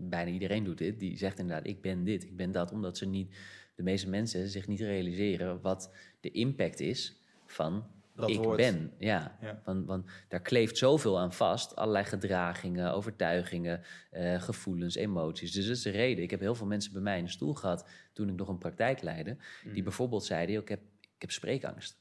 Bijna 0.10 0.32
iedereen 0.32 0.64
doet 0.64 0.77
dit. 0.77 0.99
Die 0.99 1.18
zegt 1.18 1.40
inderdaad, 1.40 1.68
ik 1.68 1.82
ben 1.82 2.03
dit, 2.03 2.23
ik 2.23 2.36
ben 2.36 2.52
dat. 2.52 2.72
Omdat 2.72 2.98
ze 2.98 3.06
niet, 3.06 3.36
de 3.76 3.84
meeste 3.84 4.10
mensen 4.10 4.48
zich 4.48 4.68
niet 4.68 4.80
realiseren 4.80 5.61
wat 5.61 5.95
de 6.19 6.32
impact 6.32 6.80
is 6.80 7.22
van 7.45 7.88
Dat 8.16 8.30
ik 8.30 8.38
woord. 8.38 8.58
ben. 8.58 8.92
Ja, 8.98 9.38
Ja. 9.42 9.62
Want, 9.66 9.86
want 9.86 10.10
daar 10.28 10.42
kleeft 10.42 10.78
zoveel 10.78 11.20
aan 11.20 11.34
vast. 11.34 11.76
Allerlei 11.76 12.06
gedragingen, 12.06 12.94
overtuigingen, 12.94 13.82
eh, 14.12 14.42
gevoelens, 14.42 14.96
emoties. 14.96 15.52
Dus 15.52 15.68
dat 15.68 15.76
is 15.76 15.82
de 15.82 15.90
reden. 15.90 16.24
Ik 16.24 16.30
heb 16.32 16.40
heel 16.40 16.56
veel 16.56 16.66
mensen 16.68 16.92
bij 16.94 17.02
mij 17.02 17.18
in 17.18 17.24
de 17.24 17.30
stoel 17.32 17.54
gehad 17.54 17.90
toen 18.14 18.30
ik 18.30 18.36
nog 18.36 18.48
een 18.48 18.58
praktijk 18.58 19.02
leidde. 19.02 19.38
Die 19.74 19.84
bijvoorbeeld 19.84 20.26
zeiden, 20.26 20.54
"Joh, 20.54 20.64
ik 20.64 20.70
heb, 20.70 20.82
ik 21.02 21.22
heb 21.22 21.32
spreekangst. 21.32 21.98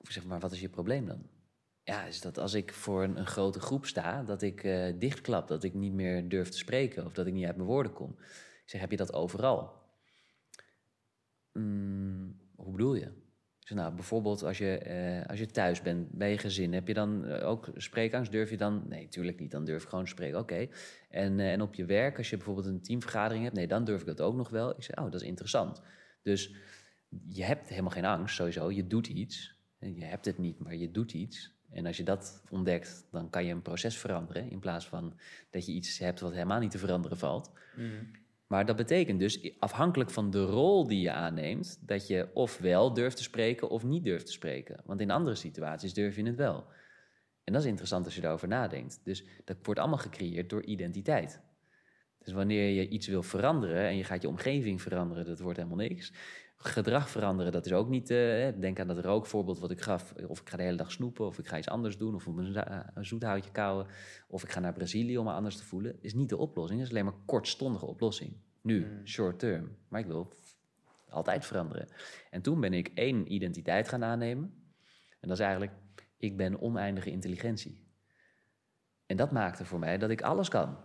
Ik 0.00 0.10
zeg, 0.10 0.24
maar 0.24 0.40
wat 0.40 0.52
is 0.52 0.60
je 0.60 0.68
probleem 0.68 1.06
dan? 1.06 1.26
Ja, 1.82 2.04
is 2.04 2.20
dat 2.20 2.38
als 2.38 2.54
ik 2.54 2.72
voor 2.72 3.02
een, 3.02 3.18
een 3.18 3.26
grote 3.26 3.60
groep 3.60 3.86
sta, 3.86 4.22
dat 4.22 4.42
ik 4.42 4.64
eh, 4.64 4.92
dichtklap, 4.98 5.48
dat 5.48 5.64
ik 5.64 5.74
niet 5.74 5.92
meer 5.92 6.28
durf 6.28 6.48
te 6.48 6.56
spreken 6.58 7.04
of 7.04 7.12
dat 7.12 7.26
ik 7.26 7.32
niet 7.32 7.46
uit 7.46 7.56
mijn 7.56 7.68
woorden 7.68 7.92
kom. 7.92 8.10
Ik 8.64 8.70
zeg, 8.70 8.80
heb 8.80 8.90
je 8.90 8.96
dat 8.96 9.12
overal? 9.12 9.82
"Mm, 11.52 12.40
hoe 12.56 12.72
bedoel 12.72 12.94
je? 12.94 13.22
Zeg, 13.64 13.78
nou, 13.78 13.94
bijvoorbeeld 13.94 14.42
als 14.42 14.58
je, 14.58 14.78
eh, 14.78 15.28
als 15.28 15.38
je 15.38 15.46
thuis 15.46 15.82
bent 15.82 16.10
bij 16.10 16.30
je 16.30 16.38
gezin, 16.38 16.72
heb 16.72 16.88
je 16.88 16.94
dan 16.94 17.24
eh, 17.24 17.48
ook 17.48 17.68
spreekangst? 17.76 18.32
Durf 18.32 18.50
je 18.50 18.56
dan? 18.56 18.82
Nee, 18.88 19.08
tuurlijk 19.08 19.40
niet. 19.40 19.50
Dan 19.50 19.64
durf 19.64 19.82
ik 19.82 19.88
gewoon 19.88 20.08
spreken. 20.08 20.38
Oké. 20.38 20.68
En, 21.10 21.40
eh, 21.40 21.52
en 21.52 21.62
op 21.62 21.74
je 21.74 21.84
werk, 21.84 22.18
als 22.18 22.30
je 22.30 22.36
bijvoorbeeld 22.36 22.66
een 22.66 22.82
teamvergadering 22.82 23.44
hebt, 23.44 23.56
nee, 23.56 23.66
dan 23.66 23.84
durf 23.84 24.00
ik 24.00 24.06
dat 24.06 24.20
ook 24.20 24.34
nog 24.34 24.48
wel. 24.48 24.76
Ik 24.76 24.82
zeg, 24.82 24.96
oh, 24.96 25.04
dat 25.10 25.20
is 25.20 25.26
interessant. 25.26 25.82
Dus 26.22 26.54
je 27.28 27.44
hebt 27.44 27.68
helemaal 27.68 27.90
geen 27.90 28.04
angst, 28.04 28.34
sowieso. 28.34 28.70
Je 28.70 28.86
doet 28.86 29.06
iets. 29.06 29.58
Je 29.78 30.04
hebt 30.04 30.24
het 30.24 30.38
niet, 30.38 30.58
maar 30.58 30.74
je 30.74 30.90
doet 30.90 31.12
iets. 31.12 31.54
En 31.70 31.86
als 31.86 31.96
je 31.96 32.02
dat 32.02 32.42
ontdekt, 32.50 33.06
dan 33.10 33.30
kan 33.30 33.44
je 33.44 33.52
een 33.52 33.62
proces 33.62 33.98
veranderen. 33.98 34.50
In 34.50 34.58
plaats 34.58 34.88
van 34.88 35.18
dat 35.50 35.66
je 35.66 35.72
iets 35.72 35.98
hebt 35.98 36.20
wat 36.20 36.32
helemaal 36.32 36.60
niet 36.60 36.70
te 36.70 36.78
veranderen 36.78 37.18
valt. 37.18 37.52
Maar 38.54 38.66
dat 38.66 38.76
betekent 38.76 39.20
dus, 39.20 39.58
afhankelijk 39.58 40.10
van 40.10 40.30
de 40.30 40.44
rol 40.44 40.86
die 40.86 41.00
je 41.00 41.12
aanneemt, 41.12 41.78
dat 41.80 42.06
je 42.06 42.28
of 42.34 42.58
wel 42.58 42.92
durft 42.92 43.16
te 43.16 43.22
spreken 43.22 43.68
of 43.68 43.84
niet 43.84 44.04
durft 44.04 44.26
te 44.26 44.32
spreken. 44.32 44.80
Want 44.84 45.00
in 45.00 45.10
andere 45.10 45.34
situaties 45.34 45.94
durf 45.94 46.16
je 46.16 46.26
het 46.26 46.36
wel. 46.36 46.64
En 47.44 47.52
dat 47.52 47.62
is 47.62 47.68
interessant 47.68 48.04
als 48.04 48.14
je 48.14 48.20
daarover 48.20 48.48
nadenkt. 48.48 49.00
Dus 49.04 49.24
dat 49.44 49.56
wordt 49.62 49.80
allemaal 49.80 49.98
gecreëerd 49.98 50.50
door 50.50 50.64
identiteit. 50.64 51.40
Dus 52.18 52.32
wanneer 52.32 52.68
je 52.68 52.88
iets 52.88 53.06
wil 53.06 53.22
veranderen 53.22 53.86
en 53.86 53.96
je 53.96 54.04
gaat 54.04 54.22
je 54.22 54.28
omgeving 54.28 54.82
veranderen, 54.82 55.24
dat 55.26 55.40
wordt 55.40 55.56
helemaal 55.58 55.86
niks. 55.86 56.12
Gedrag 56.56 57.10
veranderen, 57.10 57.52
dat 57.52 57.66
is 57.66 57.72
ook 57.72 57.88
niet. 57.88 58.10
eh, 58.10 58.60
denk 58.60 58.80
aan 58.80 58.86
dat 58.86 59.04
rookvoorbeeld 59.04 59.58
wat 59.58 59.70
ik 59.70 59.80
gaf. 59.80 60.14
Of 60.26 60.40
ik 60.40 60.48
ga 60.48 60.56
de 60.56 60.62
hele 60.62 60.76
dag 60.76 60.92
snoepen, 60.92 61.26
of 61.26 61.38
ik 61.38 61.46
ga 61.46 61.58
iets 61.58 61.68
anders 61.68 61.98
doen, 61.98 62.14
of 62.14 62.26
een, 62.26 63.04
zoethoutje 63.04 63.50
kauwen, 63.50 63.86
of 64.28 64.42
ik 64.42 64.50
ga 64.50 64.60
naar 64.60 64.72
Brazilië 64.72 65.18
om 65.18 65.24
me 65.24 65.32
anders 65.32 65.56
te 65.56 65.64
voelen, 65.64 65.96
is 66.00 66.14
niet 66.14 66.28
de 66.28 66.36
oplossing. 66.36 66.78
Dat 66.78 66.88
is 66.88 66.94
alleen 66.94 67.10
maar 67.10 67.22
kortstondige 67.26 67.86
oplossing. 67.86 68.43
Nu, 68.64 69.00
short 69.04 69.38
term. 69.38 69.76
Maar 69.88 70.00
ik 70.00 70.06
wil 70.06 70.32
altijd 71.08 71.46
veranderen. 71.46 71.88
En 72.30 72.42
toen 72.42 72.60
ben 72.60 72.72
ik 72.72 72.90
één 72.94 73.32
identiteit 73.32 73.88
gaan 73.88 74.04
aannemen. 74.04 74.54
En 75.20 75.28
dat 75.28 75.38
is 75.38 75.44
eigenlijk, 75.44 75.72
ik 76.16 76.36
ben 76.36 76.60
oneindige 76.60 77.10
intelligentie. 77.10 77.86
En 79.06 79.16
dat 79.16 79.32
maakte 79.32 79.64
voor 79.64 79.78
mij 79.78 79.98
dat 79.98 80.10
ik 80.10 80.22
alles 80.22 80.48
kan. 80.48 80.76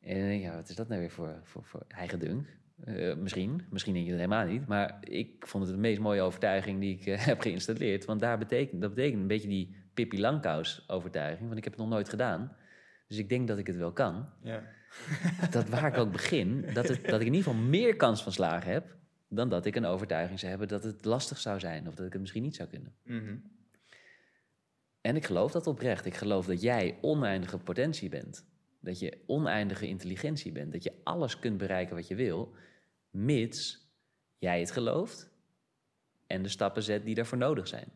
En 0.00 0.38
ja, 0.40 0.54
wat 0.54 0.68
is 0.68 0.76
dat 0.76 0.88
nou 0.88 1.00
weer 1.00 1.10
voor, 1.10 1.40
voor, 1.42 1.64
voor 1.64 1.84
eigen 1.88 2.18
dunk? 2.18 2.58
Eh, 2.84 3.14
misschien, 3.14 3.66
misschien 3.70 3.94
denk 3.94 4.04
je 4.04 4.10
dat 4.10 4.20
helemaal 4.20 4.46
niet. 4.46 4.66
Maar 4.66 4.98
ik 5.00 5.46
vond 5.46 5.64
het 5.64 5.72
de 5.72 5.80
meest 5.80 6.00
mooie 6.00 6.22
overtuiging 6.22 6.80
die 6.80 6.98
ik 6.98 7.06
eh, 7.06 7.26
heb 7.26 7.40
geïnstalleerd. 7.40 8.04
Want 8.04 8.20
daar 8.20 8.38
betekent, 8.38 8.80
dat 8.80 8.94
betekent 8.94 9.20
een 9.20 9.26
beetje 9.26 9.48
die 9.48 9.76
Pippi 9.94 10.20
Langkous 10.20 10.84
overtuiging. 10.88 11.46
Want 11.46 11.58
ik 11.58 11.64
heb 11.64 11.72
het 11.72 11.82
nog 11.82 11.90
nooit 11.90 12.08
gedaan. 12.08 12.56
Dus 13.06 13.18
ik 13.18 13.28
denk 13.28 13.48
dat 13.48 13.58
ik 13.58 13.66
het 13.66 13.76
wel 13.76 13.92
kan. 13.92 14.28
Ja. 14.42 14.78
Dat 15.50 15.68
waar 15.68 15.92
ik 15.92 15.98
ook 15.98 16.12
begin, 16.12 16.66
dat, 16.72 16.88
het, 16.88 17.04
dat 17.04 17.20
ik 17.20 17.26
in 17.26 17.34
ieder 17.34 17.50
geval 17.52 17.68
meer 17.68 17.96
kans 17.96 18.22
van 18.22 18.32
slagen 18.32 18.72
heb... 18.72 18.96
dan 19.28 19.48
dat 19.48 19.66
ik 19.66 19.76
een 19.76 19.84
overtuiging 19.84 20.38
zou 20.38 20.50
hebben 20.50 20.68
dat 20.68 20.82
het 20.82 21.04
lastig 21.04 21.38
zou 21.38 21.60
zijn. 21.60 21.88
Of 21.88 21.94
dat 21.94 22.06
ik 22.06 22.12
het 22.12 22.20
misschien 22.20 22.42
niet 22.42 22.56
zou 22.56 22.68
kunnen. 22.68 22.94
Mhm. 23.02 23.36
En 25.00 25.16
ik 25.16 25.24
geloof 25.24 25.52
dat 25.52 25.66
oprecht. 25.66 26.06
Ik 26.06 26.14
geloof 26.14 26.46
dat 26.46 26.60
jij 26.62 26.98
oneindige 27.00 27.58
potentie 27.58 28.08
bent. 28.08 28.46
Dat 28.80 28.98
je 28.98 29.18
oneindige 29.26 29.88
intelligentie 29.88 30.52
bent. 30.52 30.72
Dat 30.72 30.82
je 30.82 30.92
alles 31.04 31.38
kunt 31.38 31.58
bereiken 31.58 31.96
wat 31.96 32.08
je 32.08 32.14
wil, 32.14 32.54
mits 33.10 33.88
jij 34.38 34.60
het 34.60 34.70
gelooft 34.70 35.30
en 36.26 36.42
de 36.42 36.48
stappen 36.48 36.82
zet 36.82 37.04
die 37.04 37.14
daarvoor 37.14 37.38
nodig 37.38 37.68
zijn. 37.68 37.92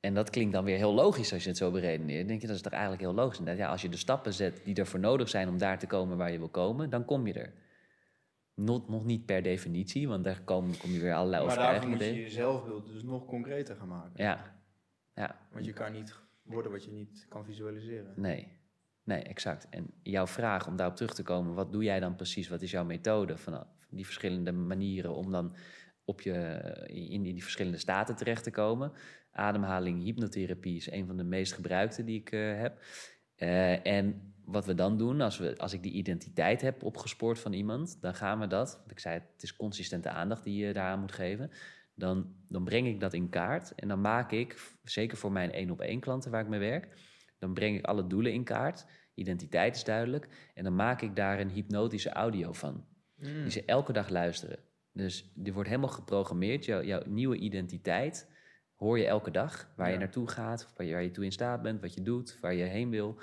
En 0.00 0.14
dat 0.14 0.30
klinkt 0.30 0.52
dan 0.52 0.64
weer 0.64 0.76
heel 0.76 0.94
logisch 0.94 1.32
als 1.32 1.42
je 1.42 1.48
het 1.48 1.58
zo 1.58 1.70
beredeneert. 1.70 2.18
Dan 2.18 2.28
denk 2.28 2.40
je, 2.40 2.46
dat 2.46 2.56
is 2.56 2.62
toch 2.62 2.72
eigenlijk 2.72 3.02
heel 3.02 3.14
logisch. 3.14 3.40
En 3.40 3.56
ja, 3.56 3.68
als 3.68 3.82
je 3.82 3.88
de 3.88 3.96
stappen 3.96 4.32
zet 4.32 4.60
die 4.64 4.74
ervoor 4.74 5.00
nodig 5.00 5.28
zijn 5.28 5.48
om 5.48 5.58
daar 5.58 5.78
te 5.78 5.86
komen 5.86 6.16
waar 6.16 6.32
je 6.32 6.38
wil 6.38 6.48
komen, 6.48 6.90
dan 6.90 7.04
kom 7.04 7.26
je 7.26 7.32
er. 7.32 7.52
Not, 8.54 8.88
nog 8.88 9.04
niet 9.04 9.26
per 9.26 9.42
definitie, 9.42 10.08
want 10.08 10.24
daar 10.24 10.40
kom, 10.44 10.76
kom 10.76 10.90
je 10.90 11.00
weer 11.00 11.14
allerlei 11.14 11.46
Maar 11.46 11.56
daarvoor 11.56 11.88
moet 11.88 11.98
je 11.98 12.04
tegen. 12.04 12.20
je 12.20 12.30
zelfbeeld 12.30 12.86
dus 12.86 13.02
nog 13.02 13.24
concreter 13.24 13.76
gaan 13.76 13.88
maken. 13.88 14.12
Ja, 14.14 14.60
ja. 15.14 15.38
Want 15.52 15.64
je 15.64 15.72
kan 15.72 15.92
niet 15.92 16.14
worden 16.42 16.72
wat 16.72 16.84
je 16.84 16.90
niet 16.90 17.26
kan 17.28 17.44
visualiseren. 17.44 18.12
Nee, 18.16 18.48
nee, 19.04 19.22
exact. 19.22 19.68
En 19.68 19.90
jouw 20.02 20.26
vraag 20.26 20.66
om 20.66 20.76
daarop 20.76 20.96
terug 20.96 21.14
te 21.14 21.22
komen, 21.22 21.54
wat 21.54 21.72
doe 21.72 21.84
jij 21.84 22.00
dan 22.00 22.16
precies? 22.16 22.48
Wat 22.48 22.62
is 22.62 22.70
jouw 22.70 22.84
methode 22.84 23.36
van 23.36 23.66
die 23.90 24.04
verschillende 24.04 24.52
manieren 24.52 25.14
om 25.14 25.30
dan 25.30 25.54
op 26.04 26.20
je, 26.20 26.34
in 26.88 27.22
die 27.22 27.42
verschillende 27.42 27.78
staten 27.78 28.16
terecht 28.16 28.44
te 28.44 28.50
komen? 28.50 28.92
Ademhaling, 29.38 30.02
hypnotherapie 30.02 30.76
is 30.76 30.90
een 30.90 31.06
van 31.06 31.16
de 31.16 31.24
meest 31.24 31.52
gebruikte 31.52 32.04
die 32.04 32.20
ik 32.20 32.32
eh, 32.32 32.60
heb. 32.60 32.80
Eh, 33.34 33.86
en 33.86 34.34
wat 34.44 34.66
we 34.66 34.74
dan 34.74 34.98
doen, 34.98 35.20
als, 35.20 35.38
we, 35.38 35.58
als 35.58 35.72
ik 35.72 35.82
die 35.82 35.92
identiteit 35.92 36.60
heb 36.60 36.82
opgespoord 36.82 37.38
van 37.38 37.52
iemand, 37.52 37.98
dan 38.00 38.14
gaan 38.14 38.38
we 38.38 38.46
dat, 38.46 38.76
want 38.76 38.90
ik 38.90 38.98
zei 38.98 39.14
het 39.14 39.42
is 39.42 39.56
consistente 39.56 40.08
aandacht 40.08 40.44
die 40.44 40.66
je 40.66 40.72
daaraan 40.72 41.00
moet 41.00 41.12
geven, 41.12 41.50
dan, 41.94 42.34
dan 42.48 42.64
breng 42.64 42.86
ik 42.86 43.00
dat 43.00 43.12
in 43.12 43.28
kaart 43.28 43.74
en 43.74 43.88
dan 43.88 44.00
maak 44.00 44.32
ik, 44.32 44.76
zeker 44.84 45.16
voor 45.16 45.32
mijn 45.32 45.52
één 45.52 45.70
op 45.70 45.80
één 45.80 46.00
klanten 46.00 46.30
waar 46.30 46.42
ik 46.42 46.48
mee 46.48 46.60
werk, 46.60 46.88
dan 47.38 47.54
breng 47.54 47.76
ik 47.76 47.84
alle 47.84 48.06
doelen 48.06 48.32
in 48.32 48.44
kaart, 48.44 48.86
identiteit 49.14 49.76
is 49.76 49.84
duidelijk 49.84 50.28
en 50.54 50.64
dan 50.64 50.74
maak 50.74 51.02
ik 51.02 51.16
daar 51.16 51.40
een 51.40 51.50
hypnotische 51.50 52.10
audio 52.10 52.52
van, 52.52 52.84
die 53.16 53.50
ze 53.50 53.64
elke 53.64 53.92
dag 53.92 54.08
luisteren. 54.08 54.58
Dus 54.92 55.32
die 55.34 55.52
wordt 55.52 55.68
helemaal 55.68 55.90
geprogrammeerd, 55.90 56.64
jouw, 56.64 56.82
jouw 56.82 57.02
nieuwe 57.06 57.36
identiteit 57.36 58.28
hoor 58.78 58.98
je 58.98 59.06
elke 59.06 59.30
dag, 59.30 59.70
waar 59.76 59.90
je 59.90 59.98
naartoe 59.98 60.28
gaat, 60.28 60.72
waar 60.76 60.86
je, 60.86 60.92
waar 60.92 61.02
je 61.02 61.10
toe 61.10 61.24
in 61.24 61.32
staat 61.32 61.62
bent, 61.62 61.80
wat 61.80 61.94
je 61.94 62.02
doet, 62.02 62.38
waar 62.40 62.54
je 62.54 62.64
heen 62.64 62.90
wil. 62.90 63.18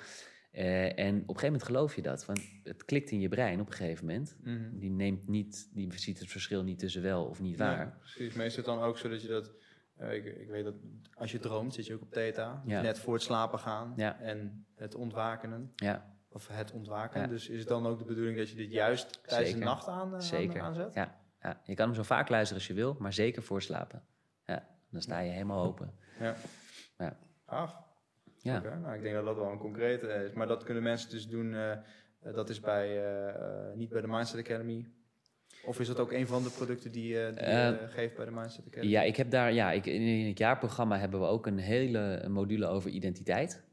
Eh, 0.52 0.84
en 0.84 1.16
op 1.16 1.22
een 1.22 1.26
gegeven 1.28 1.46
moment 1.46 1.64
geloof 1.64 1.96
je 1.96 2.02
dat, 2.02 2.26
want 2.26 2.42
het 2.64 2.86
klikt 2.86 3.12
in 3.12 3.20
je 3.20 3.28
brein 3.30 3.60
op 3.60 3.68
een 3.68 3.74
gegeven 3.74 4.06
moment. 4.06 4.38
Mhm. 4.44 4.78
Die 4.80 4.90
neemt 4.90 5.28
niet, 5.28 5.70
die 5.74 6.00
ziet 6.00 6.20
het 6.20 6.30
verschil 6.30 6.64
niet 6.64 6.80
tussen 6.80 7.02
wel 7.02 7.26
of 7.26 7.42
niet 7.42 7.58
waar. 7.58 7.78
Ja, 7.78 7.98
precies. 8.00 8.56
Het 8.56 8.66
dan 8.66 8.80
ook 8.80 8.98
zo 8.98 9.10
dat 9.10 9.22
je 9.22 9.28
dat... 9.28 9.52
eh, 9.96 10.14
ik, 10.14 10.26
ik 10.26 10.48
weet 10.50 10.64
dat 10.64 10.76
als 11.14 11.32
je 11.32 11.40
droomt 11.40 11.74
zit 11.74 11.86
je 11.86 11.94
ook 11.94 12.02
op 12.02 12.12
theta. 12.12 12.64
Ja. 12.66 12.82
Net 12.82 13.00
voor 13.00 13.14
het 13.14 13.24
slapen 13.24 13.60
gaan. 13.60 13.94
Ja. 13.96 14.20
En 14.20 14.66
het 14.76 14.96
ontwakenen. 14.96 15.72
Ja, 15.76 16.14
Of 16.30 16.48
het 16.48 16.72
ontwaken. 16.72 17.22
Ja. 17.22 17.28
Dus 17.28 17.50
is 17.50 17.60
het 17.60 17.68
dan 17.68 17.86
ook 17.88 17.98
de 18.00 18.06
bedoeling 18.06 18.38
dat 18.38 18.50
je 18.50 18.56
dit 18.56 18.72
juist 18.72 19.20
tijdens 19.28 19.54
de 19.54 19.60
nacht 19.60 19.88
aan, 19.88 20.14
eh, 20.14 20.20
zeker. 20.20 20.60
aan, 20.62 20.68
aanzet? 20.68 20.94
Ja, 20.94 21.20
ja, 21.42 21.62
je 21.64 21.74
kan 21.74 21.86
hem 21.86 21.96
zo 21.96 22.04
vaak 22.04 22.30
luisteren 22.30 22.58
als 22.58 22.68
je 22.68 22.74
wil, 22.74 22.96
maar 23.00 23.14
zeker 23.14 23.44
voor 23.44 23.62
slapen. 23.62 24.04
Ja, 24.46 24.68
dan 24.96 25.04
sta 25.04 25.20
je 25.20 25.32
helemaal 25.32 25.66
open. 25.66 25.94
Ja. 26.20 26.36
Ja. 26.98 27.18
Gaaf. 27.46 27.76
Ja. 28.42 28.60
Nou, 28.82 28.96
ik 28.96 29.02
denk 29.02 29.16
dat 29.16 29.26
dat 29.26 29.36
wel 29.36 29.52
een 29.52 29.58
concrete 29.58 30.08
is. 30.08 30.34
Maar 30.34 30.48
dat 30.48 30.64
kunnen 30.64 30.84
mensen 30.84 31.10
dus 31.10 31.28
doen. 31.28 31.54
eh, 31.54 32.34
dat 32.34 32.50
is 32.50 32.60
bij, 32.60 32.88
eh, 32.88 33.30
eh, 33.30 33.76
niet 33.76 33.90
bij 33.90 34.02
de 34.02 34.08
Mindset 34.08 34.40
Academy. 34.40 34.86
Of 35.66 35.80
is 35.80 35.88
dat 35.88 36.00
ook 36.00 36.12
een 36.12 36.28
van 36.28 36.44
de 36.44 36.50
producten 36.50 36.92
die 36.92 37.08
je 37.08 37.32
die 37.36 37.48
je, 37.48 37.88
geeft 37.90 38.16
bij 38.16 38.26
de 38.26 38.32
Mindset 38.32 38.66
Academy? 38.68 38.92
Ja, 38.92 39.02
ik 39.02 39.16
heb 39.16 39.30
daar, 39.30 39.54
ja, 39.54 39.72
ik, 39.72 39.86
in 39.86 40.28
het 40.28 40.38
jaarprogramma 40.38 40.98
hebben 40.98 41.20
we 41.20 41.26
ook 41.26 41.46
een 41.46 41.58
hele 41.58 42.26
module 42.28 42.68
over 42.68 42.90
identiteit. 42.90 43.64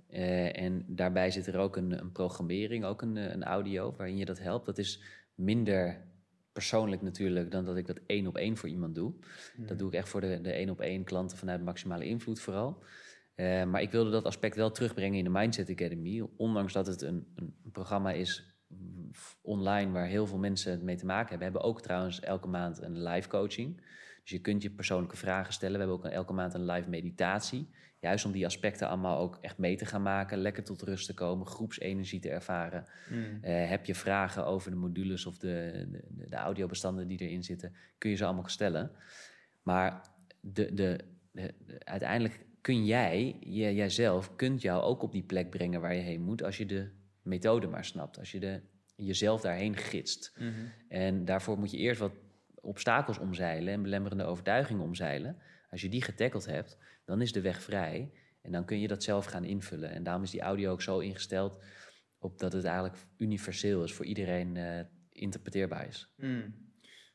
En 0.52 0.84
daarbij 0.86 1.30
zit 1.30 1.46
er 1.46 1.58
ook 1.58 1.76
een, 1.76 1.98
een 1.98 2.12
programmering, 2.12 2.84
ook 2.84 3.02
een, 3.02 3.16
een 3.16 3.44
audio 3.44 3.94
waarin 3.96 4.16
je 4.16 4.24
dat 4.24 4.38
helpt. 4.38 4.66
Dat 4.66 4.78
is 4.78 5.02
minder 5.34 6.00
persoonlijk 6.52 7.02
natuurlijk 7.02 7.50
dan 7.50 7.64
dat 7.64 7.76
ik 7.76 7.86
dat 7.86 8.00
één 8.06 8.26
op 8.26 8.36
één 8.36 8.56
voor 8.56 8.68
iemand 8.68 8.94
doe. 8.94 9.14
Dat 9.56 9.78
doe 9.78 9.88
ik 9.88 9.94
echt 9.94 10.08
voor 10.08 10.20
de, 10.20 10.40
de 10.40 10.52
één 10.52 10.70
op 10.70 10.80
één 10.80 11.04
klanten 11.04 11.38
vanuit 11.38 11.64
maximale 11.64 12.04
invloed 12.04 12.40
vooral. 12.40 12.82
Eh, 13.34 13.64
maar 13.64 13.82
ik 13.82 13.90
wilde 13.90 14.10
dat 14.10 14.24
aspect 14.24 14.56
wel 14.56 14.70
terugbrengen 14.70 15.18
in 15.18 15.24
de 15.24 15.30
Mindset 15.30 15.70
Academy. 15.70 16.26
Ondanks 16.36 16.72
dat 16.72 16.86
het 16.86 17.02
een, 17.02 17.26
een 17.34 17.70
programma 17.72 18.12
is 18.12 18.56
mm, 18.66 19.10
online 19.42 19.92
waar 19.92 20.06
heel 20.06 20.26
veel 20.26 20.38
mensen 20.38 20.70
het 20.70 20.82
mee 20.82 20.96
te 20.96 21.06
maken 21.06 21.28
hebben. 21.28 21.38
We 21.38 21.52
hebben 21.52 21.70
ook 21.70 21.82
trouwens 21.82 22.20
elke 22.20 22.48
maand 22.48 22.82
een 22.82 23.02
live 23.02 23.28
coaching. 23.28 23.76
Dus 24.22 24.30
je 24.30 24.40
kunt 24.40 24.62
je 24.62 24.70
persoonlijke 24.70 25.16
vragen 25.16 25.52
stellen. 25.52 25.74
We 25.74 25.78
hebben 25.78 25.96
ook 25.96 26.12
elke 26.12 26.32
maand 26.32 26.54
een 26.54 26.64
live 26.64 26.88
meditatie. 26.88 27.68
Juist 28.02 28.24
om 28.24 28.32
die 28.32 28.46
aspecten 28.46 28.88
allemaal 28.88 29.18
ook 29.18 29.38
echt 29.40 29.58
mee 29.58 29.76
te 29.76 29.86
gaan 29.86 30.02
maken. 30.02 30.38
Lekker 30.38 30.64
tot 30.64 30.82
rust 30.82 31.06
te 31.06 31.14
komen, 31.14 31.46
groepsenergie 31.46 32.20
te 32.20 32.28
ervaren. 32.30 32.86
Hmm. 33.08 33.38
Eh, 33.42 33.68
heb 33.68 33.84
je 33.84 33.94
vragen 33.94 34.46
over 34.46 34.70
de 34.70 34.76
modules 34.76 35.26
of 35.26 35.38
de, 35.38 35.86
de, 35.90 36.28
de 36.28 36.36
audiobestanden 36.36 37.08
die 37.08 37.18
erin 37.20 37.42
zitten, 37.44 37.74
kun 37.98 38.10
je 38.10 38.16
ze 38.16 38.24
allemaal 38.24 38.48
stellen. 38.48 38.90
Maar 39.62 40.10
de, 40.40 40.74
de, 40.74 40.98
de- 41.32 41.54
de- 41.66 41.84
uiteindelijk 41.84 42.46
kun 42.60 42.84
jij, 42.84 43.36
jij, 43.40 43.74
jijzelf, 43.74 44.36
kunt 44.36 44.62
jou 44.62 44.82
ook 44.82 45.02
op 45.02 45.12
die 45.12 45.22
plek 45.22 45.50
brengen 45.50 45.80
waar 45.80 45.94
je 45.94 46.00
heen 46.02 46.22
moet 46.22 46.42
als 46.42 46.56
je 46.56 46.66
de 46.66 46.90
methode 47.22 47.66
maar 47.66 47.84
snapt. 47.84 48.18
Als 48.18 48.32
je 48.32 48.40
de, 48.40 48.60
jezelf 48.96 49.40
daarheen 49.40 49.76
gidst. 49.76 50.32
Mhm. 50.38 50.50
En 50.88 51.24
daarvoor 51.24 51.58
moet 51.58 51.70
je 51.70 51.76
eerst 51.78 52.00
wat 52.00 52.12
obstakels 52.54 53.18
omzeilen 53.18 53.72
en 53.74 53.82
belemmerende 53.82 54.24
overtuigingen 54.24 54.82
omzeilen. 54.82 55.36
Als 55.70 55.80
je 55.80 55.88
die 55.88 56.02
getackeld 56.02 56.46
hebt, 56.46 56.78
dan 57.12 57.20
is 57.20 57.32
de 57.32 57.40
weg 57.40 57.62
vrij. 57.62 58.12
En 58.42 58.52
dan 58.52 58.64
kun 58.64 58.80
je 58.80 58.88
dat 58.88 59.02
zelf 59.02 59.24
gaan 59.24 59.44
invullen. 59.44 59.90
En 59.90 60.02
daarom 60.02 60.22
is 60.22 60.30
die 60.30 60.40
audio 60.40 60.70
ook 60.70 60.82
zo 60.82 60.98
ingesteld 60.98 61.64
op 62.18 62.38
dat 62.38 62.52
het 62.52 62.64
eigenlijk 62.64 62.96
universeel 63.16 63.84
is, 63.84 63.92
voor 63.92 64.04
iedereen 64.04 64.56
eh, 64.56 64.84
interpreteerbaar 65.08 65.86
is. 65.86 66.12
Hmm. 66.16 66.54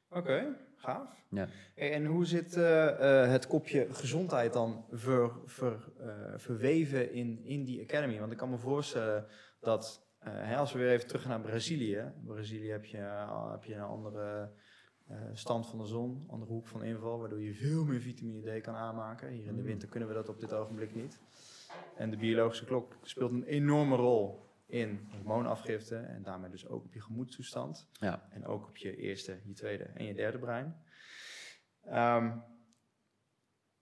Oké, 0.09 0.55
gaaf. 0.75 1.25
Ja. 1.29 1.47
En 1.75 2.05
hoe 2.05 2.25
zit 2.25 2.55
eh, 2.55 3.23
eh, 3.23 3.31
het 3.31 3.47
kopje 3.47 3.87
gezondheid 3.91 4.53
dan 4.53 4.85
ver, 4.91 5.31
ver, 5.45 5.91
verweven 6.35 7.11
in, 7.11 7.45
in 7.45 7.63
die 7.63 7.81
academy? 7.81 8.19
Want 8.19 8.31
ik 8.31 8.37
kan 8.37 8.49
me 8.49 8.57
voorstellen 8.57 9.25
dat, 9.59 10.07
hè, 10.19 10.55
als 10.55 10.73
we 10.73 10.79
weer 10.79 10.91
even 10.91 11.07
terug 11.07 11.21
gaan 11.21 11.31
naar 11.31 11.49
Brazilië. 11.49 12.13
Brazilië 12.25 12.69
heb 12.69 12.85
je, 12.85 12.97
heb 13.51 13.63
je 13.63 13.75
een 13.75 13.81
andere 13.81 14.51
stand 15.34 15.67
van 15.67 15.77
de 15.77 15.85
zon, 15.85 16.25
andere 16.29 16.51
hoek 16.51 16.67
van 16.67 16.84
inval, 16.84 17.19
waardoor 17.19 17.41
je 17.41 17.53
veel 17.53 17.85
meer 17.85 17.99
vitamine 17.99 18.59
D 18.59 18.61
kan 18.61 18.75
aanmaken. 18.75 19.29
Hier 19.29 19.45
in 19.45 19.55
de 19.55 19.61
winter 19.61 19.89
kunnen 19.89 20.09
we 20.09 20.15
dat 20.15 20.29
op 20.29 20.39
dit 20.39 20.53
ogenblik 20.53 20.95
niet. 20.95 21.19
En 21.95 22.09
de 22.09 22.17
biologische 22.17 22.65
klok 22.65 22.97
speelt 23.01 23.31
een 23.31 23.43
enorme 23.43 23.95
rol 23.95 24.45
in 24.65 25.07
hormoonafgifte 25.11 25.95
en 25.95 26.23
daarmee 26.23 26.49
dus 26.49 26.67
ook 26.67 26.84
op 26.84 26.93
je 26.93 27.01
gemoedstoestand. 27.01 27.89
Ja. 27.91 28.27
En 28.31 28.45
ook 28.45 28.67
op 28.67 28.77
je 28.77 28.95
eerste, 28.95 29.39
je 29.45 29.53
tweede 29.53 29.84
en 29.84 30.05
je 30.05 30.13
derde 30.13 30.39
brein. 30.39 30.75
Ehm, 31.81 32.38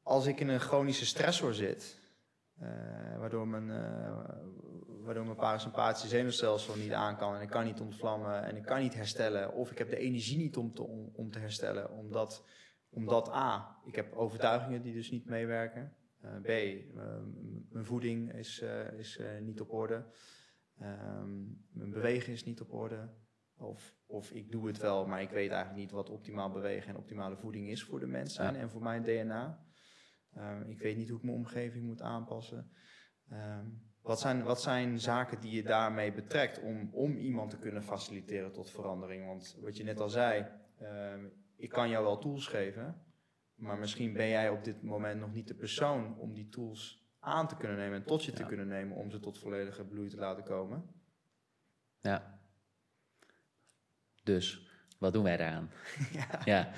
als 0.01 0.25
ik 0.25 0.39
in 0.39 0.47
een 0.47 0.59
chronische 0.59 1.05
stressor 1.05 1.53
zit, 1.53 2.01
eh, 2.59 2.67
waardoor, 3.17 3.47
mijn, 3.47 3.71
eh, 3.71 4.25
waardoor 5.05 5.23
mijn 5.25 5.35
parasympathische 5.35 6.07
zenuwstelsel 6.07 6.75
niet 6.75 6.91
aan 6.93 7.17
kan 7.17 7.35
en 7.35 7.41
ik 7.41 7.49
kan 7.49 7.65
niet 7.65 7.79
ontvlammen 7.79 8.43
en 8.43 8.55
ik 8.55 8.63
kan 8.65 8.79
niet 8.81 8.93
herstellen, 8.93 9.53
of 9.53 9.71
ik 9.71 9.77
heb 9.77 9.89
de 9.89 9.97
energie 9.97 10.37
niet 10.37 10.57
om 10.57 10.73
te, 10.73 10.83
om, 10.83 11.09
om 11.13 11.31
te 11.31 11.39
herstellen, 11.39 11.91
omdat, 11.91 12.45
omdat 12.89 13.29
A, 13.29 13.77
ik 13.85 13.95
heb 13.95 14.13
overtuigingen 14.13 14.81
die 14.81 14.93
dus 14.93 15.11
niet 15.11 15.25
meewerken, 15.25 15.93
eh, 16.21 16.35
B, 16.41 16.47
eh, 16.47 16.83
m- 16.95 17.65
mijn 17.69 17.85
voeding 17.85 18.33
is, 18.33 18.61
eh, 18.61 18.91
is 18.93 19.17
eh, 19.17 19.39
niet 19.41 19.61
op 19.61 19.71
orde, 19.73 20.05
Ehm, 20.79 21.43
mijn 21.71 21.89
bewegen 21.91 22.33
is 22.33 22.43
niet 22.43 22.61
op 22.61 22.73
orde, 22.73 23.09
of, 23.57 23.95
of 24.05 24.31
ik 24.31 24.51
doe 24.51 24.67
het 24.67 24.77
wel, 24.77 25.05
maar 25.07 25.21
ik 25.21 25.29
weet 25.29 25.49
eigenlijk 25.51 25.79
niet 25.81 25.91
wat 25.91 26.09
optimaal 26.09 26.51
bewegen 26.51 26.89
en 26.89 26.97
optimale 26.97 27.37
voeding 27.37 27.69
is 27.69 27.83
voor 27.83 27.99
de 27.99 28.07
mens 28.07 28.33
zijn 28.33 28.53
Ja. 28.53 28.59
en 28.59 28.69
voor 28.69 28.81
mijn 28.81 29.03
DNA. 29.03 29.65
Ehm, 30.33 30.61
ik 30.69 30.79
weet 30.79 30.97
niet 30.97 31.09
hoe 31.09 31.17
ik 31.17 31.23
mijn 31.23 31.37
omgeving 31.37 31.85
moet 31.85 32.01
aanpassen. 32.01 32.71
Ehm, 33.29 33.65
wat, 34.05 34.19
zijn, 34.19 34.43
wat 34.43 34.61
zijn 34.61 34.99
zaken 34.99 35.39
die 35.39 35.51
je 35.51 35.63
daarmee 35.63 36.11
betrekt 36.13 36.59
om, 36.61 36.89
om 36.93 37.17
iemand 37.17 37.49
te 37.49 37.59
kunnen 37.59 37.83
faciliteren 37.83 38.51
tot 38.51 38.69
verandering? 38.71 39.25
Want 39.25 39.57
wat 39.61 39.77
je 39.77 39.83
net 39.83 39.99
al 39.99 40.09
zei, 40.09 40.45
ehm, 40.79 41.25
ik 41.55 41.69
kan 41.69 41.89
jou 41.89 42.03
wel 42.03 42.17
tools 42.17 42.47
geven, 42.47 43.01
maar 43.55 43.77
misschien 43.77 44.13
ben 44.13 44.27
jij 44.27 44.49
op 44.49 44.63
dit 44.63 44.83
moment 44.83 45.19
nog 45.19 45.33
niet 45.33 45.47
de 45.47 45.53
persoon 45.55 46.19
om 46.19 46.33
die 46.33 46.49
tools 46.49 47.03
aan 47.19 47.47
te 47.47 47.55
kunnen 47.55 47.77
nemen 47.77 47.97
en 47.97 48.05
tot 48.05 48.23
je 48.25 48.31
te 48.31 48.41
Ja. 48.41 48.47
kunnen 48.47 48.67
nemen 48.67 48.97
om 48.97 49.11
ze 49.11 49.19
tot 49.19 49.39
volledige 49.39 49.83
bloei 49.83 50.09
te 50.09 50.17
laten 50.17 50.43
komen. 50.43 50.83
Ja. 52.01 52.39
Dus, 54.23 54.69
wat 54.99 55.13
doen 55.13 55.23
wij 55.23 55.37
daaraan? 55.37 55.69
Ja. 56.45 56.71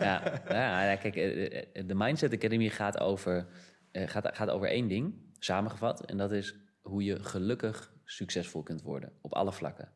Ja, 0.00 0.40
ja. 0.48 0.90
ja, 0.90 0.96
kijk, 0.96 1.16
eh, 1.16 1.56
eh, 1.76 1.86
de 1.88 1.94
Mindset 1.94 2.32
Academy 2.34 2.68
gaat 2.68 2.98
over, 3.00 3.46
eh, 3.90 4.08
gaat, 4.08 4.36
gaat 4.36 4.50
over 4.50 4.68
één 4.68 4.88
ding, 4.88 5.23
samengevat. 5.44 6.04
En 6.04 6.16
dat 6.16 6.32
is 6.32 6.54
hoe 6.80 7.04
je 7.04 7.24
gelukkig 7.24 7.94
succesvol 8.04 8.62
kunt 8.62 8.82
worden, 8.82 9.12
op 9.20 9.34
alle 9.34 9.52
vlakken. 9.52 9.92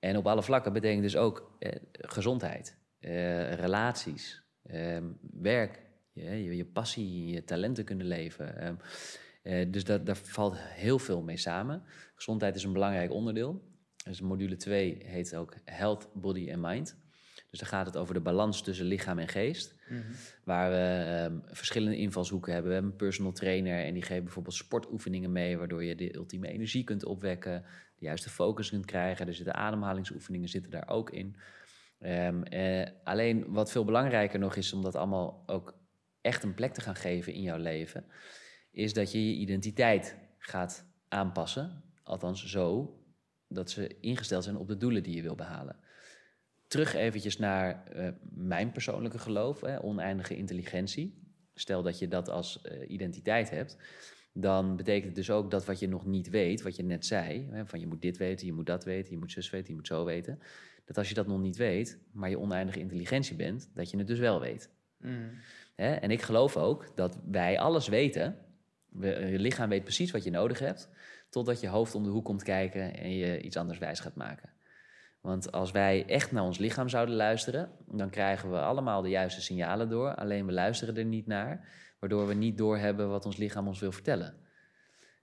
En 0.00 0.16
op 0.16 0.26
alle 0.26 0.42
vlakken 0.42 0.72
betekent 0.72 1.02
dus 1.02 1.16
ook 1.16 1.56
eh, 1.58 1.72
gezondheid, 1.92 2.76
eh, 2.98 3.52
relaties, 3.52 4.42
ehm, 4.62 5.04
werk, 5.20 5.82
je, 6.12 6.56
je, 6.56 6.64
passie, 6.64 7.26
je 7.26 7.44
talenten 7.44 7.84
kunnen 7.84 8.06
leven. 8.06 8.58
ehm, 8.58 8.74
eh, 9.42 9.72
dus 9.72 9.84
dat, 9.84 10.06
daar 10.06 10.16
valt 10.16 10.54
heel 10.58 10.98
veel 10.98 11.22
mee 11.22 11.36
samen. 11.36 11.82
Gezondheid 12.14 12.56
is 12.56 12.64
een 12.64 12.72
belangrijk 12.72 13.10
onderdeel. 13.10 13.68
Dus 14.04 14.20
module 14.20 14.56
2 14.56 15.02
heet 15.04 15.36
ook 15.36 15.54
Health, 15.64 16.08
Body 16.12 16.52
and 16.52 16.62
Mind. 16.62 16.96
Dus 17.50 17.58
dan 17.58 17.68
gaat 17.68 17.86
het 17.86 17.96
over 17.96 18.14
de 18.14 18.20
balans 18.20 18.62
tussen 18.62 18.86
lichaam 18.86 19.18
en 19.18 19.28
geest. 19.28 19.74
Waar 20.44 20.70
we 20.70 21.04
ehm, 21.04 21.54
verschillende 21.54 21.96
invalshoeken 21.96 22.52
hebben. 22.52 22.68
We 22.68 22.74
hebben 22.74 22.92
een 22.92 23.06
personal 23.06 23.32
trainer 23.32 23.84
en 23.84 23.94
die 23.94 24.02
geeft 24.02 24.24
bijvoorbeeld 24.24 24.54
sportoefeningen 24.54 25.32
mee, 25.32 25.58
waardoor 25.58 25.84
je 25.84 25.94
de 25.94 26.14
ultieme 26.14 26.48
energie 26.48 26.84
kunt 26.84 27.04
opwekken, 27.04 27.64
de 27.96 28.04
juiste 28.04 28.30
focus 28.30 28.70
kunt 28.70 28.84
krijgen. 28.84 29.26
Er 29.26 29.34
zitten 29.34 29.54
ademhalingsoefeningen 29.54 30.48
zitten 30.48 30.70
daar 30.70 30.88
ook 30.88 31.10
in. 31.10 31.36
Ehm, 31.98 32.42
eh, 32.42 32.88
alleen 33.04 33.44
wat 33.52 33.70
veel 33.70 33.84
belangrijker 33.84 34.38
nog 34.38 34.56
is 34.56 34.72
om 34.72 34.82
dat 34.82 34.94
allemaal 34.94 35.42
ook 35.46 35.78
echt 36.20 36.42
een 36.42 36.54
plek 36.54 36.74
te 36.74 36.80
gaan 36.80 36.96
geven 36.96 37.32
in 37.32 37.42
jouw 37.42 37.58
leven, 37.58 38.04
is 38.70 38.92
dat 38.92 39.12
je 39.12 39.26
je 39.26 39.34
identiteit 39.34 40.16
gaat 40.38 40.86
aanpassen. 41.08 41.82
Althans 42.02 42.46
zo 42.46 42.94
dat 43.48 43.70
ze 43.70 43.96
ingesteld 44.00 44.44
zijn 44.44 44.56
op 44.56 44.68
de 44.68 44.76
doelen 44.76 45.02
die 45.02 45.16
je 45.16 45.22
wil 45.22 45.34
behalen. 45.34 45.76
Terug 46.70 46.94
eventjes 46.94 47.38
naar 47.38 47.84
eh, 47.84 48.08
mijn 48.34 48.72
persoonlijke 48.72 49.18
geloof, 49.18 49.60
hè, 49.60 49.82
oneindige 49.82 50.36
intelligentie. 50.36 51.18
Stel 51.54 51.82
dat 51.82 51.98
je 51.98 52.08
dat 52.08 52.28
als 52.28 52.60
eh, 52.62 52.90
identiteit 52.90 53.50
hebt, 53.50 53.76
dan 54.32 54.76
betekent 54.76 55.06
het 55.06 55.14
dus 55.14 55.30
ook 55.30 55.50
dat 55.50 55.64
wat 55.64 55.78
je 55.78 55.88
nog 55.88 56.06
niet 56.06 56.28
weet, 56.28 56.62
wat 56.62 56.76
je 56.76 56.82
net 56.82 57.06
zei, 57.06 57.48
hè, 57.50 57.66
van 57.66 57.80
je 57.80 57.86
moet 57.86 58.02
dit 58.02 58.16
weten, 58.16 58.46
je 58.46 58.52
moet 58.52 58.66
dat 58.66 58.84
weten, 58.84 59.12
je 59.12 59.18
moet 59.18 59.32
zus 59.32 59.50
weten, 59.50 59.68
je 59.68 59.74
moet 59.74 59.86
zo 59.86 60.04
weten, 60.04 60.38
dat 60.84 60.98
als 60.98 61.08
je 61.08 61.14
dat 61.14 61.26
nog 61.26 61.40
niet 61.40 61.56
weet, 61.56 61.98
maar 62.12 62.30
je 62.30 62.38
oneindige 62.38 62.80
intelligentie 62.80 63.36
bent, 63.36 63.70
dat 63.74 63.90
je 63.90 63.96
het 63.96 64.06
dus 64.06 64.18
wel 64.18 64.40
weet. 64.40 64.70
Hè? 65.74 65.94
En 65.94 66.10
ik 66.10 66.22
geloof 66.22 66.56
ook 66.56 66.96
dat 66.96 67.18
wij 67.30 67.58
alles 67.58 67.88
weten. 67.88 68.36
We, 68.88 69.08
je 69.08 69.38
lichaam 69.38 69.68
weet 69.68 69.84
precies 69.84 70.10
wat 70.10 70.24
je 70.24 70.30
nodig 70.30 70.58
hebt, 70.58 70.88
totdat 71.30 71.60
je 71.60 71.68
hoofd 71.68 71.94
om 71.94 72.02
de 72.02 72.10
hoek 72.10 72.24
komt 72.24 72.42
kijken 72.42 72.96
en 72.96 73.10
je 73.10 73.40
iets 73.40 73.56
anders 73.56 73.78
wijs 73.78 74.00
gaat 74.00 74.16
maken. 74.16 74.49
Want 75.20 75.52
als 75.52 75.70
wij 75.70 76.06
echt 76.06 76.32
naar 76.32 76.42
ons 76.44 76.58
lichaam 76.58 76.88
zouden 76.88 77.14
luisteren, 77.14 77.70
dan 77.86 78.10
krijgen 78.10 78.50
we 78.50 78.60
allemaal 78.60 79.02
de 79.02 79.08
juiste 79.08 79.40
signalen 79.40 79.88
door. 79.88 80.14
Alleen 80.14 80.46
we 80.46 80.52
luisteren 80.52 80.96
er 80.96 81.04
niet 81.04 81.26
naar, 81.26 81.68
waardoor 81.98 82.26
we 82.26 82.34
niet 82.34 82.58
doorhebben 82.58 83.08
wat 83.08 83.26
ons 83.26 83.36
lichaam 83.36 83.66
ons 83.66 83.80
wil 83.80 83.92
vertellen. 83.92 84.34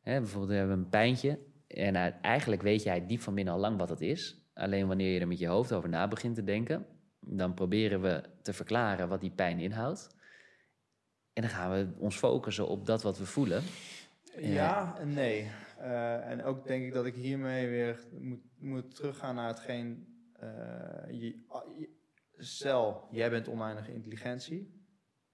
Hè, 0.02 0.20
bijvoorbeeld, 0.20 0.52
we 0.52 0.58
hebben 0.58 0.78
een 0.78 0.90
pijntje 0.90 1.40
en 1.68 1.98
uit- 1.98 2.16
eigenlijk 2.22 2.62
weet 2.62 2.84
jij 2.84 3.06
diep 3.06 3.22
van 3.22 3.36
binnen 3.36 3.54
al 3.54 3.60
lang 3.60 3.78
wat 3.78 3.90
het 3.90 4.02
is. 4.02 4.42
Alleen 4.54 4.88
wanneer 4.88 5.14
je 5.14 5.20
er 5.20 5.28
met 5.28 5.40
je 5.40 5.48
hoofd 5.48 5.74
over 5.74 5.90
na 5.90 6.08
begint 6.08 6.36
te 6.36 6.44
denken, 6.44 6.86
dan 7.20 7.54
proberen 7.54 8.02
we 8.02 8.24
te 8.42 8.54
verklaren 8.54 9.08
wat 9.08 9.22
die 9.22 9.32
pijn 9.32 9.60
inhoudt. 9.60 10.16
En 11.34 11.42
dan 11.42 11.52
gaan 11.52 11.72
we 11.72 11.88
ons 11.98 12.18
focussen 12.18 12.68
op 12.68 12.86
dat 12.86 13.02
wat 13.04 13.18
we 13.18 13.26
voelen. 13.26 13.64
Ja 14.40 14.98
en 15.00 15.14
nee. 15.14 15.52
Eh, 15.78 16.30
en 16.30 16.44
ook 16.44 16.68
denk 16.68 16.84
ik 16.86 16.94
dat 16.94 17.06
ik 17.06 17.16
hiermee 17.16 17.68
weer 17.70 18.08
moet, 18.20 18.42
moet 18.60 18.96
teruggaan 18.96 19.36
naar 19.36 19.48
hetgeen... 19.48 20.08
eh, 20.34 20.50
je, 21.10 21.44
ah, 21.48 21.78
je- 21.80 21.96
stel, 22.38 23.08
jij 23.12 23.30
bent 23.30 23.48
oneindige 23.48 23.94
intelligentie. 23.94 24.86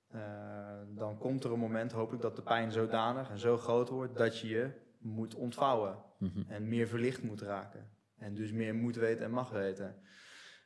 Eh, 0.08 0.82
dan 0.96 1.18
komt 1.18 1.44
er 1.44 1.52
een 1.52 1.60
moment, 1.60 1.92
hopelijk, 1.92 2.22
dat 2.24 2.36
de 2.36 2.42
pijn 2.42 2.72
zodanig 2.72 3.30
en 3.30 3.40
zo 3.40 3.58
groot 3.58 3.90
wordt... 3.90 4.18
dat 4.18 4.40
je 4.40 4.48
je 4.48 4.72
moet 5.00 5.36
ontvouwen 5.36 5.98
Mhm. 6.20 6.42
en 6.52 6.68
meer 6.68 6.88
verlicht 6.88 7.24
moet 7.24 7.42
raken. 7.42 7.90
En 8.18 8.34
dus 8.34 8.52
meer 8.52 8.76
moet 8.76 8.96
weten 8.96 9.26
en 9.26 9.32
mag 9.32 9.50
weten. 9.50 10.02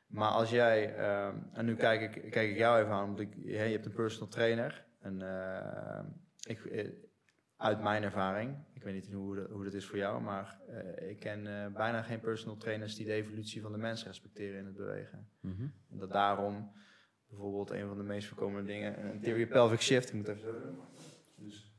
Maar 0.08 0.30
als 0.30 0.50
jij, 0.50 0.96
en 1.54 1.66
nu 1.66 1.76
kijk 1.76 2.16
ik, 2.16 2.32
kijk 2.32 2.50
ik 2.50 2.58
jou 2.58 2.80
even 2.80 2.92
aan, 2.94 3.06
want 3.08 3.20
ik, 3.20 3.34
je 3.44 3.56
hebt 3.58 3.86
een 3.86 3.94
personal 3.94 4.28
trainer. 4.30 4.86
En 5.00 5.16
ik, 6.48 6.60
uit 7.58 7.82
mijn 7.82 8.04
ervaring, 8.04 8.56
ik 8.74 8.84
weet 8.84 8.94
niet 8.94 9.14
hoe, 9.14 9.36
dat- 9.36 9.50
hoe 9.50 9.64
dat 9.64 9.74
is 9.74 9.86
voor 9.86 9.98
jou, 9.98 10.22
maar 10.22 10.60
eh, 10.68 11.10
ik 11.10 11.20
ken 11.20 11.48
eh, 11.48 11.72
bijna 11.74 12.02
geen 12.02 12.20
personal 12.20 12.58
trainers 12.58 12.96
die 12.96 13.06
de 13.06 13.14
evolutie 13.14 13.62
van 13.62 13.72
de 13.72 13.78
mens 13.78 14.06
respecteren 14.06 14.60
in 14.60 14.66
het 14.66 14.76
bewegen. 14.76 15.30
Mhm. 15.40 15.68
En 15.90 15.98
dat 15.98 16.12
daarom 16.12 16.72
bijvoorbeeld 17.28 17.70
een 17.70 17.88
van 17.88 17.98
de 17.98 18.04
meest 18.04 18.28
voorkomende 18.28 18.68
dingen, 18.68 19.00
een 19.06 19.12
anterior 19.12 19.48
pelvic 19.48 19.82
shift, 19.82 20.08
ik 20.08 20.14
moet 20.14 20.28
even 20.28 20.42
zo 20.42 20.60
doen. 20.62 20.80
Dus 21.36 21.76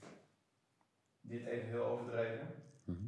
dit 1.20 1.46
even 1.46 1.68
heel 1.68 1.84
overdreven. 1.84 2.46
Mhm. 2.84 3.06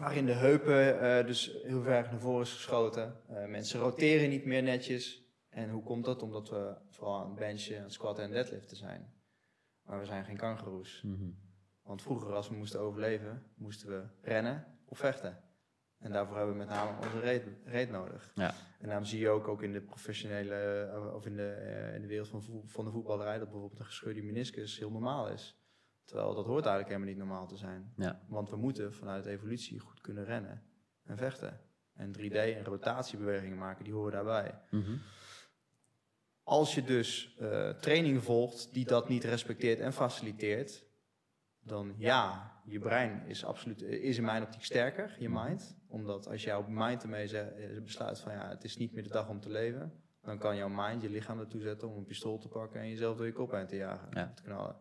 Waarin 0.00 0.26
de 0.26 0.32
heupen 0.32 1.00
eh, 1.00 1.26
dus 1.26 1.58
heel 1.62 1.82
ver 1.82 2.02
naar 2.10 2.20
voren 2.20 2.42
is 2.42 2.52
geschoten. 2.52 3.16
Mensen 3.48 3.80
roteren 3.80 4.28
niet 4.28 4.44
meer 4.44 4.62
netjes. 4.62 5.26
En 5.48 5.70
hoe 5.70 5.82
komt 5.82 6.04
dat? 6.04 6.22
Omdat 6.22 6.48
we 6.48 6.76
vooral 6.88 7.20
aan 7.20 7.26
het 7.26 7.38
benchen, 7.38 7.76
aan 7.76 7.82
het 7.82 7.92
squatten 7.92 8.24
en 8.24 8.30
deadliften 8.30 8.76
zijn. 8.76 9.12
Maar 9.88 9.98
we 9.98 10.04
zijn 10.04 10.24
geen 10.24 10.36
kangoeroes. 10.36 11.02
Mhm. 11.02 11.30
Want 11.82 12.02
vroeger, 12.02 12.32
als 12.32 12.48
we 12.48 12.54
moesten 12.54 12.80
overleven, 12.80 13.42
moesten 13.54 13.88
we 13.88 14.06
rennen 14.22 14.66
of 14.84 14.98
vechten. 14.98 15.42
En 15.98 16.12
daarvoor 16.12 16.36
hebben 16.36 16.54
we 16.54 16.60
met 16.60 16.68
name 16.68 16.96
onze 16.96 17.20
reet, 17.20 17.44
reet 17.64 17.90
nodig. 17.90 18.30
Ja. 18.34 18.54
En 18.78 18.86
daarom 18.86 19.04
zie 19.04 19.20
je 19.20 19.28
ook, 19.28 19.48
ook 19.48 19.62
in 19.62 19.72
de 19.72 19.80
professionele, 19.80 20.54
eh, 20.54 21.14
of 21.14 21.26
in 21.26 21.36
de, 21.36 21.50
eh, 21.50 21.94
in 21.94 22.00
de 22.00 22.06
wereld 22.06 22.28
van, 22.28 22.42
van 22.64 22.84
de 22.84 22.90
voetballerij, 22.90 23.38
dat 23.38 23.48
bijvoorbeeld 23.48 23.80
een 23.80 23.86
gescheurde 23.86 24.22
meniscus 24.22 24.78
heel 24.78 24.90
normaal 24.90 25.28
is. 25.28 25.56
Terwijl 26.04 26.34
dat 26.34 26.46
hoort 26.46 26.66
eigenlijk 26.66 26.88
helemaal 26.88 27.08
niet 27.08 27.18
normaal 27.18 27.46
te 27.46 27.56
zijn. 27.56 27.92
Ja. 27.96 28.20
Want 28.28 28.50
we 28.50 28.56
moeten 28.56 28.94
vanuit 28.94 29.26
evolutie 29.26 29.78
goed 29.78 30.00
kunnen 30.00 30.24
rennen 30.24 30.62
en 31.04 31.16
vechten. 31.16 31.60
En 31.94 32.12
3D 32.12 32.34
en 32.34 32.64
rotatiebewegingen 32.64 33.58
maken, 33.58 33.84
die 33.84 33.92
horen 33.92 34.12
daarbij. 34.12 34.60
Mhm. 34.70 34.96
Als 36.48 36.74
je 36.74 36.82
dus 36.82 37.36
eh, 37.38 37.70
training 37.70 38.22
volgt 38.22 38.72
die 38.72 38.84
dat 38.84 39.08
niet 39.08 39.24
respecteert 39.24 39.80
en 39.80 39.92
faciliteert, 39.92 40.86
dan 41.60 41.94
ja, 41.98 42.52
je 42.64 42.78
brein 42.78 43.26
is 43.26 43.44
absoluut, 43.44 43.82
eh, 43.82 44.04
is 44.04 44.16
in 44.16 44.24
mijn 44.24 44.42
optiek 44.42 44.64
sterker, 44.64 45.16
je 45.18 45.28
mind. 45.28 45.76
Omdat 45.88 46.28
als 46.28 46.46
op 46.46 46.68
mind 46.68 47.02
ermee 47.02 47.38
eh, 47.38 47.82
besluit 47.82 48.20
van 48.20 48.32
ja, 48.32 48.48
het 48.48 48.64
is 48.64 48.76
niet 48.76 48.92
meer 48.92 49.02
de 49.02 49.08
dag 49.08 49.28
om 49.28 49.40
te 49.40 49.50
leven, 49.50 50.02
dan 50.22 50.38
kan 50.38 50.56
jouw 50.56 50.68
mind 50.68 51.02
je 51.02 51.10
lichaam 51.10 51.40
ertoe 51.40 51.60
zetten 51.60 51.88
om 51.88 51.96
een 51.96 52.04
pistool 52.04 52.38
te 52.38 52.48
pakken 52.48 52.80
en 52.80 52.88
jezelf 52.88 53.16
door 53.16 53.26
je 53.26 53.32
kop 53.32 53.50
heen 53.50 53.66
te 53.66 53.76
jagen, 53.76 54.08
Ja. 54.10 54.32
te 54.34 54.42
knallen. 54.42 54.76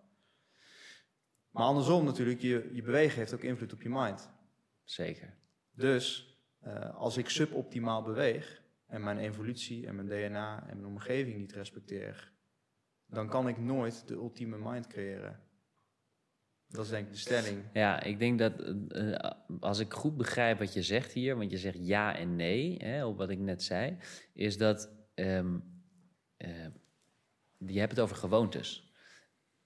Maar 1.50 1.64
andersom 1.64 2.06
natuurlijk, 2.06 2.42
je, 2.42 2.70
je 2.74 2.82
bewegen 2.82 3.18
heeft 3.18 3.34
ook 3.34 3.44
invloed 3.44 3.74
op 3.74 3.82
je 3.82 3.90
mind. 3.90 4.32
Zeker. 4.84 5.38
Dus 5.72 6.36
als 6.94 7.18
ik 7.18 7.30
suboptimaal 7.30 8.04
beweeg, 8.04 8.66
en 8.88 9.04
mijn 9.04 9.18
evolutie 9.18 9.88
en 9.88 9.96
mijn 9.96 10.08
DNA 10.08 10.68
en 10.70 10.80
mijn 10.80 10.92
omgeving 10.92 11.38
niet 11.38 11.54
respecteer, 11.54 12.32
dan 13.06 13.30
kan 13.30 13.48
ik 13.48 13.58
nooit 13.58 14.08
de 14.08 14.14
ultieme 14.14 14.58
mind 14.58 14.88
creëren. 14.88 15.40
Dat 16.68 16.86
is 16.86 16.92
denk 16.92 17.06
ik 17.06 17.12
de 17.12 17.18
stelling. 17.18 17.64
Ja, 17.74 18.04
ik 18.04 18.20
denk 18.20 18.40
dat 18.40 18.60
eh, 18.60 19.14
eh, 19.14 19.32
als 19.60 19.80
ik 19.80 19.94
goed 19.94 20.18
begrijp 20.18 20.60
wat 20.60 20.74
je 20.74 20.82
zegt 20.82 21.12
hier, 21.12 21.36
want 21.38 21.52
je 21.52 21.58
zegt 21.58 21.78
ja 21.88 22.16
en 22.16 22.36
nee, 22.36 22.78
hè, 22.78 23.06
op 23.06 23.18
wat 23.18 23.30
ik 23.30 23.40
net 23.40 23.64
zei, 23.64 23.98
is 24.34 24.58
dat 24.58 24.92
ehm, 25.14 25.60
eh, 26.38 26.68
je 27.58 27.80
hebt 27.80 27.92
het 27.92 28.00
over 28.00 28.16
gewoontes. 28.16 28.92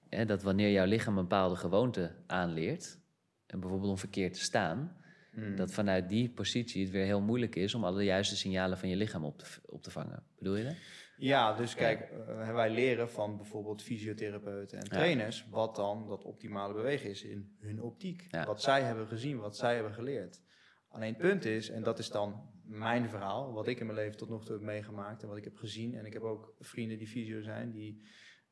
Hè, 0.10 0.26
dat 0.26 0.43
wanneer 0.43 0.72
jouw 0.72 0.85
lichaam 0.85 1.18
een 1.18 1.23
bepaalde 1.23 1.56
gewoonte 1.56 2.15
aanleert, 2.27 2.99
en 3.45 3.60
bijvoorbeeld 3.60 3.91
om 3.91 3.98
verkeerd 3.98 4.34
te 4.34 4.41
staan, 4.41 5.01
Mm. 5.31 5.55
dat 5.55 5.71
vanuit 5.71 6.09
die 6.09 6.29
positie 6.29 6.83
het 6.83 6.91
weer 6.91 7.05
heel 7.05 7.21
moeilijk 7.21 7.55
is 7.55 7.75
om 7.75 7.83
alle 7.83 8.03
juiste 8.03 8.35
signalen 8.35 8.77
van 8.77 8.89
je 8.89 8.95
lichaam 8.95 9.25
op 9.25 9.37
te, 9.37 9.45
op 9.65 9.83
te 9.83 9.91
vangen. 9.91 10.23
Bedoel 10.37 10.55
je 10.55 10.63
dat? 10.63 10.75
Ja, 11.17 11.53
dus 11.53 11.75
kijk, 11.75 12.01
eh, 12.01 12.53
wij 12.53 12.69
leren 12.69 13.09
van 13.09 13.37
bijvoorbeeld 13.37 13.81
fysiotherapeuten 13.81 14.79
en 14.79 14.89
trainers 14.89 15.47
wat 15.49 15.75
dan 15.75 16.07
dat 16.07 16.23
optimale 16.23 16.73
bewegen 16.73 17.09
is 17.09 17.23
in 17.23 17.55
hun 17.59 17.81
optiek. 17.81 18.27
Ja. 18.29 18.45
Wat 18.45 18.61
zij 18.61 18.81
hebben 18.81 19.07
gezien, 19.07 19.37
wat 19.37 19.57
zij 19.57 19.73
hebben 19.73 19.93
geleerd. 19.93 20.41
Alleen 20.87 21.13
het 21.13 21.21
punt 21.21 21.45
is, 21.45 21.69
en 21.69 21.83
dat 21.83 21.99
is 21.99 22.09
dan 22.09 22.49
mijn 22.63 23.09
verhaal, 23.09 23.53
wat 23.53 23.67
ik 23.67 23.79
in 23.79 23.85
mijn 23.85 23.97
leven 23.97 24.17
tot 24.17 24.29
nog 24.29 24.45
toe 24.45 24.55
heb 24.55 24.63
meegemaakt 24.63 25.21
en 25.21 25.27
wat 25.27 25.37
ik 25.37 25.43
heb 25.43 25.57
gezien. 25.57 25.95
En 25.95 26.05
ik 26.05 26.13
heb 26.13 26.21
ook 26.21 26.53
vrienden 26.59 26.97
die 26.97 27.07
fysio 27.07 27.41
zijn, 27.41 27.71
die 27.71 28.01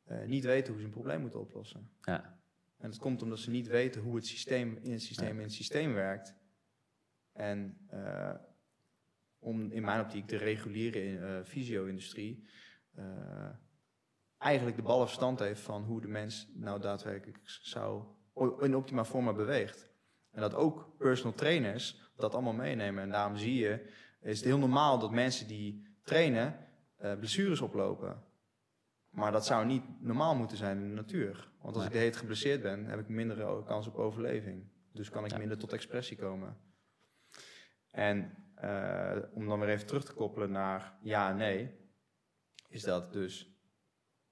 eh, 0.03 0.25
niet 0.25 0.43
weten 0.43 0.71
hoe 0.71 0.79
ze 0.79 0.85
een 0.85 0.93
probleem 0.93 1.21
moeten 1.21 1.39
oplossen. 1.39 1.89
Ja, 2.01 2.39
En 2.77 2.89
dat 2.89 2.99
komt 2.99 3.21
omdat 3.21 3.39
ze 3.39 3.49
niet 3.49 3.67
weten 3.67 4.01
hoe 4.01 4.15
het 4.15 4.25
systeem 4.25 4.77
in 4.81 4.91
het 4.91 5.01
systeem 5.01 5.37
in 5.37 5.43
het 5.43 5.53
systeem 5.53 5.93
werkt. 5.93 6.35
En 7.39 7.77
eh, 7.87 8.35
om 9.39 9.71
in 9.71 9.81
mijn 9.81 10.01
optiek 10.01 10.27
de 10.27 10.37
reguliere 10.37 11.17
eh 11.17 11.43
fysio-industrie 11.43 12.47
eh, 12.95 13.49
eigenlijk 14.37 14.75
de 14.75 14.81
bal 14.81 14.99
verstand 14.99 15.39
heeft 15.39 15.61
van 15.61 15.83
hoe 15.83 16.01
de 16.01 16.07
mens 16.07 16.51
nou 16.53 16.79
daadwerkelijk 16.79 17.39
zou 17.43 18.03
in 18.59 18.75
optima 18.75 19.05
forma 19.05 19.33
beweegt. 19.33 19.91
En 20.31 20.41
dat 20.41 20.55
ook 20.55 20.97
personal 20.97 21.33
trainers 21.33 22.11
dat 22.15 22.33
allemaal 22.33 22.53
meenemen. 22.53 23.03
En 23.03 23.09
daarom 23.09 23.37
zie 23.37 23.55
je, 23.55 23.89
is 24.21 24.37
het 24.37 24.47
heel 24.47 24.57
normaal 24.57 24.99
dat 24.99 25.11
mensen 25.11 25.47
die 25.47 25.87
trainen 26.03 26.67
blessures 27.19 27.61
oplopen. 27.61 28.23
Maar 29.09 29.31
dat 29.31 29.45
zou 29.45 29.65
niet 29.65 29.83
normaal 30.01 30.35
moeten 30.35 30.57
zijn 30.57 30.77
in 30.77 30.87
de 30.87 30.95
natuur. 30.95 31.51
Want 31.61 31.75
als 31.75 31.85
ik 31.85 31.91
de 31.91 31.97
heet 31.97 32.15
geblesseerd 32.15 32.61
ben, 32.61 32.85
heb 32.85 32.99
ik 32.99 33.07
minder 33.07 33.63
kans 33.63 33.87
op 33.87 33.95
overleving. 33.95 34.63
Dus 34.91 35.09
kan 35.09 35.25
ik 35.25 35.37
minder 35.37 35.57
tot 35.57 35.73
expressie 35.73 36.17
komen. 36.17 36.57
En 37.91 38.37
eh, 38.55 39.17
om 39.33 39.47
dan 39.47 39.59
weer 39.59 39.69
even 39.69 39.87
terug 39.87 40.05
te 40.05 40.13
koppelen 40.13 40.51
naar 40.51 40.97
ja 41.01 41.29
en 41.29 41.37
nee, 41.37 41.77
is 42.67 42.83
dat 42.83 43.13
dus 43.13 43.57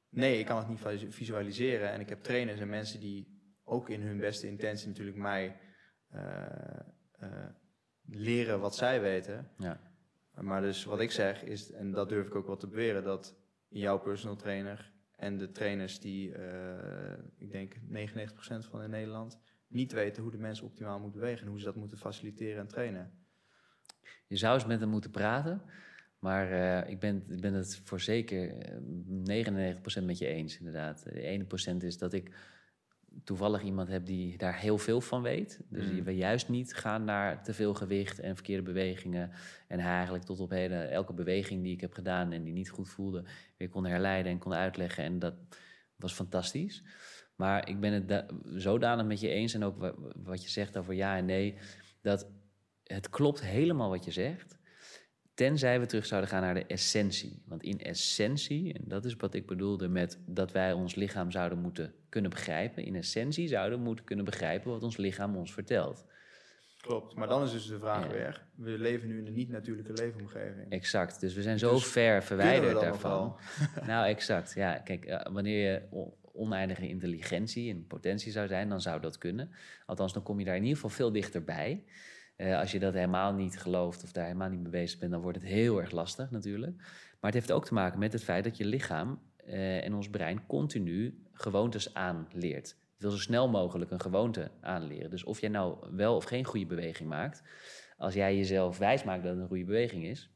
nee, 0.09 0.39
ik 0.39 0.45
kan 0.45 0.57
het 0.57 0.67
niet 0.67 0.79
visu- 0.79 1.11
visualiseren. 1.11 1.91
En 1.91 1.99
ik 1.99 2.09
heb 2.09 2.23
trainers 2.23 2.59
en 2.59 2.69
mensen 2.69 2.99
die 2.99 3.39
ook 3.63 3.89
in 3.89 4.01
hun 4.01 4.17
beste 4.17 4.47
intentie 4.47 4.87
natuurlijk 4.87 5.17
mij 5.17 5.59
eh, 6.07 6.79
eh, 7.11 7.45
leren 8.05 8.59
wat 8.59 8.75
zij 8.75 9.01
weten. 9.01 9.51
ja, 9.57 9.79
Maar 10.31 10.61
dus 10.61 10.83
wat 10.83 10.99
ik 10.99 11.11
zeg 11.11 11.43
is, 11.43 11.71
en 11.71 11.91
dat 11.91 12.09
durf 12.09 12.27
ik 12.27 12.35
ook 12.35 12.47
wel 12.47 12.57
te 12.57 12.67
beweren, 12.67 13.03
dat 13.03 13.35
jouw 13.67 13.99
personal 13.99 14.35
trainer 14.35 14.93
en 15.15 15.37
de 15.37 15.51
trainers 15.51 15.99
die, 15.99 16.31
ik 17.37 17.51
denk 17.51 17.75
99% 17.75 17.79
van 18.69 18.81
in 18.83 18.89
Nederland, 18.89 19.39
niet 19.67 19.91
weten 19.91 20.21
hoe 20.23 20.31
de 20.31 20.37
mensen 20.37 20.65
optimaal 20.65 20.99
moeten 20.99 21.19
bewegen 21.19 21.43
en 21.43 21.49
hoe 21.49 21.59
ze 21.59 21.65
dat 21.65 21.75
moeten 21.75 21.97
faciliteren 21.97 22.59
en 22.59 22.67
trainen. 22.67 23.26
Je 24.27 24.35
zou 24.37 24.53
eens 24.53 24.65
met 24.65 24.79
hem 24.79 24.89
moeten 24.89 25.11
praten. 25.11 25.61
Maar 26.19 26.51
eh, 26.51 26.89
ik, 26.89 26.99
ben, 26.99 27.23
ik 27.29 27.41
ben 27.41 27.53
het 27.53 27.81
voor 27.83 27.99
zeker 27.99 28.57
eh, 28.57 29.75
99% 30.01 30.03
met 30.03 30.17
je 30.17 30.27
eens, 30.27 30.57
inderdaad. 30.57 31.03
De 31.03 31.21
ene 31.21 31.43
procent 31.45 31.83
is 31.83 31.97
dat 31.97 32.13
ik 32.13 32.31
toevallig 33.23 33.61
iemand 33.63 33.87
heb 33.87 34.05
die 34.05 34.37
daar 34.37 34.59
heel 34.59 34.77
veel 34.77 35.01
van 35.01 35.21
weet. 35.21 35.61
Dus 35.69 35.85
Mm. 35.85 35.93
die 35.93 36.03
we 36.03 36.15
juist 36.15 36.49
niet 36.49 36.73
gaan 36.75 37.03
naar 37.03 37.43
te 37.43 37.53
veel 37.53 37.73
gewicht 37.73 38.19
en 38.19 38.35
verkeerde 38.35 38.63
bewegingen. 38.63 39.31
En 39.67 39.79
hij 39.79 39.91
eigenlijk 39.93 40.23
tot 40.23 40.39
op 40.39 40.49
heden 40.49 40.89
elke 40.91 41.13
beweging 41.13 41.63
die 41.63 41.73
ik 41.73 41.81
heb 41.81 41.93
gedaan 41.93 42.31
en 42.31 42.43
die 42.43 42.53
niet 42.53 42.69
goed 42.69 42.89
voelde, 42.89 43.23
weer 43.57 43.69
kon 43.69 43.85
herleiden 43.85 44.31
en 44.31 44.37
kon 44.37 44.53
uitleggen. 44.53 45.03
En 45.03 45.19
dat 45.19 45.33
was 45.95 46.13
fantastisch. 46.13 46.83
Maar 47.35 47.69
ik 47.69 47.79
ben 47.79 47.93
het 47.93 48.07
da- 48.07 48.25
zodanig 48.45 49.05
met 49.05 49.19
je 49.19 49.29
eens 49.29 49.53
en 49.53 49.63
ook 49.63 49.77
wa- 49.77 49.95
wat 50.23 50.43
je 50.43 50.49
zegt 50.49 50.77
over 50.77 50.93
ja 50.93 51.17
en 51.17 51.25
nee, 51.25 51.57
dat 52.01 52.27
het 52.87 53.09
klopt 53.09 53.41
helemaal 53.41 53.89
wat 53.89 54.05
je 54.05 54.11
zegt. 54.11 54.57
Tenzij 55.33 55.79
we 55.79 55.85
terug 55.85 56.05
zouden 56.05 56.29
gaan 56.29 56.41
naar 56.41 56.53
de 56.53 56.65
essentie. 56.65 57.41
Want 57.45 57.63
in 57.63 57.79
essentie, 57.79 58.73
en 58.73 58.83
dat 58.85 59.05
is 59.05 59.15
wat 59.15 59.33
ik 59.33 59.45
bedoelde 59.45 59.87
met 59.87 60.19
dat 60.25 60.51
wij 60.51 60.73
ons 60.73 60.95
lichaam 60.95 61.31
zouden 61.31 61.59
moeten 61.59 61.93
kunnen 62.09 62.29
begrijpen. 62.31 62.83
In 62.85 62.95
essentie 62.95 63.47
zouden 63.47 63.77
we 63.77 63.83
moeten 63.85 64.05
kunnen 64.05 64.25
begrijpen 64.25 64.71
wat 64.71 64.83
ons 64.83 64.97
lichaam 64.97 65.35
ons 65.35 65.53
vertelt. 65.53 66.05
Klopt. 66.81 67.15
Maar 67.15 67.27
dan 67.27 67.43
is 67.43 67.51
dus 67.51 67.67
de 67.67 67.79
vraag 67.79 68.03
Ja. 68.03 68.11
weer, 68.11 68.45
we 68.55 68.69
leven 68.69 69.07
nu 69.07 69.17
in 69.19 69.27
een 69.27 69.33
niet-natuurlijke 69.33 69.93
leefomgeving. 69.93 70.69
Exact. 70.71 71.19
Dus 71.19 71.33
we 71.33 71.41
zijn 71.41 71.59
zo 71.59 71.73
Dus 71.73 71.85
ver 71.85 72.23
verwijderd 72.23 72.79
daarvan. 72.81 73.37
Nou, 73.85 74.07
exact. 74.07 74.53
Ja, 74.53 74.77
kijk, 74.77 75.05
eh, 75.05 75.33
wanneer 75.33 75.71
je 75.71 75.81
oneindige 76.33 76.87
intelligentie 76.87 77.71
en 77.71 77.87
potentie 77.87 78.31
zou 78.31 78.47
zijn, 78.47 78.69
dan 78.69 78.81
zou 78.81 79.01
dat 79.01 79.17
kunnen. 79.17 79.51
Althans, 79.85 80.13
dan 80.13 80.23
kom 80.23 80.39
je 80.39 80.45
daar 80.45 80.55
in 80.55 80.61
ieder 80.61 80.75
geval 80.75 80.89
veel 80.95 81.11
dichterbij. 81.11 81.83
Eh, 82.37 82.59
als 82.59 82.71
je 82.71 82.79
dat 82.79 82.93
helemaal 82.93 83.33
niet 83.33 83.59
gelooft 83.59 84.03
of 84.03 84.11
daar 84.11 84.25
helemaal 84.25 84.49
niet 84.49 84.61
mee 84.61 84.71
bezig 84.71 84.99
bent, 84.99 85.11
dan 85.11 85.21
wordt 85.21 85.37
het 85.37 85.47
heel 85.47 85.81
erg 85.81 85.91
lastig 85.91 86.31
natuurlijk. 86.31 86.75
Maar 87.19 87.31
het 87.31 87.33
heeft 87.33 87.51
ook 87.51 87.65
te 87.65 87.73
maken 87.73 87.99
met 87.99 88.13
het 88.13 88.23
feit 88.23 88.43
dat 88.43 88.57
je 88.57 88.65
lichaam 88.65 89.19
eh, 89.35 89.83
en 89.83 89.93
ons 89.93 90.09
brein 90.09 90.45
continu 90.45 91.23
gewoontes 91.33 91.93
aanleert. 91.93 92.67
Het 92.67 93.01
wil 93.01 93.11
zo 93.11 93.17
snel 93.17 93.49
mogelijk 93.49 93.91
een 93.91 94.01
gewoonte 94.01 94.51
aanleren. 94.61 95.09
Dus 95.09 95.23
of 95.23 95.41
jij 95.41 95.49
nou 95.49 95.95
wel 95.95 96.15
of 96.15 96.23
geen 96.23 96.45
goede 96.45 96.65
beweging 96.65 97.09
maakt, 97.09 97.43
als 97.97 98.13
jij 98.13 98.37
jezelf 98.37 98.77
wijs 98.77 99.03
maakt 99.03 99.23
dat 99.23 99.31
het 99.31 99.41
een 99.41 99.47
goede 99.47 99.65
beweging 99.65 100.05
is, 100.05 100.29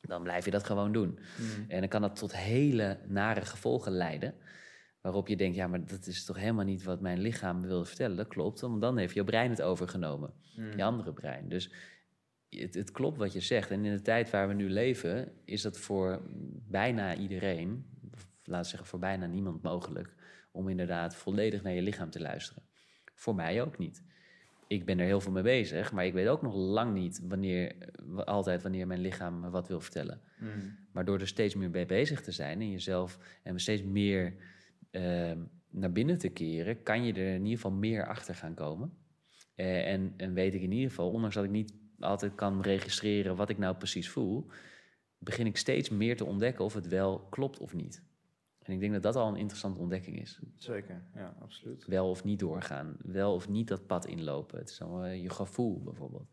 dan 0.00 0.22
blijf 0.22 0.44
je 0.44 0.50
dat 0.50 0.64
gewoon 0.64 0.92
doen. 0.92 1.18
Mm. 1.38 1.64
En 1.68 1.80
dan 1.80 1.88
kan 1.88 2.00
dat 2.00 2.16
tot 2.16 2.36
hele 2.36 2.98
nare 3.06 3.40
gevolgen 3.40 3.92
leiden. 3.92 4.34
Waarop 5.04 5.28
je 5.28 5.36
denkt, 5.36 5.56
ja, 5.56 5.66
maar 5.66 5.86
dat 5.86 6.06
is 6.06 6.24
toch 6.24 6.36
helemaal 6.36 6.64
niet 6.64 6.82
wat 6.82 7.00
mijn 7.00 7.18
lichaam 7.18 7.60
wilde 7.60 7.84
vertellen. 7.84 8.16
Dat 8.16 8.28
klopt, 8.28 8.60
want 8.60 8.80
dan 8.80 8.96
heeft 8.96 9.14
je 9.14 9.24
brein 9.24 9.50
het 9.50 9.62
overgenomen. 9.62 10.32
Mm. 10.56 10.76
Je 10.76 10.84
andere 10.84 11.12
brein. 11.12 11.48
Dus 11.48 11.72
het, 12.48 12.74
het 12.74 12.90
klopt 12.90 13.16
wat 13.16 13.32
je 13.32 13.40
zegt. 13.40 13.70
En 13.70 13.84
in 13.84 13.92
de 13.92 14.02
tijd 14.02 14.30
waar 14.30 14.48
we 14.48 14.54
nu 14.54 14.70
leven, 14.70 15.32
is 15.44 15.62
dat 15.62 15.78
voor 15.78 16.22
bijna 16.68 17.16
iedereen, 17.16 17.86
we 18.44 18.64
zeggen 18.64 18.86
voor 18.86 18.98
bijna 18.98 19.26
niemand 19.26 19.62
mogelijk, 19.62 20.14
om 20.50 20.68
inderdaad 20.68 21.16
volledig 21.16 21.62
naar 21.62 21.72
je 21.72 21.82
lichaam 21.82 22.10
te 22.10 22.20
luisteren. 22.20 22.62
Voor 23.14 23.34
mij 23.34 23.62
ook 23.62 23.78
niet. 23.78 24.02
Ik 24.66 24.84
ben 24.84 24.98
er 24.98 25.06
heel 25.06 25.20
veel 25.20 25.32
mee 25.32 25.42
bezig, 25.42 25.92
maar 25.92 26.06
ik 26.06 26.12
weet 26.12 26.28
ook 26.28 26.42
nog 26.42 26.54
lang 26.54 26.94
niet 26.94 27.20
wanneer, 27.28 27.74
altijd 28.24 28.62
wanneer 28.62 28.86
mijn 28.86 29.00
lichaam 29.00 29.40
me 29.40 29.50
wat 29.50 29.68
wil 29.68 29.80
vertellen. 29.80 30.20
Mm. 30.38 30.76
Maar 30.92 31.04
door 31.04 31.20
er 31.20 31.28
steeds 31.28 31.54
meer 31.54 31.70
mee 31.70 31.86
bezig 31.86 32.22
te 32.22 32.32
zijn 32.32 32.60
en 32.60 32.70
jezelf 32.70 33.18
en 33.42 33.60
steeds 33.60 33.82
meer 33.82 34.34
ehm, 34.94 35.38
naar 35.70 35.92
binnen 35.92 36.18
te 36.18 36.28
keren, 36.28 36.82
kan 36.82 37.04
je 37.04 37.12
er 37.12 37.34
in 37.34 37.42
ieder 37.42 37.54
geval 37.54 37.70
meer 37.70 38.06
achter 38.06 38.34
gaan 38.34 38.54
komen. 38.54 38.92
Eh, 39.54 39.92
en, 39.92 40.14
en 40.16 40.34
weet 40.34 40.54
ik 40.54 40.62
in 40.62 40.72
ieder 40.72 40.88
geval, 40.88 41.10
ondanks 41.10 41.34
dat 41.34 41.44
ik 41.44 41.50
niet 41.50 41.74
altijd 41.98 42.34
kan 42.34 42.60
registreren 42.60 43.36
wat 43.36 43.48
ik 43.48 43.58
nou 43.58 43.76
precies 43.76 44.10
voel, 44.10 44.46
begin 45.18 45.46
ik 45.46 45.56
steeds 45.56 45.88
meer 45.88 46.16
te 46.16 46.24
ontdekken 46.24 46.64
of 46.64 46.74
het 46.74 46.88
wel 46.88 47.20
klopt 47.20 47.58
of 47.58 47.74
niet. 47.74 48.02
En 48.58 48.72
ik 48.72 48.80
denk 48.80 48.92
dat 48.92 49.02
dat 49.02 49.16
al 49.16 49.28
een 49.28 49.36
interessante 49.36 49.80
ontdekking 49.80 50.20
is. 50.20 50.40
Zeker, 50.56 51.02
ja, 51.14 51.36
absoluut. 51.40 51.84
Wel 51.84 52.10
of 52.10 52.24
niet 52.24 52.38
doorgaan, 52.38 52.96
wel 53.02 53.34
of 53.34 53.48
niet 53.48 53.68
dat 53.68 53.86
pad 53.86 54.06
inlopen. 54.06 54.58
Het 54.58 54.70
is 54.70 54.82
allemaal 54.82 55.04
eh, 55.04 55.22
je 55.22 55.30
gevoel 55.30 55.82
bijvoorbeeld. 55.82 56.28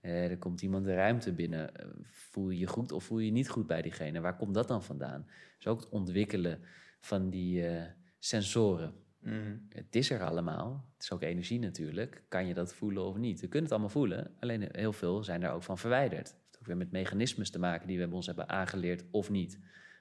Eh, 0.00 0.30
er 0.30 0.38
komt 0.38 0.62
iemand 0.62 0.84
de 0.84 0.94
ruimte 0.94 1.32
binnen. 1.32 1.72
Voel 2.02 2.50
je 2.50 2.58
je 2.58 2.66
goed 2.66 2.92
of 2.92 3.04
voel 3.04 3.18
je 3.18 3.26
je 3.26 3.32
niet 3.32 3.48
goed 3.48 3.66
bij 3.66 3.82
diegene? 3.82 4.20
Waar 4.20 4.36
komt 4.36 4.54
dat 4.54 4.68
dan 4.68 4.82
vandaan? 4.82 5.26
Dus 5.56 5.66
ook 5.66 5.80
het 5.80 5.88
ontwikkelen 5.88 6.60
van 7.02 7.30
die 7.30 7.66
eh, 7.66 7.82
sensoren. 8.18 8.94
Mm. 9.20 9.66
Het 9.68 9.96
is 9.96 10.10
er 10.10 10.22
allemaal. 10.22 10.84
Het 10.94 11.02
is 11.02 11.12
ook 11.12 11.22
energie 11.22 11.58
natuurlijk. 11.58 12.22
Kan 12.28 12.46
je 12.46 12.54
dat 12.54 12.74
voelen 12.74 13.04
of 13.04 13.16
niet? 13.16 13.40
We 13.40 13.46
kunnen 13.46 13.62
het 13.62 13.72
allemaal 13.72 13.88
voelen. 13.88 14.30
Alleen 14.40 14.68
heel 14.72 14.92
veel 14.92 15.24
zijn 15.24 15.40
daar 15.40 15.54
ook 15.54 15.62
van 15.62 15.78
verwijderd. 15.78 16.28
Het 16.28 16.36
heeft 16.44 16.58
ook 16.58 16.66
weer 16.66 16.76
met 16.76 16.90
mechanismes 16.90 17.50
te 17.50 17.58
maken 17.58 17.86
die 17.86 17.98
we 17.98 18.14
ons 18.14 18.26
hebben 18.26 18.48
aangeleerd 18.48 19.04
of 19.10 19.30
niet. 19.30 19.58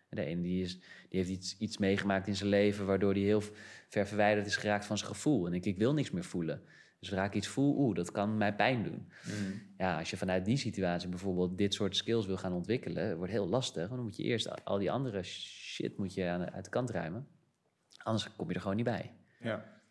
En 0.10 0.18
de 0.18 0.24
ene 0.24 0.42
die, 0.42 0.64
is, 0.64 0.80
die 1.10 1.20
heeft 1.20 1.30
iets, 1.30 1.58
iets 1.58 1.78
meegemaakt 1.78 2.28
in 2.28 2.36
zijn 2.36 2.50
leven... 2.50 2.86
waardoor 2.86 3.14
hij 3.14 3.22
heel 3.22 3.42
ver 3.88 4.08
verwijderd 4.08 4.48
is 4.48 4.56
geraakt 4.56 4.86
van 4.86 4.98
zijn 4.98 5.10
gevoel. 5.10 5.48
En 5.48 5.54
ik, 5.54 5.66
ik 5.66 5.78
wil 5.78 5.94
niks 5.94 6.12
meer 6.12 6.24
voelen. 6.24 6.62
Dus 7.02 7.10
zodra 7.10 7.26
ik 7.26 7.34
iets 7.34 7.48
voel, 7.48 7.78
oeh, 7.78 7.96
dat 7.96 8.12
kan 8.12 8.38
mij 8.38 8.56
pijn 8.56 8.84
doen. 8.84 9.12
Mm. 9.26 9.62
Ja, 9.78 9.98
als 9.98 10.10
je 10.10 10.18
vanuit 10.18 10.46
die 10.46 10.58
situatie 10.58 11.10
bijvoorbeeld 11.10 11.58
dit 11.58 11.74
soort 11.74 11.96
skills 11.96 12.26
wil 12.26 12.38
gaan 12.38 12.54
ontwikkelen... 12.54 13.18
wordt 13.18 13.32
heel 13.32 13.48
lastig. 13.48 13.82
Want 13.82 13.96
dan 13.96 14.04
moet 14.04 14.16
je 14.16 14.24
eerst 14.24 14.66
al 14.66 14.78
die 14.78 14.92
andere 14.92 15.24
shit 15.24 15.98
moet 15.98 16.14
je 16.14 16.26
aan, 16.28 16.52
uit 16.52 16.64
de 16.64 16.70
kant 16.70 16.90
ruimen. 16.90 17.28
Anders 18.04 18.36
kom 18.36 18.48
je 18.48 18.54
er 18.54 18.62
gewoon 18.62 18.76
niet 18.76 18.86
bij. 18.86 19.14
Ja. 19.40 19.82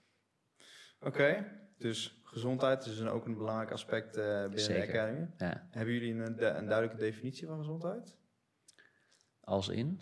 Oké, 1.00 1.46
dus 1.78 2.20
gezondheid 2.24 2.86
is 2.86 3.02
ook 3.02 3.26
een 3.26 3.36
belangrijk 3.36 3.70
aspect 3.70 4.16
eh, 4.16 4.40
binnen 4.42 4.60
Zeker. 4.60 4.86
de 4.86 4.98
Academy. 4.98 5.28
Ja. 5.38 5.68
Hebben 5.70 5.94
jullie 5.94 6.14
een, 6.14 6.36
de- 6.36 6.46
een 6.46 6.66
duidelijke 6.66 6.96
definitie 7.02 7.46
van 7.46 7.58
gezondheid? 7.58 8.16
Als 9.40 9.68
in? 9.68 10.00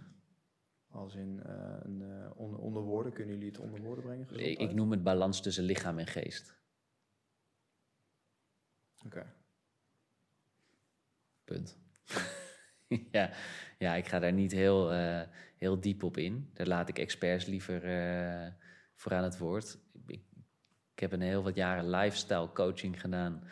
Als 0.90 1.14
in 1.14 1.43
eh, 1.44 1.76
een, 1.82 2.02
eh, 2.02 2.30
onder, 2.39 2.59
onder 2.60 2.82
woorden, 2.82 3.12
kunnen 3.12 3.35
jullie 3.35 3.51
het 3.51 3.59
onder 3.60 3.80
woorden 3.80 4.05
brengen? 4.05 4.60
Ik 4.60 4.74
noem 4.74 4.90
het 4.90 5.02
balans 5.02 5.43
tussen 5.43 5.64
lichaam 5.64 5.98
en 5.98 6.06
geest. 6.06 6.56
Oké. 9.06 9.26
Punt. 11.44 11.78
ja, 13.10 13.30
ja, 13.78 13.94
ik 13.94 14.06
ga 14.06 14.18
daar 14.18 14.32
niet 14.32 14.52
heel, 14.52 14.92
eh, 14.92 15.20
heel 15.56 15.80
diep 15.80 16.02
op 16.02 16.16
in. 16.16 16.50
Daar 16.54 16.66
laat 16.66 16.88
ik 16.88 16.98
experts 16.98 17.46
liever 17.46 17.84
eh, 17.84 18.50
voor 18.94 19.12
aan 19.14 19.24
het 19.24 19.38
woord. 19.38 19.78
Ik, 20.06 20.20
ik 20.94 20.98
heb 21.00 21.12
een 21.12 21.20
heel 21.20 21.42
wat 21.42 21.54
jaren 21.54 21.90
lifestyle 21.90 22.52
coaching 22.52 23.00
gedaan. 23.00 23.42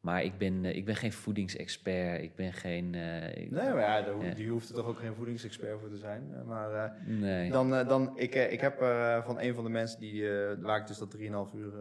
Maar 0.00 0.22
ik 0.24 0.38
ben, 0.38 0.64
eh, 0.64 0.76
ik 0.76 0.84
ben 0.84 0.96
geen 0.96 1.12
voedingsexpert. 1.12 2.22
Ik 2.22 2.34
ben 2.34 2.52
geen... 2.52 2.94
ik- 2.94 3.50
Nee, 3.50 3.68
maar 3.70 3.80
ja, 3.80 4.02
daar 4.02 4.34
die 4.34 4.48
hoeft 4.50 4.68
er 4.68 4.74
toch 4.74 4.86
ook 4.86 4.98
geen 4.98 5.14
voedingsexpert 5.14 5.80
voor 5.80 5.90
te 5.90 5.96
zijn. 5.96 6.46
Maar 6.46 7.00
nee. 7.06 7.50
dan, 7.50 7.70
dan 7.70 8.18
ik, 8.18 8.34
ik 8.34 8.60
heb 8.60 8.78
van 9.24 9.40
een 9.40 9.54
van 9.54 9.64
de 9.64 9.70
mensen 9.70 10.00
die, 10.00 10.28
waar 10.60 10.80
ik 10.80 10.86
dus 10.86 10.98
dat 10.98 11.16
3,5 11.16 11.54
uur, 11.54 11.72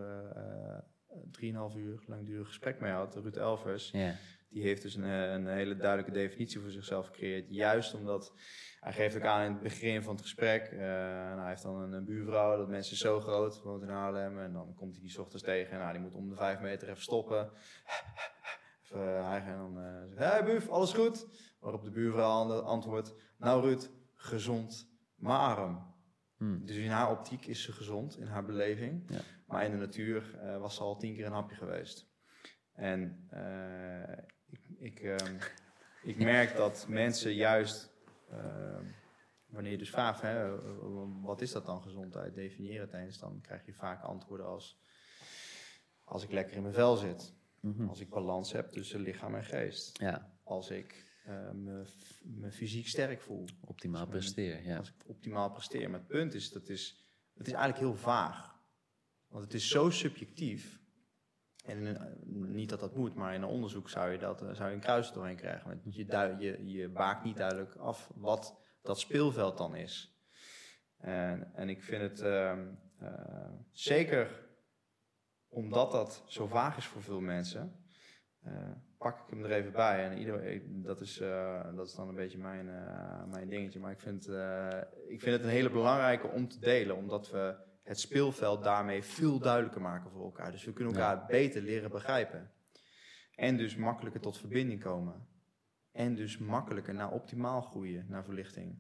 eh, 1.10 1.18
eh, 1.18 1.70
3,5 1.72 1.76
uur 1.78 2.04
langdurig 2.08 2.48
gesprek 2.48 2.80
mee 2.80 2.92
had, 2.92 3.16
Ruud 3.16 3.36
Elvers, 3.38 3.92
Ja, 3.92 4.16
die 4.50 4.64
heeft 4.64 4.82
dus 4.82 4.96
een, 4.96 5.04
eh, 5.04 5.32
een 5.32 5.48
hele 5.48 5.76
duidelijke 5.76 6.12
definitie 6.12 6.60
voor 6.60 6.72
zichzelf 6.72 7.06
gecreëerd. 7.06 7.46
Juist 7.50 7.94
omdat 7.94 8.34
hij 8.80 8.94
geeft 8.94 9.16
ook 9.16 9.24
aan 9.24 9.46
in 9.46 9.52
het 9.52 9.62
begin 9.62 10.02
van 10.04 10.14
het 10.14 10.22
gesprek. 10.22 10.64
eh, 10.66 10.78
nou, 10.80 11.40
hij 11.40 11.50
heeft 11.50 11.64
dan 11.64 11.76
een, 11.82 11.92
een 11.94 12.06
buurvrouw, 12.06 12.58
dat 12.58 12.68
mensen 12.70 12.98
zo 12.98 13.20
groot, 13.20 13.62
woont 13.62 13.82
in 13.84 13.90
Haarlem. 13.90 14.40
En 14.40 14.54
dan 14.54 14.74
komt 14.76 14.92
hij 14.94 15.02
die 15.02 15.12
's 15.12 15.18
ochtends 15.18 15.44
tegen. 15.44 15.78
Nou, 15.80 15.92
die 15.92 16.02
moet 16.02 16.16
om 16.16 16.30
de 16.30 16.36
vijf 16.36 16.60
meter 16.60 16.90
even 16.90 17.02
stoppen. 17.02 17.50
Even 18.84 19.02
uh, 19.08 19.28
hijgen 19.28 19.52
en 19.52 19.58
dan 19.58 19.80
eh 19.80 20.02
zegt 20.08 20.18
hij, 20.20 20.28
hey, 20.30 20.44
buf, 20.44 20.68
alles 20.70 20.94
goed? 20.94 21.26
Waarop 21.60 21.84
de 21.84 21.92
buurvrouw 21.92 22.30
ant- 22.30 22.64
antwoordt, 22.64 23.16
nou 23.38 23.62
Ruud, 23.62 23.90
gezond, 24.16 24.90
maar 25.16 25.40
arm. 25.40 25.94
Hmm. 26.38 26.66
Dus 26.66 26.76
in 26.76 26.90
haar 26.90 27.12
optiek 27.12 27.46
is 27.46 27.64
ze 27.64 27.72
gezond, 27.72 28.18
in 28.18 28.28
haar 28.28 28.46
beleving. 28.46 29.04
Ja. 29.10 29.20
Maar 29.50 29.66
in 29.66 29.72
de 29.72 29.78
natuur 29.78 30.40
eh, 30.40 30.58
was 30.58 30.76
ze 30.76 30.82
al 30.82 30.98
tien 30.98 31.16
keer 31.16 31.26
een 31.26 31.32
hapje 31.32 31.56
geweest. 31.56 32.08
En 32.74 33.28
eh, 33.30 34.18
ik, 34.50 34.60
ik, 34.80 35.00
ehm, 35.00 35.36
ik 36.04 36.18
merk 36.18 36.56
dat 36.56 36.86
mensen 36.90 37.34
juist, 37.34 37.92
ehm, 38.30 38.84
wanneer 39.46 39.72
je 39.72 39.78
dus 39.78 39.90
vraagt, 39.90 40.22
hè, 40.22 40.56
wat 41.22 41.42
is 41.42 41.52
dat 41.52 41.66
dan 41.66 41.82
gezondheid, 41.82 42.34
definieer 42.36 42.82
het 42.82 42.94
eens, 42.94 43.20
dan 43.20 43.42
krijg 43.42 43.66
je 43.66 43.74
vaak 43.74 44.04
antwoorden 44.04 44.46
als, 44.46 44.80
als 46.04 46.24
ik 46.24 46.32
lekker 46.32 46.56
in 46.56 46.62
mijn 46.62 46.74
vel 46.74 46.96
zit, 46.96 47.38
Mhm. 47.62 47.88
als 47.88 48.00
ik 48.00 48.10
balans 48.10 48.52
heb 48.52 48.70
tussen 48.70 49.00
lichaam 49.00 49.36
en 49.36 49.44
geest, 49.44 50.00
ja 50.00 50.32
als 50.44 50.70
ik 50.70 51.08
eh, 51.26 51.52
me, 51.52 52.52
fysiek 52.52 52.88
sterk 52.88 53.22
voel, 53.22 53.46
optimaal 53.62 54.08
presteer. 54.08 54.64
Ja. 54.66 54.78
als 54.78 54.88
ik 54.90 54.96
optimaal 55.06 55.52
presteer. 55.52 55.90
Maar 55.90 56.00
het 56.00 56.08
punt 56.08 56.34
is, 56.34 56.52
dat 56.52 56.70
is, 56.70 57.06
het 57.34 57.48
is 57.48 57.54
eigenlijk 57.54 57.84
heel 57.84 57.96
vaag. 58.02 58.59
Want 59.30 59.44
het 59.44 59.54
is 59.54 59.70
zo 59.70 59.90
subjectief. 59.90 60.78
En 61.66 61.86
een- 61.86 62.52
niet 62.52 62.70
dat 62.70 62.80
dat 62.80 62.96
moet, 62.96 63.16
maar 63.16 63.34
in 63.34 63.42
een 63.42 63.48
onderzoek 63.48 63.90
zou 63.90 64.12
je, 64.12 64.18
dat, 64.18 64.42
eh, 64.42 64.54
zou 64.54 64.70
je 64.70 64.76
een 64.76 64.82
kruis 64.82 65.12
doorheen 65.12 65.36
krijgen. 65.36 65.68
Want 65.68 65.96
je, 65.96 66.06
dui- 66.06 66.36
je, 66.40 66.66
je 66.72 66.90
baakt 66.90 67.24
niet 67.24 67.38
duidelijk 67.38 67.76
af 67.76 68.12
wat 68.16 68.60
dat 68.82 69.00
speelveld 69.00 69.58
dan 69.58 69.76
is. 69.76 70.18
En, 70.98 71.54
en 71.54 71.70
ik 71.70 71.84
vind 71.84 72.02
het 72.02 72.20
ehm, 72.22 72.68
eh, 73.00 73.52
zeker 73.72 74.48
omdat 75.48 75.92
dat 75.92 76.24
zo 76.28 76.48
vaag 76.48 76.78
is 76.78 76.86
voor 76.86 77.02
veel 77.02 77.20
mensen, 77.22 77.86
eh, 78.42 78.72
pak 78.98 79.20
ik 79.20 79.30
hem 79.30 79.44
er 79.44 79.52
even 79.52 79.72
bij. 79.72 80.06
En 80.10 80.18
ieder, 80.18 80.62
dat, 80.84 81.02
is, 81.02 81.20
eh, 81.20 81.76
dat 81.76 81.88
is 81.88 81.94
dan 81.96 82.08
een 82.08 82.16
beetje 82.16 82.38
mijn, 82.38 82.70
eh, 82.70 83.24
mijn 83.26 83.50
dingetje. 83.50 83.80
Maar 83.80 83.92
ik 83.92 84.00
vind, 84.00 84.28
eh, 84.28 84.82
ik 85.08 85.22
vind 85.22 85.36
het 85.36 85.44
een 85.44 85.50
hele 85.50 85.70
belangrijke 85.72 86.28
om 86.28 86.48
te 86.48 86.60
delen, 86.60 86.96
omdat 86.96 87.32
we 87.32 87.68
het 87.90 88.00
speelveld 88.00 88.64
daarmee 88.64 89.04
veel 89.04 89.40
duidelijker 89.40 89.82
maken 89.82 90.12
voor 90.12 90.24
elkaar. 90.24 90.52
Dus 90.52 90.64
we 90.64 90.74
kunnen 90.74 90.94
elkaar 90.94 91.26
beter 91.26 91.62
leren 91.62 91.92
begrijpen. 91.92 92.52
En 93.36 93.58
dus 93.58 93.76
makkelijker 93.76 94.22
tot 94.22 94.38
verbinding 94.38 94.82
komen. 94.82 95.28
En 95.92 96.16
dus 96.16 96.38
makkelijker 96.38 96.94
naar 96.94 97.12
optimaal 97.12 97.62
groeien, 97.62 98.06
naar 98.10 98.24
verlichting. 98.24 98.80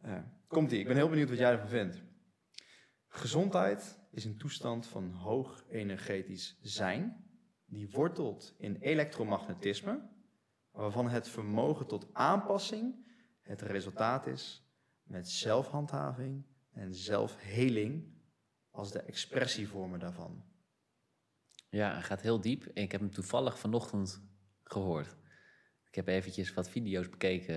Eh, 0.00 0.18
Komt-ie, 0.46 0.78
ik 0.78 0.86
ben 0.86 0.96
heel 0.96 1.08
benieuwd 1.08 1.28
wat 1.28 1.38
jij 1.38 1.52
ervan 1.52 1.68
vindt. 1.68 2.02
Gezondheid 3.08 3.98
is 4.10 4.24
een 4.24 4.38
toestand 4.38 4.86
van 4.86 5.12
hoog 5.12 5.64
energetisch 5.68 6.58
zijn, 6.60 7.24
die 7.64 7.90
wortelt 7.90 8.54
in 8.58 8.76
elektromagnetisme, 8.76 10.08
waarvan 10.70 11.08
het 11.08 11.28
vermogen 11.28 11.86
tot 11.86 12.14
aanpassing 12.14 13.06
het 13.42 13.62
resultaat 13.62 14.26
is 14.26 14.68
met 15.02 15.28
zelfhandhaving 15.28 16.44
en 16.78 16.94
zelfheling 16.94 18.04
als 18.70 18.92
de 18.92 19.00
expressievormen 19.02 19.98
daarvan. 19.98 20.44
Ja, 21.70 21.92
hij 21.92 22.02
gaat 22.02 22.20
heel 22.22 22.40
diep. 22.40 22.70
Ik 22.74 22.92
heb 22.92 23.00
hem 23.00 23.10
toevallig 23.10 23.58
vanochtend 23.58 24.22
gehoord. 24.62 25.16
Ik 25.88 25.94
heb 25.94 26.06
eventjes 26.06 26.54
wat 26.54 26.70
video's 26.70 27.08
bekeken 27.08 27.54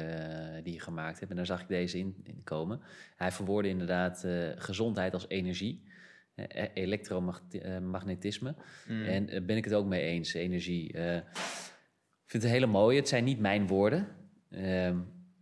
eh, 0.58 0.64
die 0.64 0.74
je 0.74 0.80
gemaakt 0.80 1.20
hebt. 1.20 1.32
En 1.32 1.38
daar 1.38 1.46
zag 1.46 1.62
ik 1.62 1.68
deze 1.68 1.98
in, 1.98 2.16
in 2.24 2.44
komen. 2.44 2.82
Hij 3.16 3.32
verwoordde 3.32 3.70
inderdaad 3.70 4.24
eh, 4.24 4.50
gezondheid 4.56 5.14
als 5.14 5.28
energie. 5.28 5.90
eh, 6.36 6.66
elektromagnetisme. 6.74 8.56
En 8.88 9.30
eh, 9.30 9.42
ben 9.46 9.58
ik 9.58 9.64
het 9.64 9.74
ook 9.74 9.86
mee 9.86 10.02
eens, 10.02 10.34
energie. 10.34 10.88
Ik 12.24 12.26
vind 12.26 12.44
het 12.44 12.52
hele 12.52 12.66
mooie. 12.66 12.98
Het 13.00 13.08
zijn 13.08 13.24
niet 13.24 13.40
mijn 13.40 13.68
woorden. 13.68 14.08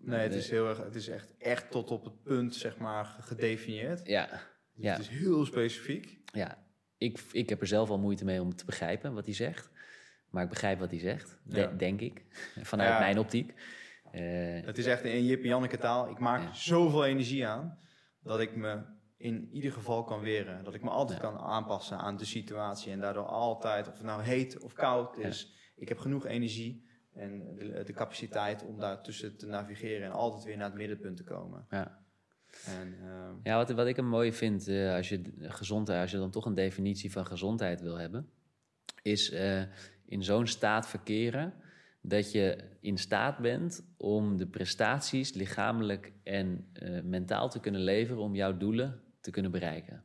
Nee, 0.01 0.19
het 0.19 0.33
is, 0.33 0.49
heel 0.49 0.67
erg, 0.69 0.77
het 0.77 0.95
is 0.95 1.07
echt, 1.07 1.33
echt 1.37 1.71
tot 1.71 1.91
op 1.91 2.03
het 2.03 2.23
punt, 2.23 2.55
zeg 2.55 2.77
maar, 2.77 3.05
gedefinieerd. 3.21 4.07
ja, 4.07 4.25
Dus 4.25 4.39
ja. 4.73 4.91
Het 4.91 4.99
is 5.01 5.07
heel 5.07 5.45
specifiek. 5.45 6.17
ja. 6.33 6.67
Ik, 6.97 7.19
ik 7.31 7.49
heb 7.49 7.61
er 7.61 7.67
zelf 7.67 7.89
al 7.89 7.99
moeite 7.99 8.25
mee 8.25 8.41
om 8.41 8.55
te 8.55 8.65
begrijpen 8.65 9.13
wat 9.13 9.25
hij 9.25 9.33
zegt. 9.33 9.69
Maar 10.29 10.43
ik 10.43 10.49
begrijp 10.49 10.79
wat 10.79 10.89
hij 10.91 10.99
zegt, 10.99 11.39
de- 11.43 11.59
Ja. 11.59 11.67
denk 11.67 12.01
ik. 12.01 12.23
Vanuit 12.61 12.89
Ja. 12.89 12.99
mijn 12.99 13.19
optiek. 13.19 13.53
Eh, 14.11 14.21
Het 14.65 14.77
is 14.77 14.85
echt 14.85 15.03
in 15.03 15.25
Jip 15.25 15.41
en 15.41 15.47
Janneke 15.47 15.77
taal. 15.77 16.09
Ik 16.09 16.19
maak 16.19 16.41
Ja. 16.41 16.53
zoveel 16.53 17.05
energie 17.05 17.47
aan 17.47 17.77
dat 18.23 18.39
ik 18.39 18.55
me 18.55 18.81
in 19.17 19.49
ieder 19.51 19.71
geval 19.71 20.03
kan 20.03 20.19
weren. 20.19 20.63
Dat 20.63 20.73
ik 20.73 20.83
me 20.83 20.89
altijd 20.89 21.19
kan 21.19 21.37
aanpassen 21.37 21.97
aan 21.97 22.17
de 22.17 22.25
situatie. 22.25 22.91
En 22.91 22.99
daardoor 22.99 23.25
altijd, 23.25 23.87
of 23.87 23.93
het 23.93 24.03
nou 24.03 24.21
heet 24.21 24.59
of 24.59 24.73
koud 24.73 25.17
is, 25.17 25.53
ik 25.75 25.87
heb 25.89 25.97
genoeg 25.97 26.25
energie 26.25 26.88
en 27.13 27.55
de, 27.55 27.83
de 27.83 27.93
capaciteit 27.93 28.65
om 28.65 28.79
daartussen 28.79 29.37
te 29.37 29.47
navigeren 29.47 30.05
en 30.05 30.11
altijd 30.11 30.43
weer 30.43 30.57
naar 30.57 30.69
het 30.69 30.77
middenpunt 30.77 31.17
te 31.17 31.23
komen. 31.23 31.65
ja. 31.69 31.97
En, 32.65 32.95
ehm, 33.03 33.35
Ja, 33.43 33.55
wat, 33.55 33.71
wat 33.71 33.87
ik 33.87 33.97
een 33.97 34.07
mooi 34.07 34.33
vind, 34.33 34.67
eh, 34.67 34.93
als, 34.95 35.09
je, 35.09 35.21
gezondheid, 35.39 36.01
als 36.01 36.11
je 36.11 36.17
dan 36.17 36.31
toch 36.31 36.45
een 36.45 36.55
definitie 36.55 37.11
van 37.11 37.25
gezondheid 37.25 37.81
wil 37.81 37.97
hebben, 37.97 38.29
is 39.01 39.31
eh, 39.31 39.61
in 40.05 40.23
zo'n 40.23 40.47
staat 40.47 40.87
verkeren 40.87 41.53
dat 42.01 42.31
je 42.31 42.63
in 42.79 42.97
staat 42.97 43.37
bent 43.37 43.85
om 43.97 44.37
de 44.37 44.47
prestaties 44.47 45.33
lichamelijk 45.33 46.13
en 46.23 46.69
eh, 46.73 47.01
mentaal 47.01 47.49
te 47.49 47.59
kunnen 47.59 47.81
leveren 47.81 48.21
om 48.21 48.35
jouw 48.35 48.57
doelen 48.57 49.01
te 49.21 49.31
kunnen 49.31 49.51
bereiken. 49.51 50.03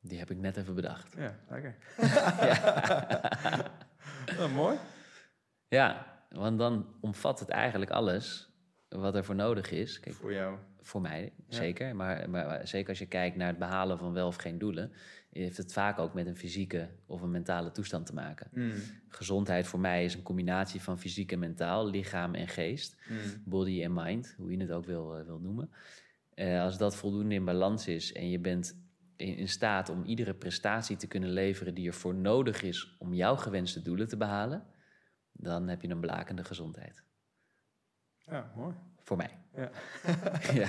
Die 0.00 0.18
heb 0.18 0.30
ik 0.30 0.36
net 0.36 0.56
even 0.56 0.74
bedacht. 0.74 1.14
ja, 1.16 1.38
lekker. 1.48 1.76
Oh, 4.38 4.54
mooi. 4.54 4.78
Ja, 5.68 6.06
want 6.28 6.58
dan 6.58 6.86
omvat 7.00 7.40
het 7.40 7.48
eigenlijk 7.48 7.90
alles 7.90 8.50
wat 8.88 9.14
er 9.14 9.24
voor 9.24 9.34
nodig 9.34 9.70
is. 9.70 10.00
Kijk, 10.00 10.14
Voor 10.16 10.32
jou. 10.32 10.58
Voor 10.80 11.00
mij, 11.00 11.32
zeker. 11.48 11.96
Maar, 11.96 12.30
maar 12.30 12.68
zeker 12.68 12.88
als 12.88 12.98
je 12.98 13.06
kijkt 13.06 13.36
naar 13.36 13.48
het 13.48 13.58
behalen 13.58 13.98
van 13.98 14.12
wel 14.12 14.26
of 14.26 14.36
geen 14.36 14.58
doelen, 14.58 14.92
heeft 15.30 15.56
het 15.56 15.72
vaak 15.72 15.98
ook 15.98 16.14
met 16.14 16.26
een 16.26 16.36
fysieke 16.36 16.88
of 17.06 17.20
een 17.22 17.30
mentale 17.30 17.70
toestand 17.70 18.06
te 18.06 18.14
maken. 18.14 18.48
Mm, 18.52 18.72
Gezondheid 19.08 19.66
voor 19.66 19.80
mij 19.80 20.04
is 20.04 20.14
een 20.14 20.22
combinatie 20.22 20.82
van 20.82 20.98
fysiek 20.98 21.32
en 21.32 21.38
mentaal, 21.38 21.88
lichaam 21.88 22.34
en 22.34 22.48
geest, 22.48 22.96
mm, 23.08 23.18
body 23.44 23.82
en 23.82 23.92
mind, 23.92 24.34
hoe 24.36 24.50
je 24.50 24.60
het 24.60 24.70
ook 24.70 24.84
wil, 24.84 25.16
eh, 25.18 25.24
wil 25.24 25.38
noemen. 25.38 25.70
Eh, 26.34 26.62
als 26.62 26.78
dat 26.78 26.96
voldoende 26.96 27.34
in 27.34 27.44
balans 27.44 27.86
is 27.86 28.12
en 28.12 28.30
je 28.30 28.38
bent 28.38 28.79
in, 29.20 29.48
staat 29.48 29.88
om 29.88 30.04
iedere 30.04 30.34
prestatie 30.34 30.96
te 30.96 31.06
kunnen 31.06 31.30
leveren 31.30 31.74
die 31.74 31.86
ervoor 31.88 32.14
nodig 32.14 32.62
is 32.62 32.96
om 32.98 33.14
jouw 33.14 33.36
gewenste 33.36 33.82
doelen 33.82 34.08
te 34.08 34.16
behalen, 34.16 34.66
dan 35.32 35.68
heb 35.68 35.82
je 35.82 35.88
een 35.88 36.00
blakende 36.00 36.44
gezondheid. 36.44 37.04
Ja, 38.18 38.52
mooi. 38.56 38.74
Voor 39.02 39.16
mij. 39.16 39.38
Ja. 39.56 39.70
ja. 40.54 40.68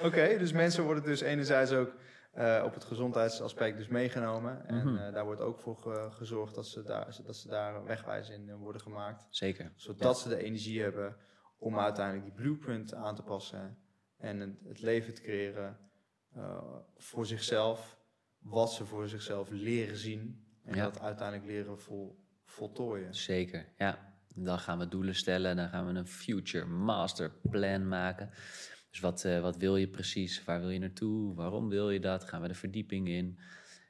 Oké, 0.00 0.38
dus 0.38 0.52
mensen 0.52 0.84
worden 0.84 1.02
dus 1.04 1.20
enerzijds 1.20 1.72
ook 1.72 1.94
eh, 2.32 2.62
op 2.66 2.74
het 2.74 2.84
gezondheidsaspect 2.84 3.76
dus 3.76 3.88
meegenomen. 3.88 4.66
En 4.66 4.76
Mhm. 4.76 4.96
eh, 4.96 5.12
daar 5.12 5.24
wordt 5.24 5.40
ook 5.40 5.58
voor 5.60 5.76
ge- 5.76 6.08
gezorgd 6.10 6.54
dat 6.54 6.66
ze 6.66 6.82
daar, 6.82 7.16
dat 7.24 7.36
ze 7.36 7.48
daar 7.48 7.84
wegwijs 7.84 8.28
in 8.30 8.48
eh, 8.48 8.54
worden 8.56 8.80
gemaakt. 8.82 9.26
Zeker. 9.30 9.72
Zodat 9.76 10.18
ze 10.20 10.28
de 10.28 10.42
energie 10.42 10.82
hebben 10.82 11.16
om 11.58 11.78
uiteindelijk 11.78 12.24
die 12.24 12.34
blueprint 12.34 12.94
aan 12.94 13.14
te 13.14 13.22
passen. 13.22 13.78
En 14.18 14.40
het, 14.40 14.50
het 14.64 14.80
leven 14.80 15.14
te 15.14 15.22
creëren 15.22 15.78
eh, 16.38 16.76
voor 16.96 17.26
zichzelf. 17.26 17.96
Wat 18.38 18.72
ze 18.72 18.84
voor 18.84 19.08
zichzelf 19.08 19.50
leren 19.50 19.96
zien. 19.96 20.46
En 20.64 20.74
Ja. 20.76 20.84
dat 20.84 21.00
uiteindelijk 21.00 21.48
leren 21.48 21.80
vol, 21.80 22.24
voltooien. 22.44 23.14
Zeker, 23.14 23.68
ja. 23.78 24.16
Dan 24.34 24.58
gaan 24.58 24.78
we 24.78 24.88
doelen 24.88 25.14
stellen. 25.14 25.56
Dan 25.56 25.68
gaan 25.68 25.86
we 25.86 25.98
een 25.98 26.06
future 26.06 26.64
master 26.66 27.30
plan 27.50 27.88
maken. 27.88 28.30
Dus 28.90 29.00
wat, 29.00 29.24
eh, 29.24 29.40
wat 29.40 29.56
wil 29.56 29.76
je 29.76 29.88
precies? 29.88 30.44
Waar 30.44 30.60
wil 30.60 30.70
je 30.70 30.78
naartoe? 30.78 31.34
Waarom 31.34 31.68
wil 31.68 31.90
je 31.90 32.00
dat? 32.00 32.24
Gaan 32.24 32.42
we 32.42 32.48
de 32.48 32.54
verdieping 32.54 33.08
in? 33.08 33.38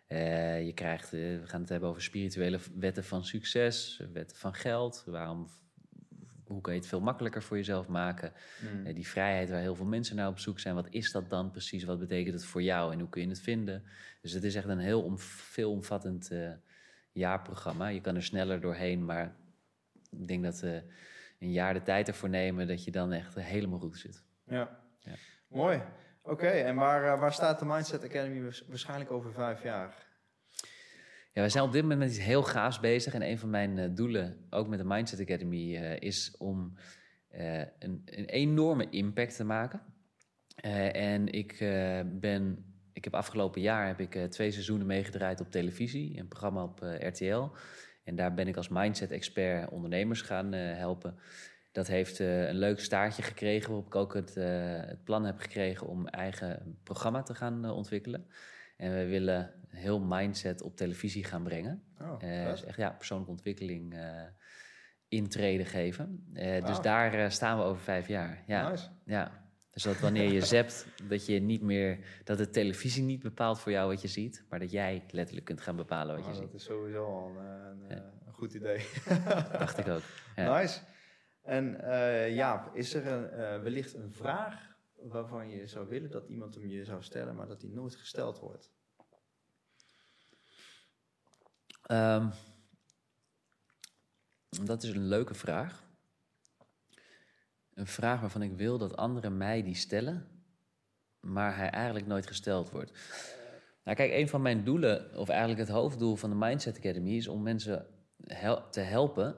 Eh, 0.07 0.65
je 0.67 0.73
krijgt, 0.73 1.11
we 1.11 1.41
gaan 1.45 1.61
het 1.61 1.69
hebben 1.69 1.89
over 1.89 2.03
spirituele 2.03 2.59
wetten 2.75 3.05
van 3.05 3.25
succes, 3.25 4.03
wetten 4.13 4.37
van 4.37 4.55
geld. 4.55 5.03
Waarom, 5.07 5.49
hoe 6.49 6.61
kan 6.61 6.73
je 6.73 6.79
het 6.79 6.89
veel 6.89 7.01
makkelijker 7.01 7.43
voor 7.43 7.57
jezelf 7.57 7.89
maken? 7.89 8.33
Mm. 8.61 8.87
Eh, 8.87 8.95
die 8.95 9.09
vrijheid 9.09 9.51
waar 9.51 9.61
heel 9.61 9.75
veel 9.75 9.87
mensen 9.87 10.17
naar 10.17 10.29
op 10.29 10.39
zoek 10.39 10.61
zijn. 10.61 10.75
Wat 10.75 10.87
is 10.91 11.13
dat 11.13 11.31
dan 11.31 11.51
precies? 11.51 11.85
Wat 11.85 11.99
betekent 11.99 12.35
het 12.35 12.45
voor 12.45 12.63
jou 12.63 12.93
en 12.93 12.99
hoe 12.99 13.09
kun 13.09 13.23
je 13.23 13.29
het 13.29 13.41
vinden? 13.41 13.85
Dus 14.23 14.33
het 14.33 14.45
is 14.45 14.55
echt 14.55 14.69
een 14.69 14.79
heel 14.79 15.03
om, 15.03 15.19
veelomvattend 15.19 16.31
eh, 16.31 16.51
jaarprogramma. 17.13 17.89
Je 17.89 18.01
kan 18.01 18.15
er 18.15 18.23
sneller 18.23 18.61
doorheen, 18.61 19.05
maar 19.05 19.37
ik 20.11 20.29
denk 20.29 20.45
dat 20.45 20.63
eh, 20.63 20.77
een 21.39 21.53
jaar 21.53 21.75
de 21.75 21.83
tijd 21.83 22.09
ervoor 22.09 22.29
nemen... 22.29 22.67
dat 22.67 22.85
je 22.85 22.91
dan 22.91 23.13
echt 23.13 23.35
helemaal 23.35 23.79
goed 23.79 23.99
zit. 23.99 24.23
Ja. 24.45 24.81
Ja. 24.99 25.15
Mooi. 25.49 25.83
Oké, 26.23 26.47
en 26.49 26.75
waar, 26.75 27.19
waar 27.19 27.33
staat 27.33 27.59
de 27.59 27.65
Mindset 27.65 28.05
Academy 28.05 28.43
waars- 28.43 28.65
waarschijnlijk 28.69 29.11
over 29.11 29.33
vijf 29.33 29.63
jaar? 29.63 30.08
Ja, 31.39 31.45
wij 31.45 31.53
zijn 31.53 31.65
op 31.65 31.73
dit 31.73 31.83
moment 31.83 32.11
iets 32.11 32.21
heel 32.21 32.43
gaafs 32.43 32.81
bezig. 32.81 33.15
En 33.15 33.23
een 33.23 33.39
van 33.39 33.51
mijn 33.51 33.79
eh, 33.79 33.89
doelen, 33.91 34.47
ook 34.51 34.69
met 34.69 34.79
de 34.79 34.85
Mindset 34.85 35.21
Academy, 35.21 35.77
eh, 35.77 36.01
is 36.01 36.35
om 36.39 36.75
eh, 37.29 37.59
een, 37.59 38.03
een 38.05 38.25
enorme 38.25 38.89
impact 38.91 39.37
te 39.37 39.45
maken. 39.45 39.81
En 40.93 41.33
ik 41.33 41.57
ben, 42.21 42.65
ik 42.93 43.05
heb 43.05 43.15
afgelopen 43.15 43.61
jaar 43.61 43.87
heb 43.87 44.01
ik 44.01 44.31
twee 44.31 44.51
seizoenen 44.51 44.87
meegedraaid 44.87 45.41
op 45.41 45.51
televisie, 45.51 46.19
een 46.19 46.29
programma 46.29 46.63
op 46.63 46.81
RTL. 47.01 47.49
En 48.05 48.17
daar 48.17 48.35
ben 48.35 48.49
ik 48.49 48.57
als 48.57 48.69
mindset 48.69 49.11
expert 49.11 49.71
ondernemers 49.71 50.23
gaan 50.23 50.53
helpen. 50.53 51.19
Dat 51.73 51.87
heeft 51.87 52.19
een 52.19 52.59
leuk 52.59 52.81
staartje 52.81 53.23
gekregen, 53.23 53.69
waarop 53.69 53.87
ik 53.87 53.95
ook 53.95 54.15
het, 54.15 54.35
het 54.89 55.05
plan 55.05 55.25
heb 55.25 55.39
gekregen 55.39 55.87
om 55.87 56.07
eigen 56.07 56.79
programma 56.83 57.23
te 57.23 57.35
gaan 57.35 57.71
ontwikkelen. 57.71 58.27
En 58.77 58.95
we 58.95 59.07
willen 59.07 59.58
heel 59.69 60.01
mindset 60.01 60.63
op 60.63 60.77
televisie 60.77 61.25
gaan 61.25 61.43
brengen. 61.43 61.83
Oh, 62.01 62.19
dus 62.21 62.65
echt 62.65 62.77
ja, 62.77 62.91
persoonlijke 62.91 63.33
ontwikkeling 63.33 63.95
eh 63.95 64.23
intreden 65.09 65.67
geven. 65.67 66.29
Eh, 66.35 66.65
Dus 66.65 66.81
daar 66.81 67.33
staan 67.33 67.59
we 67.59 67.65
over 67.65 67.83
vijf 67.83 68.09
jaar. 68.09 68.43
Ja, 68.47 68.69
Nice. 68.71 68.89
ja. 69.05 69.47
Dus 69.71 69.83
dat 69.83 69.99
wanneer 70.01 70.33
je 70.33 70.41
zept, 70.57 70.87
dat 71.09 71.27
je 71.27 71.41
niet 71.41 71.63
meer, 71.63 71.99
dat 72.25 72.39
de 72.39 72.51
televisie 72.51 73.03
niet 73.03 73.23
bepaalt 73.23 73.59
voor 73.61 73.73
jou 73.73 73.89
wat 73.89 74.01
je 74.03 74.09
ziet, 74.09 74.45
maar 74.49 74.59
dat 74.59 74.71
jij 74.71 75.05
letterlijk 75.11 75.47
kunt 75.47 75.61
gaan 75.61 75.77
bepalen 75.77 76.15
wat 76.17 76.25
je 76.25 76.31
Oh, 76.31 76.37
ziet. 76.37 76.45
dat 76.47 76.55
is 76.61 76.65
sowieso 76.67 77.05
al 77.05 77.29
een, 77.37 77.91
een, 77.91 78.03
een 78.27 78.33
goed 78.33 78.55
idee. 78.55 78.87
Dacht 79.59 79.79
ik 79.79 79.89
ook. 79.89 80.03
Ja. 80.37 80.59
Nice. 80.61 80.81
En 81.43 81.81
eh, 81.81 82.35
Jaap, 82.35 82.77
is 82.77 82.95
er 82.95 83.07
een, 83.07 83.31
eh, 83.31 83.63
wellicht 83.63 83.95
een 83.95 84.13
vraag 84.13 84.77
waarvan 85.03 85.51
je 85.51 85.67
zou 85.67 85.89
willen 85.89 86.11
dat 86.11 86.29
iemand 86.29 86.55
hem 86.55 86.67
je 86.67 86.85
zou 86.85 87.03
stellen, 87.03 87.35
maar 87.35 87.47
dat 87.47 87.61
die 87.61 87.71
nooit 87.73 87.95
gesteld 87.97 88.39
wordt? 88.41 88.71
Ehm, 91.89 92.29
dat 94.65 94.83
is 94.83 94.91
een 94.91 95.07
leuke 95.07 95.35
vraag. 95.35 95.85
Een 97.75 97.87
vraag 97.87 98.21
waarvan 98.21 98.43
ik 98.43 98.57
wil 98.57 98.79
dat 98.79 98.97
anderen 98.97 99.37
mij 99.37 99.63
die 99.63 99.75
stellen, 99.75 100.29
maar 101.21 101.57
hij 101.57 101.71
eigenlijk 101.71 102.07
nooit 102.07 102.27
gesteld 102.27 102.71
wordt. 102.71 102.93
Nou, 103.85 103.97
kijk, 103.97 104.13
een 104.13 104.29
van 104.29 104.43
mijn 104.43 104.65
doelen, 104.65 105.17
of 105.17 105.29
eigenlijk 105.29 105.61
het 105.61 105.69
hoofddoel 105.69 106.17
van 106.17 106.31
de 106.31 106.37
Mindset 106.37 106.77
Academy, 106.77 107.11
is 107.11 107.29
om 107.29 107.43
mensen 107.43 107.87
te 108.71 108.81
helpen 108.81 109.37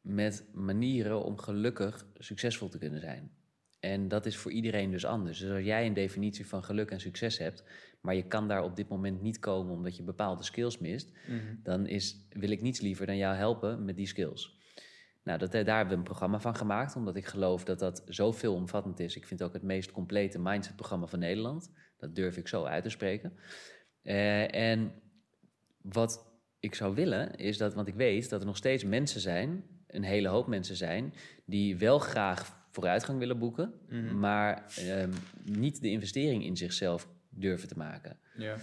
met 0.00 0.44
manieren 0.52 1.24
om 1.24 1.38
gelukkig 1.38 2.06
succesvol 2.14 2.68
te 2.68 2.78
kunnen 2.78 3.00
zijn. 3.00 3.41
En 3.82 4.08
dat 4.08 4.26
is 4.26 4.36
voor 4.36 4.52
iedereen 4.52 4.90
dus 4.90 5.04
anders. 5.04 5.38
Dus 5.38 5.50
als 5.50 5.64
jij 5.64 5.86
een 5.86 5.92
definitie 5.92 6.46
van 6.46 6.64
geluk 6.64 6.90
en 6.90 7.00
succes 7.00 7.38
hebt, 7.38 7.64
maar 8.00 8.14
je 8.14 8.26
kan 8.26 8.48
daar 8.48 8.62
op 8.62 8.76
dit 8.76 8.88
moment 8.88 9.22
niet 9.22 9.38
komen 9.38 9.74
omdat 9.74 9.96
je 9.96 10.02
bepaalde 10.02 10.42
skills 10.42 10.78
mist, 10.78 11.12
dan 11.62 11.86
is, 11.86 12.26
wil 12.30 12.50
ik 12.50 12.62
niets 12.62 12.80
liever 12.80 13.06
dan 13.06 13.16
jou 13.16 13.36
helpen 13.36 13.84
met 13.84 13.96
die 13.96 14.06
skills. 14.06 14.58
Nou, 15.22 15.38
dat, 15.38 15.52
daar 15.52 15.76
hebben 15.76 15.88
we 15.88 15.94
een 15.94 16.02
programma 16.02 16.40
van 16.40 16.56
gemaakt, 16.56 16.96
omdat 16.96 17.16
ik 17.16 17.26
geloof 17.26 17.64
dat 17.64 17.78
dat 17.78 18.02
zo 18.08 18.32
veelomvattend 18.32 19.00
is. 19.00 19.16
Ik 19.16 19.26
vind 19.26 19.40
het 19.40 19.48
ook 19.48 19.54
het 19.54 19.62
meest 19.62 19.92
complete 19.92 20.38
mindset-programma 20.38 21.06
van 21.06 21.18
Nederland. 21.18 21.72
Dat 21.96 22.14
durf 22.14 22.36
ik 22.36 22.48
zo 22.48 22.64
uit 22.64 22.82
te 22.82 22.90
spreken. 22.90 23.32
Eh, 24.02 24.54
en 24.54 24.92
wat 25.80 26.32
ik 26.60 26.74
zou 26.74 26.94
willen, 26.94 27.34
is 27.34 27.58
dat, 27.58 27.74
want 27.74 27.88
ik 27.88 27.94
weet 27.94 28.30
dat 28.30 28.40
er 28.40 28.46
nog 28.46 28.56
steeds 28.56 28.84
mensen 28.84 29.20
zijn, 29.20 29.64
een 29.86 30.02
hele 30.02 30.28
hoop 30.28 30.46
mensen 30.46 30.76
zijn, 30.76 31.14
die 31.44 31.76
wel 31.76 31.98
graag 31.98 32.60
vooruitgang 32.72 33.18
willen 33.18 33.38
boeken, 33.38 33.72
maar 34.18 34.64
ehm, 34.76 35.12
niet 35.44 35.80
de 35.80 35.90
investering 35.90 36.44
in 36.44 36.56
zichzelf 36.56 37.08
durven 37.28 37.68
te 37.68 37.76
maken. 37.76 38.18
Ja. 38.36 38.56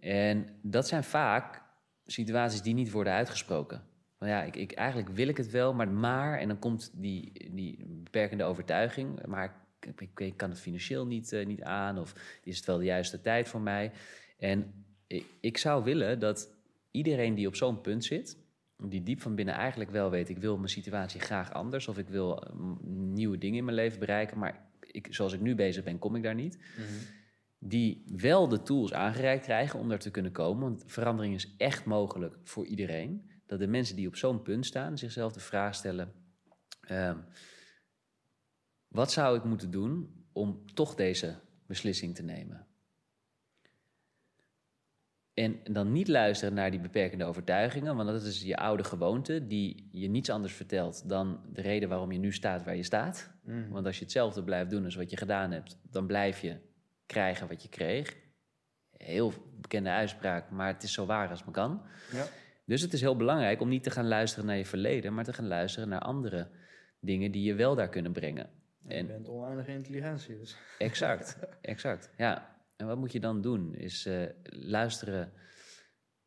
En 0.00 0.46
dat 0.62 0.88
zijn 0.88 1.04
vaak 1.04 1.62
situaties 2.06 2.62
die 2.62 2.74
niet 2.74 2.90
worden 2.90 3.12
uitgesproken. 3.12 3.82
Van 4.18 4.28
ja, 4.28 4.42
ik, 4.42 4.56
ik, 4.56 4.72
eigenlijk 4.72 5.08
wil 5.08 5.28
ik 5.28 5.36
het 5.36 5.50
wel, 5.50 5.74
maar 5.74 5.88
maar... 5.88 6.38
En 6.38 6.48
dan 6.48 6.58
komt 6.58 6.90
die, 6.94 7.50
die 7.50 7.84
beperkende 7.86 8.44
overtuiging... 8.44 9.26
maar 9.26 9.56
ik, 9.80 10.00
ik, 10.00 10.20
ik 10.20 10.36
kan 10.36 10.50
het 10.50 10.60
financieel 10.60 11.06
niet, 11.06 11.32
eh, 11.32 11.46
niet 11.46 11.62
aan... 11.62 11.98
of 11.98 12.14
is 12.44 12.56
het 12.56 12.66
wel 12.66 12.78
de 12.78 12.84
juiste 12.84 13.20
tijd 13.20 13.48
voor 13.48 13.60
mij? 13.60 13.92
En 14.38 14.84
ik, 15.06 15.26
ik 15.40 15.58
zou 15.58 15.84
willen 15.84 16.18
dat 16.18 16.54
iedereen 16.90 17.34
die 17.34 17.46
op 17.46 17.56
zo'n 17.56 17.80
punt 17.80 18.04
zit... 18.04 18.36
die 18.88 19.02
diep 19.02 19.20
van 19.20 19.34
binnen 19.34 19.54
eigenlijk 19.54 19.90
wel 19.90 20.10
weet... 20.10 20.28
ik 20.28 20.38
wil 20.38 20.56
mijn 20.56 20.68
situatie 20.68 21.20
graag 21.20 21.52
anders... 21.52 21.88
of 21.88 21.98
ik 21.98 22.08
wil 22.08 22.42
eh, 22.42 22.52
nieuwe 22.84 23.38
dingen 23.38 23.58
in 23.58 23.64
mijn 23.64 23.76
leven 23.76 23.98
bereiken... 23.98 24.38
maar 24.38 24.66
ik, 24.80 25.06
zoals 25.10 25.32
ik 25.32 25.40
nu 25.40 25.54
bezig 25.54 25.84
ben, 25.84 25.98
kom 25.98 26.16
ik 26.16 26.22
daar 26.22 26.34
niet 26.34 26.58
die 27.64 28.04
wel 28.06 28.48
de 28.48 28.62
tools 28.62 28.92
aangereikt 28.92 29.44
krijgen 29.44 29.78
om 29.78 29.88
daar 29.88 29.98
te 29.98 30.10
kunnen 30.10 30.32
komen. 30.32 30.62
Want 30.62 30.84
verandering 30.86 31.34
is 31.34 31.54
echt 31.56 31.84
mogelijk 31.84 32.38
voor 32.42 32.66
iedereen. 32.66 33.30
Dat 33.46 33.58
de 33.58 33.66
mensen 33.66 33.96
die 33.96 34.06
op 34.06 34.16
zo'n 34.16 34.42
punt 34.42 34.66
staan 34.66 34.98
zichzelf 34.98 35.32
de 35.32 35.40
vraag 35.40 35.74
stellen: 35.74 36.12
ehm, 36.80 37.18
wat 38.88 39.12
zou 39.12 39.36
ik 39.36 39.44
moeten 39.44 39.70
doen 39.70 40.24
om 40.32 40.74
toch 40.74 40.94
deze 40.94 41.38
beslissing 41.66 42.14
te 42.14 42.22
nemen? 42.22 42.66
En 45.34 45.60
dan 45.64 45.92
niet 45.92 46.08
luisteren 46.08 46.54
naar 46.54 46.70
die 46.70 46.80
beperkende 46.80 47.24
overtuigingen, 47.24 47.96
want 47.96 48.08
dat 48.08 48.22
is 48.22 48.42
je 48.42 48.56
oude 48.56 48.84
gewoonte 48.84 49.46
die 49.46 49.88
je 49.90 50.08
niets 50.08 50.30
anders 50.30 50.52
vertelt 50.52 51.08
dan 51.08 51.40
de 51.52 51.60
reden 51.60 51.88
waarom 51.88 52.12
je 52.12 52.18
nu 52.18 52.32
staat 52.32 52.64
waar 52.64 52.76
je 52.76 52.82
staat. 52.82 53.30
Want 53.70 53.86
als 53.86 53.96
je 53.98 54.02
hetzelfde 54.02 54.42
blijft 54.44 54.70
doen 54.70 54.84
als 54.84 54.94
wat 54.94 55.10
je 55.10 55.16
gedaan 55.16 55.50
hebt, 55.50 55.78
dan 55.90 56.06
blijf 56.06 56.40
je 56.40 56.56
krijgen 57.06 57.48
wat 57.48 57.62
je 57.62 57.68
kreeg. 57.68 58.16
Heel 58.96 59.32
bekende 59.60 59.90
uitspraak, 59.90 60.50
maar 60.50 60.66
het 60.66 60.82
is 60.82 60.92
zo 60.92 61.06
waar 61.06 61.28
als 61.28 61.38
het 61.38 61.44
maar 61.46 61.54
kan. 61.64 61.82
Ja. 62.12 62.24
Dus 62.64 62.80
het 62.80 62.92
is 62.92 63.00
heel 63.00 63.16
belangrijk 63.16 63.60
om 63.60 63.68
niet 63.68 63.82
te 63.82 63.90
gaan 63.90 64.08
luisteren 64.08 64.46
naar 64.46 64.56
je 64.56 64.66
verleden, 64.66 65.14
maar 65.14 65.24
te 65.24 65.32
gaan 65.32 65.46
luisteren 65.46 65.88
naar 65.88 66.00
andere 66.00 66.48
dingen 67.00 67.30
die 67.30 67.42
je 67.42 67.54
wel 67.54 67.74
daar 67.74 67.88
kunnen 67.88 68.12
brengen. 68.12 68.50
Je 68.88 68.94
En 68.94 69.06
bent 69.06 69.28
oneindige 69.28 69.70
intelligentie, 69.72 70.38
dus. 70.38 70.56
exact, 70.78 71.38
exact. 71.60 72.10
Ja. 72.16 72.51
En 72.76 72.86
wat 72.86 72.98
moet 72.98 73.12
je 73.12 73.20
dan 73.20 73.40
doen? 73.40 73.74
Is 73.74 74.06
eh, 74.06 74.28
luisteren, 74.42 75.32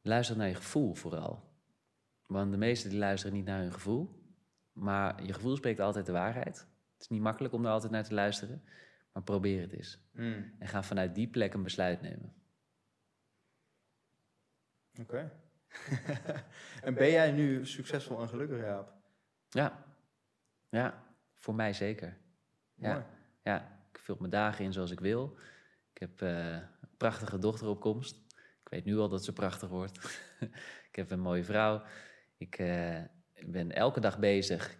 luisteren 0.01 0.41
naar 0.41 0.49
je 0.49 0.55
gevoel 0.55 0.93
vooral. 0.93 1.53
Want 2.25 2.51
de 2.51 2.57
meesten 2.57 2.89
die 2.89 2.99
luisteren 2.99 3.35
niet 3.35 3.45
naar 3.45 3.61
hun 3.61 3.73
gevoel. 3.73 4.23
Maar 4.71 5.23
je 5.23 5.33
gevoel 5.33 5.55
spreekt 5.55 5.79
altijd 5.79 6.05
de 6.05 6.11
waarheid. 6.11 6.57
Het 6.93 7.01
is 7.01 7.07
niet 7.07 7.21
makkelijk 7.21 7.53
om 7.53 7.63
daar 7.63 7.71
altijd 7.71 7.91
naar 7.91 8.03
te 8.03 8.13
luisteren. 8.13 8.63
Maar 9.13 9.23
probeer 9.23 9.61
het 9.61 9.71
eens. 9.71 9.99
Mm, 10.11 10.55
En 10.59 10.67
ga 10.67 10.83
vanuit 10.83 11.15
die 11.15 11.27
plek 11.27 11.53
een 11.53 11.63
besluit 11.63 12.01
nemen. 12.01 12.33
Oké. 14.99 15.31
en 16.81 16.93
ben 16.93 17.11
jij 17.11 17.31
nu 17.31 17.65
succesvol 17.65 18.21
en 18.21 18.29
gelukkig, 18.29 18.59
Jaap? 18.59 18.93
Ja, 19.49 19.85
ja 20.69 21.03
voor 21.33 21.55
mij 21.55 21.73
zeker. 21.73 22.17
Ja. 22.75 23.07
Ja, 23.43 23.87
ik 23.91 23.99
vul 23.99 24.15
mijn 24.19 24.31
dagen 24.31 24.65
in 24.65 24.73
zoals 24.73 24.91
ik 24.91 24.99
wil. 24.99 25.37
Ik 25.95 26.01
heb 26.01 26.21
eh, 26.21 26.53
een 26.53 26.97
prachtige 26.97 27.39
dochter 27.39 27.67
op 27.67 27.79
komst. 27.79 28.15
Ik 28.63 28.69
weet 28.69 28.85
nu 28.85 28.97
al 28.97 29.09
dat 29.09 29.23
ze 29.23 29.33
prachtig 29.33 29.69
wordt. 29.69 30.21
ik 30.89 30.95
heb 30.95 31.11
een 31.11 31.19
mooie 31.19 31.43
vrouw. 31.43 31.81
Ik 32.37 32.57
eh, 32.57 33.01
ben 33.45 33.71
elke 33.71 33.99
dag 33.99 34.19
bezig. 34.19 34.75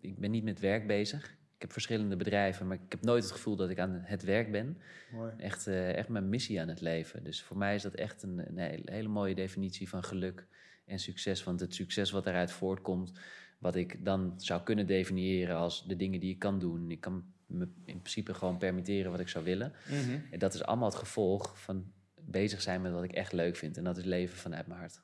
Ik 0.00 0.18
ben 0.18 0.30
niet 0.30 0.44
met 0.44 0.60
werk 0.60 0.86
bezig. 0.86 1.24
Ik 1.54 1.62
heb 1.62 1.72
verschillende 1.72 2.16
bedrijven, 2.16 2.66
maar 2.66 2.76
ik 2.76 2.92
heb 2.92 3.02
nooit 3.02 3.22
het 3.22 3.32
gevoel 3.32 3.56
dat 3.56 3.70
ik 3.70 3.78
aan 3.78 4.00
het 4.04 4.22
werk 4.22 4.52
ben. 4.52 4.78
Mooi. 5.12 5.32
Echt, 5.38 5.66
eh, 5.66 5.94
echt 5.94 6.08
mijn 6.08 6.28
missie 6.28 6.60
aan 6.60 6.68
het 6.68 6.80
leven. 6.80 7.24
Dus 7.24 7.42
voor 7.42 7.56
mij 7.56 7.74
is 7.74 7.82
dat 7.82 7.94
echt 7.94 8.22
een, 8.22 8.38
een 8.48 8.58
hele, 8.58 8.92
hele 8.92 9.08
mooie 9.08 9.34
definitie 9.34 9.88
van 9.88 10.04
geluk 10.04 10.46
en 10.86 10.98
succes. 10.98 11.44
Want 11.44 11.60
het 11.60 11.74
succes 11.74 12.10
wat 12.10 12.24
daaruit 12.24 12.52
voortkomt, 12.52 13.12
wat 13.58 13.76
ik 13.76 14.04
dan 14.04 14.34
zou 14.36 14.62
kunnen 14.62 14.86
definiëren 14.86 15.56
als 15.56 15.86
de 15.86 15.96
dingen 15.96 16.20
die 16.20 16.32
ik 16.32 16.38
kan 16.38 16.58
doen. 16.58 16.90
Ik 16.90 17.00
kan 17.00 17.34
me 17.46 17.64
in 17.84 17.98
principe 18.00 18.34
gewoon 18.34 18.58
permitteren 18.58 19.10
wat 19.10 19.20
ik 19.20 19.28
zou 19.28 19.44
willen. 19.44 19.72
Mhm. 19.88 20.18
En 20.30 20.38
dat 20.38 20.54
is 20.54 20.62
allemaal 20.64 20.88
het 20.88 20.98
gevolg 20.98 21.60
van 21.60 21.92
bezig 22.20 22.62
zijn 22.62 22.80
met 22.82 22.92
wat 22.92 23.02
ik 23.04 23.12
echt 23.12 23.32
leuk 23.32 23.56
vind. 23.56 23.76
En 23.76 23.84
dat 23.84 23.96
is 23.96 24.04
leven 24.04 24.36
vanuit 24.38 24.66
mijn 24.66 24.80
hart. 24.80 25.02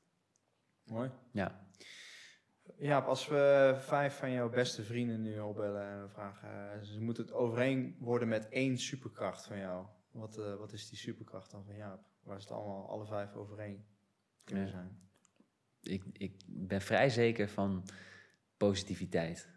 Mooi. 0.85 1.11
Ja. 1.33 1.67
Jaap, 2.79 3.07
als 3.07 3.29
we 3.29 3.75
vijf 3.81 4.17
van 4.17 4.33
jouw 4.33 4.51
beste 4.51 4.83
vrienden 4.83 5.23
nu 5.23 5.39
opbellen 5.41 5.83
en 5.91 6.03
we 6.03 6.09
vragen, 6.09 6.73
eh, 6.73 6.83
ze 6.83 7.01
moeten 7.01 7.25
het 7.25 7.33
overeen 7.33 7.97
worden 7.99 8.29
met 8.29 8.49
één 8.49 8.79
superkracht 8.79 9.47
van 9.47 9.59
jou. 9.59 9.87
Wat, 10.11 10.39
eh, 10.39 10.55
wat 10.55 10.73
is 10.73 10.89
die 10.89 10.99
superkracht 10.99 11.51
dan 11.51 11.65
van 11.65 11.77
Jaap? 11.77 12.01
Waar 12.23 12.41
ze 12.41 12.49
het 12.49 12.57
allemaal, 12.57 12.89
alle 12.89 13.07
vijf 13.07 13.35
overeen 13.35 13.85
kunnen 14.45 14.65
Ja. 14.65 14.71
zijn? 14.71 14.99
Ik, 15.83 16.05
ik 16.13 16.43
ben 16.47 16.81
vrij 16.81 17.09
zeker 17.11 17.49
van 17.49 17.85
positiviteit. 18.57 19.49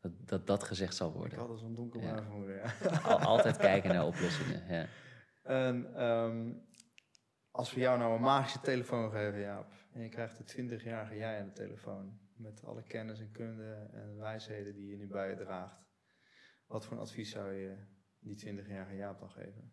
Dat 0.00 0.12
dat, 0.28 0.46
dat 0.46 0.62
gezegd 0.64 0.94
zal 0.94 1.08
Ik 1.08 1.14
worden. 1.14 1.38
had 1.38 1.48
al 1.48 1.56
zo'n 1.56 1.74
donkerbruin 1.74 2.16
Ja. 2.16 2.22
vermoeden, 2.22 2.56
ja. 2.56 2.98
Al, 3.02 3.18
altijd 3.18 3.56
kijken 3.70 3.90
naar 3.94 4.06
oplossingen. 4.06 4.66
Ja. 4.68 4.86
En 5.42 5.94
ehm, 5.94 6.52
als 7.50 7.74
we 7.74 7.80
jou 7.80 7.98
nou 7.98 8.14
een 8.14 8.20
magische 8.20 8.60
telefoon 8.60 9.10
geven, 9.10 9.40
Jaap, 9.40 9.72
en 9.92 10.02
je 10.02 10.08
krijgt 10.08 10.36
de 10.38 10.62
20-jarige 10.62 11.16
jij 11.16 11.40
aan 11.40 11.46
de 11.46 11.52
telefoon, 11.52 12.18
met 12.36 12.64
alle 12.64 12.82
kennis 12.82 13.20
en 13.20 13.30
kunde 13.30 13.88
en 13.92 14.16
wijsheden 14.16 14.74
die 14.74 14.86
je 14.86 14.96
nu 14.96 15.06
bij 15.06 15.28
je 15.30 15.36
draagt, 15.36 15.76
wat 16.66 16.84
voor 16.86 16.96
een 16.96 17.02
advies 17.02 17.30
zou 17.30 17.52
je 17.52 17.76
die 18.18 18.46
20-jarige 18.46 18.96
Jaap 18.96 19.18
dan 19.18 19.30
geven? 19.30 19.72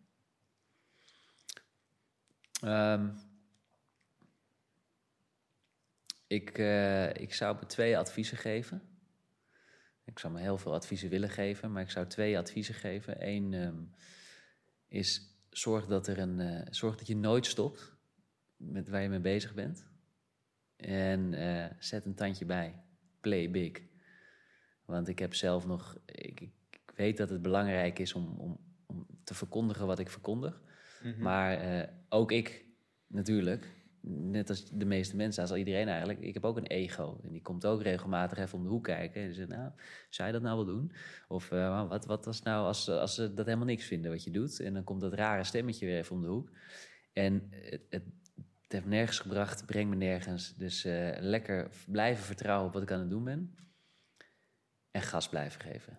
Ehm, 2.62 3.10
ik, 6.26 6.58
eh, 6.58 7.14
ik 7.14 7.34
zou 7.34 7.56
me 7.56 7.66
twee 7.66 7.98
adviezen 7.98 8.36
geven. 8.36 8.82
Ik 10.08 10.18
zou 10.18 10.32
me 10.32 10.40
heel 10.40 10.58
veel 10.58 10.74
adviezen 10.74 11.08
willen 11.08 11.30
geven, 11.30 11.72
maar 11.72 11.82
ik 11.82 11.90
zou 11.90 12.06
twee 12.06 12.38
adviezen 12.38 12.74
geven. 12.74 13.28
Eén 13.28 13.54
ehm, 13.54 13.82
is 14.88 15.36
zorg 15.50 15.86
dat, 15.86 16.06
er 16.06 16.18
een, 16.18 16.40
eh, 16.40 16.66
zorg 16.70 16.96
dat 16.96 17.06
je 17.06 17.16
nooit 17.16 17.46
stopt 17.46 17.96
met 18.56 18.88
waar 18.88 19.02
je 19.02 19.08
mee 19.08 19.20
bezig 19.20 19.54
bent. 19.54 19.86
En 20.76 21.34
eh, 21.34 21.70
zet 21.78 22.04
een 22.04 22.14
tandje 22.14 22.44
bij. 22.44 22.82
Play 23.20 23.50
big. 23.50 23.82
Want 24.84 25.08
ik 25.08 25.18
heb 25.18 25.34
zelf 25.34 25.66
nog. 25.66 25.98
Ik, 26.04 26.40
ik, 26.40 26.50
weet 26.94 27.16
dat 27.16 27.30
het 27.30 27.42
belangrijk 27.42 27.98
is 27.98 28.12
om, 28.12 28.34
om, 28.38 28.58
om 28.86 29.06
te 29.24 29.34
verkondigen 29.34 29.86
wat 29.86 29.98
ik 29.98 30.10
verkondig. 30.10 30.60
Maar 31.18 31.56
eh, 31.56 31.88
ook 32.08 32.32
ik, 32.32 32.64
natuurlijk, 33.06 33.77
net 34.00 34.48
als 34.48 34.70
de 34.70 34.84
meeste 34.84 35.16
mensen, 35.16 35.42
als 35.42 35.52
iedereen 35.52 35.88
eigenlijk, 35.88 36.20
ik 36.20 36.34
heb 36.34 36.44
ook 36.44 36.56
een 36.56 36.66
ego. 36.66 37.20
En 37.22 37.32
die 37.32 37.42
komt 37.42 37.66
ook 37.66 37.82
regelmatig 37.82 38.38
even 38.38 38.58
om 38.58 38.64
de 38.64 38.70
hoek 38.70 38.84
kijken. 38.84 39.22
En 39.22 39.34
zegt, 39.34 39.48
nou, 39.48 39.70
zou 40.08 40.28
je 40.28 40.34
dat 40.34 40.42
nou 40.42 40.56
wel 40.56 40.74
doen? 40.74 40.92
Of 41.28 41.50
eh, 41.50 41.88
wat, 41.88 42.06
wat 42.06 42.26
als 42.26 42.42
nou 42.42 42.66
als, 42.66 42.88
als 42.88 43.14
ze 43.14 43.34
dat 43.34 43.46
helemaal 43.46 43.66
niks 43.66 43.84
vinden 43.84 44.10
wat 44.10 44.24
je 44.24 44.30
doet? 44.30 44.60
En 44.60 44.74
dan 44.74 44.84
komt 44.84 45.00
dat 45.00 45.12
rare 45.12 45.44
stemmetje 45.44 45.86
weer 45.86 45.98
even 45.98 46.16
om 46.16 46.22
de 46.22 46.28
hoek. 46.28 46.50
En 47.12 47.48
het, 47.50 47.86
het, 47.90 48.04
het 48.62 48.72
heeft 48.72 48.86
nergens 48.86 49.18
gebracht, 49.18 49.66
brengt 49.66 49.90
me 49.90 49.96
nergens. 49.96 50.54
Dus 50.54 50.84
eh, 50.84 51.16
lekker 51.20 51.70
blijven 51.86 52.24
vertrouwen 52.24 52.66
op 52.66 52.72
wat 52.72 52.82
ik 52.82 52.92
aan 52.92 53.00
het 53.00 53.10
doen 53.10 53.24
ben. 53.24 53.56
En 54.90 55.02
gas 55.02 55.28
blijven 55.28 55.60
geven. 55.60 55.98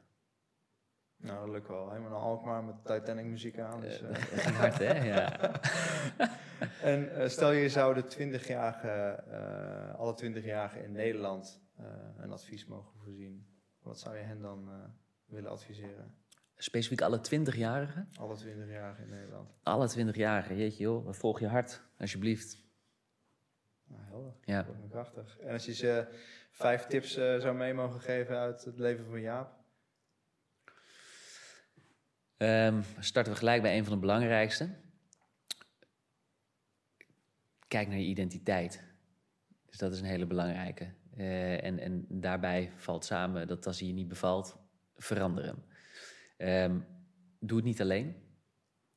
Nou, 1.21 1.39
dat 1.45 1.49
lukt 1.49 1.67
wel. 1.67 1.89
Helemaal 1.89 2.09
naar 2.09 2.19
Alkmaar 2.19 2.63
met 2.63 2.85
Titanic 2.85 3.25
muziek 3.25 3.59
aan. 3.59 3.81
Dus, 3.81 4.01
Eh, 4.01 4.09
eh. 4.09 4.15
dat 4.15 4.39
ging 4.39 4.55
hard, 4.55 4.77
hè? 4.77 4.93
Ja. 5.13 5.51
En 6.81 7.15
eh, 7.15 7.29
stel 7.29 7.51
je 7.51 7.69
zou 7.69 7.93
de 7.93 8.03
20-jarige, 8.03 8.89
eh, 8.89 9.95
alle 9.99 10.13
20-jarigen 10.13 10.83
in 10.83 10.91
Nederland 10.91 11.61
een 12.17 12.31
advies 12.31 12.65
mogen 12.65 12.91
voorzien. 12.99 13.47
Wat 13.81 13.99
zou 13.99 14.17
je 14.17 14.23
hen 14.23 14.41
dan 14.41 14.69
willen 15.25 15.51
adviseren? 15.51 16.15
Specifiek 16.55 17.01
alle 17.01 17.17
20-jarigen. 17.19 18.09
Alle 18.19 18.37
20-jarigen 18.37 19.03
in 19.03 19.09
Nederland. 19.09 19.53
Alle 19.63 19.89
20-jarigen, 19.89 20.55
jeetje 20.55 20.83
joh, 20.83 21.13
volg 21.13 21.39
je 21.39 21.47
hart, 21.47 21.81
alsjeblieft. 21.97 22.63
Nou, 23.87 24.01
helder. 24.03 24.33
Ja. 24.43 24.57
Dat 24.57 24.65
wordt 24.65 24.81
me 24.81 24.87
krachtig. 24.89 25.39
En 25.39 25.51
als 25.53 25.65
je 25.65 25.73
ze 25.73 26.07
vijf 26.51 26.85
tips 26.85 27.13
zou 27.13 27.55
mee 27.55 27.73
mogen 27.73 27.99
geven 28.01 28.37
uit 28.37 28.63
het 28.63 28.79
leven 28.79 29.05
van 29.05 29.21
Jaap. 29.21 29.58
Ehm, 32.39 32.81
starten 32.99 33.33
we 33.33 33.39
gelijk 33.39 33.61
bij 33.61 33.77
een 33.77 33.83
van 33.83 33.93
de 33.93 33.99
belangrijkste. 33.99 34.69
Kijk 37.67 37.87
naar 37.87 37.97
je 37.97 38.05
identiteit. 38.05 38.83
Dus 39.65 39.77
dat 39.77 39.91
is 39.91 39.99
een 39.99 40.05
hele 40.05 40.25
belangrijke. 40.25 40.93
Eh, 41.15 41.63
en, 41.63 41.79
en 41.79 42.05
daarbij 42.09 42.71
valt 42.75 43.05
samen 43.05 43.47
dat 43.47 43.67
als 43.67 43.79
hij 43.79 43.87
je 43.87 43.93
niet 43.93 44.07
bevalt, 44.07 44.57
verander 44.95 45.45
hem. 45.45 45.63
Ehm, 46.37 46.79
doe 47.39 47.57
het 47.57 47.65
niet 47.65 47.81
alleen. 47.81 48.15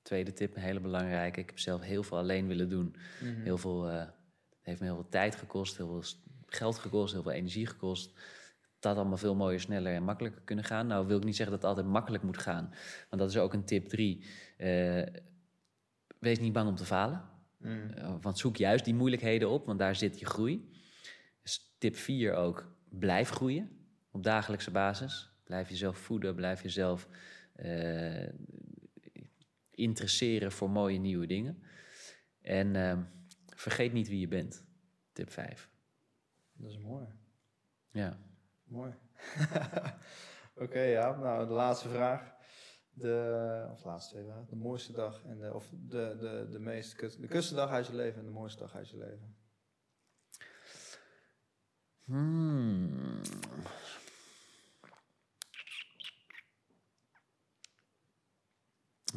Tweede 0.02 0.32
tip, 0.32 0.56
een 0.56 0.62
hele 0.62 0.80
belangrijke. 0.80 1.40
Ik 1.40 1.48
heb 1.48 1.58
zelf 1.58 1.80
heel 1.80 2.02
veel 2.02 2.18
alleen 2.18 2.46
willen 2.46 2.68
doen. 2.68 2.96
Heel 3.24 3.58
veel, 3.58 3.88
eh, 3.88 3.98
het 3.98 4.60
heeft 4.60 4.80
me 4.80 4.86
heel 4.86 4.94
veel 4.94 5.08
tijd 5.08 5.34
gekost, 5.34 5.76
heel 5.76 5.86
veel 6.00 6.20
geld 6.46 6.78
gekost, 6.78 7.12
heel 7.12 7.22
veel 7.22 7.32
energie 7.32 7.66
gekost. 7.66 8.12
Had 8.84 8.96
allemaal 8.96 9.16
veel 9.16 9.34
mooier, 9.34 9.60
sneller 9.60 9.94
en 9.94 10.02
makkelijker 10.02 10.42
kunnen 10.42 10.64
gaan. 10.64 10.86
Nou 10.86 11.06
wil 11.06 11.18
ik 11.18 11.24
niet 11.24 11.36
zeggen 11.36 11.54
dat 11.54 11.64
het 11.64 11.76
altijd 11.76 11.92
makkelijk 11.92 12.22
moet 12.22 12.38
gaan. 12.38 12.74
Want 13.08 13.22
dat 13.22 13.30
is 13.30 13.36
ook 13.36 13.52
een 13.52 13.64
tip 13.64 13.88
drie. 13.88 14.24
Eh, 14.56 15.02
wees 16.18 16.38
niet 16.38 16.52
bang 16.52 16.68
om 16.68 16.76
te 16.76 16.84
falen. 16.84 17.30
Eh, 17.60 18.14
want 18.20 18.38
zoek 18.38 18.56
juist 18.56 18.84
die 18.84 18.94
moeilijkheden 18.94 19.50
op, 19.50 19.66
want 19.66 19.78
daar 19.78 19.96
zit 19.96 20.18
je 20.18 20.26
groei. 20.26 20.70
Dus 21.42 21.74
tip 21.78 21.96
4 21.96 22.34
ook, 22.34 22.72
blijf 22.88 23.30
groeien 23.30 23.70
op 24.10 24.22
dagelijkse 24.22 24.70
basis. 24.70 25.30
Blijf 25.44 25.68
jezelf 25.68 25.98
voeden, 25.98 26.34
blijf 26.34 26.62
jezelf 26.62 27.08
eh, 27.52 28.28
interesseren 29.70 30.52
voor 30.52 30.70
mooie 30.70 30.98
nieuwe 30.98 31.26
dingen. 31.26 31.62
En 32.40 32.76
ehm, 32.76 33.02
vergeet 33.56 33.92
niet 33.92 34.08
wie 34.08 34.20
je 34.20 34.28
bent. 34.28 34.64
Tip 35.12 35.30
5. 35.30 35.70
Dat 36.52 36.70
is 36.70 36.78
mooi. 36.78 37.06
Ja. 37.90 38.18
Mooi. 38.72 38.94
Oké, 40.64 40.80
ja. 40.80 41.16
Nou, 41.16 41.46
de 41.46 41.52
laatste 41.52 41.88
vraag. 41.88 42.34
De, 42.90 43.68
of 43.70 43.80
de 43.82 43.88
laatste 43.88 44.14
twee 44.14 44.24
vragen. 44.24 44.46
De 44.48 44.56
mooiste 44.56 44.92
dag 44.92 45.24
en 45.24 45.38
de, 45.38 45.54
of 45.54 45.68
de, 45.70 46.16
de, 46.20 46.48
de 46.50 46.58
meest 46.58 46.94
kut, 46.94 47.20
de 47.20 47.26
kutste 47.26 47.54
dag 47.54 47.70
uit 47.70 47.86
je 47.86 47.94
leven 47.94 48.18
en 48.18 48.24
de 48.24 48.30
mooiste 48.30 48.58
dag 48.58 48.74
uit 48.74 48.88
je 48.88 48.96
leven. 48.96 49.36
Hmm. 52.04 53.20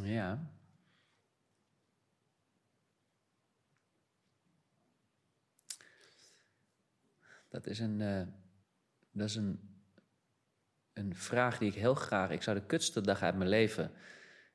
Ja. 0.02 0.52
Dat 7.49 7.65
is 7.65 7.80
een, 7.80 8.02
eh, 8.02 8.44
dat 9.16 9.30
is 9.30 9.36
een, 9.36 9.60
een 10.94 11.16
vraag 11.16 11.58
die 11.58 11.70
ik 11.70 11.76
heel 11.76 11.96
graag. 11.96 12.30
Ik 12.30 12.42
zou 12.42 12.60
de 12.60 12.66
kutste 12.66 13.02
dag 13.02 13.22
uit 13.22 13.36
mijn 13.36 13.50
leven. 13.50 13.92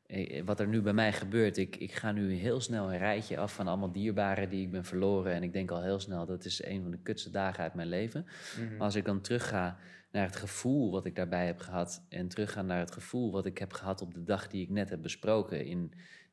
eh, 0.07 0.45
Wat 0.45 0.61
er 0.61 0.69
nu 0.69 0.81
bij 0.82 0.93
mij 0.93 1.12
gebeurt, 1.12 1.57
ik, 1.57 1.77
ik 1.77 1.93
ga 1.93 2.12
nu 2.12 2.32
heel 2.35 2.61
snel 2.61 2.93
een 2.93 2.99
rijtje 2.99 3.39
af 3.39 3.55
van 3.55 3.69
allemaal 3.69 3.93
dierbaren 3.93 4.49
die 4.49 4.62
ik 4.62 4.70
ben 4.70 4.85
verloren. 4.85 5.32
En 5.32 5.43
ik 5.43 5.53
denk 5.53 5.70
al 5.70 5.82
heel 5.82 6.01
snel, 6.01 6.27
dat 6.27 6.45
is 6.45 6.65
een 6.65 6.82
van 6.82 6.91
de 6.91 7.03
kutste 7.03 7.31
dagen 7.31 7.62
uit 7.62 7.74
mijn 7.74 7.89
leven. 7.89 8.27
Maar 8.70 8.81
als 8.87 8.95
ik 8.95 9.05
dan 9.05 9.20
terugga 9.20 9.78
naar 10.11 10.27
het 10.27 10.37
gevoel 10.37 10.91
wat 10.91 11.05
ik 11.07 11.16
daarbij 11.16 11.47
heb 11.47 11.59
gehad. 11.59 12.07
En 12.09 12.28
terugga 12.28 12.62
naar 12.62 12.78
het 12.78 12.91
gevoel 12.91 13.32
wat 13.32 13.47
ik 13.47 13.59
heb 13.59 13.73
gehad 13.73 14.03
op 14.03 14.15
de 14.15 14.23
dag 14.24 14.49
die 14.49 14.62
ik 14.62 14.70
net 14.70 14.91
heb 14.91 15.03
besproken 15.03 15.65
in 15.66 15.93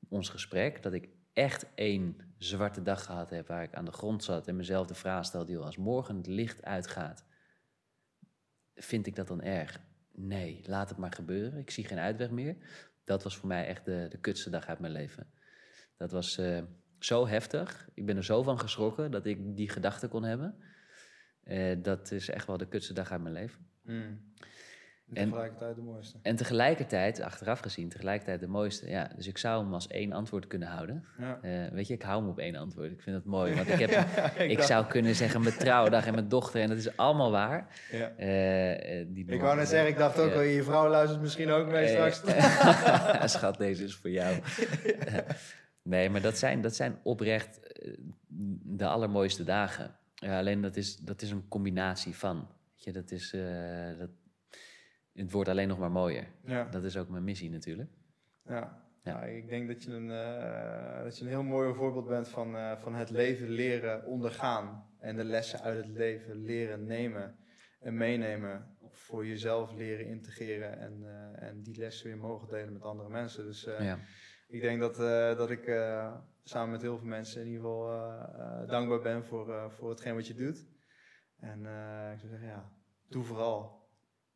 ons 0.09 0.29
gesprek. 0.29 0.83
Dat 0.83 0.93
ik 0.93 1.09
echt 1.33 1.65
één 1.75 2.17
zwarte 2.37 2.81
dag 2.81 3.03
gehad 3.05 3.29
heb 3.29 3.47
waar 3.47 3.63
ik 3.63 3.73
aan 3.75 3.85
de 3.85 3.91
grond 3.91 4.23
zat 4.23 4.47
en 4.47 4.55
mezelf 4.55 4.87
de 4.87 4.93
vraag 4.95 5.25
stelde: 5.25 5.57
als 5.57 5.77
morgen 5.77 6.15
het 6.15 6.27
licht 6.27 6.63
uitgaat, 6.63 7.25
vind 8.77 9.07
ik 9.07 9.15
dat 9.15 9.27
dan 9.27 9.41
erg? 9.41 9.79
Nee, 10.11 10.61
laat 10.65 10.89
het 10.89 10.97
maar 10.97 11.13
gebeuren. 11.13 11.59
Ik 11.59 11.69
zie 11.69 11.85
geen 11.85 11.97
uitweg 11.97 12.29
meer. 12.29 12.55
Dat 13.03 13.23
was 13.23 13.37
voor 13.37 13.47
mij 13.47 13.67
echt 13.67 13.85
de, 13.85 14.05
de 14.09 14.17
kutste 14.17 14.49
dag 14.49 14.67
uit 14.67 14.79
mijn 14.79 14.93
leven. 14.93 15.31
Dat 15.97 16.11
was 16.11 16.37
eh, 16.37 16.63
zo 16.99 17.27
heftig. 17.27 17.89
Ik 17.93 18.05
ben 18.05 18.17
er 18.17 18.23
zo 18.23 18.43
van 18.43 18.59
geschrokken 18.59 19.11
dat 19.11 19.25
ik 19.25 19.55
die 19.55 19.69
gedachte 19.69 20.07
kon 20.07 20.23
hebben. 20.23 20.55
Eh, 21.43 21.75
dat 21.81 22.11
is 22.11 22.29
echt 22.29 22.47
wel 22.47 22.57
de 22.57 22.67
kutste 22.67 22.93
dag 22.93 23.11
uit 23.11 23.21
mijn 23.21 23.33
leven. 23.33 23.69
En 25.13 25.15
En- 25.15 25.29
tegelijkertijd 25.29 25.75
de 25.75 25.81
mooiste. 25.81 26.17
En 26.21 26.35
tegelijkertijd, 26.35 27.21
achteraf 27.21 27.59
gezien, 27.59 27.89
tegelijkertijd 27.89 28.39
de 28.39 28.47
mooiste. 28.47 28.89
Ja, 28.89 29.11
dus 29.15 29.27
ik 29.27 29.37
zou 29.37 29.63
hem 29.63 29.73
als 29.73 29.87
één 29.87 30.11
antwoord 30.11 30.47
kunnen 30.47 30.67
houden. 30.67 31.05
Ja. 31.17 31.39
Eh, 31.41 31.71
weet 31.71 31.87
je, 31.87 31.93
ik 31.93 32.01
hou 32.01 32.21
hem 32.21 32.29
op 32.29 32.39
één 32.39 32.55
antwoord. 32.55 32.91
Ik 32.91 33.01
vind 33.01 33.15
het 33.15 33.25
mooi. 33.25 33.55
Want 33.55 33.67
ik, 33.67 33.79
heb, 33.89 34.07
ik 34.37 34.61
zou 34.61 34.85
kunnen 34.85 35.15
zeggen 35.15 35.41
mijn 35.41 35.57
trouwdag 35.57 36.05
en 36.05 36.13
mijn 36.13 36.27
dochter. 36.27 36.61
En 36.61 36.67
dat 36.67 36.77
is 36.77 36.97
allemaal 36.97 37.31
waar. 37.31 37.67
Ja. 37.91 38.09
Eh, 38.17 38.99
eh, 38.99 39.07
die 39.09 39.25
Ik 39.25 39.41
wou 39.41 39.55
net 39.55 39.67
zeggen, 39.67 39.89
ik 39.89 39.97
dacht 39.97 40.19
ook 40.19 40.33
wel, 40.33 40.41
je 40.41 40.63
vrouw 40.63 40.89
luistert 40.89 41.21
misschien 41.21 41.49
ook 41.49 41.67
mee 41.67 41.87
straks. 41.87 42.21
Schat, 43.33 43.57
deze 43.57 43.83
is 43.83 43.95
voor 43.95 44.09
jou. 44.09 44.39
nee, 45.81 46.09
maar 46.09 46.21
dat 46.21 46.37
zijn, 46.37 46.61
dat 46.61 46.75
zijn 46.75 46.99
oprecht 47.03 47.59
de 48.63 48.87
allermooiste 48.87 49.43
dagen. 49.43 49.95
Alleen 50.15 50.61
dat 50.61 50.75
is, 50.75 50.97
dat 50.97 51.21
is 51.21 51.31
een 51.31 51.47
combinatie 51.47 52.15
van. 52.15 52.35
Weet 52.73 52.83
je, 52.83 52.91
dat 52.91 53.11
is, 53.11 53.35
dat, 53.97 54.09
het 55.23 55.31
wordt 55.31 55.49
alleen 55.49 55.67
nog 55.67 55.79
maar 55.79 55.91
mooier. 55.91 56.27
Ja. 56.43 56.63
Dat 56.69 56.83
is 56.83 56.97
ook 56.97 57.09
mijn 57.09 57.23
missie 57.23 57.49
natuurlijk. 57.49 57.89
Ja. 58.45 58.85
Ja. 59.07 59.13
Nou, 59.13 59.27
ik 59.27 59.49
denk 59.49 59.67
dat 59.67 59.83
je, 59.83 59.91
een, 59.91 60.11
eh, 60.11 61.03
dat 61.03 61.17
je 61.17 61.23
een 61.23 61.29
heel 61.29 61.43
mooi 61.43 61.73
voorbeeld 61.73 62.07
bent 62.07 62.27
van, 62.27 62.55
eh, 62.55 62.77
van 62.77 62.95
het 62.95 63.09
leven 63.09 63.49
leren 63.49 64.05
ondergaan. 64.05 64.89
En 64.99 65.15
de 65.15 65.23
lessen 65.23 65.61
uit 65.61 65.77
het 65.77 65.87
leven 65.87 66.35
leren 66.35 66.85
nemen. 66.85 67.35
en 67.79 67.97
meenemen. 67.97 68.77
Voor 68.91 69.25
jezelf 69.25 69.73
leren 69.73 70.05
integreren 70.05 70.79
en, 70.79 71.03
eh, 71.03 71.47
en 71.47 71.61
die 71.61 71.77
lessen 71.77 72.07
weer 72.07 72.17
mogen 72.17 72.47
delen 72.47 72.73
met 72.73 72.81
andere 72.81 73.09
mensen. 73.09 73.45
Dus 73.45 73.63
Ja. 73.63 73.99
ik 74.47 74.61
denk 74.61 74.79
dat, 74.79 74.95
dat 75.37 75.49
ik 75.49 75.65
samen 76.43 76.71
met 76.71 76.81
heel 76.81 76.97
veel 76.97 77.07
mensen 77.07 77.41
in 77.41 77.47
ieder 77.47 77.61
geval 77.61 78.67
dankbaar 78.67 79.01
ben 79.01 79.23
voor, 79.25 79.71
voor 79.71 79.89
hetgeen 79.89 80.15
wat 80.15 80.27
je 80.27 80.33
doet. 80.33 80.65
En 81.39 81.59
ik 82.13 82.19
zou 82.19 82.29
zeggen, 82.29 82.47
ja, 82.47 82.71
doe 83.09 83.23
vooral 83.23 83.76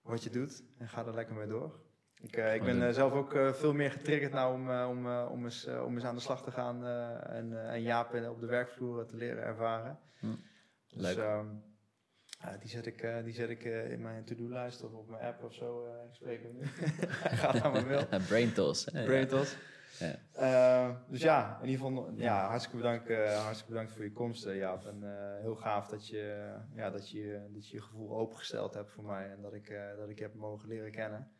wat 0.01 0.23
je 0.23 0.29
doet 0.29 0.63
en 0.77 0.87
ga 0.89 1.05
er 1.05 1.13
lekker 1.13 1.35
mee 1.35 1.47
door. 1.47 1.79
Ik, 2.21 2.35
eh, 2.37 2.55
ik 2.55 2.63
ben 2.63 2.87
eh, 2.87 2.93
zelf 2.93 3.13
ook 3.13 3.33
eh, 3.33 3.53
veel 3.53 3.73
meer 3.73 3.91
getriggerd 3.91 4.33
nou 4.33 4.53
om, 4.53 4.69
eh, 4.71 4.87
om, 4.89 5.05
eh, 5.07 5.27
om, 5.31 5.43
eens, 5.43 5.65
eh, 5.65 5.83
om 5.85 5.93
eens 5.95 6.03
aan 6.03 6.15
de 6.15 6.21
slag 6.21 6.43
te 6.43 6.51
gaan 6.51 6.85
eh, 6.85 7.35
en, 7.37 7.53
eh, 7.63 7.73
en 7.73 7.81
Jaap 7.81 8.13
op 8.13 8.39
de 8.39 8.45
werkvloer 8.45 9.05
te 9.05 9.15
leren 9.15 9.43
ervaren. 9.43 9.99
Hm. 10.19 10.27
Dus, 10.87 11.01
Leuk. 11.01 11.17
ehm, 11.17 11.47
die 12.59 12.69
zet 12.69 12.85
ik, 12.85 13.01
eh, 13.01 13.23
die 13.23 13.33
zet 13.33 13.49
ik 13.49 13.63
eh, 13.63 13.91
in 13.91 14.01
mijn 14.01 14.23
to-do-lijst 14.25 14.83
of 14.83 14.91
op 14.93 15.09
mijn 15.09 15.23
app 15.23 15.43
of 15.43 15.53
zo. 15.53 15.85
eh, 15.85 15.91
ik 16.09 16.13
spreek 16.15 16.41
hem 16.43 16.55
nu. 16.57 16.65
Ga 17.41 17.53
naar 17.53 17.71
mijn 17.71 17.87
mail. 17.87 18.05
Brain 18.27 18.53
toss. 18.53 18.83
Brain 18.91 19.27
toss. 19.27 19.55
Ja. 19.99 20.15
Eh, 20.33 20.95
dus 21.07 21.21
ja, 21.21 21.57
in 21.61 21.69
ieder 21.69 21.85
geval 21.85 22.11
ja, 22.15 22.47
hartstikke, 22.47 22.77
bedankt, 22.77 23.09
eh, 23.09 23.43
hartstikke 23.43 23.71
bedankt 23.71 23.91
voor 23.91 24.03
je 24.03 24.11
komst, 24.11 24.45
eh, 24.45 24.57
Jaap. 24.57 24.85
En 24.85 25.03
eh, 25.03 25.41
heel 25.41 25.55
gaaf 25.55 25.87
dat 25.87 26.07
je, 26.07 26.53
ja, 26.75 26.89
dat, 26.89 27.09
je, 27.09 27.47
dat 27.53 27.69
je 27.69 27.75
je 27.75 27.81
gevoel 27.81 28.09
opengesteld 28.17 28.73
hebt 28.73 28.91
voor 28.91 29.03
mij. 29.03 29.29
En 29.29 29.41
dat 29.41 29.53
ik, 29.53 29.69
eh, 29.69 29.81
dat 29.97 30.09
ik 30.09 30.17
je 30.17 30.23
heb 30.23 30.33
mogen 30.33 30.67
leren 30.67 30.91
kennen. 30.91 31.31